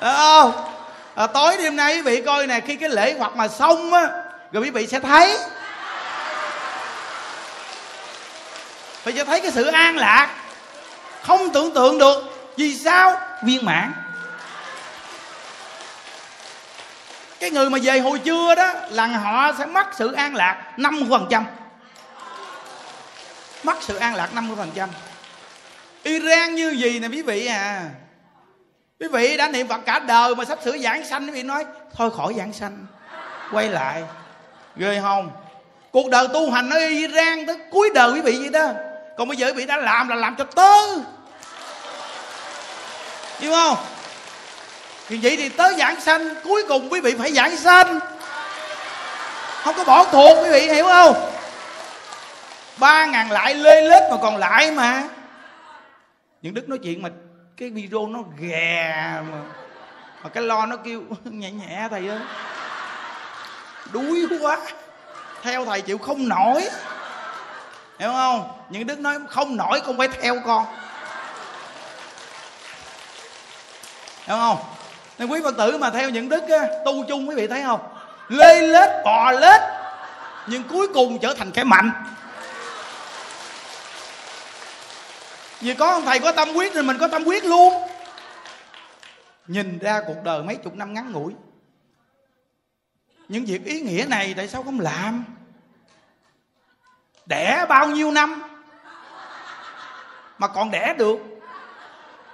Không? 0.01 0.53
À, 1.14 1.26
tối 1.26 1.57
đêm 1.59 1.76
nay 1.76 1.95
quý 1.95 2.03
vị 2.03 2.22
coi 2.26 2.47
nè 2.47 2.61
khi 2.61 2.76
cái 2.76 2.89
lễ 2.89 3.14
hoặc 3.18 3.37
mà 3.37 3.49
xong 3.49 3.93
á 3.93 4.09
rồi 4.53 4.62
quý 4.62 4.70
vị 4.70 4.87
sẽ 4.87 5.01
thấy. 5.01 5.39
Phải 9.03 9.12
sẽ 9.12 9.24
thấy 9.24 9.41
cái 9.41 9.51
sự 9.51 9.64
an 9.64 9.97
lạc. 9.97 10.28
Không 11.22 11.53
tưởng 11.53 11.74
tượng 11.74 11.99
được. 11.99 12.24
Vì 12.57 12.78
sao? 12.78 13.20
Viên 13.43 13.64
mãn. 13.64 14.01
Cái 17.43 17.51
người 17.51 17.70
mà 17.70 17.78
về 17.82 17.99
hồi 17.99 18.18
trưa 18.18 18.55
đó 18.55 18.74
là 18.90 19.07
họ 19.07 19.53
sẽ 19.59 19.66
mất 19.66 19.86
sự 19.95 20.12
an 20.12 20.34
lạc 20.34 20.72
50% 20.76 21.43
mất 23.62 23.76
sự 23.80 23.97
an 23.97 24.14
lạc 24.14 24.28
50% 24.34 24.88
Iran 26.03 26.55
như 26.55 26.70
gì 26.70 26.99
nè 26.99 27.09
quý 27.09 27.22
vị 27.22 27.47
à? 27.47 27.82
Quý 29.01 29.09
vị 29.09 29.36
đã 29.36 29.49
niệm 29.49 29.68
phật 29.68 29.80
cả 29.86 29.99
đời 29.99 30.34
mà 30.34 30.45
sắp 30.45 30.59
sửa 30.64 30.78
giảng 30.78 31.05
sanh, 31.05 31.26
quý 31.26 31.30
vị 31.30 31.43
nói, 31.43 31.64
thôi 31.95 32.11
khỏi 32.16 32.34
giảng 32.36 32.53
sanh, 32.53 32.86
quay 33.53 33.68
lại. 33.68 34.03
Ghê 34.76 35.01
không? 35.03 35.30
Cuộc 35.90 36.11
đời 36.11 36.28
tu 36.32 36.51
hành 36.51 36.70
ở 36.70 36.78
iran 36.78 37.47
tới 37.47 37.57
cuối 37.70 37.90
đời 37.95 38.12
quý 38.12 38.20
vị 38.20 38.38
vậy 38.40 38.51
đó. 38.51 38.72
Còn 39.18 39.28
bây 39.28 39.36
giờ 39.36 39.47
quý 39.47 39.53
vị 39.53 39.66
đã 39.66 39.76
làm 39.76 40.09
là 40.09 40.16
làm 40.16 40.36
cho 40.36 40.45
tớ. 40.45 40.74
Hiểu 43.38 43.53
không? 43.53 43.76
Thì 45.09 45.18
vậy 45.22 45.36
thì 45.36 45.48
tới 45.48 45.74
giảng 45.78 46.00
sanh, 46.00 46.28
cuối 46.44 46.64
cùng 46.68 46.92
quý 46.92 47.00
vị 47.00 47.14
phải 47.18 47.32
giảng 47.32 47.57
sanh. 47.57 48.00
Không 49.62 49.74
có 49.76 49.84
bỏ 49.84 50.05
thuộc, 50.05 50.44
quý 50.44 50.50
vị 50.50 50.61
hiểu 50.61 50.84
không? 50.84 51.30
Ba 52.76 53.07
ngàn 53.07 53.30
lại 53.30 53.55
lê 53.55 53.82
lết 53.82 54.03
mà 54.11 54.16
còn 54.22 54.36
lại 54.36 54.70
mà. 54.70 55.03
Những 56.42 56.55
đức 56.55 56.68
nói 56.68 56.78
chuyện 56.82 57.03
mà 57.03 57.09
cái 57.57 57.70
video 57.70 58.07
nó 58.07 58.18
ghè 58.38 59.20
mà 59.30 59.38
mà 60.22 60.30
cái 60.30 60.43
lo 60.43 60.66
nó 60.66 60.77
kêu 60.77 61.02
nhẹ 61.24 61.51
nhẹ 61.51 61.89
thầy 61.90 62.09
ơi. 62.09 62.20
Đuối 63.93 64.27
quá. 64.40 64.59
Theo 65.43 65.64
thầy 65.64 65.81
chịu 65.81 65.98
không 65.98 66.28
nổi. 66.28 66.68
Hiểu 67.98 68.12
không? 68.12 68.52
Những 68.70 68.86
đức 68.86 68.98
nói 68.98 69.18
không 69.28 69.56
nổi 69.56 69.81
không 69.81 69.98
phải 69.98 70.09
theo 70.09 70.36
con. 70.47 70.66
Hiểu 74.27 74.36
không? 74.36 74.59
Nên 75.23 75.31
quý 75.31 75.40
phật 75.44 75.57
tử 75.57 75.78
mà 75.78 75.90
theo 75.90 76.11
những 76.11 76.28
đức 76.28 76.49
á, 76.49 76.66
tu 76.85 77.05
chung 77.09 77.28
quý 77.28 77.35
vị 77.35 77.47
thấy 77.47 77.62
không? 77.62 77.81
Lê 78.28 78.61
lết 78.61 79.05
bò 79.05 79.32
lết 79.32 79.61
nhưng 80.47 80.62
cuối 80.62 80.89
cùng 80.94 81.19
trở 81.19 81.35
thành 81.35 81.51
kẻ 81.51 81.65
mạnh. 81.65 81.93
Vì 85.61 85.74
có 85.74 85.90
ông 85.90 86.05
thầy 86.05 86.19
có 86.19 86.32
tâm 86.32 86.53
quyết 86.55 86.73
thì 86.74 86.82
mình 86.82 86.99
có 86.99 87.09
tâm 87.09 87.24
quyết 87.24 87.44
luôn. 87.44 87.74
Nhìn 89.47 89.78
ra 89.78 90.03
cuộc 90.07 90.24
đời 90.24 90.43
mấy 90.43 90.57
chục 90.57 90.74
năm 90.74 90.94
ngắn 90.94 91.12
ngủi. 91.12 91.35
Những 93.28 93.44
việc 93.44 93.65
ý 93.65 93.81
nghĩa 93.81 94.05
này 94.09 94.35
tại 94.36 94.49
sao 94.49 94.62
không 94.62 94.81
làm? 94.81 95.24
Đẻ 97.27 97.66
bao 97.69 97.86
nhiêu 97.86 98.11
năm? 98.11 98.43
Mà 100.39 100.49
còn 100.49 100.70
đẻ 100.70 100.94
được 100.99 101.31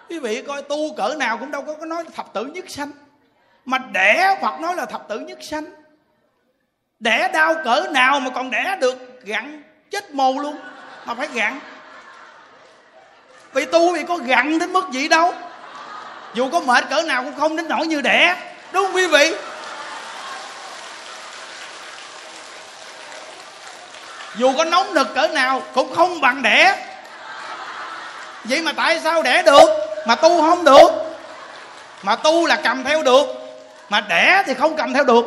quý 0.09 0.19
vị 0.19 0.43
coi 0.47 0.63
tu 0.63 0.95
cỡ 0.97 1.15
nào 1.19 1.39
cũng 1.39 1.51
đâu 1.51 1.65
có 1.81 1.87
nói 1.87 2.05
thập 2.17 2.33
tử 2.33 2.45
nhất 2.45 2.65
sanh. 2.69 2.91
Mà 3.65 3.79
đẻ 3.79 4.39
Phật 4.43 4.61
nói 4.61 4.77
là 4.77 4.87
thập 4.87 5.09
tử 5.09 5.19
nhất 5.19 5.39
sanh. 5.43 5.65
Đẻ 7.01 7.31
đau 7.33 7.55
cỡ 7.65 7.87
nào 7.91 8.21
mà 8.21 8.31
còn 8.31 8.51
đẻ 8.51 8.77
được 8.81 9.25
gặn 9.25 9.63
chết 9.91 10.15
mồ 10.15 10.33
luôn. 10.33 10.57
Mà 11.05 11.15
phải 11.15 11.29
gặn. 11.35 11.61
Vì 13.53 13.65
tu 13.65 13.97
thì 13.97 14.05
có 14.09 14.17
gặn 14.17 14.59
đến 14.59 14.73
mức 14.73 14.85
gì 14.93 15.09
đâu. 15.09 15.35
Dù 16.35 16.51
có 16.51 16.61
mệt 16.61 16.85
cỡ 16.91 17.03
nào 17.03 17.25
cũng 17.25 17.37
không 17.37 17.57
đến 17.57 17.69
nỗi 17.69 17.87
như 17.87 18.01
đẻ. 18.01 18.37
Đúng 18.73 18.85
không 18.85 18.95
quý 18.95 19.07
vị? 19.07 19.35
Dù 24.37 24.53
có 24.57 24.65
nóng 24.65 24.95
nực 24.95 25.15
cỡ 25.15 25.29
nào 25.29 25.63
cũng 25.75 25.95
không 25.95 26.21
bằng 26.21 26.43
đẻ. 26.43 26.85
Vậy 28.45 28.63
mà 28.63 28.73
tại 28.73 29.01
sao 29.01 29.23
đẻ 29.23 29.43
được? 29.43 29.78
Mà 30.09 30.15
tu 30.15 30.41
không 30.41 30.65
được. 30.65 30.89
Mà 32.03 32.17
tu 32.17 32.47
là 32.47 32.61
cầm 32.65 32.85
theo 32.85 33.03
được. 33.03 33.27
Mà 33.89 34.01
đẻ 34.01 34.43
thì 34.47 34.55
không 34.55 34.77
cầm 34.77 34.95
theo 34.95 35.05
được. 35.05 35.25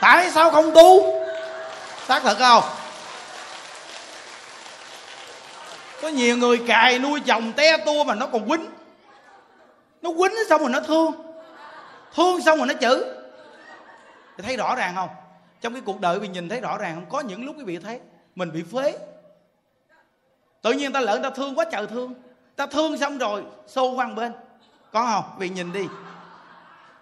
Tại 0.00 0.30
sao 0.30 0.50
không 0.50 0.74
tu? 0.74 1.20
Xác 2.08 2.22
thật 2.22 2.36
không? 2.38 2.64
Có 6.02 6.08
nhiều 6.08 6.36
người 6.36 6.60
cài 6.68 6.98
nuôi 6.98 7.20
chồng 7.26 7.52
te 7.52 7.76
tua 7.76 8.04
mà 8.04 8.14
nó 8.14 8.26
còn 8.26 8.48
quýnh. 8.48 8.66
Nó 10.02 10.10
quýnh 10.18 10.34
xong 10.48 10.60
rồi 10.60 10.70
nó 10.70 10.80
thương. 10.80 11.12
Thương 12.14 12.40
xong 12.42 12.58
rồi 12.58 12.66
nó 12.66 12.74
chửi. 12.80 13.04
Thì 14.36 14.42
thấy 14.42 14.56
rõ 14.56 14.74
ràng 14.74 14.94
không? 14.94 15.08
Trong 15.60 15.72
cái 15.72 15.82
cuộc 15.86 16.00
đời 16.00 16.20
mình 16.20 16.32
nhìn 16.32 16.48
thấy 16.48 16.60
rõ 16.60 16.78
ràng 16.78 16.94
không? 16.94 17.06
Có 17.10 17.20
những 17.20 17.44
lúc 17.44 17.56
quý 17.58 17.64
vị 17.64 17.78
thấy 17.78 18.00
mình 18.34 18.52
bị 18.52 18.62
phế. 18.72 18.98
Tự 20.62 20.72
nhiên 20.72 20.92
ta 20.92 21.00
lỡ 21.00 21.20
ta 21.22 21.30
thương 21.30 21.58
quá 21.58 21.64
trời 21.72 21.86
thương 21.86 22.14
ta 22.56 22.66
thương 22.66 22.98
xong 22.98 23.18
rồi, 23.18 23.42
xô 23.66 23.90
qua 23.90 24.06
bên. 24.06 24.32
Có 24.92 25.06
không? 25.06 25.24
Vì 25.38 25.48
nhìn 25.48 25.72
đi. 25.72 25.86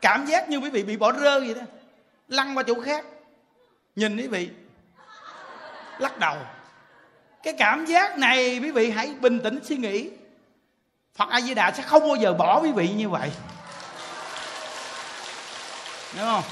Cảm 0.00 0.26
giác 0.26 0.48
như 0.48 0.56
quý 0.56 0.70
vị 0.70 0.82
bị 0.82 0.96
bỏ 0.96 1.12
rơi 1.12 1.40
vậy 1.40 1.54
đó. 1.54 1.62
Lăn 2.28 2.56
qua 2.56 2.62
chỗ 2.66 2.74
khác. 2.84 3.04
Nhìn 3.96 4.16
quý 4.16 4.26
vị. 4.26 4.48
Lắc 5.98 6.18
đầu. 6.18 6.36
Cái 7.42 7.54
cảm 7.58 7.84
giác 7.84 8.18
này 8.18 8.60
quý 8.62 8.70
vị 8.70 8.90
hãy 8.90 9.14
bình 9.20 9.40
tĩnh 9.40 9.58
suy 9.64 9.76
nghĩ. 9.76 10.10
Phật 11.16 11.28
a 11.28 11.40
di 11.40 11.54
đà 11.54 11.72
sẽ 11.72 11.82
không 11.82 12.08
bao 12.08 12.16
giờ 12.16 12.32
bỏ 12.32 12.60
quý 12.60 12.72
vị 12.72 12.88
như 12.88 13.08
vậy. 13.08 13.30
Đúng 16.16 16.26
không? 16.26 16.42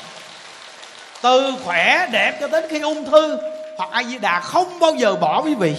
Từ 1.22 1.54
khỏe 1.64 2.08
đẹp 2.12 2.38
cho 2.40 2.48
đến 2.48 2.64
khi 2.70 2.80
ung 2.80 3.04
thư, 3.04 3.38
Phật 3.78 3.90
A 3.90 4.02
Di 4.02 4.18
Đà 4.18 4.40
không 4.40 4.78
bao 4.80 4.94
giờ 4.94 5.16
bỏ 5.16 5.42
quý 5.42 5.54
vị. 5.54 5.76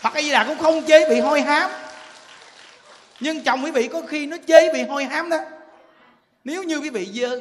Phật 0.00 0.14
A 0.14 0.22
Di 0.22 0.30
Đà 0.30 0.44
cũng 0.44 0.58
không 0.58 0.82
chế 0.82 1.08
bị 1.08 1.20
hôi 1.20 1.40
hám. 1.40 1.70
Nhưng 3.20 3.44
chồng 3.44 3.64
quý 3.64 3.70
vị 3.70 3.88
có 3.92 4.02
khi 4.08 4.26
nó 4.26 4.36
chế 4.46 4.72
bị 4.72 4.82
hôi 4.82 5.04
hám 5.04 5.30
đó. 5.30 5.38
Nếu 6.44 6.62
như 6.62 6.78
quý 6.78 6.90
vị 6.90 7.10
dơ. 7.14 7.40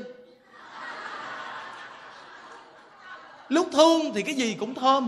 Lúc 3.49 3.69
thương 3.71 4.13
thì 4.13 4.21
cái 4.21 4.35
gì 4.35 4.55
cũng 4.59 4.75
thơm. 4.75 5.07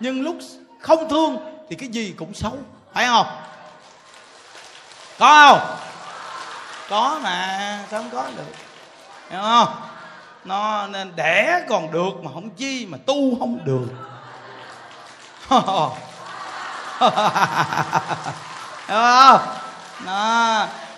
Nhưng 0.00 0.22
lúc 0.22 0.36
không 0.80 1.08
thương 1.08 1.38
thì 1.70 1.76
cái 1.76 1.88
gì 1.88 2.14
cũng 2.18 2.34
xấu. 2.34 2.58
Phải 2.94 3.06
không? 3.06 3.26
Có 5.18 5.48
không? 5.48 5.76
Có 6.88 7.20
mà, 7.22 7.84
Sao 7.90 8.02
không 8.02 8.10
có 8.12 8.30
được? 8.36 8.52
Hiểu 9.30 9.40
không? 9.42 9.68
nó 10.44 10.86
nên 10.86 11.12
đẻ 11.16 11.64
còn 11.68 11.92
được 11.92 12.10
mà 12.22 12.30
không 12.34 12.50
chi 12.50 12.86
mà 12.86 12.98
tu 13.06 13.38
không 13.38 13.58
được. 13.64 13.88
không? 16.98 17.12
Đó. 18.88 19.40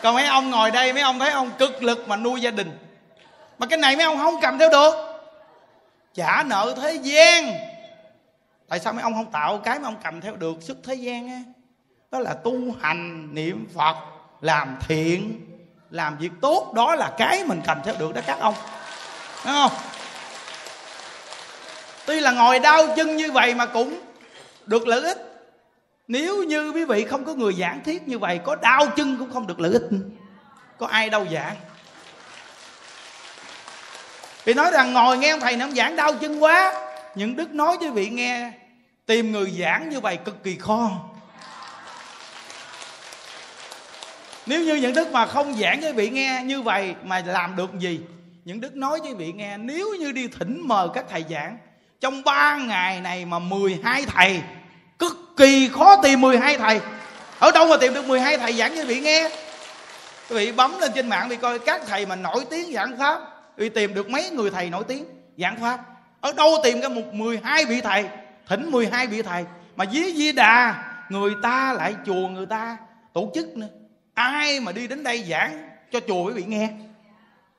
còn 0.03 0.15
mấy 0.15 0.27
ông 0.27 0.51
ngồi 0.51 0.71
đây, 0.71 0.93
mấy 0.93 1.03
ông 1.03 1.19
thấy 1.19 1.31
ông 1.31 1.51
cực 1.59 1.83
lực 1.83 2.09
mà 2.09 2.17
nuôi 2.17 2.41
gia 2.41 2.51
đình. 2.51 2.79
Mà 3.59 3.67
cái 3.67 3.79
này 3.79 3.97
mấy 3.97 4.05
ông 4.05 4.19
không 4.19 4.41
cầm 4.43 4.59
theo 4.59 4.71
được. 4.71 4.95
Trả 6.15 6.43
nợ 6.43 6.75
thế 6.83 6.95
gian. 6.95 7.53
Tại 8.69 8.81
sao 8.81 8.93
mấy 8.93 9.03
ông 9.03 9.15
không 9.15 9.33
tạo 9.33 9.59
cái 9.59 9.79
mà 9.79 9.89
ông 9.89 9.97
cầm 10.05 10.21
theo 10.21 10.37
được 10.37 10.57
sức 10.61 10.77
thế 10.85 10.95
gian 10.95 11.29
á? 11.29 11.41
Đó 12.11 12.19
là 12.19 12.35
tu 12.35 12.53
hành 12.81 13.35
niệm 13.35 13.69
phật, 13.75 13.97
làm 14.41 14.79
thiện, 14.89 15.47
làm 15.91 16.19
việc 16.19 16.31
tốt. 16.41 16.73
Đó 16.75 16.95
là 16.95 17.11
cái 17.19 17.45
mình 17.45 17.61
cầm 17.67 17.79
theo 17.85 17.95
được 17.99 18.15
đó 18.15 18.21
các 18.27 18.39
ông. 18.41 18.55
Đúng 19.45 19.55
không? 19.55 19.73
Tuy 22.07 22.21
là 22.21 22.31
ngồi 22.31 22.59
đau 22.59 22.87
chân 22.97 23.17
như 23.17 23.33
vậy 23.33 23.55
mà 23.55 23.67
cũng 23.67 24.01
được 24.67 24.87
lợi 24.87 25.03
ích 25.03 25.30
nếu 26.11 26.43
như 26.43 26.71
quý 26.71 26.85
vị 26.85 27.05
không 27.05 27.25
có 27.25 27.35
người 27.35 27.53
giảng 27.53 27.85
thiết 27.85 28.09
như 28.09 28.19
vậy, 28.19 28.41
có 28.45 28.57
đau 28.57 28.87
chân 28.97 29.17
cũng 29.19 29.33
không 29.33 29.47
được 29.47 29.61
lợi 29.61 29.73
ích. 29.73 29.83
Có 30.79 30.87
ai 30.87 31.11
đâu 31.11 31.25
giảng 31.25 31.33
dạ? 31.33 31.55
vì 34.45 34.55
nói 34.55 34.71
rằng 34.73 34.93
ngồi 34.93 35.19
nghe 35.19 35.31
ông 35.31 35.41
thầy 35.41 35.57
này 35.57 35.69
ông 35.69 35.77
giảng 35.77 35.97
đau 35.97 36.15
chân 36.15 36.43
quá. 36.43 36.75
Những 37.15 37.37
đức 37.37 37.55
nói 37.55 37.77
cho 37.81 37.91
vị 37.91 38.09
nghe, 38.09 38.53
tìm 39.07 39.33
người 39.33 39.51
giảng 39.61 39.91
như 39.91 40.01
vậy 40.01 40.17
cực 40.17 40.45
kỳ 40.45 40.57
khó. 40.57 40.91
Nếu 44.47 44.61
như 44.61 44.75
những 44.75 44.95
đức 44.95 45.13
mà 45.13 45.27
không 45.27 45.55
giảng 45.55 45.83
cho 45.83 45.93
vị 45.93 46.11
nghe 46.11 46.43
như 46.45 46.63
vậy 46.63 46.95
mà 47.05 47.23
làm 47.27 47.57
được 47.57 47.79
gì? 47.79 48.01
Những 48.45 48.61
đức 48.61 48.77
nói 48.77 49.01
với 49.01 49.15
vị 49.15 49.33
nghe, 49.33 49.59
nếu 49.59 49.95
như 49.99 50.13
đi 50.13 50.29
thỉnh 50.29 50.61
mời 50.65 50.89
các 50.95 51.05
thầy 51.11 51.25
giảng, 51.31 51.59
trong 52.01 52.25
ba 52.25 52.57
ngày 52.57 53.01
này 53.01 53.25
mà 53.25 53.39
12 53.39 54.05
thầy 54.07 54.41
cực 55.01 55.37
kỳ 55.37 55.69
khó 55.69 55.97
tìm 56.03 56.21
12 56.21 56.59
thầy. 56.59 56.81
Ở 57.39 57.51
đâu 57.51 57.67
mà 57.69 57.77
tìm 57.77 57.95
được 57.95 58.09
12 58.09 58.39
thầy 58.39 58.53
giảng 58.53 58.77
cho 58.77 58.85
vị 58.85 59.01
nghe? 59.01 59.31
Quý 60.31 60.37
vị 60.37 60.53
bấm 60.53 60.79
lên 60.81 60.93
trên 60.95 61.09
mạng 61.09 61.29
đi 61.29 61.37
coi 61.37 61.59
các 61.59 61.83
thầy 61.87 62.07
mà 62.07 62.17
nổi 62.17 62.45
tiếng 62.51 62.73
giảng 62.73 62.99
pháp. 62.99 63.21
Vì 63.57 63.69
tìm 63.69 63.95
được 63.95 64.11
mấy 64.11 64.31
người 64.31 64.51
thầy 64.51 64.71
nổi 64.71 64.85
tiếng 64.89 65.05
giảng 65.39 65.61
pháp. 65.61 65.81
Ở 66.21 66.33
đâu 66.33 66.57
tìm 66.65 66.81
ra 66.81 66.89
một 66.89 67.15
12 67.15 67.65
vị 67.65 67.81
thầy? 67.81 68.05
Thỉnh 68.49 68.71
12 68.71 69.07
vị 69.07 69.23
thầy. 69.23 69.45
Mà 69.77 69.85
dí 69.93 70.13
di 70.13 70.33
đà, 70.33 70.75
người 71.09 71.33
ta 71.43 71.73
lại 71.73 71.95
chùa 72.07 72.29
người 72.29 72.47
ta, 72.47 72.77
tổ 73.13 73.31
chức 73.35 73.57
nữa. 73.57 73.69
Ai 74.15 74.61
mà 74.61 74.73
đi 74.73 74.87
đến 74.87 75.03
đây 75.03 75.25
giảng 75.31 75.69
cho 75.93 76.01
chùa 76.09 76.27
quý 76.27 76.33
vị 76.33 76.45
nghe? 76.47 76.69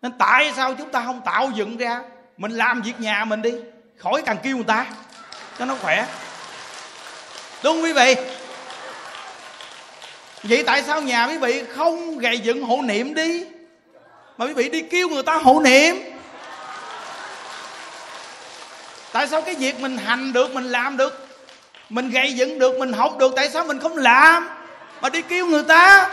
Nên 0.01 0.11
tại 0.17 0.51
sao 0.55 0.73
chúng 0.73 0.91
ta 0.91 1.01
không 1.05 1.21
tạo 1.25 1.51
dựng 1.55 1.77
ra? 1.77 2.01
Mình 2.37 2.51
làm 2.51 2.81
việc 2.81 2.99
nhà 2.99 3.25
mình 3.25 3.41
đi. 3.41 3.51
Khỏi 3.97 4.21
càng 4.25 4.37
kêu 4.43 4.55
người 4.55 4.65
ta. 4.65 4.85
Cho 5.59 5.65
nó 5.65 5.75
khỏe 5.75 6.05
đúng 7.63 7.75
không 7.75 7.83
quý 7.83 7.93
vị. 7.93 8.15
Vậy 10.43 10.63
tại 10.65 10.83
sao 10.83 11.01
nhà 11.01 11.27
quý 11.27 11.37
vị 11.37 11.63
không 11.75 12.17
gầy 12.17 12.39
dựng 12.39 12.63
hộ 12.63 12.81
niệm 12.83 13.13
đi? 13.13 13.45
Mà 14.37 14.45
quý 14.45 14.53
vị 14.53 14.69
đi 14.69 14.81
kêu 14.81 15.09
người 15.09 15.23
ta 15.23 15.35
hộ 15.35 15.59
niệm. 15.63 15.95
Tại 19.11 19.27
sao 19.27 19.41
cái 19.41 19.55
việc 19.55 19.79
mình 19.79 19.97
hành 19.97 20.33
được, 20.33 20.53
mình 20.53 20.65
làm 20.65 20.97
được, 20.97 21.27
mình 21.89 22.09
gây 22.09 22.33
dựng 22.33 22.59
được, 22.59 22.77
mình 22.77 22.93
học 22.93 23.17
được, 23.17 23.33
tại 23.35 23.49
sao 23.49 23.63
mình 23.63 23.79
không 23.79 23.97
làm? 23.97 24.49
Mà 25.01 25.09
đi 25.09 25.21
kêu 25.21 25.45
người 25.45 25.63
ta. 25.63 26.09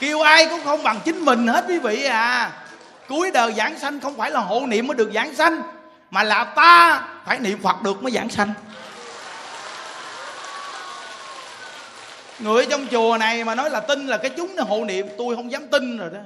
Kêu 0.00 0.20
ai 0.20 0.46
cũng 0.46 0.64
không 0.64 0.82
bằng 0.82 1.00
chính 1.04 1.24
mình 1.24 1.46
hết 1.46 1.64
quý 1.68 1.78
vị 1.78 2.04
à. 2.04 2.50
Cuối 3.08 3.30
đời 3.30 3.52
giảng 3.56 3.78
sanh 3.78 4.00
không 4.00 4.16
phải 4.16 4.30
là 4.30 4.40
hộ 4.40 4.60
niệm 4.66 4.86
mới 4.86 4.94
được 4.94 5.10
giảng 5.14 5.34
sanh, 5.34 5.62
mà 6.10 6.22
là 6.22 6.44
ta 6.44 7.02
phải 7.26 7.38
niệm 7.38 7.62
phật 7.62 7.82
được 7.82 8.02
mới 8.02 8.12
giảng 8.12 8.28
sanh. 8.28 8.52
Người 12.42 12.66
trong 12.70 12.86
chùa 12.90 13.16
này 13.20 13.44
mà 13.44 13.54
nói 13.54 13.70
là 13.70 13.80
tin 13.80 14.06
là 14.06 14.16
cái 14.16 14.30
chúng 14.30 14.56
nó 14.56 14.62
hộ 14.64 14.84
niệm, 14.84 15.08
tôi 15.18 15.36
không 15.36 15.52
dám 15.52 15.68
tin 15.68 15.98
rồi 15.98 16.10
đó. 16.10 16.20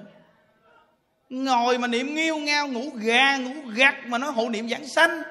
Ngồi 1.31 1.79
mà 1.79 1.87
niệm 1.87 2.15
nghiêu 2.15 2.37
ngao, 2.37 2.69
ngủ 2.69 2.91
gà, 2.95 3.37
ngủ 3.37 3.53
gặt 3.75 3.95
mà 4.05 4.19
nói 4.19 4.33
hộ 4.33 4.49
niệm 4.49 4.69
giảng 4.69 4.87
sanh. 4.87 5.23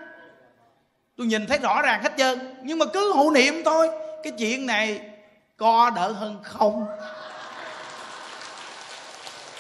Tôi 1.18 1.28
nhìn 1.28 1.48
thấy 1.48 1.58
rõ 1.58 1.82
ràng 1.82 2.04
hết 2.04 2.12
trơn, 2.18 2.56
nhưng 2.64 2.80
mà 2.80 2.86
cứ 2.86 3.14
hộ 3.14 3.32
niệm 3.32 3.62
thôi. 3.66 3.90
Cái 4.24 4.34
chuyện 4.38 4.66
này 4.66 5.02
co 5.58 5.92
đỡ 5.96 6.12
hơn 6.12 6.40
không. 6.44 6.86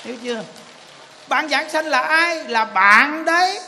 Hiểu 0.03 0.15
chưa? 0.23 0.43
Bạn 1.27 1.49
giảng 1.49 1.69
sanh 1.69 1.85
là 1.85 1.99
ai? 1.99 2.43
Là 2.43 2.65
bạn 2.65 3.25
đấy. 3.25 3.59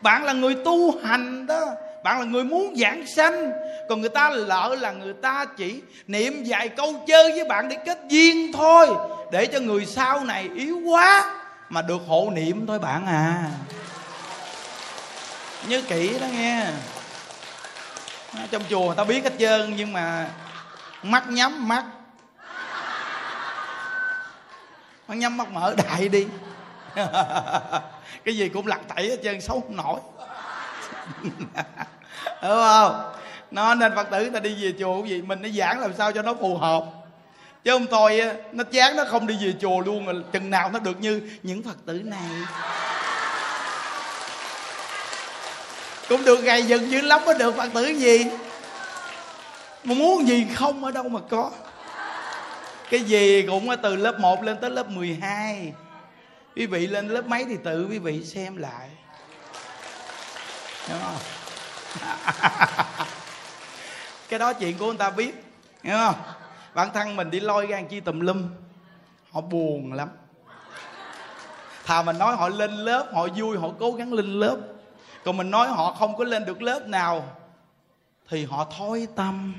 Bạn 0.00 0.24
là 0.24 0.32
người 0.32 0.56
tu 0.64 0.98
hành 1.04 1.46
đó. 1.46 1.66
Bạn 2.02 2.18
là 2.20 2.24
người 2.24 2.44
muốn 2.44 2.74
giảng 2.76 3.06
sanh 3.06 3.52
còn 3.88 4.00
người 4.00 4.10
ta 4.10 4.30
lỡ 4.30 4.76
là 4.80 4.92
người 4.92 5.12
ta 5.12 5.44
chỉ 5.56 5.82
niệm 6.06 6.42
vài 6.46 6.68
câu 6.68 7.04
chơi 7.06 7.32
với 7.32 7.44
bạn 7.44 7.68
để 7.68 7.76
kết 7.86 7.98
duyên 8.08 8.52
thôi. 8.52 8.88
Để 9.32 9.46
cho 9.46 9.60
người 9.60 9.86
sau 9.86 10.20
này 10.20 10.50
yếu 10.54 10.80
quá 10.84 11.36
mà 11.68 11.82
được 11.82 12.02
hộ 12.08 12.30
niệm 12.32 12.66
thôi 12.66 12.78
bạn 12.78 13.06
à. 13.06 13.50
Nhớ 15.68 15.82
kỹ 15.88 16.18
đó 16.20 16.26
nghe. 16.32 16.66
Trong 18.50 18.62
chùa 18.70 18.86
người 18.86 18.96
ta 18.96 19.04
biết 19.04 19.24
hết 19.24 19.32
trơn 19.38 19.76
nhưng 19.76 19.92
mà 19.92 20.28
mắt 21.02 21.28
nhắm 21.28 21.68
mắt. 21.68 21.84
Mắt 25.08 25.14
nhắm 25.14 25.36
mắt 25.36 25.50
mở 25.50 25.74
đại 25.76 26.08
đi. 26.08 26.26
Cái 28.24 28.36
gì 28.36 28.48
cũng 28.48 28.66
lặt 28.66 28.80
tẩy 28.96 29.08
hết 29.08 29.16
trơn, 29.24 29.40
xấu 29.40 29.60
không 29.60 29.76
nổi. 29.76 30.00
Đúng 32.42 32.62
không? 32.62 33.12
Nó 33.54 33.74
nên 33.74 33.94
phật 33.94 34.10
tử 34.10 34.30
ta 34.30 34.40
đi 34.40 34.54
về 34.60 34.72
chùa 34.78 35.02
cái 35.02 35.10
gì 35.10 35.22
mình 35.22 35.42
nó 35.42 35.48
giảng 35.48 35.80
làm 35.80 35.92
sao 35.98 36.12
cho 36.12 36.22
nó 36.22 36.34
phù 36.34 36.56
hợp. 36.56 36.84
Chứ 37.64 37.70
không 37.70 37.86
thôi 37.90 38.20
nó 38.52 38.64
chán 38.64 38.96
nó 38.96 39.04
không 39.04 39.26
đi 39.26 39.36
về 39.40 39.54
chùa 39.60 39.80
luôn 39.80 40.06
rồi 40.06 40.24
chừng 40.32 40.50
nào 40.50 40.70
nó 40.72 40.78
được 40.78 41.00
như 41.00 41.30
những 41.42 41.62
phật 41.62 41.76
tử 41.86 41.92
này. 42.04 42.30
Cũng 46.08 46.24
được 46.24 46.42
gầy 46.42 46.62
dựng 46.62 46.90
dữ 46.90 47.00
lắm 47.00 47.20
mới 47.26 47.38
được 47.38 47.56
phật 47.56 47.68
tử 47.74 47.86
gì. 47.86 48.26
Mà 49.84 49.94
muốn 49.94 50.28
gì 50.28 50.46
không 50.54 50.84
ở 50.84 50.90
đâu 50.90 51.08
mà 51.08 51.20
có. 51.30 51.50
Cái 52.90 53.00
gì 53.00 53.42
cũng 53.42 53.68
từ 53.82 53.96
lớp 53.96 54.20
1 54.20 54.42
lên 54.42 54.56
tới 54.60 54.70
lớp 54.70 54.88
12 54.88 55.72
quý 56.56 56.66
vị 56.66 56.86
lên 56.86 57.08
lớp 57.08 57.26
mấy 57.26 57.44
thì 57.44 57.56
tự 57.64 57.86
quý 57.90 57.98
vị 57.98 58.24
xem 58.24 58.56
lại. 58.56 58.88
Đúng 60.88 60.98
không? 61.02 61.16
cái 64.28 64.38
đó 64.38 64.52
chuyện 64.52 64.78
của 64.78 64.86
người 64.86 64.96
ta 64.96 65.10
biết 65.10 65.44
hiểu 65.82 65.96
không? 65.96 66.14
Bản 66.74 66.88
thân 66.94 67.16
mình 67.16 67.30
đi 67.30 67.40
lôi 67.40 67.66
gan 67.66 67.88
chi 67.88 68.00
tùm 68.00 68.20
lum, 68.20 68.48
họ 69.30 69.40
buồn 69.40 69.92
lắm. 69.92 70.08
Thà 71.84 72.02
mình 72.02 72.18
nói 72.18 72.36
họ 72.36 72.48
lên 72.48 72.70
lớp, 72.70 73.10
họ 73.14 73.28
vui, 73.36 73.58
họ 73.58 73.68
cố 73.80 73.92
gắng 73.92 74.12
lên 74.12 74.26
lớp. 74.26 74.56
Còn 75.24 75.36
mình 75.36 75.50
nói 75.50 75.68
họ 75.68 75.92
không 75.92 76.16
có 76.16 76.24
lên 76.24 76.44
được 76.44 76.62
lớp 76.62 76.86
nào, 76.86 77.36
thì 78.28 78.44
họ 78.44 78.66
thối 78.78 79.08
tâm. 79.16 79.54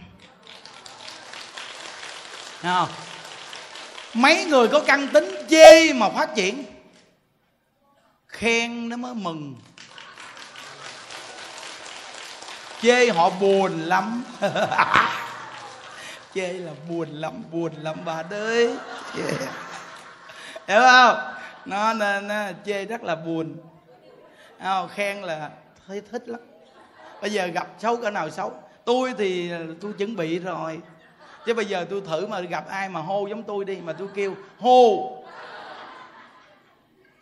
Thấy 2.61 2.73
không? 2.73 2.89
Mấy 4.13 4.45
người 4.45 4.67
có 4.67 4.79
căn 4.79 5.07
tính 5.13 5.35
chê 5.49 5.93
mà 5.93 6.09
phát 6.09 6.35
triển? 6.35 6.63
Khen 8.27 8.89
nó 8.89 8.97
mới 8.97 9.13
mừng 9.13 9.55
chê 12.81 13.09
họ 13.09 13.29
buồn 13.29 13.71
lắm. 13.71 14.23
Chê 16.33 16.53
là 16.53 16.71
buồn 16.89 17.09
lắm 17.09 17.43
buồn 17.51 17.71
lắm 17.81 17.95
bà 18.05 18.23
ơi 18.29 18.75
hiểu 20.67 20.79
không? 20.81 21.17
Nó 21.65 21.93
nó 21.93 22.51
chê 22.65 22.85
rất 22.85 23.03
là 23.03 23.15
buồn. 23.15 23.55
Không, 24.63 24.89
khen 24.89 25.21
là 25.21 25.49
thấy 25.87 26.01
thích 26.11 26.29
lắm. 26.29 26.41
Bây 27.21 27.31
giờ 27.31 27.45
gặp 27.45 27.67
xấu 27.79 27.97
cỡ 27.97 28.09
nào 28.09 28.29
xấu. 28.29 28.53
Tôi 28.85 29.13
thì 29.17 29.51
tôi 29.81 29.93
chuẩn 29.93 30.15
bị 30.15 30.39
rồi. 30.39 30.81
Chứ 31.45 31.53
bây 31.53 31.65
giờ 31.65 31.85
tôi 31.89 32.01
thử 32.01 32.27
mà 32.27 32.39
gặp 32.39 32.67
ai 32.67 32.89
mà 32.89 32.99
hô 33.01 33.27
giống 33.27 33.43
tôi 33.43 33.65
đi 33.65 33.77
mà 33.83 33.93
tôi 33.93 34.07
kêu 34.15 34.35
hô! 34.59 35.11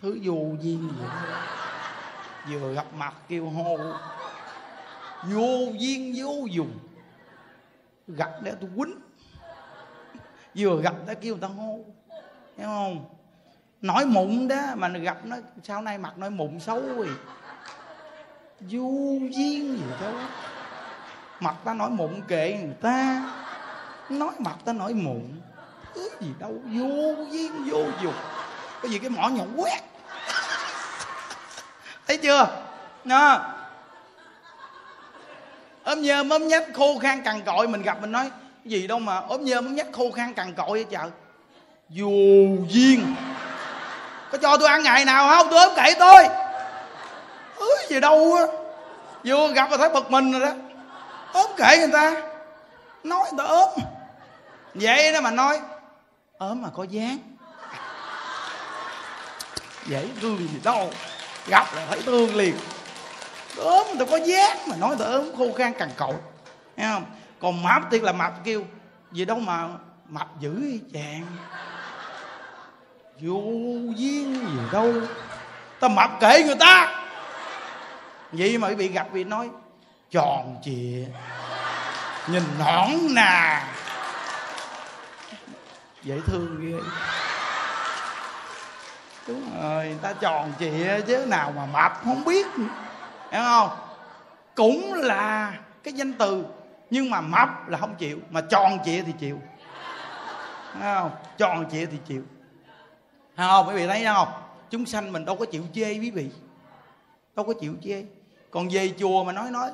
Thứ 0.01 0.17
dù 0.21 0.55
duyên 0.61 0.89
gì. 0.99 1.05
Vừa 2.45 2.73
gặp 2.73 2.85
mặt 2.93 3.13
kêu 3.29 3.49
hô 3.49 3.77
vô 5.25 5.71
duyên 5.77 6.13
vô 6.17 6.45
dùng. 6.51 6.79
Gặp 8.07 8.31
để 8.41 8.53
tôi 8.61 8.69
quýnh. 8.77 8.99
Vừa 10.55 10.81
gặp 10.81 10.93
đã 11.07 11.13
kêu 11.13 11.33
người 11.33 11.41
ta 11.41 11.47
hô. 11.47 11.79
Hiểu 12.57 12.67
không? 12.67 13.05
Nói 13.81 14.05
mụn 14.05 14.47
đó, 14.47 14.61
mà 14.75 14.87
gặp 14.87 15.25
nó, 15.25 15.35
sau 15.63 15.81
này 15.81 15.97
mặt 15.97 16.17
nói 16.17 16.29
mụn 16.29 16.59
xấu 16.59 16.81
rồi. 16.81 17.09
Vô 18.59 18.91
duyên 19.31 19.77
gì 19.77 19.83
đâu 20.01 20.13
mặt 21.39 21.55
ta 21.63 21.73
nói 21.73 21.89
mụn 21.89 22.21
kệ 22.27 22.59
người 22.63 22.75
ta. 22.81 23.29
Nói 24.09 24.29
mặt 24.39 24.55
ta 24.65 24.73
nói 24.73 24.93
mụn. 24.93 25.21
Thứ 25.95 26.09
gì 26.19 26.33
đâu. 26.39 26.51
Vô 26.51 27.25
duyên, 27.31 27.51
vô 27.69 27.85
dụng 28.01 28.13
cái 28.81 28.91
gì 28.91 28.99
cái 28.99 29.09
mỏ 29.09 29.29
nhọn 29.29 29.53
quét. 29.55 29.79
Thấy 32.07 32.17
chưa? 32.17 32.63
Nó 33.05 33.41
ốm 35.83 36.01
nhơm 36.01 36.29
ốm 36.29 36.47
nhách 36.47 36.63
khô 36.73 36.99
khan 36.99 37.21
cằn 37.21 37.41
cội, 37.41 37.67
mình 37.67 37.81
gặp 37.81 38.01
mình 38.01 38.11
nói 38.11 38.31
gì 38.65 38.87
đâu 38.87 38.99
mà 38.99 39.17
ốm 39.17 39.45
nhơm 39.45 39.65
ốm 39.65 39.75
nhách 39.75 39.87
khô 39.91 40.11
khan 40.11 40.33
cằn 40.33 40.53
cội 40.53 40.69
vậy 40.69 40.85
trời? 40.91 41.09
Dù 41.89 42.11
duyên. 42.69 43.15
Có 44.31 44.37
cho 44.37 44.57
tôi 44.57 44.67
ăn 44.67 44.83
ngày 44.83 45.05
nào 45.05 45.27
không? 45.29 45.47
Tôi 45.51 45.59
ốm 45.59 45.73
kệ 45.75 45.93
tôi. 45.99 46.27
Ứ, 47.55 47.69
gì 47.89 47.99
đâu 47.99 48.35
á. 48.35 48.43
Vừa 49.23 49.53
gặp 49.53 49.71
là 49.71 49.77
thấy 49.77 49.89
bực 49.89 50.11
mình 50.11 50.31
rồi 50.31 50.41
đó. 50.41 50.51
Ốm 51.33 51.51
kệ 51.57 51.77
người 51.77 51.91
ta. 51.93 52.21
Nói 53.03 53.19
người 53.31 53.37
ta 53.37 53.43
ốm. 53.43 53.69
Vậy 54.73 55.13
đó 55.13 55.21
mà 55.21 55.31
nói, 55.31 55.59
ốm 56.37 56.61
mà 56.61 56.69
có 56.75 56.83
dáng. 56.83 57.17
Dễ 59.85 60.07
thương 60.21 60.37
gì 60.37 60.59
đâu. 60.63 60.91
Gặp 61.47 61.75
là 61.75 61.85
thấy 61.89 62.01
thương 62.01 62.35
liền 62.35 62.55
ốm 63.57 63.87
người 63.87 64.05
ta 64.05 64.11
có 64.11 64.17
giác 64.25 64.67
mà 64.67 64.75
nói 64.75 64.89
người 64.89 65.05
ta 65.05 65.11
ốm, 65.11 65.25
khô 65.37 65.53
khan 65.57 65.73
cằn 65.73 65.89
cậu 65.97 66.19
nghe 66.77 66.87
không? 66.87 67.05
Còn 67.41 67.63
mập 67.63 67.81
thì 67.91 67.99
là 67.99 68.11
mập 68.11 68.33
kêu, 68.43 68.65
gì 69.11 69.25
đâu 69.25 69.39
mà 69.39 69.67
mập 70.09 70.39
dữ 70.39 70.79
chàng? 70.93 71.25
Vô 73.19 73.41
duyên 73.95 74.33
gì 74.33 74.61
đâu. 74.71 74.93
Ta 75.79 75.87
mập 75.87 76.11
kệ 76.19 76.43
người 76.43 76.55
ta. 76.59 77.05
Vậy 78.31 78.57
mà 78.57 78.69
bị 78.69 78.87
gặp 78.87 79.07
bị 79.13 79.23
nói 79.23 79.49
tròn 80.11 80.55
trịa 80.63 81.05
nhìn 82.27 82.43
nõn 82.59 82.89
nà. 83.09 83.67
Dễ 86.03 86.19
thương 86.27 86.57
ghê. 86.61 86.77
Đúng 89.27 89.61
rồi, 89.61 89.85
người 89.85 89.97
ta 90.01 90.13
tròn 90.13 90.53
trịa 90.59 91.01
chứ, 91.07 91.25
nào 91.25 91.53
mà 91.55 91.65
mập 91.65 92.01
không 92.05 92.23
biết 92.23 92.47
hiểu 93.33 93.41
không? 93.43 93.69
Cũng 94.55 94.93
là 94.93 95.59
cái 95.83 95.93
danh 95.93 96.13
từ, 96.13 96.45
nhưng 96.89 97.09
mà 97.09 97.21
mập 97.21 97.67
là 97.67 97.77
không 97.77 97.95
chịu, 97.95 98.19
mà 98.29 98.41
tròn 98.41 98.77
trịa 98.85 99.03
thì 99.03 99.11
chịu. 99.19 99.41
Hiểu 100.73 100.81
không? 100.81 101.11
Tròn 101.37 101.65
trịa 101.71 101.85
thì 101.85 101.97
chịu. 102.07 102.23
Hiểu 103.37 103.47
không? 103.47 103.67
Quý 103.67 103.75
vị 103.75 103.87
thấy 103.87 104.05
không? 104.05 104.27
Chúng 104.69 104.85
sanh 104.85 105.11
mình 105.11 105.25
đâu 105.25 105.35
có 105.35 105.45
chịu 105.45 105.63
chê 105.73 105.93
quý 105.99 106.11
vị. 106.11 106.29
Đâu 107.35 107.45
có 107.45 107.53
chịu 107.61 107.75
chê. 107.83 108.05
Còn 108.51 108.67
về 108.71 108.93
chùa 108.99 109.23
mà 109.23 109.33
nói 109.33 109.51
nói. 109.51 109.71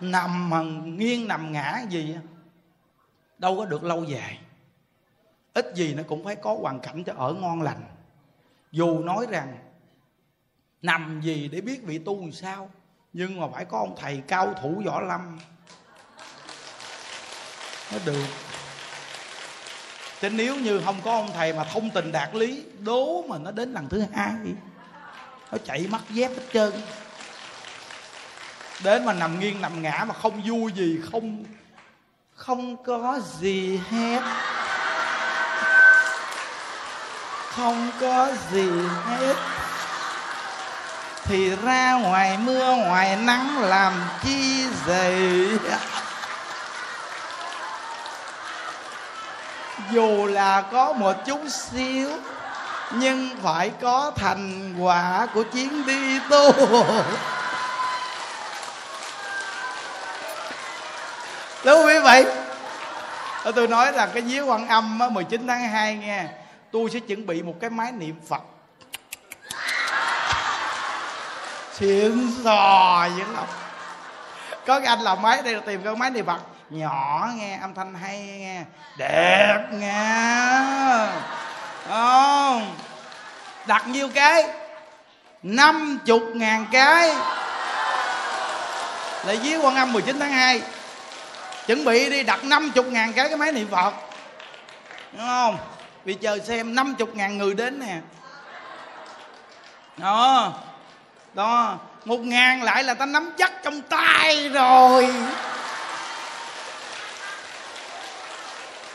Nằm 0.00 0.50
mà 0.50 0.62
nghiêng 0.84 1.28
nằm 1.28 1.52
ngã 1.52 1.82
gì 1.88 2.16
đâu 3.38 3.56
có 3.56 3.64
được 3.64 3.84
lâu 3.84 4.04
dài. 4.04 4.38
Ít 5.54 5.72
gì 5.74 5.94
nó 5.94 6.02
cũng 6.08 6.24
phải 6.24 6.36
có 6.36 6.56
hoàn 6.60 6.80
cảnh 6.80 7.04
cho 7.04 7.12
ở 7.16 7.32
ngon 7.32 7.62
lành. 7.62 7.82
Dù 8.72 8.98
nói 8.98 9.26
rằng 9.30 9.58
nằm 10.82 11.20
gì 11.24 11.48
để 11.52 11.60
biết 11.60 11.82
vị 11.84 11.98
tu 11.98 12.20
làm 12.20 12.32
sao? 12.32 12.70
Nhưng 13.12 13.40
mà 13.40 13.46
phải 13.54 13.64
có 13.64 13.78
ông 13.78 13.96
thầy 14.00 14.22
cao 14.28 14.54
thủ 14.62 14.82
võ 14.86 15.00
lâm. 15.00 15.38
Nó 17.92 17.98
được. 18.04 18.26
Chứ 20.20 20.30
nếu 20.30 20.56
như 20.56 20.80
không 20.84 21.00
có 21.04 21.12
ông 21.12 21.30
thầy 21.34 21.52
mà 21.52 21.64
thông 21.64 21.90
tình 21.90 22.12
đạt 22.12 22.34
lý, 22.34 22.64
đố 22.78 23.22
mà 23.22 23.38
nó 23.38 23.50
đến 23.50 23.72
lần 23.72 23.88
thứ 23.88 24.04
hai, 24.14 24.34
nó 25.52 25.58
chạy 25.64 25.86
mất 25.90 26.00
dép 26.10 26.28
hết 26.28 26.44
trơn. 26.52 26.72
Đến 28.84 29.04
mà 29.04 29.12
nằm 29.12 29.40
nghiêng 29.40 29.60
nằm 29.60 29.82
ngã 29.82 30.04
mà 30.08 30.14
không 30.14 30.42
vui 30.48 30.72
gì, 30.72 31.00
không 31.12 31.44
không 32.34 32.84
có 32.84 33.20
gì 33.40 33.80
hết. 33.90 34.22
Không 37.48 37.90
có 38.00 38.32
gì 38.50 38.70
hết 39.04 39.36
thì 41.30 41.56
ra 41.64 41.92
ngoài 41.92 42.38
mưa, 42.38 42.74
ngoài 42.76 43.16
nắng 43.16 43.58
làm 43.62 43.92
chi 44.22 44.66
vậy 44.86 45.48
dù 49.90 50.26
là 50.26 50.60
có 50.60 50.92
một 50.92 51.16
chút 51.26 51.40
xíu, 51.48 52.10
nhưng 52.92 53.30
phải 53.42 53.70
có 53.80 54.12
thành 54.16 54.74
quả 54.78 55.26
của 55.34 55.42
chuyến 55.42 55.86
đi 55.86 56.18
tu. 56.30 56.52
Đúng 61.64 61.86
quý 61.86 61.94
vị, 62.04 62.24
tôi 63.54 63.68
nói 63.68 63.92
là 63.92 64.06
cái 64.06 64.22
viếng 64.22 64.50
quan 64.50 64.68
âm 64.68 64.98
19 65.10 65.46
tháng 65.46 65.68
2 65.68 65.96
nghe, 65.96 66.24
tôi 66.72 66.90
sẽ 66.92 67.00
chuẩn 67.00 67.26
bị 67.26 67.42
một 67.42 67.54
cái 67.60 67.70
máy 67.70 67.92
niệm 67.92 68.14
phật. 68.28 68.42
Xịn 71.80 72.30
sò 72.44 73.08
dữ 73.18 73.24
lắm 73.32 73.44
có 74.66 74.80
cái 74.80 74.88
anh 74.88 75.00
làm 75.00 75.22
máy 75.22 75.42
đây 75.42 75.54
là 75.54 75.60
tìm 75.66 75.82
cái 75.84 75.96
máy 75.96 76.10
niệm 76.10 76.26
phật 76.26 76.40
nhỏ 76.70 77.28
nghe, 77.34 77.58
âm 77.60 77.74
thanh 77.74 77.94
hay 77.94 78.18
nghe. 78.18 78.62
Đẹp 78.96 79.58
nghe. 79.72 80.52
Không. 81.88 82.76
Đặt 83.66 83.88
nhiêu 83.88 84.08
cái? 84.14 84.44
Năm 85.42 85.98
chục 86.06 86.22
ngàn 86.34 86.66
cái. 86.72 87.08
Là 89.24 89.34
với 89.42 89.56
quan 89.62 89.76
âm 89.76 89.92
19 89.92 90.18
tháng 90.20 90.32
2 90.32 90.62
chuẩn 91.66 91.84
bị 91.84 92.10
đi 92.10 92.22
đặt 92.22 92.44
năm 92.44 92.70
chục 92.70 92.86
ngàn 92.86 93.12
cái 93.12 93.28
cái 93.28 93.36
máy 93.36 93.52
niệm 93.52 93.68
phật 93.70 93.94
đúng 95.12 95.26
không? 95.26 95.58
Vì 96.04 96.14
chờ 96.14 96.38
xem 96.38 96.74
năm 96.74 96.94
chục 96.94 97.14
ngàn 97.14 97.38
người 97.38 97.54
đến 97.54 97.80
nè. 97.80 97.96
Đó 99.96 100.52
đó, 101.34 101.78
một 102.04 102.20
ngàn 102.20 102.62
lại 102.62 102.84
là 102.84 102.94
ta 102.94 103.06
nắm 103.06 103.32
chắc 103.38 103.52
trong 103.62 103.82
tay 103.82 104.48
rồi. 104.48 105.14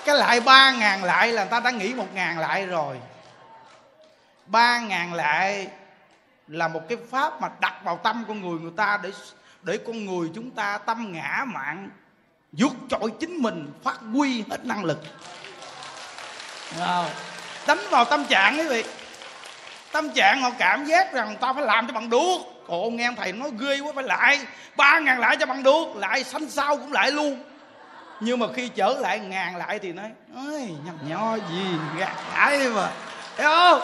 Cái 0.06 0.16
lại 0.16 0.40
ba 0.40 0.72
ngàn 0.72 1.03
lại 1.03 1.32
là 1.32 1.45
ta 1.45 1.60
đã 1.60 1.72
nghĩ 1.72 1.94
một 1.94 2.07
ngàn 2.14 2.40
lại 2.40 2.66
rồi. 2.66 2.99
Ba 4.45 4.80
ngàn 4.80 5.14
lại 5.14 5.68
là 6.48 6.68
một 6.68 6.82
cái 6.90 6.98
pháp 7.12 7.41
mà 7.41 7.49
đặt 7.60 7.74
vào 7.84 7.99
tâm 8.03 8.26
con 8.28 8.41
người 8.41 8.60
người 8.60 8.74
ta 8.78 8.99
để 9.03 9.12
để 9.62 9.80
con 9.86 10.06
người 10.06 10.32
chúng 10.36 10.52
ta 10.52 10.78
tâm 10.78 11.12
ngã 11.12 11.45
mạng 11.48 11.90
vượt 12.52 12.74
trội 12.90 13.12
chính 13.20 13.38
mình, 13.38 13.74
phát 13.84 13.98
huy 14.14 14.44
hết 14.49 14.66
năng 14.66 14.86
lực. 14.86 14.99
Đánh 17.68 17.80
vào 17.90 18.06
tâm 18.06 18.26
trạng 18.26 18.57
quý 18.57 18.68
vị 18.68 18.84
tâm 19.96 20.10
trạng 20.10 20.42
họ 20.42 20.52
cảm 20.58 20.86
giác 20.86 21.14
rằng 21.14 21.36
ta 21.42 21.54
phải 21.54 21.64
làm 21.64 21.88
cho 21.88 21.94
bằng 21.94 22.10
được. 22.10 22.38
Ồ 22.68 22.90
nghe 22.90 23.10
thầy 23.18 23.32
nói 23.32 23.52
ghê 23.60 23.80
quá, 23.80 23.92
phải 23.96 24.04
lại 24.04 24.40
ba 24.76 25.00
ngàn 25.00 25.20
lại 25.20 25.38
cho 25.40 25.46
bằng 25.46 25.64
được, 25.64 25.96
lại 25.96 26.24
sanh 26.24 26.50
sao 26.50 26.78
cũng 26.78 26.94
lại 26.94 27.12
luôn. 27.12 27.44
Nhưng 28.20 28.40
mà 28.40 28.48
khi 28.56 28.68
trở 28.68 28.90
lại 29.00 29.20
ngàn 29.20 29.56
lại 29.56 29.80
thì 29.80 29.94
nói 29.94 30.10
ơi 30.36 30.70
nhầm 30.86 30.98
nho 31.08 31.36
gì, 31.36 31.66
gạt 31.98 32.14
thải 32.34 32.58
mà. 32.70 32.92
Thấy 33.38 33.46
không? 33.46 33.82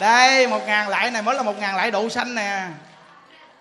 Đây, 0.00 0.46
một 0.46 0.66
ngàn 0.66 0.88
lại 0.88 1.10
này 1.10 1.22
mới 1.22 1.34
là 1.34 1.42
một 1.42 1.58
ngàn 1.60 1.76
lại 1.76 1.90
độ 1.90 2.08
xanh 2.08 2.34
nè. 2.34 2.66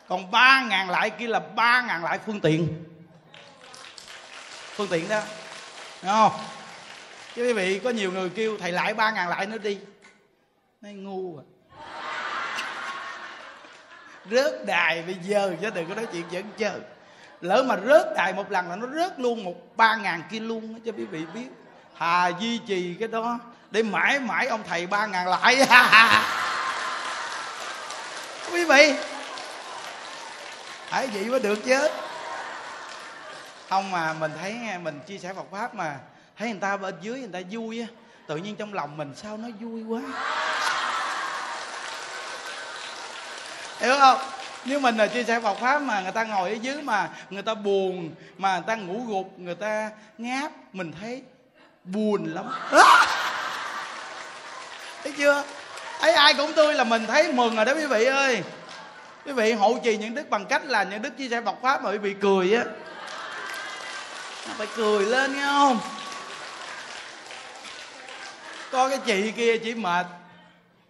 Còn 0.07 0.32
ba 0.32 0.61
ngàn 0.61 0.90
lại 0.90 1.10
kia 1.10 1.27
là 1.27 1.40
ba 1.40 1.82
ngàn 1.82 2.03
lại 2.03 2.19
phương 2.26 2.40
tiện. 2.40 2.84
Phương 4.76 4.88
tiện 4.88 5.10
đó. 5.10 5.19
Đúng 6.02 6.11
không? 6.11 6.32
Chứ 7.36 7.44
quý 7.44 7.53
vị, 7.53 7.80
có 7.84 7.90
nhiều 7.90 8.11
người 8.11 8.30
kêu, 8.30 8.57
thầy 8.61 8.72
lại 8.72 8.94
ba 8.94 9.11
ngàn 9.11 9.30
lại 9.30 9.45
nữa 9.45 9.57
đi 9.57 9.77
nói 10.86 10.94
ngu 10.94 11.38
à. 11.38 11.44
Rớt 14.32 14.66
đài 14.66 15.02
bây 15.02 15.16
giờ 15.24 15.56
chứ, 15.62 15.70
đừng 15.70 15.90
có 15.90 15.95
nói 15.95 16.06
chuyện 16.12 16.24
dẫn 16.30 16.45
chơi 16.57 16.80
lỡ 17.41 17.64
mà 17.64 17.78
rớt 17.88 18.07
đài 18.16 18.34
một 18.34 18.52
lần 18.52 18.70
là 18.70 18.76
nó 18.76 18.88
rớt 18.88 19.20
luôn 19.20 19.44
một 19.44 19.78
ba 19.78 19.95
ngàn 19.95 20.24
kia 20.32 20.40
luôn 20.40 20.80
cho 20.86 20.91
quý 20.91 21.06
vị 21.06 21.26
biết. 21.34 21.48
Hà 21.95 22.28
duy 22.28 22.57
trì 22.57 22.95
cái 22.99 23.07
đó 23.07 23.40
để 23.72 23.84
mãi 23.84 24.20
mãi 24.20 24.48
ông 24.48 24.64
thầy 24.68 24.88
ba 24.88 25.06
ngàn 25.06 25.28
lại. 25.28 25.56
Quý 28.53 28.66
vị 28.66 28.94
phải 30.90 31.07
vậy 31.07 31.26
mới 31.26 31.40
được 31.40 31.60
chứ. 31.66 31.90
Không 33.70 33.91
mà 33.91 34.14
mình 34.14 34.32
thấy 34.41 34.60
mình 34.82 34.99
chia 35.07 35.18
sẻ 35.18 35.34
Phật 35.34 35.45
pháp 35.52 35.76
mà, 35.76 35.98
thấy 36.38 36.49
người 36.49 36.60
ta 36.60 36.78
bên 36.78 36.95
dưới 37.02 37.20
người 37.20 37.30
ta 37.34 37.40
vui 37.52 37.82
á, 37.82 37.88
tự 38.28 38.38
nhiên 38.38 38.56
trong 38.56 38.74
lòng 38.74 38.98
mình 38.98 39.14
sao 39.16 39.38
nó 39.38 39.48
vui 39.60 39.84
quá. 39.84 40.02
Hiểu 43.80 43.95
không? 43.99 44.18
Nếu 44.65 44.80
mình 44.80 44.97
là 44.97 45.07
chia 45.07 45.23
sẻ 45.23 45.39
Phật 45.39 45.57
pháp 45.60 45.81
mà 45.81 46.02
người 46.02 46.11
ta 46.11 46.23
ngồi 46.23 46.49
ở 46.49 46.56
dưới 46.56 46.81
mà 46.81 47.10
người 47.30 47.41
ta 47.41 47.53
buồn, 47.53 48.15
mà 48.38 48.53
người 48.53 48.64
ta 48.68 48.76
ngủ 48.76 49.06
gục, 49.07 49.39
người 49.39 49.56
ta 49.56 49.91
ngáp, 50.18 50.52
mình 50.73 50.91
thấy 51.02 51.22
buồn 51.84 52.34
lắm. 52.34 52.49
Thấy 55.03 55.14
chưa? 55.18 55.43
Thấy 55.99 56.11
ai 56.11 56.34
cũng 56.34 56.53
tươi 56.53 56.73
là 56.73 56.84
mình 56.84 57.06
thấy 57.07 57.34
mừng 57.34 57.56
rồi 57.56 57.65
đó 57.65 57.73
quý 57.73 57.85
vị 57.85 58.06
ơi. 58.06 58.43
Quý 59.26 59.31
vị 59.31 59.53
hộ 59.53 59.77
trì 59.84 59.97
những 59.97 60.15
đức 60.15 60.30
bằng 60.30 60.45
cách 60.45 60.65
là 60.65 60.84
những 60.84 61.02
đức 61.02 61.18
chia 61.18 61.30
sẻ 61.30 61.41
Phật 61.41 61.56
pháp 61.61 61.84
mà 61.84 61.91
quý 61.91 61.97
vị 61.97 62.15
cười 62.22 62.53
á. 62.53 62.64
Phải 64.57 64.68
cười 64.76 65.06
lên, 65.06 65.35
nghe 65.35 65.45
không? 65.45 65.80
Có 68.72 68.89
cái 68.89 68.99
chị 69.06 69.31
kia 69.31 69.57
chỉ 69.57 69.73
mệt, 69.73 70.06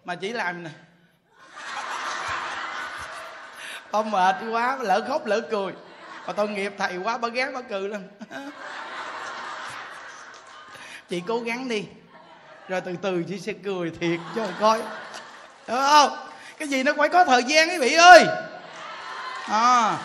mà 0.04 0.14
chỉ 0.14 0.32
làm 0.32 0.64
nè. 0.64 0.70
Tao 3.96 4.02
mệt 4.02 4.36
quá, 4.50 4.78
lỡ 4.80 5.04
khóc 5.08 5.26
lỡ 5.26 5.40
cười. 5.50 5.72
Mà 6.26 6.32
tội 6.32 6.48
nghiệp 6.48 6.72
thầy 6.78 6.96
quá, 6.96 7.18
bà 7.18 7.28
ghét 7.28 7.48
bà 7.54 7.60
cười 7.60 7.88
lên. 7.88 8.08
chị 11.08 11.22
cố 11.28 11.40
gắng 11.40 11.68
đi. 11.68 11.84
Rồi 12.68 12.80
từ 12.80 12.92
từ 13.02 13.22
chị 13.28 13.38
sẽ 13.38 13.52
cười 13.64 13.92
thiệt. 14.00 14.20
Cho 14.36 14.46
coi. 14.60 14.78
Đúng 15.68 15.78
không? 15.78 16.16
Cái 16.58 16.68
gì 16.68 16.82
nó 16.82 16.92
phải 16.96 17.08
có 17.08 17.24
thời 17.24 17.44
gian 17.44 17.68
quý 17.68 17.78
vị 17.78 17.94
ơi. 17.94 18.26
À. 19.48 19.98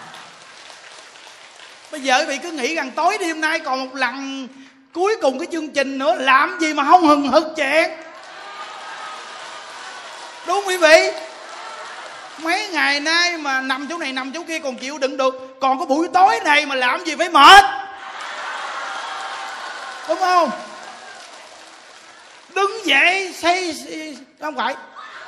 Bây 1.92 2.02
giờ 2.02 2.20
quý 2.20 2.26
vị 2.26 2.38
cứ 2.44 2.52
nghĩ 2.52 2.76
rằng 2.76 2.92
tối 2.92 3.18
đêm 3.20 3.42
nay 3.42 3.60
còn 3.60 3.80
một 3.80 3.96
lần 3.96 4.48
cuối 4.94 5.16
cùng 5.22 5.40
cái 5.40 5.48
chương 5.52 5.70
trình 5.70 5.98
nữa, 5.98 6.16
làm 6.16 6.60
gì 6.60 6.74
mà 6.74 6.84
không 6.86 7.08
hừng 7.08 7.28
hực 7.28 7.48
chẹn 7.58 7.92
đúng 10.48 10.64
quý 10.68 10.78
vị 10.78 11.12
mấy 12.42 12.68
ngày 12.68 13.00
nay 13.00 13.38
mà 13.38 13.62
nằm 13.62 13.88
chỗ 13.90 13.98
này 13.98 14.12
nằm 14.14 14.32
chỗ 14.34 14.44
kia 14.48 14.60
còn 14.60 14.78
chịu 14.78 14.98
đựng 14.98 15.18
được, 15.18 15.58
còn 15.62 15.80
có 15.80 15.86
buổi 15.86 16.08
tối 16.14 16.40
này 16.44 16.66
mà 16.66 16.76
làm 16.76 17.04
gì 17.04 17.16
phải 17.16 17.30
mệt? 17.30 17.66
Đúng 20.08 20.20
không? 20.20 20.52
Đứng 22.56 22.86
dậy 22.86 23.34
xây 23.38 23.76
không 24.42 24.56
phải, 24.56 24.76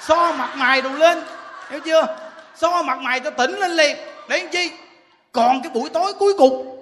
so 0.01 0.31
mặt 0.31 0.49
mày 0.55 0.81
đồ 0.81 0.89
lên, 0.89 1.23
hiểu 1.69 1.79
chưa? 1.79 2.07
So 2.55 2.81
mặt 2.81 2.99
mày 2.99 3.19
cho 3.19 3.29
tỉnh 3.29 3.59
lên 3.59 3.71
liền. 3.71 3.97
Để 4.29 4.39
làm 4.39 4.49
chi? 4.49 4.71
Còn 5.31 5.61
cái 5.63 5.69
buổi 5.69 5.89
tối 5.89 6.13
cuối 6.13 6.33
cùng, 6.37 6.79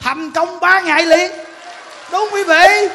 thành 0.00 0.30
công 0.30 0.60
ba 0.60 0.80
ngày 0.80 1.06
liền. 1.06 1.30
Đúng 2.12 2.28
quý 2.32 2.44
vị? 2.44 2.88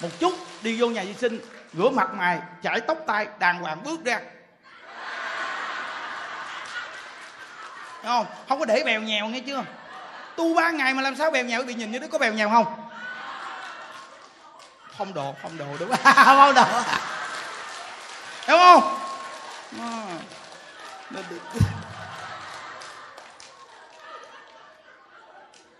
Một 0.00 0.08
chút, 0.20 0.32
đi 0.62 0.80
vô 0.80 0.86
nhà 0.86 1.02
vệ 1.02 1.14
sinh 1.20 1.40
rửa 1.78 1.88
mặt 1.88 2.14
mày, 2.14 2.40
chải 2.62 2.80
tóc 2.80 2.98
tai 3.06 3.26
đàng 3.38 3.60
hoàng 3.60 3.82
bước 3.84 4.04
ra. 4.04 4.20
Đúng 8.02 8.12
không? 8.12 8.26
Không 8.48 8.58
có 8.58 8.64
để 8.64 8.82
bèo 8.86 9.00
nhèo 9.00 9.26
nghe 9.26 9.40
chưa? 9.40 9.64
Tu 10.36 10.54
ba 10.54 10.70
ngày 10.70 10.94
mà 10.94 11.02
làm 11.02 11.16
sao 11.16 11.30
bèo 11.30 11.44
nhèo? 11.44 11.62
Bị 11.62 11.74
nhìn 11.74 11.92
như 11.92 11.98
đứa 11.98 12.08
có 12.08 12.18
bèo 12.18 12.32
nhèo 12.32 12.50
không? 12.50 12.88
Không 14.98 15.14
độ 15.14 15.34
không 15.42 15.58
độ 15.58 15.66
đúng. 15.78 15.90
Không 16.02 16.54
độ. 16.54 16.64
Hiểu 18.46 18.56
không? 18.58 18.98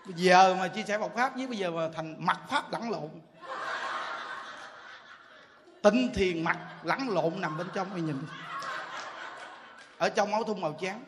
Bây 0.05 0.13
giờ 0.15 0.55
mà 0.59 0.67
chia 0.67 0.83
sẻ 0.87 0.97
Phật 0.97 1.11
pháp 1.15 1.35
với 1.35 1.47
bây 1.47 1.57
giờ 1.57 1.71
mà 1.71 1.81
thành 1.95 2.15
mặt 2.19 2.37
pháp 2.49 2.71
lẫn 2.71 2.91
lộn 2.91 3.09
tinh 5.85 6.13
thiền 6.13 6.43
mặt 6.43 6.57
lẫn 6.83 7.09
lộn 7.09 7.41
nằm 7.41 7.57
bên 7.57 7.67
trong 7.73 7.87
mày 7.91 8.01
nhìn. 8.01 8.27
Ở 9.97 10.09
trong 10.09 10.31
áo 10.31 10.43
thun 10.43 10.61
màu 10.61 10.77
trắng. 10.81 11.03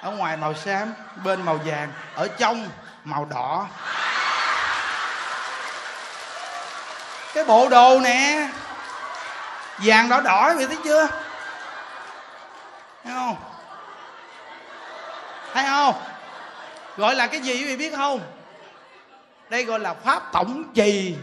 Ở 0.00 0.10
ngoài 0.10 0.36
màu 0.36 0.54
xám, 0.54 0.94
bên 1.24 1.42
màu 1.42 1.56
vàng. 1.64 1.92
Ở 2.14 2.28
trong 2.28 2.68
màu 3.04 3.24
đỏ. 3.24 3.66
Cái 7.34 7.44
bộ 7.44 7.68
đồ 7.68 8.00
nè. 8.00 8.48
Vàng, 9.78 10.08
đỏ 10.08 10.20
đỏ, 10.20 10.52
vậy 10.56 10.66
thấy 10.66 10.78
chưa? 10.84 11.06
Thấy 13.04 13.12
không? 13.14 13.36
Thấy 15.52 15.64
không? 15.64 15.94
Gọi 16.96 17.14
là 17.14 17.26
cái 17.26 17.40
gì 17.40 17.52
quý 17.52 17.64
vị 17.64 17.76
biết 17.76 17.96
không? 17.96 18.20
Đây 19.50 19.64
gọi 19.64 19.80
là 19.80 19.94
pháp 19.94 20.32
tổng 20.32 20.64
trì 20.74 21.16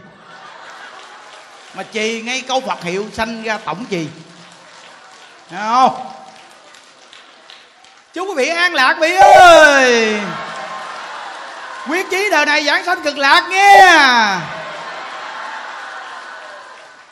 mà 1.74 1.82
trì 1.82 2.22
ngay 2.22 2.42
câu 2.48 2.60
phật 2.60 2.82
hiệu 2.82 3.06
sanh 3.12 3.42
ra 3.42 3.58
tổng 3.64 3.84
trì 3.90 4.08
Thấy 5.50 5.60
không? 5.62 6.06
Chúc 8.12 8.28
quý 8.28 8.34
vị 8.36 8.48
an 8.48 8.74
lạc 8.74 8.96
vị 9.00 9.14
ơi! 9.14 10.20
Quyết 11.88 12.10
chí 12.10 12.28
đời 12.30 12.46
này 12.46 12.64
giảng 12.64 12.84
sanh 12.84 13.02
cực 13.02 13.18
lạc 13.18 13.48
nghe 13.50 14.36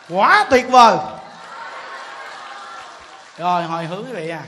quá 0.08 0.46
tuyệt 0.50 0.68
vời! 0.68 0.96
Rồi, 3.38 3.62
hồi 3.62 3.84
hướng 3.84 4.04
quý 4.04 4.12
vị 4.12 4.28
à. 4.28 4.42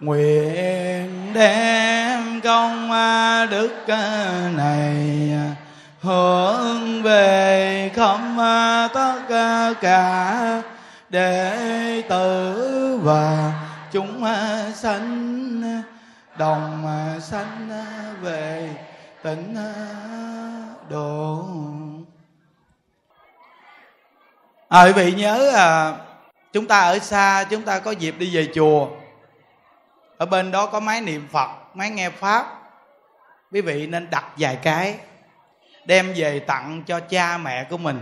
Nguyện 0.00 1.32
đem 1.34 2.40
công 2.40 2.92
à, 2.92 3.46
đức 3.50 3.74
à, 3.86 4.50
này 4.56 5.32
à, 5.32 5.61
hướng 6.02 7.02
về 7.02 7.90
không 7.96 8.36
tất 8.94 9.20
cả 9.80 10.62
đệ 11.08 12.02
tử 12.08 13.00
và 13.02 13.52
chúng 13.92 14.24
sanh 14.74 15.82
đồng 16.38 16.84
sanh 17.20 17.68
về 18.22 18.70
tịnh 19.22 19.56
độ. 20.90 21.44
À, 24.68 24.84
quý 24.84 24.92
vị 24.92 25.12
nhớ 25.12 25.52
à, 25.54 25.92
chúng 26.52 26.66
ta 26.66 26.80
ở 26.80 26.98
xa 26.98 27.44
chúng 27.50 27.62
ta 27.62 27.78
có 27.78 27.90
dịp 27.90 28.14
đi 28.18 28.36
về 28.36 28.48
chùa. 28.54 28.88
Ở 30.18 30.26
bên 30.26 30.50
đó 30.50 30.66
có 30.66 30.80
máy 30.80 31.00
niệm 31.00 31.28
phật 31.32 31.48
máy 31.74 31.90
nghe 31.90 32.10
pháp. 32.10 32.46
Quý 33.52 33.60
vị 33.60 33.86
nên 33.86 34.10
đặt 34.10 34.24
vài 34.36 34.56
cái 34.62 34.98
đem 35.84 36.12
về 36.16 36.40
tặng 36.40 36.82
cho 36.86 37.00
cha 37.00 37.38
mẹ 37.38 37.64
của 37.64 37.78
mình. 37.78 38.00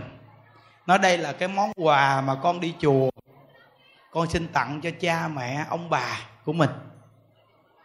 Nói 0.85 0.99
đây 0.99 1.17
là 1.17 1.33
cái 1.33 1.47
món 1.47 1.71
quà 1.75 2.21
mà 2.21 2.35
con 2.35 2.59
đi 2.59 2.73
chùa, 2.79 3.09
con 4.11 4.29
xin 4.29 4.47
tặng 4.47 4.81
cho 4.83 4.89
cha 4.99 5.27
mẹ, 5.27 5.65
ông 5.69 5.89
bà 5.89 6.19
của 6.45 6.53
mình. 6.53 6.69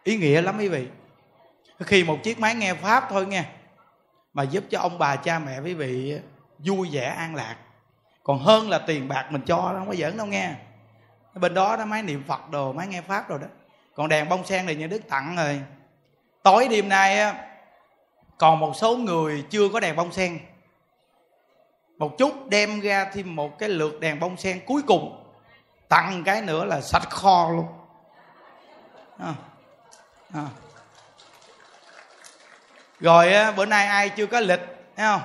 Ý 0.05 0.17
nghĩa 0.17 0.43
lắm 0.43 0.59
quý 0.59 0.69
vị. 0.69 0.89
Khi 1.81 2.05
một 2.05 2.19
chiếc 2.23 2.41
máy 2.41 2.55
nghe 2.55 2.75
pháp 2.75 3.07
thôi 3.11 3.27
nghe, 3.27 3.45
mà 4.35 4.43
giúp 4.43 4.65
cho 4.71 4.79
ông 4.81 4.99
bà 4.99 5.17
cha 5.17 5.39
mẹ 5.39 5.61
quý 5.61 5.75
vị 5.75 6.19
vui 6.59 6.89
vẻ 6.93 7.05
an 7.05 7.35
lạc. 7.35 7.57
Còn 8.23 8.39
hơn 8.39 8.71
là 8.71 8.79
tiền 8.79 9.09
bạc 9.09 9.27
mình 9.31 9.43
cho 9.47 9.57
đó 9.57 9.79
không 9.79 9.89
có 9.89 9.95
giỡn 9.95 10.17
đâu 10.17 10.27
nghe. 10.27 10.51
Bên 11.35 11.55
đó 11.55 11.77
đó, 11.77 11.85
máy 11.85 12.03
niệm 12.03 12.25
phật 12.27 12.51
đồ, 12.51 12.73
máy 12.73 12.87
nghe 12.87 13.01
pháp 13.01 13.29
rồi 13.29 13.39
đó. 13.39 13.47
Còn 13.95 14.09
đèn 14.09 14.29
bông 14.29 14.45
sen 14.45 14.67
này 14.67 14.75
như 14.75 14.87
đức 14.87 15.09
tặng 15.09 15.37
rồi. 15.37 15.61
Tối 16.43 16.69
đêm 16.71 16.89
nay 16.89 17.19
á 17.19 17.35
còn 18.39 18.61
một 18.61 18.73
số 18.77 18.97
người 18.97 19.45
chưa 19.51 19.69
có 19.69 19.81
đèn 19.81 19.97
bông 19.97 20.13
sen. 20.13 20.39
Một 21.99 22.19
chút 22.19 22.49
đem 22.49 22.81
ra 22.81 23.11
thêm 23.13 23.37
một 23.37 23.59
cái 23.59 23.69
lượt 23.69 24.01
đèn 24.01 24.21
bông 24.21 24.37
sen 24.37 24.61
cuối 24.67 24.83
cùng. 24.87 25.23
Tặng 25.89 26.23
cái 26.25 26.43
nữa 26.43 26.65
là 26.65 26.81
sạch 26.81 27.11
kho 27.11 27.51
luôn. 27.51 27.67
À. 29.19 29.35
À. 30.35 30.47
rồi 33.01 33.33
á, 33.33 33.51
bữa 33.51 33.67
nay 33.67 33.87
ai 33.87 34.09
chưa 34.09 34.27
có 34.27 34.41
lịch 34.41 34.61
thấy 34.97 35.07
không? 35.07 35.21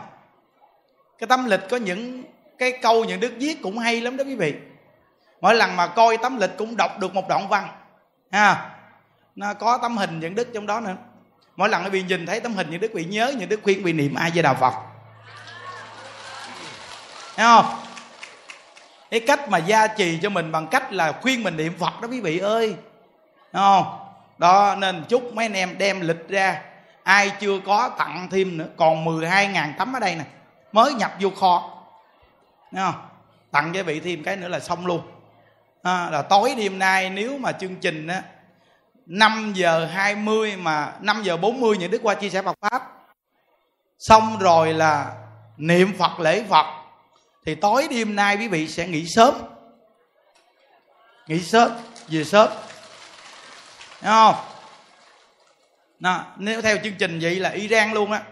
Cái 1.18 1.28
tấm 1.28 1.46
lịch 1.46 1.60
có 1.70 1.78
những 1.78 2.24
cái 2.58 2.80
câu 2.82 3.06
những 3.06 3.20
đức 3.20 3.34
viết 3.38 3.62
cũng 3.62 3.78
hay 3.78 4.02
lắm 4.02 4.18
đó 4.18 4.24
quý 4.24 4.36
vị. 4.36 4.56
Mỗi 5.42 5.56
lần 5.56 5.76
mà 5.76 5.88
coi 5.88 6.18
tấm 6.18 6.38
lịch 6.38 6.52
cũng 6.58 6.78
đọc 6.78 7.00
được 7.00 7.14
một 7.14 7.28
đoạn 7.30 7.48
văn 7.48 7.68
ha. 8.32 8.78
Nó 9.36 9.54
có 9.54 9.78
tấm 9.78 9.98
hình 9.98 10.20
những 10.20 10.36
đức 10.36 10.48
trong 10.54 10.66
đó 10.66 10.80
nữa 10.80 10.96
mỗi 11.56 11.70
lần 11.70 11.84
quý 11.84 11.90
vị 11.90 12.04
nhìn 12.04 12.26
thấy 12.26 12.40
tấm 12.40 12.54
hình 12.54 12.70
những 12.70 12.82
đức 12.82 12.92
vị 12.94 13.06
nhớ 13.06 13.34
những 13.38 13.50
đức 13.50 13.60
khuyên 13.64 13.84
vị 13.84 13.94
niệm 13.94 14.16
ai 14.16 14.32
với 14.32 14.44
đạo 14.44 14.56
phật. 14.60 14.74
Thấy 17.36 17.46
không? 17.46 17.66
Cái 19.12 19.20
cách 19.20 19.50
mà 19.50 19.58
gia 19.58 19.88
trì 19.88 20.20
cho 20.22 20.30
mình 20.30 20.52
bằng 20.52 20.68
cách 20.68 20.94
là 20.94 21.12
khuyên 21.12 21.44
mình 21.44 21.58
niệm 21.58 21.74
phật 21.80 22.02
đó 22.02 22.08
quý 22.12 22.22
vị 22.22 22.40
ơi. 22.40 22.76
Thấy 23.54 23.62
không? 23.62 24.00
Đó 24.38 24.76
nên 24.80 25.04
chúc 25.10 25.34
mấy 25.34 25.46
anh 25.46 25.54
em 25.54 25.78
đem 25.78 26.02
lịch 26.02 26.30
ra. 26.30 26.62
Ai 27.04 27.32
chưa 27.40 27.60
có 27.66 27.90
tặng 27.98 28.28
thêm 28.32 28.58
nữa 28.58 28.68
còn 28.78 29.06
12.000 29.06 29.74
tấm 29.78 29.96
ở 29.96 30.00
đây 30.00 30.16
nè. 30.16 30.24
Mới 30.72 30.94
nhập 30.94 31.12
vô 31.20 31.30
kho. 31.30 31.84
Thấy 32.72 32.84
không? 32.84 33.02
Tặng 33.52 33.72
cho 33.74 33.84
vị 33.84 34.00
thêm 34.00 34.24
cái 34.24 34.38
nữa 34.38 34.48
là 34.48 34.60
xong 34.60 34.86
luôn. 34.86 35.02
À, 35.84 36.10
là 36.10 36.22
tối 36.22 36.54
đêm 36.58 36.80
nay 36.80 37.10
nếu 37.10 37.38
mà 37.38 37.52
chương 37.52 37.76
trình 37.76 38.08
á 38.08 38.22
5 39.12 39.52
giờ 39.56 39.86
20 39.86 40.56
mà 40.56 40.94
5 41.02 41.22
giờ 41.24 41.38
40 41.38 41.78
những 41.78 41.92
đức 41.92 42.00
qua 42.04 42.16
chia 42.16 42.30
sẻ 42.30 42.42
Phật 42.42 42.58
pháp. 42.62 42.92
Xong 44.00 44.40
rồi 44.40 44.74
là 44.74 45.16
niệm 45.58 45.94
Phật 45.98 46.20
lễ 46.20 46.44
Phật. 46.50 46.66
Thì 47.46 47.56
tối 47.56 47.88
đêm 47.92 48.16
nay 48.16 48.38
quý 48.38 48.48
vị 48.48 48.68
sẽ 48.68 48.88
nghỉ 48.88 49.06
sớm. 49.08 49.34
Nghỉ 51.28 51.40
sớm 51.40 51.72
về 52.08 52.24
sớm. 52.24 52.50
Thấy 54.02 54.12
không? 54.12 54.36
Nào 56.00 56.26
nếu 56.38 56.62
theo 56.62 56.78
chương 56.84 56.96
trình 57.00 57.20
vậy 57.22 57.36
là 57.36 57.50
Iran 57.50 57.94
luôn 57.94 58.12
á. 58.12 58.24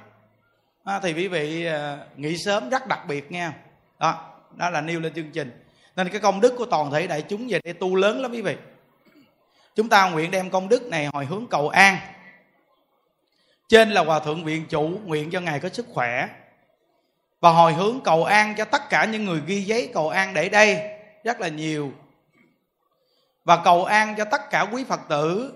À, 0.83 0.99
thì 1.03 1.13
quý 1.13 1.27
vị 1.27 1.67
uh, 1.67 2.19
nghỉ 2.19 2.37
sớm 2.37 2.69
rất 2.69 2.87
đặc 2.87 3.07
biệt 3.07 3.31
nha. 3.31 3.53
Đó 3.99 4.31
đó 4.55 4.69
là 4.69 4.81
nêu 4.81 4.99
lên 4.99 5.13
chương 5.13 5.31
trình. 5.31 5.63
Nên 5.95 6.09
cái 6.09 6.21
công 6.21 6.41
đức 6.41 6.53
của 6.57 6.65
toàn 6.65 6.91
thể 6.91 7.07
đại 7.07 7.21
chúng 7.21 7.47
về 7.47 7.59
đây 7.63 7.73
tu 7.73 7.95
lớn 7.95 8.21
lắm 8.21 8.31
quý 8.31 8.41
vị 8.41 8.55
chúng 9.79 9.89
ta 9.89 10.09
nguyện 10.09 10.31
đem 10.31 10.49
công 10.49 10.69
đức 10.69 10.83
này 10.83 11.09
hồi 11.13 11.25
hướng 11.25 11.47
cầu 11.47 11.69
an. 11.69 11.97
Trên 13.69 13.89
là 13.89 14.03
hòa 14.03 14.19
thượng 14.19 14.43
viện 14.43 14.65
chủ 14.69 14.81
nguyện 15.05 15.31
cho 15.31 15.39
ngài 15.39 15.59
có 15.59 15.69
sức 15.69 15.85
khỏe 15.93 16.27
và 17.39 17.49
hồi 17.49 17.73
hướng 17.73 17.99
cầu 18.03 18.23
an 18.23 18.55
cho 18.57 18.65
tất 18.65 18.89
cả 18.89 19.05
những 19.05 19.25
người 19.25 19.41
ghi 19.45 19.61
giấy 19.61 19.91
cầu 19.93 20.09
an 20.09 20.33
để 20.33 20.49
đây, 20.49 20.97
rất 21.23 21.39
là 21.39 21.47
nhiều. 21.47 21.91
Và 23.43 23.61
cầu 23.63 23.85
an 23.85 24.15
cho 24.17 24.25
tất 24.25 24.49
cả 24.49 24.61
quý 24.61 24.83
phật 24.83 24.99
tử 25.09 25.53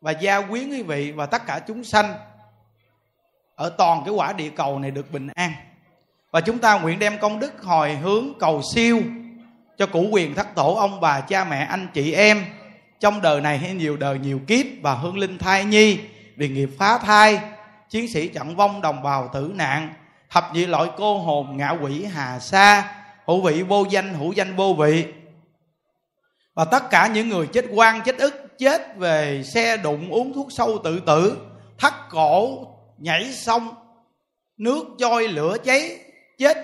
và 0.00 0.10
gia 0.10 0.40
quyến 0.40 0.70
quý 0.70 0.82
vị 0.82 1.12
và 1.12 1.26
tất 1.26 1.46
cả 1.46 1.60
chúng 1.66 1.84
sanh 1.84 2.14
ở 3.54 3.74
toàn 3.78 4.02
cái 4.04 4.14
quả 4.14 4.32
địa 4.32 4.50
cầu 4.50 4.78
này 4.78 4.90
được 4.90 5.12
bình 5.12 5.28
an. 5.34 5.52
Và 6.30 6.40
chúng 6.40 6.58
ta 6.58 6.78
nguyện 6.78 6.98
đem 6.98 7.18
công 7.18 7.40
đức 7.40 7.62
hồi 7.62 7.96
hướng 7.96 8.32
cầu 8.38 8.62
siêu 8.74 9.02
cho 9.78 9.86
củ 9.86 10.08
quyền 10.12 10.34
thất 10.34 10.54
tổ 10.54 10.74
ông 10.74 11.00
bà, 11.00 11.20
cha 11.20 11.44
mẹ, 11.44 11.66
anh 11.70 11.88
chị 11.94 12.12
em 12.12 12.44
trong 13.00 13.20
đời 13.22 13.40
này 13.40 13.58
hay 13.58 13.74
nhiều 13.74 13.96
đời 13.96 14.18
nhiều 14.18 14.40
kiếp 14.46 14.66
và 14.82 14.94
hương 14.94 15.18
linh 15.18 15.38
thai 15.38 15.64
nhi, 15.64 15.98
vì 16.36 16.48
nghiệp 16.48 16.70
phá 16.78 16.98
thai, 16.98 17.40
chiến 17.90 18.08
sĩ 18.08 18.28
trận 18.28 18.56
vong 18.56 18.80
đồng 18.80 19.02
bào 19.02 19.30
tử 19.34 19.52
nạn, 19.54 19.94
thập 20.30 20.50
nhị 20.54 20.66
loại 20.66 20.90
cô 20.96 21.18
hồn 21.18 21.56
ngạ 21.56 21.70
quỷ 21.70 22.04
hà 22.04 22.38
sa, 22.38 22.94
hữu 23.26 23.42
vị 23.42 23.62
vô 23.62 23.84
danh, 23.90 24.14
hữu 24.14 24.32
danh 24.32 24.56
vô 24.56 24.74
vị. 24.74 25.06
Và 26.54 26.64
tất 26.64 26.90
cả 26.90 27.06
những 27.06 27.28
người 27.28 27.46
chết 27.46 27.64
quan 27.74 28.00
chết 28.04 28.18
ức, 28.18 28.58
chết 28.58 28.96
về 28.96 29.42
xe 29.44 29.76
đụng 29.76 30.10
uống 30.10 30.32
thuốc 30.34 30.52
sâu 30.52 30.78
tự 30.84 31.00
tử, 31.00 31.36
thắt 31.78 31.94
cổ, 32.10 32.66
nhảy 32.98 33.32
sông, 33.32 33.74
nước 34.56 34.84
trôi 34.98 35.28
lửa 35.28 35.56
cháy, 35.64 35.98
chết 36.38 36.56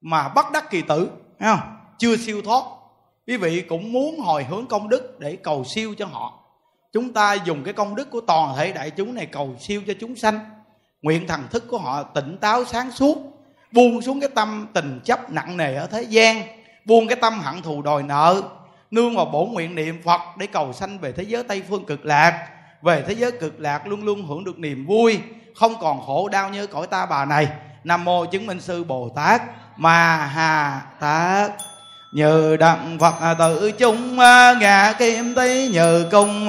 mà 0.00 0.28
bất 0.28 0.52
đắc 0.52 0.70
kỳ 0.70 0.82
tử, 0.82 1.10
thấy 1.38 1.48
không? 1.48 1.76
Chưa 1.98 2.16
siêu 2.16 2.42
thoát 2.42 2.62
quý 3.26 3.36
vị 3.36 3.60
cũng 3.60 3.92
muốn 3.92 4.20
hồi 4.20 4.44
hướng 4.44 4.66
công 4.66 4.88
đức 4.88 5.20
để 5.20 5.36
cầu 5.36 5.64
siêu 5.64 5.94
cho 5.98 6.06
họ. 6.06 6.32
Chúng 6.92 7.12
ta 7.12 7.34
dùng 7.34 7.64
cái 7.64 7.74
công 7.74 7.94
đức 7.94 8.10
của 8.10 8.20
toàn 8.20 8.56
thể 8.56 8.72
đại 8.72 8.90
chúng 8.90 9.14
này 9.14 9.26
cầu 9.26 9.54
siêu 9.60 9.82
cho 9.86 9.92
chúng 10.00 10.16
sanh. 10.16 10.38
Nguyện 11.02 11.26
thần 11.26 11.42
thức 11.50 11.64
của 11.70 11.78
họ 11.78 12.02
tỉnh 12.02 12.38
táo 12.38 12.64
sáng 12.64 12.90
suốt, 12.90 13.16
buông 13.72 14.02
xuống 14.02 14.20
cái 14.20 14.30
tâm 14.34 14.66
tình 14.72 15.00
chấp 15.04 15.32
nặng 15.32 15.56
nề 15.56 15.74
ở 15.74 15.86
thế 15.86 16.02
gian, 16.02 16.42
buông 16.84 17.06
cái 17.08 17.16
tâm 17.20 17.40
hận 17.40 17.62
thù 17.62 17.82
đòi 17.82 18.02
nợ, 18.02 18.42
nương 18.90 19.16
vào 19.16 19.24
bổn 19.24 19.48
nguyện 19.52 19.74
niệm 19.74 20.02
phật 20.04 20.20
để 20.38 20.46
cầu 20.46 20.72
sanh 20.72 20.98
về 20.98 21.12
thế 21.12 21.22
giới 21.22 21.42
tây 21.42 21.62
phương 21.68 21.84
cực 21.84 22.04
lạc. 22.04 22.48
Về 22.82 23.04
thế 23.06 23.14
giới 23.14 23.32
cực 23.32 23.60
lạc 23.60 23.86
luôn 23.86 24.04
luôn 24.04 24.26
hưởng 24.26 24.44
được 24.44 24.58
niềm 24.58 24.86
vui, 24.86 25.20
không 25.54 25.74
còn 25.80 26.00
khổ 26.06 26.28
đau 26.28 26.50
như 26.50 26.66
cõi 26.66 26.86
ta 26.86 27.06
bà 27.06 27.24
này. 27.24 27.48
Nam 27.84 28.04
mô 28.04 28.26
chứng 28.26 28.46
minh 28.46 28.60
sư 28.60 28.84
bồ 28.84 29.08
tát. 29.16 29.42
Ma 29.76 30.16
ha 30.16 30.82
tát 31.00 31.52
như 32.16 32.56
đặng 32.56 32.98
phật 33.00 33.34
tự 33.38 33.72
chung 33.72 34.18
à, 34.18 34.54
ngã 34.60 34.94
kim 34.98 35.34
tý 35.34 35.68
nhờ 35.68 36.08
cung. 36.10 36.48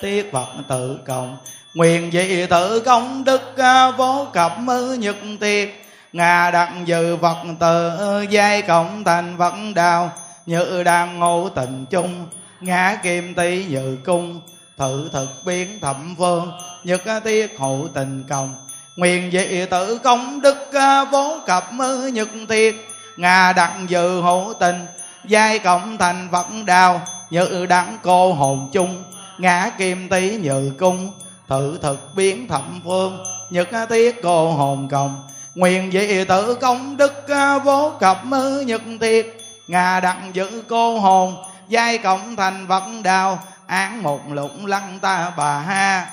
Tiết 0.00 0.32
phật 0.32 0.48
tự 0.68 0.98
cộng 1.06 1.36
nguyện 1.74 2.10
dị 2.12 2.46
tự 2.46 2.80
công 2.80 3.24
đức 3.24 3.56
à, 3.56 3.90
vô 3.90 4.26
cập 4.32 4.58
mư 4.58 4.94
nhật 4.94 5.16
tiệt. 5.40 5.68
Ngà 6.12 6.50
đặng 6.50 6.82
dự 6.86 7.16
phật 7.22 7.36
tự, 7.60 7.90
giai 8.30 8.62
cộng 8.62 9.04
thành 9.04 9.36
phật 9.38 9.54
đạo 9.74 10.12
như 10.46 10.82
đang 10.82 11.18
ngô 11.18 11.48
tình 11.48 11.86
chung, 11.90 12.26
ngã 12.60 12.98
kim 13.02 13.34
tý 13.34 13.64
như 13.64 13.98
cung. 14.04 14.40
Thử 14.78 15.08
thực 15.12 15.28
biến 15.44 15.80
thẩm 15.80 16.14
phương 16.18 16.52
nhật 16.84 17.02
tiết 17.24 17.58
hộ 17.58 17.86
tình 17.94 18.24
công 18.28 18.65
nguyện 18.96 19.30
dị 19.32 19.66
tự 19.70 19.98
công 19.98 20.40
đức 20.40 20.72
à, 20.72 21.04
vô 21.04 21.38
cập 21.46 21.72
mư 21.72 22.06
nhật 22.06 22.28
thiệt 22.48 22.74
ngà 23.16 23.52
đặng 23.52 23.86
dự 23.88 24.20
hộ 24.20 24.52
tình, 24.52 24.86
giai 25.24 25.58
cộng 25.58 25.98
thành 25.98 26.28
phật 26.32 26.46
đào. 26.66 27.00
Như 27.30 27.66
đặng 27.66 27.98
cô 28.02 28.32
hồn 28.32 28.68
chung, 28.72 29.04
ngã 29.38 29.70
kim 29.78 30.08
tý 30.08 30.36
như 30.36 30.72
cung. 30.78 31.12
Tự 31.48 31.78
thực 31.82 32.14
biến 32.14 32.48
thẩm 32.48 32.80
phương, 32.84 33.24
nhật 33.50 33.68
tiết 33.88 34.22
cô 34.22 34.52
hồn 34.52 34.88
cộng 34.90 35.22
nguyện 35.54 35.92
dị 35.92 36.24
tự 36.24 36.54
công 36.54 36.96
đức 36.96 37.28
à, 37.28 37.58
vô 37.58 37.92
cập 38.00 38.24
mư 38.24 38.60
nhật 38.60 38.82
thiệt 39.00 39.26
ngà 39.66 40.00
đặng 40.00 40.30
giữ 40.32 40.62
cô 40.68 40.98
hồn, 40.98 41.36
giai 41.68 41.98
cộng 41.98 42.36
thành 42.36 42.66
phật 42.68 42.84
đào. 43.04 43.38
Án 43.66 44.02
một 44.02 44.20
lũng 44.30 44.66
lăng 44.66 44.98
ta 45.02 45.32
bà 45.36 45.58
ha 45.58 46.10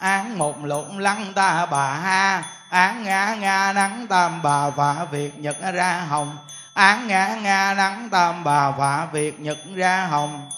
án 0.00 0.38
một 0.38 0.64
lộn 0.64 0.98
lăng 0.98 1.32
ta 1.34 1.66
bà 1.66 1.94
ha, 1.94 2.42
án 2.70 3.02
ngã 3.02 3.34
nga 3.40 3.72
nắng 3.72 4.06
tam 4.08 4.42
bà 4.42 4.70
vạ 4.70 5.06
việt 5.10 5.38
nhật 5.38 5.56
ra 5.74 6.00
hồng, 6.00 6.36
án 6.74 7.06
ngã 7.08 7.36
nga 7.42 7.74
nắng 7.74 8.08
tam 8.10 8.44
bà 8.44 8.70
vạ 8.70 9.06
việt 9.12 9.40
nhật 9.40 9.58
ra 9.74 10.06
hồng. 10.06 10.48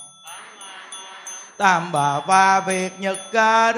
Tam 1.59 1.93
bà 1.93 2.21
vạ 2.21 2.61
việt 2.61 3.01
nhật 3.01 3.19
ra 3.33 3.73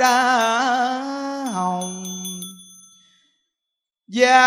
hồng. 1.53 2.05
Gia 4.09 4.45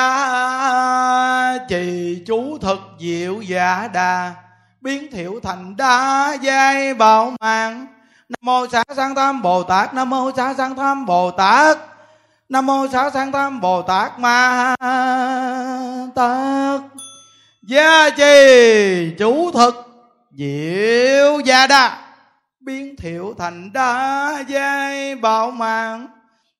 trì 1.69 2.23
chú 2.27 2.57
thực 2.61 2.79
diệu 2.99 3.41
giả 3.41 3.89
đà, 3.93 4.35
biến 4.81 5.11
thiệu 5.11 5.39
thành 5.43 5.77
đá 5.77 6.37
giai 6.41 6.93
bảo 6.93 7.33
mạng 7.39 7.87
nam 8.29 8.39
mô 8.41 8.67
xá 8.67 8.83
sanh 8.95 9.15
tam 9.15 9.41
bồ 9.41 9.63
tát. 9.63 9.93
Nam 9.93 10.09
mô 10.09 10.31
xá 10.37 10.53
sanh 10.53 10.75
tam 10.75 11.05
bồ 11.05 11.31
tát. 11.31 11.77
Nam 12.49 12.65
mô 12.65 12.87
xá 12.87 13.09
sanh 13.09 13.31
tam 13.31 13.61
bồ 13.61 13.81
tát 13.81 14.19
ma 14.19 14.75
tát. 16.15 16.81
Gia 17.61 18.09
trì 18.09 19.11
chủ 19.17 19.51
thực 19.51 19.75
diệu 20.37 21.39
gia 21.39 21.67
đa. 21.67 21.97
Biến 22.59 22.95
thiệu 22.97 23.35
thành 23.37 23.73
đa 23.73 24.43
giai 24.47 25.15
bảo 25.15 25.51
mạng. 25.51 26.07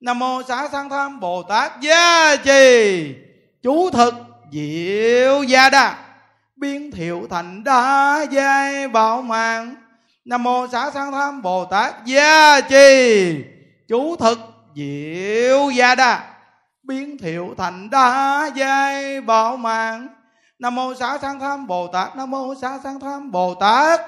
Nam 0.01 0.19
mô 0.19 0.41
xá 0.47 0.67
sanh 0.71 0.89
tham 0.89 1.19
bồ 1.19 1.43
tát. 1.43 1.81
Gia 1.81 2.35
trì 2.35 3.15
chú 3.63 3.89
thực 3.89 4.13
diệu 4.51 5.43
gia 5.43 5.69
đa. 5.69 5.95
Biến 6.55 6.91
thiệu 6.91 7.27
thành 7.29 7.63
đa 7.63 8.25
giai 8.31 8.87
bảo 8.87 9.21
mạng 9.21 9.75
nam 10.27 10.43
mô 10.43 10.67
xá 10.67 10.91
sanh 10.91 11.11
tham 11.11 11.41
bồ 11.41 11.65
tát 11.65 12.05
gia 12.05 12.61
trì. 12.61 13.35
Chú 13.87 14.15
thực 14.15 14.39
diệu 14.75 15.69
gia 15.69 15.95
đa. 15.95 16.23
Biến 16.83 17.17
thiệu 17.17 17.55
thành 17.57 17.89
đa 17.89 18.49
giai 18.55 19.21
bảo 19.21 19.57
mạng. 19.57 20.07
Nam 20.59 20.75
mô 20.75 20.93
xá 20.93 21.17
sanh 21.21 21.39
tham 21.39 21.67
bồ 21.67 21.87
tát. 21.87 22.15
Nam 22.15 22.31
mô 22.31 22.55
xá 22.61 22.79
sanh 22.83 22.99
tham 22.99 23.31
bồ 23.31 23.53
tát. 23.53 24.01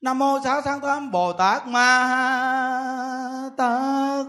Nam 0.00 0.18
mô 0.18 0.38
xá 0.44 0.60
sanh 0.64 0.80
tham 0.80 1.10
bồ 1.10 1.32
tát 1.32 1.66
ma 1.66 2.10
tát. 3.56 4.26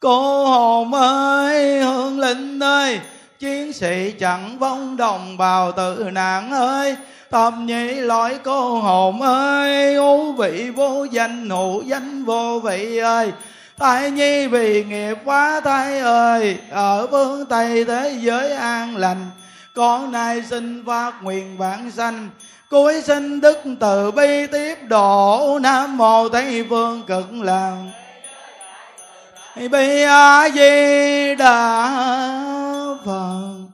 Cô 0.00 0.46
hồn 0.46 0.94
ơi 0.94 1.82
hương 1.84 2.18
linh 2.18 2.60
ơi, 2.60 3.00
chiến 3.38 3.72
sĩ 3.72 4.12
chẳng 4.20 4.58
vong 4.58 4.96
đồng 4.96 5.36
bào 5.36 5.72
tự 5.72 6.10
nạn 6.12 6.50
ơi 6.50 6.96
tâm 7.34 7.66
nhĩ 7.66 7.94
lỗi 7.94 8.38
cô 8.44 8.78
hồn 8.78 9.22
ơi, 9.22 9.94
ú 9.94 10.32
vị 10.32 10.70
vô 10.76 11.04
danh 11.10 11.50
hữu 11.50 11.82
danh 11.82 12.24
vô 12.24 12.60
vị 12.64 12.98
ơi. 12.98 13.32
Tại 13.78 14.10
nhi 14.10 14.46
vì 14.46 14.84
nghiệp 14.84 15.18
quá 15.24 15.60
thai 15.64 16.00
ơi, 16.00 16.58
ở 16.70 17.06
phương 17.10 17.46
tây 17.46 17.84
thế 17.84 18.16
giới 18.20 18.52
an 18.52 18.96
lành. 18.96 19.30
Con 19.74 20.12
nay 20.12 20.42
xin 20.50 20.84
phát 20.86 21.12
nguyện 21.22 21.58
vãng 21.58 21.90
sanh, 21.90 22.28
cuối 22.70 23.02
sinh 23.02 23.40
đức 23.40 23.58
từ 23.80 24.10
bi 24.10 24.46
tiếp 24.46 24.78
độ. 24.88 25.58
Nam 25.62 25.96
mô 25.96 26.28
tây 26.28 26.66
phương 26.70 27.02
cực 27.06 27.32
lạc. 27.32 27.76
Bi 29.70 30.02
a 30.02 30.48
di 30.50 31.34
đà 31.34 31.90
phật 33.06 33.73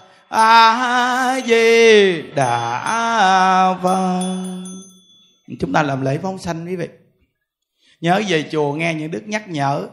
a 0.31 1.41
di 1.45 2.21
đà 2.35 3.77
phật 3.83 4.21
chúng 5.59 5.73
ta 5.73 5.83
làm 5.83 6.01
lễ 6.01 6.17
phóng 6.17 6.37
sanh 6.37 6.65
quý 6.65 6.75
vị. 6.75 6.87
Nhớ 8.01 8.21
về 8.27 8.49
chùa 8.51 8.73
nghe 8.73 8.93
những 8.93 9.11
đức 9.11 9.27
nhắc 9.27 9.49
nhở. 9.49 9.87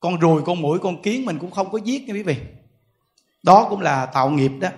Con 0.00 0.18
ruồi 0.20 0.42
con 0.42 0.62
mũi 0.62 0.78
con 0.78 1.02
kiến 1.02 1.24
mình 1.24 1.38
cũng 1.38 1.50
không 1.50 1.70
có 1.70 1.78
giết 1.84 2.08
nha 2.08 2.14
quý 2.14 2.22
vị. 2.22 2.36
Đó 3.42 3.66
cũng 3.70 3.80
là 3.80 4.06
tạo 4.06 4.30
nghiệp 4.30 4.52
đó. 4.60 4.68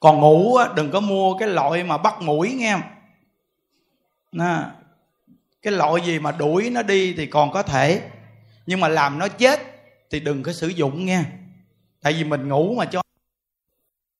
Còn 0.00 0.20
ngủ 0.20 0.58
đừng 0.76 0.90
có 0.90 1.00
mua 1.00 1.34
cái 1.38 1.48
loại 1.48 1.84
mà 1.84 1.98
bắt 1.98 2.22
mũi 2.22 2.52
nghe 2.52 2.78
Nè, 4.32 4.56
cái 5.62 5.72
loại 5.72 6.02
gì 6.06 6.18
mà 6.18 6.32
đuổi 6.32 6.70
nó 6.70 6.82
đi 6.82 7.14
thì 7.16 7.26
còn 7.26 7.52
có 7.52 7.62
thể. 7.62 8.02
Nhưng 8.66 8.80
mà 8.80 8.88
làm 8.88 9.18
nó 9.18 9.28
chết 9.28 9.60
thì 10.10 10.20
đừng 10.20 10.42
có 10.42 10.52
sử 10.52 10.68
dụng 10.68 11.06
nghe. 11.06 11.24
Tại 12.02 12.12
vì 12.12 12.24
mình 12.24 12.48
ngủ 12.48 12.74
mà 12.74 12.84
cho 12.84 13.02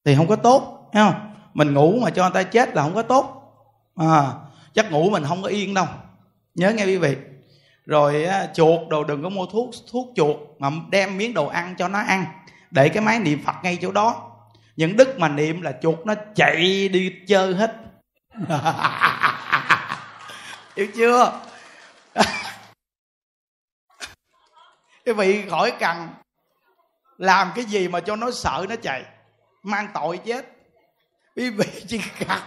thì 0.04 0.14
không 0.16 0.28
có 0.28 0.36
tốt 0.36 0.90
thấy 0.92 1.02
không? 1.02 1.34
Mình 1.54 1.74
ngủ 1.74 1.98
mà 2.02 2.10
cho 2.10 2.22
người 2.22 2.44
ta 2.44 2.50
chết 2.50 2.74
là 2.74 2.82
không 2.82 2.94
có 2.94 3.02
tốt. 3.02 3.42
À, 3.96 4.32
chắc 4.74 4.92
ngủ 4.92 5.10
mình 5.10 5.24
không 5.28 5.42
có 5.42 5.48
yên 5.48 5.74
đâu. 5.74 5.86
Nhớ 6.54 6.72
nghe 6.72 6.84
quý 6.84 6.96
vị. 6.96 7.16
Rồi 7.86 8.26
chuột 8.54 8.88
đồ 8.88 9.04
đừng 9.04 9.22
có 9.22 9.28
mua 9.28 9.46
thuốc 9.46 9.70
thuốc 9.90 10.08
chuột 10.16 10.36
mà 10.58 10.70
đem 10.90 11.18
miếng 11.18 11.34
đồ 11.34 11.46
ăn 11.46 11.74
cho 11.78 11.88
nó 11.88 11.98
ăn. 11.98 12.24
Để 12.70 12.88
cái 12.88 13.02
máy 13.02 13.18
niệm 13.18 13.42
phật 13.44 13.54
ngay 13.62 13.78
chỗ 13.82 13.92
đó. 13.92 14.30
Những 14.76 14.96
đức 14.96 15.18
mà 15.18 15.28
niệm 15.28 15.62
là 15.62 15.72
chuột 15.82 16.06
nó 16.06 16.14
chạy 16.34 16.88
đi 16.88 17.12
chơi 17.28 17.54
hết. 17.54 17.76
Hiểu 20.76 20.86
chưa? 20.94 21.40
Quý 25.06 25.12
vị 25.12 25.48
khỏi 25.50 25.72
cần 25.80 26.08
làm 27.18 27.52
cái 27.54 27.64
gì 27.64 27.88
mà 27.88 28.00
cho 28.00 28.16
nó 28.16 28.30
sợ 28.30 28.66
nó 28.68 28.76
chạy 28.82 29.04
mang 29.62 29.88
tội 29.94 30.20
chết. 30.24 30.46
Quý 31.36 31.50
vị 31.50 31.66
chỉ 31.88 32.00
cần 32.18 32.38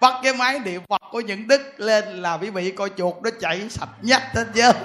bắt 0.00 0.14
cái 0.22 0.32
máy 0.32 0.58
niệm 0.58 0.82
phật 0.88 1.02
của 1.10 1.20
những 1.20 1.48
đức 1.48 1.60
lên 1.76 2.22
là 2.22 2.36
quý 2.36 2.50
vị 2.50 2.70
coi 2.70 2.90
chuột 2.96 3.14
nó 3.22 3.30
chạy 3.40 3.68
sạch 3.70 3.88
nhất 4.02 4.22
hết 4.34 4.44
chưa 4.54 4.72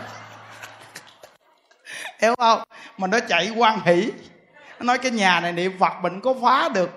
hiểu 2.21 2.35
không? 2.37 2.63
Mà 2.97 3.07
nó 3.07 3.19
chạy 3.19 3.51
quan 3.57 3.79
hỷ. 3.85 4.11
Nó 4.79 4.85
nói 4.85 4.97
cái 4.97 5.11
nhà 5.11 5.39
này 5.39 5.51
niệm 5.51 5.77
phật 5.79 5.93
mình 6.01 6.21
có 6.21 6.33
phá 6.43 6.69
được. 6.69 6.89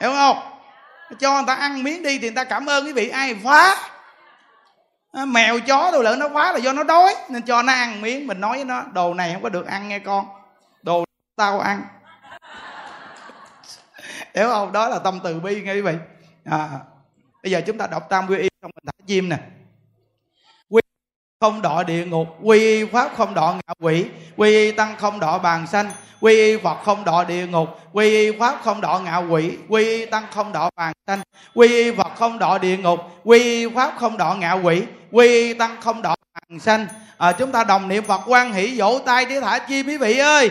Hiểu 0.00 0.10
không? 0.10 0.38
Cho 1.20 1.34
người 1.34 1.44
ta 1.46 1.54
ăn 1.54 1.82
miếng 1.82 2.02
đi 2.02 2.18
thì 2.18 2.28
người 2.28 2.36
ta 2.36 2.44
cảm 2.44 2.66
ơn 2.66 2.84
quý 2.84 2.92
vị. 2.92 3.08
Ai 3.08 3.36
phá? 3.44 3.76
Mèo 5.26 5.60
chó 5.60 5.90
đồ 5.92 6.02
lợn 6.02 6.18
nó 6.18 6.28
phá 6.34 6.52
là 6.52 6.58
do 6.58 6.72
nó 6.72 6.82
đói. 6.82 7.14
Nên 7.28 7.42
cho 7.42 7.62
nó 7.62 7.72
ăn 7.72 8.02
miếng. 8.02 8.26
Mình 8.26 8.40
nói 8.40 8.56
với 8.56 8.64
nó, 8.64 8.82
đồ 8.92 9.14
này 9.14 9.32
không 9.32 9.42
có 9.42 9.48
được 9.48 9.66
ăn 9.66 9.88
nghe 9.88 9.98
con. 9.98 10.26
Đồ 10.82 11.04
tao 11.36 11.60
ăn 11.60 11.82
hiểu 14.34 14.48
không? 14.48 14.72
Đó 14.72 14.88
là 14.88 14.98
tâm 14.98 15.20
từ 15.24 15.40
bi 15.40 15.62
nghe 15.62 15.74
quý 15.74 15.80
vị 15.80 15.94
à, 16.44 16.68
bây 17.42 17.52
giờ 17.52 17.60
chúng 17.66 17.78
ta 17.78 17.86
đọc 17.86 18.08
tam 18.08 18.26
quy 18.28 18.38
y 18.38 18.48
trong 18.62 18.70
mình 18.74 18.84
thả 18.86 19.04
chim 19.06 19.28
nè. 19.28 19.38
Quy 20.68 20.80
không 21.40 21.62
đọ 21.62 21.82
địa 21.82 22.06
ngục 22.06 22.28
quy 22.42 22.84
pháp 22.84 23.12
không 23.16 23.34
đọ 23.34 23.54
ngạ 23.54 23.74
quỷ 23.80 24.06
quy 24.36 24.72
tăng 24.72 24.96
không 24.96 25.20
đọ 25.20 25.38
bàn 25.38 25.66
sanh 25.66 25.90
quy 26.20 26.56
phật 26.56 26.74
không 26.84 27.04
đọ 27.04 27.24
địa 27.24 27.46
ngục 27.46 27.68
quy 27.92 28.38
pháp 28.38 28.60
không 28.64 28.80
đọ 28.80 29.00
ngạ 29.04 29.16
quỷ 29.16 29.58
quy 29.68 30.06
tăng 30.06 30.24
không 30.30 30.52
đọ 30.52 30.70
bàn 30.76 30.92
sanh 31.06 31.20
quy 31.54 31.92
phật 31.96 32.12
không 32.16 32.38
đọ 32.38 32.58
địa 32.58 32.76
ngục 32.76 33.00
quy 33.24 33.68
pháp 33.74 33.94
không 33.98 34.16
đọ 34.16 34.34
ngạ 34.34 34.52
quỷ 34.52 34.82
quy 35.12 35.54
tăng 35.54 35.76
không 35.80 36.02
đọ 36.02 36.16
bàn 36.34 36.60
sanh. 36.60 36.86
À, 37.18 37.32
chúng 37.32 37.52
ta 37.52 37.64
đồng 37.64 37.88
niệm 37.88 38.04
phật 38.04 38.20
quan 38.26 38.52
hỷ 38.52 38.80
vỗ 38.80 38.98
tay 39.06 39.24
để 39.24 39.40
thả 39.40 39.58
chim 39.58 39.86
quý 39.86 39.96
vị 39.96 40.18
ơi 40.18 40.50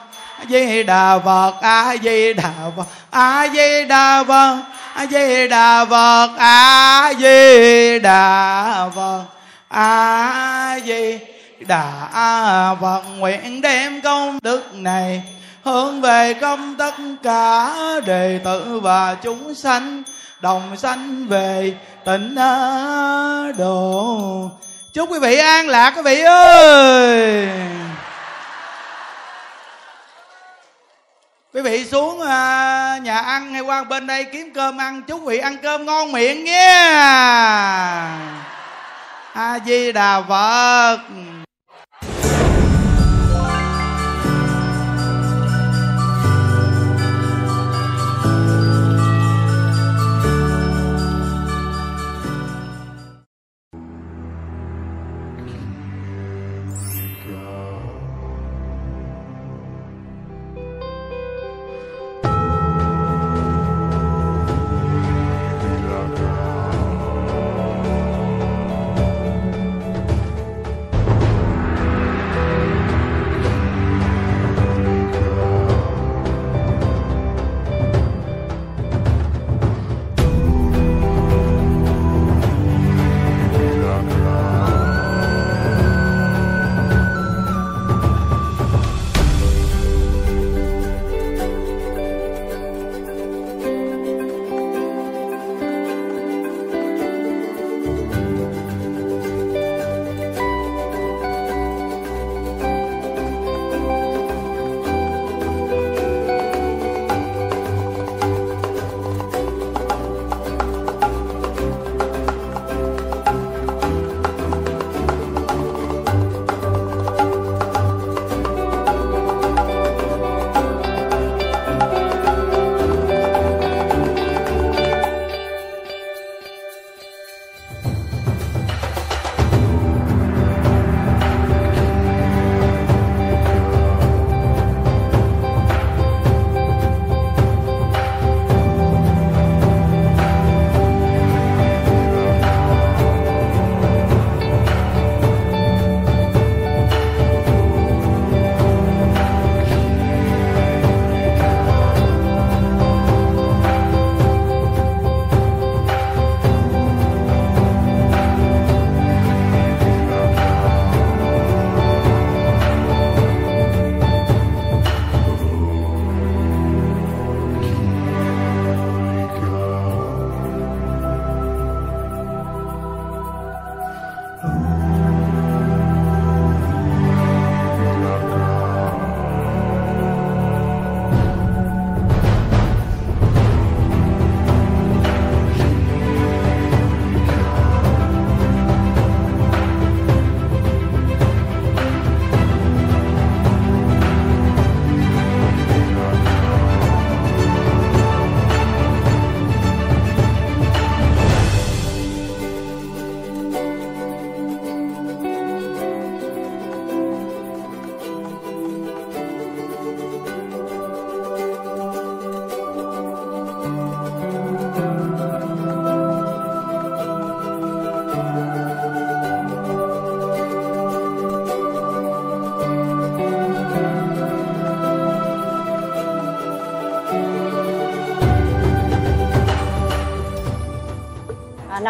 di 0.49 0.83
đà 0.83 1.19
phật 1.19 1.53
a 1.61 1.95
di 2.03 2.33
đà 2.33 2.51
phật 2.77 2.87
a 3.11 3.47
di 3.53 3.85
đà 3.85 4.23
phật 4.23 4.57
a 4.93 5.05
di 5.11 5.47
đà 5.47 5.85
phật 5.85 6.29
a 6.37 7.13
di 7.19 7.99
đà 7.99 8.89
phật 8.95 9.23
a 9.69 10.79
di 10.85 11.17
đà 11.67 12.75
phật 12.81 13.01
nguyện 13.17 13.61
đem 13.61 14.01
công 14.01 14.39
đức 14.41 14.73
này 14.73 15.23
hướng 15.63 16.01
về 16.01 16.33
công 16.33 16.75
tất 16.75 16.95
cả 17.23 17.73
đệ 18.05 18.39
tử 18.43 18.79
và 18.83 19.15
chúng 19.23 19.55
sanh, 19.55 20.03
đồng 20.41 20.77
sanh 20.77 21.27
về 21.27 21.73
tịnh 22.05 22.35
độ. 23.57 24.49
Chúc 24.93 25.11
quý 25.11 25.19
vị 25.19 25.37
an 25.37 25.67
lạc, 25.67 25.93
quý 25.95 26.01
vị 26.01 26.21
ơi! 26.21 27.47
Quý 31.53 31.61
vị 31.61 31.85
xuống 31.85 32.21
à, 32.21 32.99
nhà 33.03 33.17
ăn 33.17 33.53
hay 33.53 33.61
qua 33.61 33.83
bên 33.83 34.07
đây 34.07 34.23
kiếm 34.23 34.51
cơm 34.53 34.77
ăn 34.77 35.01
chúc 35.07 35.23
vị 35.23 35.37
ăn 35.37 35.57
cơm 35.63 35.85
ngon 35.85 36.11
miệng 36.11 36.43
nhé 36.43 36.75
a 39.33 39.59
di 39.65 39.91
đà 39.91 40.21
phật. 40.21 40.99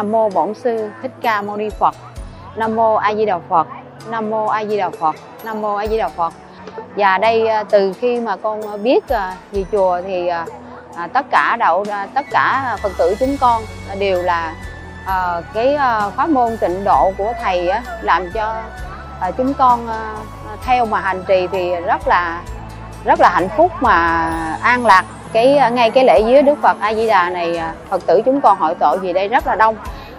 Nam 0.01 0.11
mô 0.11 0.29
Bổn 0.29 0.53
sư 0.53 0.89
Thích 1.01 1.11
Ca 1.21 1.41
Mâu 1.41 1.57
Ni 1.57 1.69
Phật. 1.69 1.95
Nam 2.55 2.75
mô 2.75 2.95
A 2.95 3.13
Di 3.13 3.25
Đà 3.25 3.39
Phật. 3.49 3.67
Nam 4.09 4.29
mô 4.29 4.45
A 4.45 4.65
Di 4.65 4.77
Đà 4.77 4.89
Phật. 4.89 5.15
Nam 5.43 5.61
mô 5.61 5.75
A 5.75 5.87
Di 5.87 5.97
Đà 5.97 6.09
Phật. 6.09 6.33
Và 6.95 7.17
đây 7.17 7.47
à, 7.47 7.63
từ 7.63 7.93
khi 7.93 8.19
mà 8.19 8.35
con 8.35 8.83
biết 8.83 9.09
à, 9.09 9.35
về 9.51 9.65
chùa 9.71 10.01
thì 10.01 10.27
à, 10.27 10.45
tất 11.13 11.25
cả 11.31 11.55
đạo 11.59 11.83
tất 12.13 12.25
cả 12.31 12.77
Phật 12.83 12.91
tử 12.97 13.15
chúng 13.19 13.37
con 13.41 13.63
đều 13.99 14.23
là 14.23 14.53
cái 15.53 15.77
pháp 16.17 16.29
môn 16.29 16.57
tịnh 16.57 16.83
độ 16.83 17.11
của 17.17 17.33
thầy 17.43 17.69
làm 18.01 18.31
cho 18.31 18.55
chúng 19.37 19.53
con 19.53 19.87
theo 20.65 20.85
mà 20.85 20.99
hành 20.99 21.23
trì 21.27 21.47
thì 21.51 21.75
rất 21.75 22.07
là 22.07 22.41
rất 23.05 23.19
là 23.19 23.29
hạnh 23.29 23.49
phúc 23.57 23.71
mà 23.81 24.29
an 24.61 24.85
lạc 24.85 25.05
cái 25.33 25.57
à, 25.57 25.69
ngay 25.69 25.89
cái 25.89 26.03
lễ 26.03 26.21
dưới 26.27 26.41
Đức 26.41 26.61
Phật 26.61 26.77
A 26.79 26.93
Di 26.93 27.07
Đà 27.07 27.29
này 27.29 27.57
à, 27.57 27.73
Phật 27.89 28.05
tử 28.05 28.21
chúng 28.25 28.41
con 28.41 28.57
hội 28.57 28.75
tội 28.75 28.99
gì 29.01 29.13
đây 29.13 29.27
rất 29.27 29.47
là 29.47 29.55
đông 29.55 29.75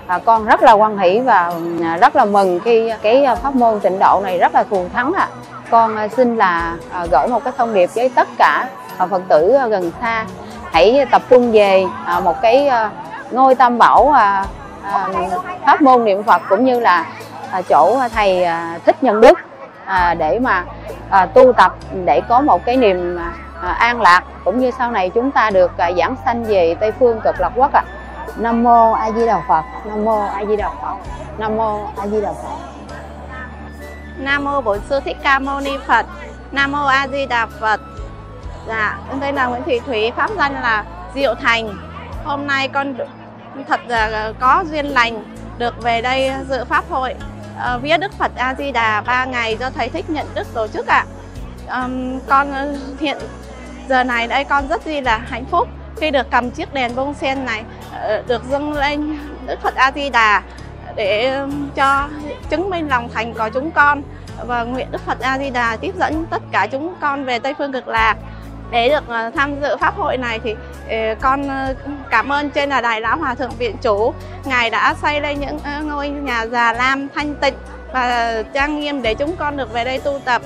à, 0.07 0.19
con 0.25 0.45
rất 0.45 0.63
là 0.63 0.73
quan 0.73 0.99
hỷ 0.99 1.21
và 1.21 1.53
à, 1.83 1.97
rất 2.01 2.17
là 2.17 2.25
mừng 2.25 2.61
khi 2.65 2.93
cái 3.03 3.27
pháp 3.43 3.55
môn 3.55 3.81
tịnh 3.81 3.99
độ 3.99 4.21
này 4.25 4.39
rất 4.39 4.55
là 4.55 4.63
thù 4.63 4.87
thắng 4.93 5.13
ạ. 5.13 5.29
À. 5.31 5.35
Con 5.71 5.97
xin 6.17 6.37
là 6.37 6.77
gửi 7.11 7.29
một 7.29 7.45
cái 7.45 7.53
thông 7.57 7.75
điệp 7.75 7.91
với 7.95 8.09
tất 8.09 8.29
cả 8.39 8.69
Phật 9.11 9.23
tử 9.29 9.59
gần 9.71 9.93
xa 10.01 10.25
hãy 10.73 11.07
tập 11.11 11.23
trung 11.31 11.53
về 11.53 11.85
một 12.23 12.43
cái 12.43 12.71
ngôi 13.31 13.55
tam 13.55 13.79
bảo 13.79 14.15
pháp 15.67 15.83
môn 15.83 16.05
niệm 16.05 16.23
Phật 16.23 16.43
cũng 16.49 16.65
như 16.65 16.81
là 16.81 17.07
chỗ 17.69 18.01
thầy 18.15 18.47
thích 18.87 19.03
nhân 19.03 19.21
đức 19.21 19.39
để 20.19 20.39
mà 20.39 20.65
tu 21.35 21.53
tập 21.53 21.75
để 22.05 22.21
có 22.29 22.41
một 22.41 22.65
cái 22.65 22.77
niềm 22.77 23.19
À, 23.63 23.73
an 23.73 24.01
lạc 24.01 24.23
cũng 24.45 24.59
như 24.59 24.71
sau 24.79 24.91
này 24.91 25.11
chúng 25.11 25.31
ta 25.31 25.51
được 25.51 25.79
à, 25.79 25.91
giảng 25.99 26.17
sanh 26.25 26.45
về 26.45 26.75
Tây 26.81 26.93
phương 26.93 27.21
cực 27.25 27.41
lạc 27.41 27.53
quốc 27.57 27.73
ạ. 27.73 27.85
Nam 28.37 28.63
mô 28.63 28.93
A 28.93 29.11
Di 29.11 29.27
Đà 29.27 29.41
Phật. 29.49 29.63
Nam 29.85 30.05
mô 30.05 30.21
A 30.21 30.45
Di 30.45 30.57
Đà 30.57 30.69
Phật. 30.69 30.97
Nam 31.39 31.57
mô 31.57 31.87
A 31.97 32.07
Di 32.07 32.21
Đà 32.21 32.33
Phật. 32.33 32.57
Nam 34.19 34.45
mô 34.45 34.61
Bổn 34.61 34.79
sư 34.89 35.01
Thích 35.05 35.17
Ca 35.23 35.39
Mâu 35.39 35.61
Ni 35.61 35.71
Phật. 35.87 36.07
Nam 36.53 36.73
mô 36.73 36.85
A 36.87 37.09
Di 37.09 37.27
Đà 37.27 37.47
Phật. 37.61 37.81
Dạ, 38.69 38.99
con 39.09 39.21
tên 39.21 39.35
là 39.35 39.47
Nguyễn 39.47 39.63
Thị 39.63 39.81
Thúy, 39.87 40.11
pháp 40.17 40.31
danh 40.39 40.53
là 40.53 40.85
Diệu 41.15 41.35
Thành. 41.35 41.69
Hôm 42.25 42.47
nay 42.47 42.69
con 42.69 42.95
thật 43.69 43.81
là 43.87 44.11
à, 44.13 44.33
có 44.41 44.65
duyên 44.71 44.87
lành 44.87 45.25
được 45.59 45.83
về 45.83 46.01
đây 46.01 46.31
dự 46.49 46.65
pháp 46.65 46.85
hội 46.91 47.15
uh, 47.55 47.83
viết 47.83 47.99
Đức 47.99 48.13
Phật 48.19 48.33
A 48.37 48.55
Di 48.55 48.73
Đà 48.73 49.01
3 49.01 49.25
ngày 49.25 49.57
do 49.61 49.71
thầy 49.71 49.89
Thích 49.89 50.11
Nhận 50.11 50.27
Đức 50.35 50.55
tổ 50.55 50.67
chức 50.67 50.87
ạ. 50.87 51.05
À. 51.69 51.83
Um, 51.83 52.21
con 52.29 52.53
hiện 53.01 53.19
giờ 53.93 54.05
này 54.05 54.27
đây 54.27 54.45
con 54.45 54.69
rất 54.69 54.85
gì 54.85 55.01
là 55.01 55.19
hạnh 55.19 55.45
phúc 55.45 55.69
khi 55.97 56.11
được 56.11 56.27
cầm 56.31 56.51
chiếc 56.51 56.75
đèn 56.75 56.97
bông 56.97 57.15
sen 57.15 57.45
này 57.45 57.63
ờ, 57.93 58.23
được 58.29 58.43
dâng 58.51 58.73
lên 58.73 59.19
Đức 59.47 59.63
Phật 59.63 59.75
A 59.75 59.93
Di 59.93 60.11
Đà 60.11 60.43
để 60.97 61.41
cho 61.75 62.09
chứng 62.51 62.71
minh 62.71 62.89
lòng 62.89 63.09
thành 63.15 63.35
của 63.35 63.49
chúng 63.55 63.71
con. 63.71 64.03
Và 64.47 64.63
nguyện 64.63 64.87
Đức 64.91 65.01
Phật 65.07 65.21
A 65.21 65.39
Di 65.39 65.51
Đà 65.51 65.77
tiếp 65.77 65.95
dẫn 65.99 66.27
tất 66.31 66.43
cả 66.53 66.67
chúng 66.67 66.95
con 67.01 67.25
về 67.25 67.39
Tây 67.39 67.55
phương 67.59 67.73
cực 67.73 67.89
lạc. 67.89 68.15
Để 68.71 68.89
được 68.89 69.09
ờ, 69.09 69.31
tham 69.37 69.61
dự 69.61 69.77
pháp 69.77 69.97
hội 69.97 70.17
này 70.17 70.41
thì 70.45 70.55
ờ, 70.89 71.15
con 71.21 71.49
cảm 72.11 72.33
ơn 72.33 72.51
trên 72.51 72.69
là 72.69 72.81
đại 72.81 73.01
lão 73.01 73.17
hòa 73.17 73.35
thượng 73.35 73.53
viện 73.59 73.77
chủ. 73.83 74.15
Ngài 74.45 74.71
đã 74.71 74.95
xây 75.03 75.21
lên 75.21 75.41
những 75.41 75.59
ngôi 75.89 76.09
nhà 76.09 76.47
già 76.47 76.73
lam 76.73 77.09
thanh 77.15 77.35
tịnh 77.35 77.55
và 77.93 78.35
trang 78.55 78.81
nghiêm 78.81 79.03
để 79.03 79.15
chúng 79.15 79.37
con 79.37 79.57
được 79.57 79.73
về 79.73 79.85
đây 79.85 79.99
tu 79.99 80.19
tập. 80.25 80.43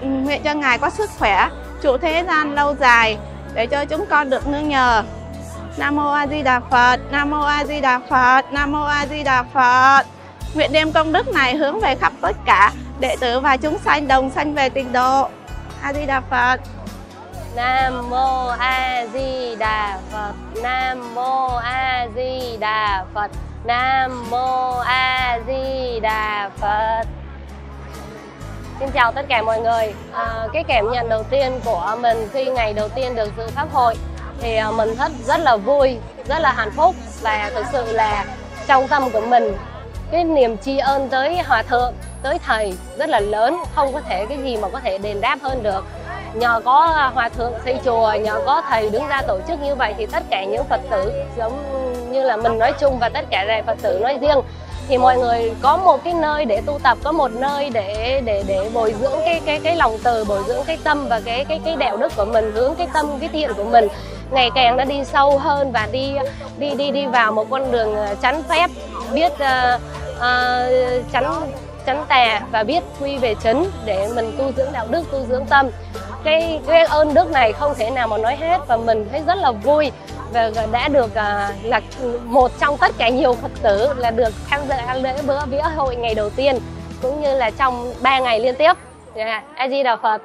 Nguyện 0.00 0.42
cho 0.42 0.54
ngài 0.54 0.78
có 0.78 0.90
sức 0.90 1.10
khỏe 1.18 1.48
trụ 1.86 1.96
thế 1.98 2.24
gian 2.26 2.54
lâu 2.54 2.74
dài 2.74 3.18
để 3.54 3.66
cho 3.66 3.84
chúng 3.84 4.06
con 4.10 4.30
được 4.30 4.48
nương 4.48 4.68
nhờ 4.68 5.02
Nam 5.76 5.96
mô 5.96 6.10
A 6.10 6.26
Di 6.26 6.42
Đà 6.42 6.60
Phật, 6.70 7.00
Nam 7.10 7.30
mô 7.30 7.40
A 7.40 7.64
Di 7.64 7.80
Đà 7.80 8.00
Phật, 8.10 8.52
Nam 8.52 8.72
mô 8.72 8.82
A 8.82 9.06
Di 9.06 9.22
Đà 9.22 9.42
Phật. 9.42 10.02
Nguyện 10.54 10.72
đem 10.72 10.92
công 10.92 11.12
đức 11.12 11.28
này 11.28 11.56
hướng 11.56 11.80
về 11.80 11.94
khắp 11.94 12.12
tất 12.20 12.36
cả 12.46 12.72
đệ 13.00 13.16
tử 13.20 13.40
và 13.40 13.56
chúng 13.56 13.78
sanh 13.78 14.08
đồng 14.08 14.30
sanh 14.30 14.54
về 14.54 14.68
tịnh 14.68 14.92
độ. 14.92 15.28
A 15.82 15.92
Di 15.92 16.06
Đà 16.06 16.20
Phật. 16.20 16.60
Nam 17.56 18.10
mô 18.10 18.46
A 18.46 19.06
Di 19.12 19.56
Đà 19.58 19.98
Phật. 20.12 20.32
Nam 20.62 21.14
mô 21.14 21.46
A 21.56 22.06
Di 22.16 22.56
Đà 22.60 23.04
Phật. 23.14 23.30
Nam 23.64 24.30
mô 24.30 24.70
A 24.78 25.38
Di 25.46 26.00
Đà 26.00 26.50
Phật. 26.56 27.04
Xin 28.80 28.90
chào 28.90 29.12
tất 29.12 29.26
cả 29.28 29.42
mọi 29.42 29.60
người. 29.60 29.94
À, 30.12 30.48
cái 30.52 30.64
cảm 30.64 30.90
nhận 30.92 31.08
đầu 31.08 31.22
tiên 31.22 31.60
của 31.64 31.96
mình 32.00 32.28
khi 32.32 32.44
ngày 32.44 32.72
đầu 32.72 32.88
tiên 32.88 33.14
được 33.14 33.30
dự 33.36 33.46
pháp 33.46 33.72
hội 33.72 33.94
thì 34.40 34.56
à, 34.56 34.70
mình 34.70 34.94
rất 34.94 35.12
rất 35.24 35.40
là 35.40 35.56
vui, 35.56 35.98
rất 36.28 36.38
là 36.38 36.52
hạnh 36.52 36.70
phúc 36.76 36.94
và 37.20 37.50
thực 37.54 37.64
sự 37.72 37.92
là 37.92 38.24
trong 38.66 38.88
tâm 38.88 39.10
của 39.10 39.20
mình 39.20 39.56
cái 40.10 40.24
niềm 40.24 40.58
tri 40.58 40.78
ân 40.78 41.08
tới 41.08 41.38
hòa 41.46 41.62
thượng, 41.62 41.94
tới 42.22 42.38
thầy 42.46 42.74
rất 42.98 43.08
là 43.08 43.20
lớn, 43.20 43.62
không 43.74 43.92
có 43.92 44.00
thể 44.00 44.26
cái 44.26 44.38
gì 44.38 44.56
mà 44.56 44.68
có 44.68 44.80
thể 44.80 44.98
đền 44.98 45.20
đáp 45.20 45.38
hơn 45.42 45.62
được. 45.62 45.84
Nhờ 46.34 46.60
có 46.64 47.10
hòa 47.14 47.28
thượng 47.28 47.52
xây 47.64 47.78
chùa, 47.84 48.12
nhờ 48.12 48.40
có 48.46 48.62
thầy 48.68 48.90
đứng 48.90 49.06
ra 49.06 49.22
tổ 49.22 49.40
chức 49.48 49.60
như 49.60 49.74
vậy 49.74 49.94
thì 49.98 50.06
tất 50.06 50.22
cả 50.30 50.44
những 50.44 50.64
Phật 50.64 50.80
tử 50.90 51.12
giống 51.36 51.62
như 52.12 52.22
là 52.22 52.36
mình 52.36 52.58
nói 52.58 52.72
chung 52.72 52.98
và 52.98 53.08
tất 53.08 53.24
cả 53.30 53.62
Phật 53.66 53.78
tử 53.82 53.98
nói 54.02 54.18
riêng 54.20 54.38
thì 54.88 54.98
mọi 54.98 55.18
người 55.18 55.52
có 55.62 55.76
một 55.76 56.04
cái 56.04 56.14
nơi 56.14 56.44
để 56.44 56.62
tu 56.66 56.78
tập 56.82 56.98
có 57.04 57.12
một 57.12 57.30
nơi 57.32 57.70
để 57.70 58.20
để 58.24 58.44
để 58.46 58.70
bồi 58.74 58.94
dưỡng 59.00 59.20
cái 59.24 59.40
cái 59.46 59.60
cái 59.62 59.76
lòng 59.76 59.98
từ 60.02 60.24
bồi 60.24 60.42
dưỡng 60.46 60.64
cái 60.66 60.78
tâm 60.84 61.08
và 61.08 61.20
cái 61.24 61.44
cái 61.44 61.60
cái 61.64 61.76
đạo 61.76 61.96
đức 61.96 62.12
của 62.16 62.24
mình 62.24 62.52
hướng 62.54 62.74
cái 62.74 62.88
tâm 62.94 63.06
cái 63.20 63.28
thiện 63.32 63.50
của 63.56 63.64
mình. 63.64 63.88
Ngày 64.30 64.50
càng 64.54 64.76
nó 64.76 64.84
đi 64.84 65.04
sâu 65.04 65.38
hơn 65.38 65.72
và 65.72 65.88
đi 65.92 66.14
đi 66.58 66.74
đi 66.74 66.90
đi 66.90 67.06
vào 67.06 67.32
một 67.32 67.50
con 67.50 67.72
đường 67.72 67.96
ờ, 67.96 68.14
chánh 68.22 68.42
phép 68.42 68.70
biết 69.12 69.32
uh, 69.32 69.80
uh, 70.16 71.12
chánh 71.12 71.52
chánh 71.86 72.04
tà 72.08 72.40
và 72.52 72.62
biết 72.62 72.82
quy 73.00 73.18
về 73.18 73.34
chấn 73.42 73.64
để 73.84 74.08
mình 74.14 74.32
tu 74.38 74.52
dưỡng 74.56 74.72
đạo 74.72 74.86
đức 74.90 75.02
tu 75.12 75.24
dưỡng 75.28 75.46
tâm 75.46 75.70
cái 76.26 76.60
cái 76.66 76.84
ơn 76.84 77.14
đức 77.14 77.30
này 77.30 77.52
không 77.52 77.74
thể 77.74 77.90
nào 77.90 78.08
mà 78.08 78.18
nói 78.18 78.36
hết 78.36 78.60
và 78.68 78.76
mình 78.76 79.08
thấy 79.10 79.22
rất 79.26 79.34
là 79.38 79.52
vui 79.52 79.92
và 80.32 80.50
đã 80.72 80.88
được 80.88 81.06
uh, 81.06 81.64
là 81.64 81.80
một 82.24 82.50
trong 82.60 82.78
tất 82.78 82.92
cả 82.98 83.08
nhiều 83.08 83.34
Phật 83.34 83.50
tử 83.62 83.88
là 83.96 84.10
được 84.10 84.34
tham 84.48 84.60
gia 84.68 84.94
lễ 84.94 85.14
bữa 85.26 85.46
vía 85.46 85.62
hội 85.76 85.96
ngày 85.96 86.14
đầu 86.14 86.30
tiên 86.30 86.58
cũng 87.02 87.22
như 87.22 87.36
là 87.36 87.50
trong 87.50 87.92
3 88.02 88.18
ngày 88.18 88.40
liên 88.40 88.54
tiếp. 88.54 88.72
Yeah. 89.14 89.44
A 89.54 89.68
Di 89.68 89.82
Đà 89.82 89.96
Phật. 89.96 90.22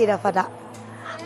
Di 0.00 0.06
Đà 0.06 0.16
Phật 0.16 0.34
ạ. 0.34 0.44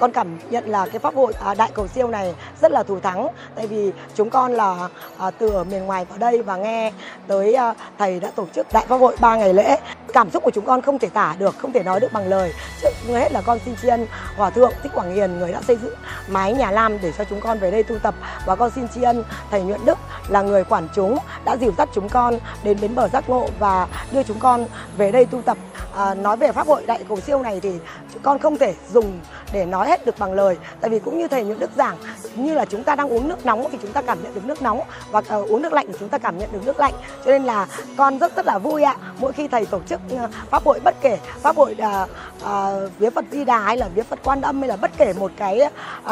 Con 0.00 0.12
cảm 0.12 0.38
nhận 0.50 0.68
là 0.68 0.86
cái 0.86 0.98
pháp 0.98 1.14
hội 1.14 1.32
à, 1.44 1.54
đại 1.54 1.70
cầu 1.74 1.86
siêu 1.88 2.08
này 2.08 2.34
rất 2.64 2.72
là 2.72 2.82
thù 2.82 3.00
thắng 3.00 3.28
tại 3.54 3.66
vì 3.66 3.92
chúng 4.14 4.30
con 4.30 4.52
là 4.52 4.88
à, 5.18 5.30
từ 5.30 5.50
ở 5.50 5.64
miền 5.64 5.86
ngoài 5.86 6.04
vào 6.04 6.18
đây 6.18 6.42
và 6.42 6.56
nghe 6.56 6.92
tới 7.26 7.54
à, 7.54 7.74
thầy 7.98 8.20
đã 8.20 8.30
tổ 8.30 8.46
chức 8.54 8.66
đại 8.72 8.86
pháp 8.88 8.96
hội 8.96 9.16
3 9.20 9.36
ngày 9.36 9.54
lễ. 9.54 9.76
Cảm 10.12 10.30
xúc 10.30 10.42
của 10.42 10.50
chúng 10.50 10.64
con 10.64 10.82
không 10.82 10.98
thể 10.98 11.08
tả 11.08 11.36
được, 11.38 11.54
không 11.58 11.72
thể 11.72 11.82
nói 11.82 12.00
được 12.00 12.12
bằng 12.12 12.28
lời. 12.28 12.52
Trước 12.82 12.88
hết 13.08 13.32
là 13.32 13.40
con 13.40 13.58
xin 13.64 13.74
tri 13.82 13.88
ân 13.88 14.06
Hòa 14.36 14.50
thượng 14.50 14.72
Thích 14.82 14.92
Quảng 14.94 15.14
Hiền 15.14 15.38
người 15.38 15.52
đã 15.52 15.62
xây 15.62 15.76
dựng 15.76 15.94
mái 16.28 16.52
nhà 16.52 16.70
lam 16.70 16.98
để 17.02 17.12
cho 17.18 17.24
chúng 17.24 17.40
con 17.40 17.58
về 17.58 17.70
đây 17.70 17.82
tu 17.82 17.98
tập 17.98 18.14
và 18.46 18.56
con 18.56 18.70
xin 18.70 18.88
tri 18.88 19.02
ân 19.02 19.24
thầy 19.50 19.62
Nhuận 19.62 19.84
Đức 19.84 19.98
là 20.28 20.42
người 20.42 20.64
quản 20.64 20.88
chúng 20.94 21.18
đã 21.44 21.56
dìu 21.56 21.72
dắt 21.78 21.88
chúng 21.94 22.08
con 22.08 22.38
đến 22.62 22.78
bến 22.80 22.94
bờ 22.94 23.08
giác 23.08 23.30
ngộ 23.30 23.48
và 23.58 23.88
đưa 24.12 24.22
chúng 24.22 24.38
con 24.38 24.66
về 24.96 25.12
đây 25.12 25.26
tu 25.26 25.42
tập. 25.42 25.56
À, 25.96 26.14
nói 26.14 26.36
về 26.36 26.52
pháp 26.52 26.66
hội 26.66 26.82
đại 26.86 27.04
cầu 27.08 27.20
siêu 27.20 27.42
này 27.42 27.60
thì 27.60 27.72
chúng 28.12 28.22
con 28.22 28.38
không 28.38 28.58
thể 28.58 28.74
dùng 28.92 29.20
để 29.52 29.64
nói 29.64 29.88
hết 29.88 30.06
được 30.06 30.18
bằng 30.18 30.32
lời 30.32 30.56
tại 30.80 30.90
vì 30.90 30.98
cũng 30.98 31.18
như 31.18 31.28
thầy 31.28 31.44
nhuận 31.44 31.58
đức 31.58 31.70
giảng 31.76 31.96
như 32.34 32.53
là 32.54 32.64
chúng 32.64 32.84
ta 32.84 32.94
đang 32.94 33.12
uống 33.12 33.28
nước 33.28 33.46
nóng 33.46 33.66
thì 33.72 33.78
chúng 33.82 33.92
ta 33.92 34.02
cảm 34.02 34.22
nhận 34.22 34.34
được 34.34 34.44
nước 34.44 34.62
nóng 34.62 34.80
và 35.10 35.18
uh, 35.18 35.50
uống 35.50 35.62
nước 35.62 35.72
lạnh 35.72 35.86
thì 35.88 35.94
chúng 36.00 36.08
ta 36.08 36.18
cảm 36.18 36.38
nhận 36.38 36.52
được 36.52 36.60
nước 36.66 36.80
lạnh. 36.80 36.94
Cho 37.24 37.30
nên 37.30 37.44
là 37.44 37.66
con 37.96 38.18
rất 38.18 38.36
rất 38.36 38.46
là 38.46 38.58
vui 38.58 38.82
ạ. 38.82 38.96
Mỗi 39.18 39.32
khi 39.32 39.48
thầy 39.48 39.66
tổ 39.66 39.80
chức 39.86 40.00
uh, 40.14 40.30
pháp 40.50 40.64
hội 40.64 40.80
bất 40.84 40.94
kể 41.00 41.18
pháp 41.42 41.56
hội 41.56 41.76
uh, 41.78 42.08
uh, 42.42 42.98
vía 42.98 43.10
Phật 43.10 43.24
Di 43.32 43.44
Đà 43.44 43.58
hay 43.58 43.76
là 43.76 43.88
vía 43.94 44.02
Phật 44.02 44.18
Quan 44.24 44.40
Âm 44.40 44.60
hay 44.60 44.68
là 44.68 44.76
bất 44.76 44.90
kể 44.96 45.12
một 45.18 45.30
cái 45.36 45.60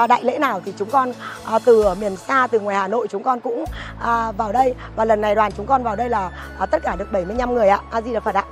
uh, 0.03 0.09
đại 0.09 0.25
lễ 0.25 0.39
nào 0.39 0.61
thì 0.65 0.75
chúng 0.79 0.91
con 0.91 1.11
uh, 1.11 1.63
từ 1.65 1.83
ở 1.83 1.95
miền 1.95 2.17
xa 2.17 2.47
từ 2.51 2.61
ngoài 2.61 2.77
Hà 2.77 2.89
Nội 2.89 3.07
chúng 3.11 3.23
con 3.23 3.41
cũng 3.41 3.63
uh, 3.63 4.37
vào 4.37 4.53
đây. 4.53 4.75
Và 4.97 5.05
lần 5.05 5.21
này 5.21 5.35
đoàn 5.35 5.53
chúng 5.57 5.67
con 5.67 5.83
vào 5.83 5.97
đây 5.97 6.09
là 6.09 6.31
uh, 6.63 6.71
tất 6.71 6.83
cả 6.83 6.97
được 6.97 7.13
75 7.13 7.55
người 7.55 7.69
ạ. 7.69 7.81
A 7.91 8.01
Di 8.01 8.13
Đà 8.13 8.21
Phật 8.21 8.35
ạ. 8.35 8.45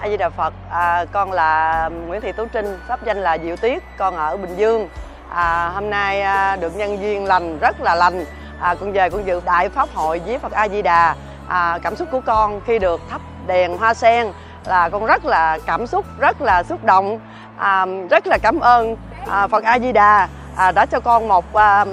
A 0.00 0.08
Di 0.08 0.16
Đà 0.16 0.28
Phật, 0.28 0.54
à, 0.70 1.04
con 1.12 1.32
là 1.32 1.88
Nguyễn 2.06 2.20
Thị 2.20 2.32
Tú 2.32 2.46
Trinh, 2.52 2.78
pháp 2.88 3.04
danh 3.04 3.18
là 3.18 3.38
Diệu 3.38 3.56
Tuyết, 3.56 3.82
con 3.98 4.16
ở 4.16 4.36
Bình 4.36 4.56
Dương. 4.56 4.88
À, 5.30 5.70
hôm 5.74 5.90
nay 5.90 6.20
à, 6.22 6.56
được 6.56 6.76
nhân 6.76 7.02
duyên 7.02 7.24
lành 7.24 7.58
rất 7.58 7.80
là 7.80 7.94
lành. 7.94 8.24
À, 8.60 8.74
con 8.80 8.92
về 8.92 9.10
con 9.10 9.26
dự 9.26 9.40
đại 9.44 9.68
pháp 9.68 9.88
hội 9.94 10.20
với 10.26 10.38
Phật 10.38 10.52
A 10.52 10.68
Di 10.68 10.82
Đà. 10.82 11.14
À, 11.48 11.78
cảm 11.82 11.96
xúc 11.96 12.08
của 12.12 12.20
con 12.26 12.60
khi 12.66 12.78
được 12.78 13.00
thắp 13.10 13.20
đèn 13.46 13.76
hoa 13.76 13.94
sen 13.94 14.32
là 14.66 14.88
con 14.88 15.06
rất 15.06 15.24
là 15.24 15.58
cảm 15.66 15.86
xúc, 15.86 16.04
rất 16.18 16.42
là 16.42 16.62
xúc 16.62 16.84
động, 16.84 17.20
à, 17.56 17.86
rất 18.10 18.26
là 18.26 18.38
cảm 18.42 18.60
ơn 18.60 18.96
à, 19.30 19.46
Phật 19.46 19.64
A 19.64 19.78
Di 19.78 19.92
Đà 19.92 20.28
à, 20.56 20.72
đã 20.72 20.86
cho 20.86 21.00
con 21.00 21.28
một 21.28 21.54
à, 21.54 21.84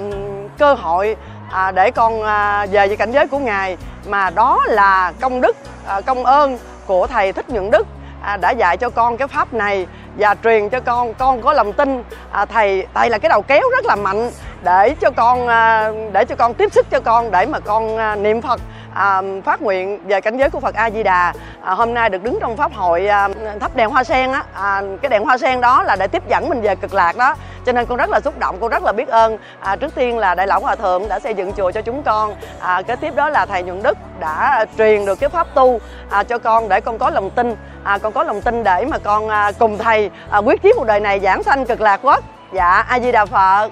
cơ 0.58 0.74
hội 0.74 1.16
à, 1.50 1.70
để 1.70 1.90
con 1.90 2.22
à, 2.22 2.66
về 2.70 2.86
với 2.86 2.96
cảnh 2.96 3.12
giới 3.12 3.26
của 3.26 3.38
ngài 3.38 3.76
mà 4.06 4.30
đó 4.30 4.60
là 4.66 5.12
công 5.20 5.40
đức 5.40 5.56
à, 5.86 6.00
công 6.00 6.24
ơn 6.24 6.58
của 6.86 7.06
thầy 7.06 7.32
thích 7.32 7.50
nhuận 7.50 7.70
đức 7.70 7.86
à, 8.28 8.36
đã 8.36 8.50
dạy 8.50 8.76
cho 8.76 8.90
con 8.90 9.16
cái 9.16 9.28
pháp 9.28 9.54
này 9.54 9.86
và 10.18 10.36
truyền 10.44 10.68
cho 10.68 10.80
con. 10.80 11.14
Con 11.14 11.42
có 11.42 11.52
lòng 11.52 11.72
tin. 11.72 12.02
À, 12.30 12.44
thầy 12.44 12.86
thầy 12.94 13.10
là 13.10 13.18
cái 13.18 13.28
đầu 13.28 13.42
kéo 13.42 13.62
rất 13.70 13.84
là 13.84 13.96
mạnh 13.96 14.30
để 14.62 14.94
cho 15.00 15.10
con 15.10 15.48
à, 15.48 15.92
để 16.12 16.24
cho 16.24 16.34
con 16.36 16.54
tiếp 16.54 16.72
sức 16.72 16.90
cho 16.90 17.00
con 17.00 17.30
để 17.30 17.46
mà 17.46 17.60
con 17.60 17.96
à, 17.96 18.16
niệm 18.16 18.42
phật 18.42 18.60
à, 18.98 19.22
phát 19.44 19.62
nguyện 19.62 19.98
về 20.06 20.20
cảnh 20.20 20.36
giới 20.36 20.50
của 20.50 20.60
Phật 20.60 20.74
A 20.74 20.90
Di 20.90 21.02
Đà. 21.02 21.32
À, 21.62 21.74
hôm 21.74 21.94
nay 21.94 22.10
được 22.10 22.22
đứng 22.22 22.38
trong 22.40 22.56
pháp 22.56 22.72
hội 22.72 23.06
à, 23.06 23.28
thắp 23.60 23.76
đèn 23.76 23.90
hoa 23.90 24.04
sen 24.04 24.32
á, 24.32 24.44
à, 24.52 24.82
cái 25.02 25.08
đèn 25.08 25.24
hoa 25.24 25.38
sen 25.38 25.60
đó 25.60 25.82
là 25.82 25.96
để 25.96 26.06
tiếp 26.06 26.22
dẫn 26.28 26.48
mình 26.48 26.60
về 26.60 26.74
cực 26.74 26.94
lạc 26.94 27.16
đó. 27.16 27.34
Cho 27.66 27.72
nên 27.72 27.86
con 27.86 27.98
rất 27.98 28.10
là 28.10 28.20
xúc 28.20 28.38
động, 28.38 28.56
con 28.60 28.70
rất 28.70 28.82
là 28.82 28.92
biết 28.92 29.08
ơn. 29.08 29.38
À, 29.60 29.76
trước 29.76 29.94
tiên 29.94 30.18
là 30.18 30.34
Đại 30.34 30.46
lão 30.46 30.60
Hòa 30.60 30.76
thượng 30.76 31.08
đã 31.08 31.20
xây 31.20 31.34
dựng 31.34 31.52
chùa 31.52 31.70
cho 31.70 31.82
chúng 31.82 32.02
con. 32.02 32.34
À, 32.60 32.82
kế 32.82 32.96
tiếp 32.96 33.14
đó 33.16 33.28
là 33.28 33.46
thầy 33.46 33.62
Nhuận 33.62 33.82
Đức 33.82 33.98
đã 34.20 34.66
truyền 34.78 35.06
được 35.06 35.20
cái 35.20 35.28
pháp 35.28 35.46
tu 35.54 35.80
à, 36.10 36.22
cho 36.22 36.38
con 36.38 36.68
để 36.68 36.80
con 36.80 36.98
có 36.98 37.10
lòng 37.10 37.30
tin, 37.30 37.56
à, 37.84 37.98
con 37.98 38.12
có 38.12 38.22
lòng 38.22 38.40
tin 38.40 38.64
để 38.64 38.84
mà 38.84 38.98
con 38.98 39.28
à, 39.28 39.52
cùng 39.58 39.78
thầy 39.78 40.10
à, 40.30 40.38
quyết 40.38 40.62
chí 40.62 40.72
cuộc 40.76 40.86
đời 40.86 41.00
này 41.00 41.20
giảng 41.20 41.42
sanh 41.42 41.66
cực 41.66 41.80
lạc 41.80 42.00
quốc. 42.02 42.24
Dạ, 42.52 42.84
A 42.88 43.00
Di 43.00 43.12
Đà 43.12 43.24
Phật. 43.26 43.70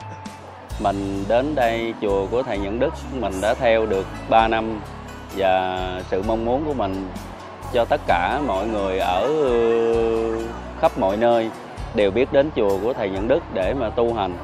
Mình 0.81 1.25
đến 1.29 1.55
đây 1.55 1.95
chùa 2.03 2.27
của 2.31 2.43
thầy 2.43 2.59
Nhuận 2.59 2.79
Đức, 2.79 2.95
mình 3.13 3.33
đã 3.41 3.55
theo 3.55 3.87
được 3.87 4.07
3 4.29 4.49
năm 4.49 4.81
và 5.37 6.01
sự 6.11 6.23
mong 6.27 6.45
muốn 6.45 6.65
của 6.67 6.75
mình 6.75 7.09
cho 7.73 7.85
tất 7.85 8.01
cả 8.07 8.41
mọi 8.47 8.67
người 8.67 8.99
ở 8.99 9.23
ờ, 9.23 9.53
khắp 10.81 10.99
mọi 10.99 11.17
nơi 11.17 11.51
đều 11.95 12.11
biết 12.11 12.33
đến 12.33 12.51
chùa 12.57 12.79
của 12.83 12.93
thầy 12.93 13.11
Nhận 13.11 13.29
Đức 13.29 13.41
để 13.55 13.75
mà 13.75 13.91
tu 13.91 14.15
hành 14.15 14.37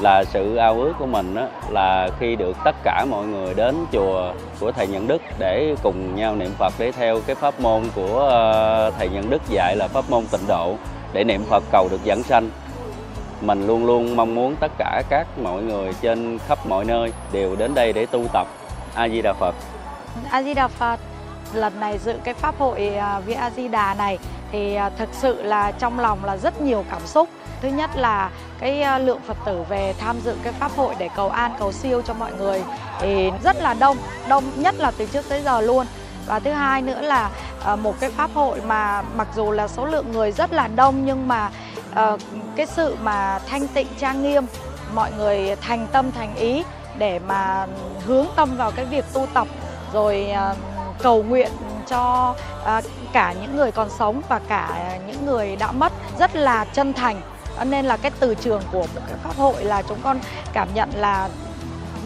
là 0.00 0.24
sự 0.24 0.56
ao 0.56 0.74
ước 0.74 0.92
của 0.98 1.06
mình 1.06 1.34
đó, 1.34 1.46
là 1.70 2.08
khi 2.20 2.36
được 2.36 2.56
tất 2.64 2.76
cả 2.84 3.04
mọi 3.10 3.26
người 3.26 3.54
đến 3.54 3.74
chùa 3.92 4.32
của 4.60 4.72
thầy 4.72 4.86
Nhận 4.86 5.08
Đức 5.08 5.22
để 5.38 5.74
cùng 5.82 6.16
nhau 6.16 6.36
niệm 6.36 6.50
Phật 6.58 6.72
để 6.78 6.92
theo 6.92 7.20
cái 7.26 7.36
pháp 7.36 7.60
môn 7.60 7.82
của 7.94 8.18
ờ, 8.18 8.90
thầy 8.98 9.08
Nhận 9.08 9.30
Đức 9.30 9.42
dạy 9.48 9.76
là 9.76 9.88
pháp 9.88 10.10
môn 10.10 10.26
tịnh 10.26 10.46
độ 10.48 10.76
để 11.12 11.24
niệm 11.24 11.44
Phật 11.44 11.62
cầu 11.72 11.88
được 11.90 12.04
dẫn 12.04 12.22
sanh. 12.22 12.50
Mình 13.40 13.66
luôn 13.66 13.86
luôn 13.86 14.16
mong 14.16 14.34
muốn 14.34 14.56
tất 14.60 14.72
cả 14.78 15.02
các 15.08 15.26
mọi 15.42 15.62
người 15.62 15.92
trên 16.02 16.38
khắp 16.38 16.58
mọi 16.66 16.84
nơi 16.84 17.12
đều 17.32 17.56
đến 17.56 17.74
đây 17.74 17.92
để 17.92 18.06
tu 18.06 18.24
tập. 18.32 18.46
A 18.94 19.08
Di 19.08 19.22
Đà 19.22 19.32
Phật. 19.32 19.54
A 20.30 20.42
Di 20.42 20.54
Đà 20.54 20.68
Phật. 20.68 21.00
Lần 21.54 21.80
này 21.80 21.98
dự 21.98 22.14
cái 22.24 22.34
pháp 22.34 22.54
hội 22.58 22.96
à, 22.96 23.20
Vía 23.20 23.34
A 23.34 23.50
Di 23.50 23.68
Đà 23.68 23.94
này 23.94 24.18
thì 24.52 24.74
à, 24.74 24.90
thực 24.98 25.08
sự 25.12 25.42
là 25.42 25.72
trong 25.72 26.00
lòng 26.00 26.24
là 26.24 26.36
rất 26.36 26.60
nhiều 26.60 26.84
cảm 26.90 27.06
xúc. 27.06 27.28
Thứ 27.62 27.68
nhất 27.68 27.90
là 27.94 28.30
cái 28.58 28.82
à, 28.82 28.98
lượng 28.98 29.20
Phật 29.26 29.36
tử 29.44 29.64
về 29.68 29.94
tham 29.98 30.20
dự 30.24 30.34
cái 30.42 30.52
pháp 30.52 30.72
hội 30.76 30.94
để 30.98 31.08
cầu 31.16 31.28
an 31.28 31.52
cầu 31.58 31.72
siêu 31.72 32.02
cho 32.02 32.14
mọi 32.14 32.32
người 32.32 32.62
thì 33.00 33.30
rất 33.44 33.56
là 33.62 33.74
đông, 33.74 33.96
đông 34.28 34.44
nhất 34.56 34.74
là 34.78 34.92
từ 34.98 35.06
trước 35.06 35.28
tới 35.28 35.42
giờ 35.42 35.60
luôn. 35.60 35.86
Và 36.26 36.38
thứ 36.38 36.50
hai 36.50 36.82
nữa 36.82 37.00
là 37.00 37.30
à, 37.64 37.76
một 37.76 37.94
cái 38.00 38.10
pháp 38.10 38.30
hội 38.34 38.60
mà 38.60 39.02
mặc 39.02 39.28
dù 39.36 39.50
là 39.50 39.68
số 39.68 39.86
lượng 39.86 40.12
người 40.12 40.32
rất 40.32 40.52
là 40.52 40.68
đông 40.68 41.06
nhưng 41.06 41.28
mà 41.28 41.50
cái 42.56 42.66
sự 42.66 42.96
mà 43.02 43.38
thanh 43.48 43.68
tịnh 43.68 43.86
trang 43.98 44.22
nghiêm, 44.22 44.46
mọi 44.94 45.12
người 45.12 45.56
thành 45.60 45.86
tâm 45.92 46.12
thành 46.12 46.34
ý 46.34 46.64
để 46.98 47.18
mà 47.18 47.66
hướng 48.06 48.26
tâm 48.36 48.56
vào 48.56 48.70
cái 48.70 48.84
việc 48.84 49.04
tu 49.12 49.26
tập 49.34 49.48
rồi 49.92 50.30
ờ, 50.30 50.54
cầu 51.02 51.22
nguyện 51.22 51.50
cho 51.88 52.34
ờ, 52.64 52.80
cả 53.12 53.34
những 53.40 53.56
người 53.56 53.72
còn 53.72 53.88
sống 53.98 54.22
và 54.28 54.40
cả 54.48 54.98
những 55.06 55.26
người 55.26 55.56
đã 55.56 55.72
mất 55.72 55.92
rất 56.18 56.36
là 56.36 56.64
chân 56.64 56.92
thành. 56.92 57.20
Nên 57.64 57.84
là 57.84 57.96
cái 57.96 58.10
từ 58.20 58.34
trường 58.34 58.62
của 58.72 58.86
một 58.94 59.00
cái 59.08 59.16
pháp 59.22 59.36
hội 59.36 59.64
là 59.64 59.82
chúng 59.82 59.98
con 60.02 60.18
cảm 60.52 60.68
nhận 60.74 60.90
là 60.94 61.28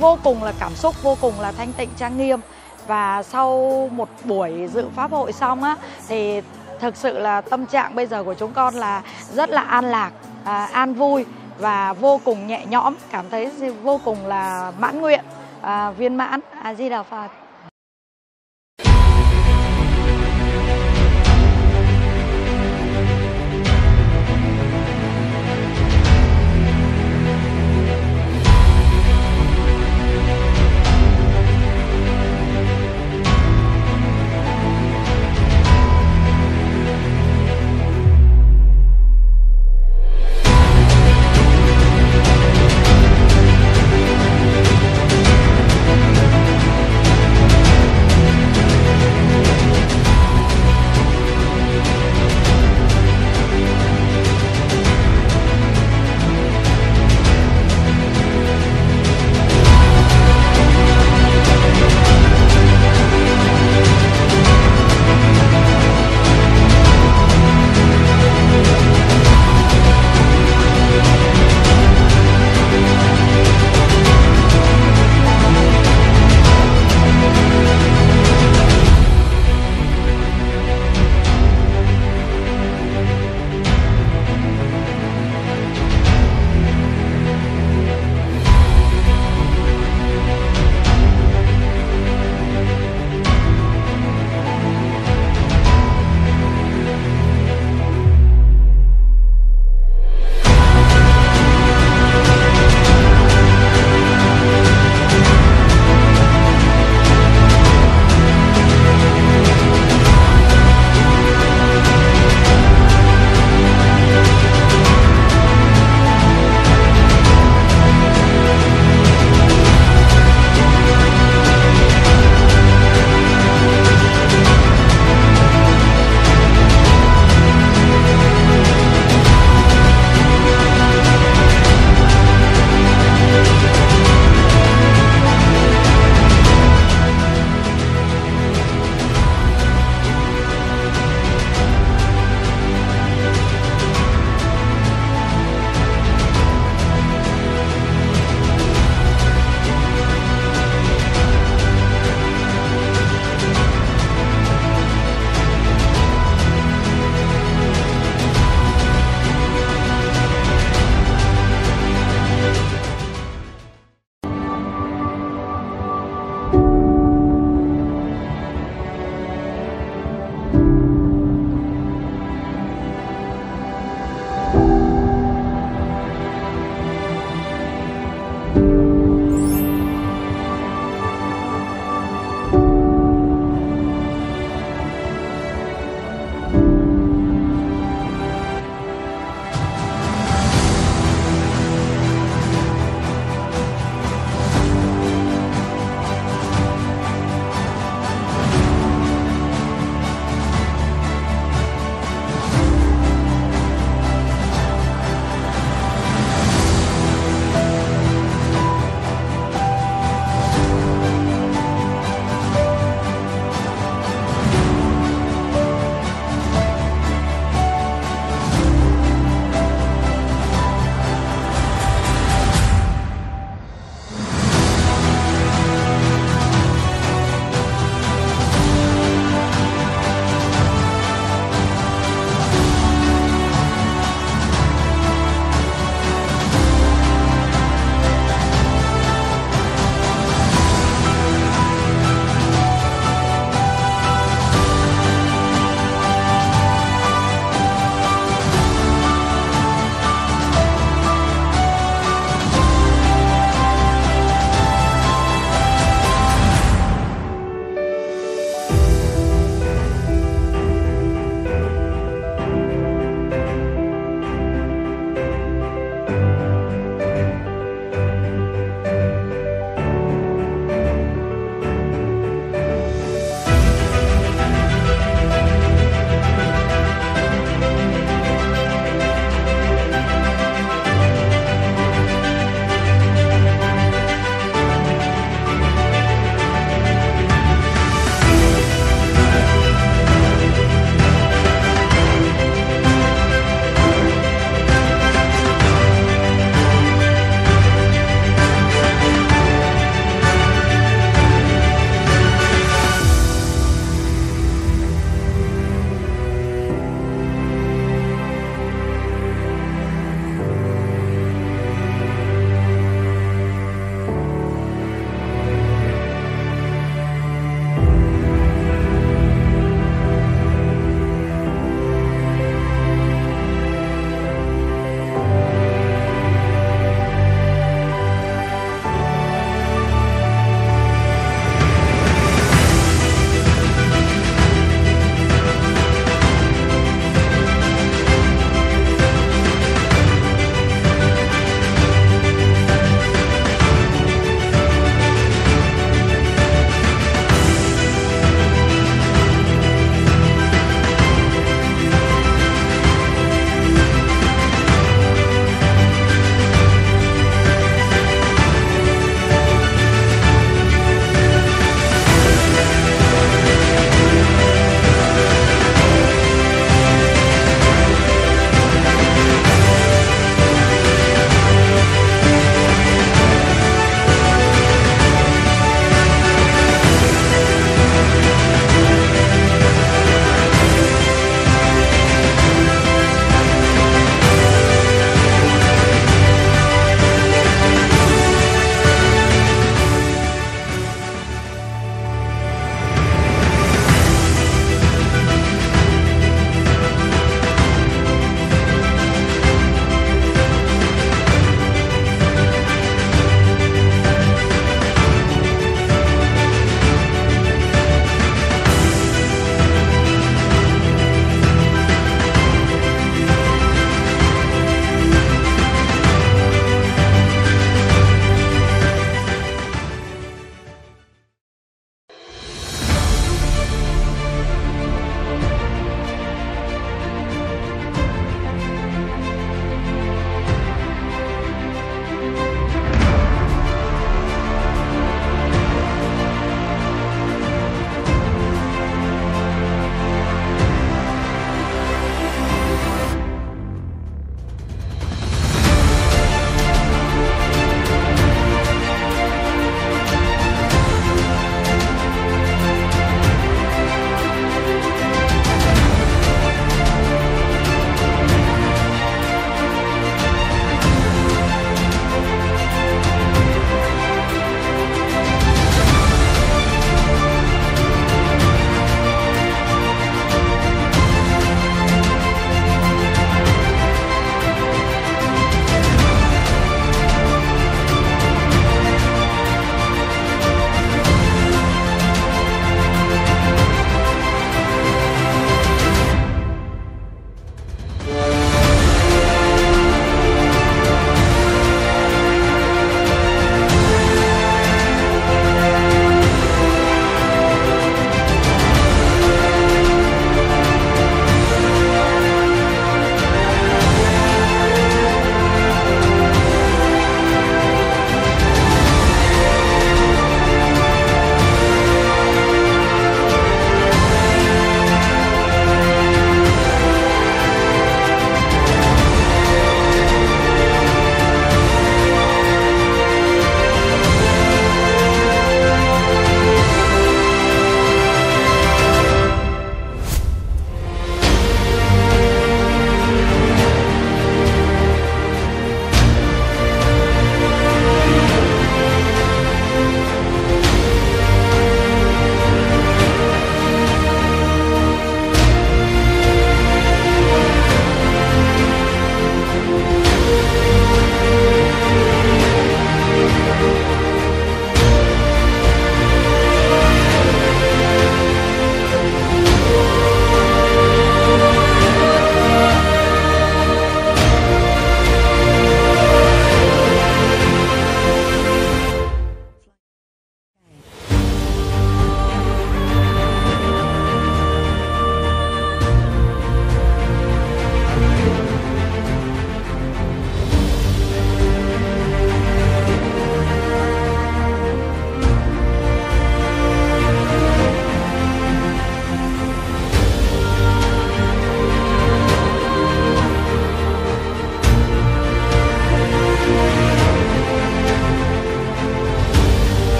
vô 0.00 0.18
cùng 0.24 0.44
là 0.44 0.52
cảm 0.60 0.74
xúc 0.74 1.02
vô 1.02 1.16
cùng 1.20 1.40
là 1.40 1.52
thanh 1.52 1.72
tịnh 1.72 1.90
trang 1.96 2.18
nghiêm. 2.18 2.40
Và 2.86 3.22
sau 3.22 3.88
một 3.92 4.08
buổi 4.24 4.68
dự 4.72 4.88
pháp 4.96 5.10
hội 5.10 5.32
xong 5.32 5.62
á 5.62 5.76
thì 6.08 6.40
thực 6.80 6.96
sự 6.96 7.18
là 7.18 7.40
tâm 7.40 7.66
trạng 7.66 7.94
bây 7.94 8.06
giờ 8.06 8.24
của 8.24 8.34
chúng 8.34 8.52
con 8.52 8.74
là 8.74 9.02
rất 9.34 9.50
là 9.50 9.62
an 9.62 9.84
lạc 9.84 10.10
à, 10.44 10.68
an 10.72 10.94
vui 10.94 11.24
và 11.58 11.92
vô 11.92 12.20
cùng 12.24 12.46
nhẹ 12.46 12.66
nhõm. 12.66 12.94
Cảm 13.10 13.30
thấy 13.30 13.50
vô 13.82 14.00
cùng 14.04 14.26
là 14.26 14.72
mãn 14.78 15.00
nguyện 15.00 15.24
à, 15.60 15.90
viên 15.90 16.14
mãn. 16.14 16.40
A 16.62 16.74
di 16.74 16.88
đà 16.88 17.02
phật. 17.02 17.28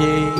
A 0.00 0.37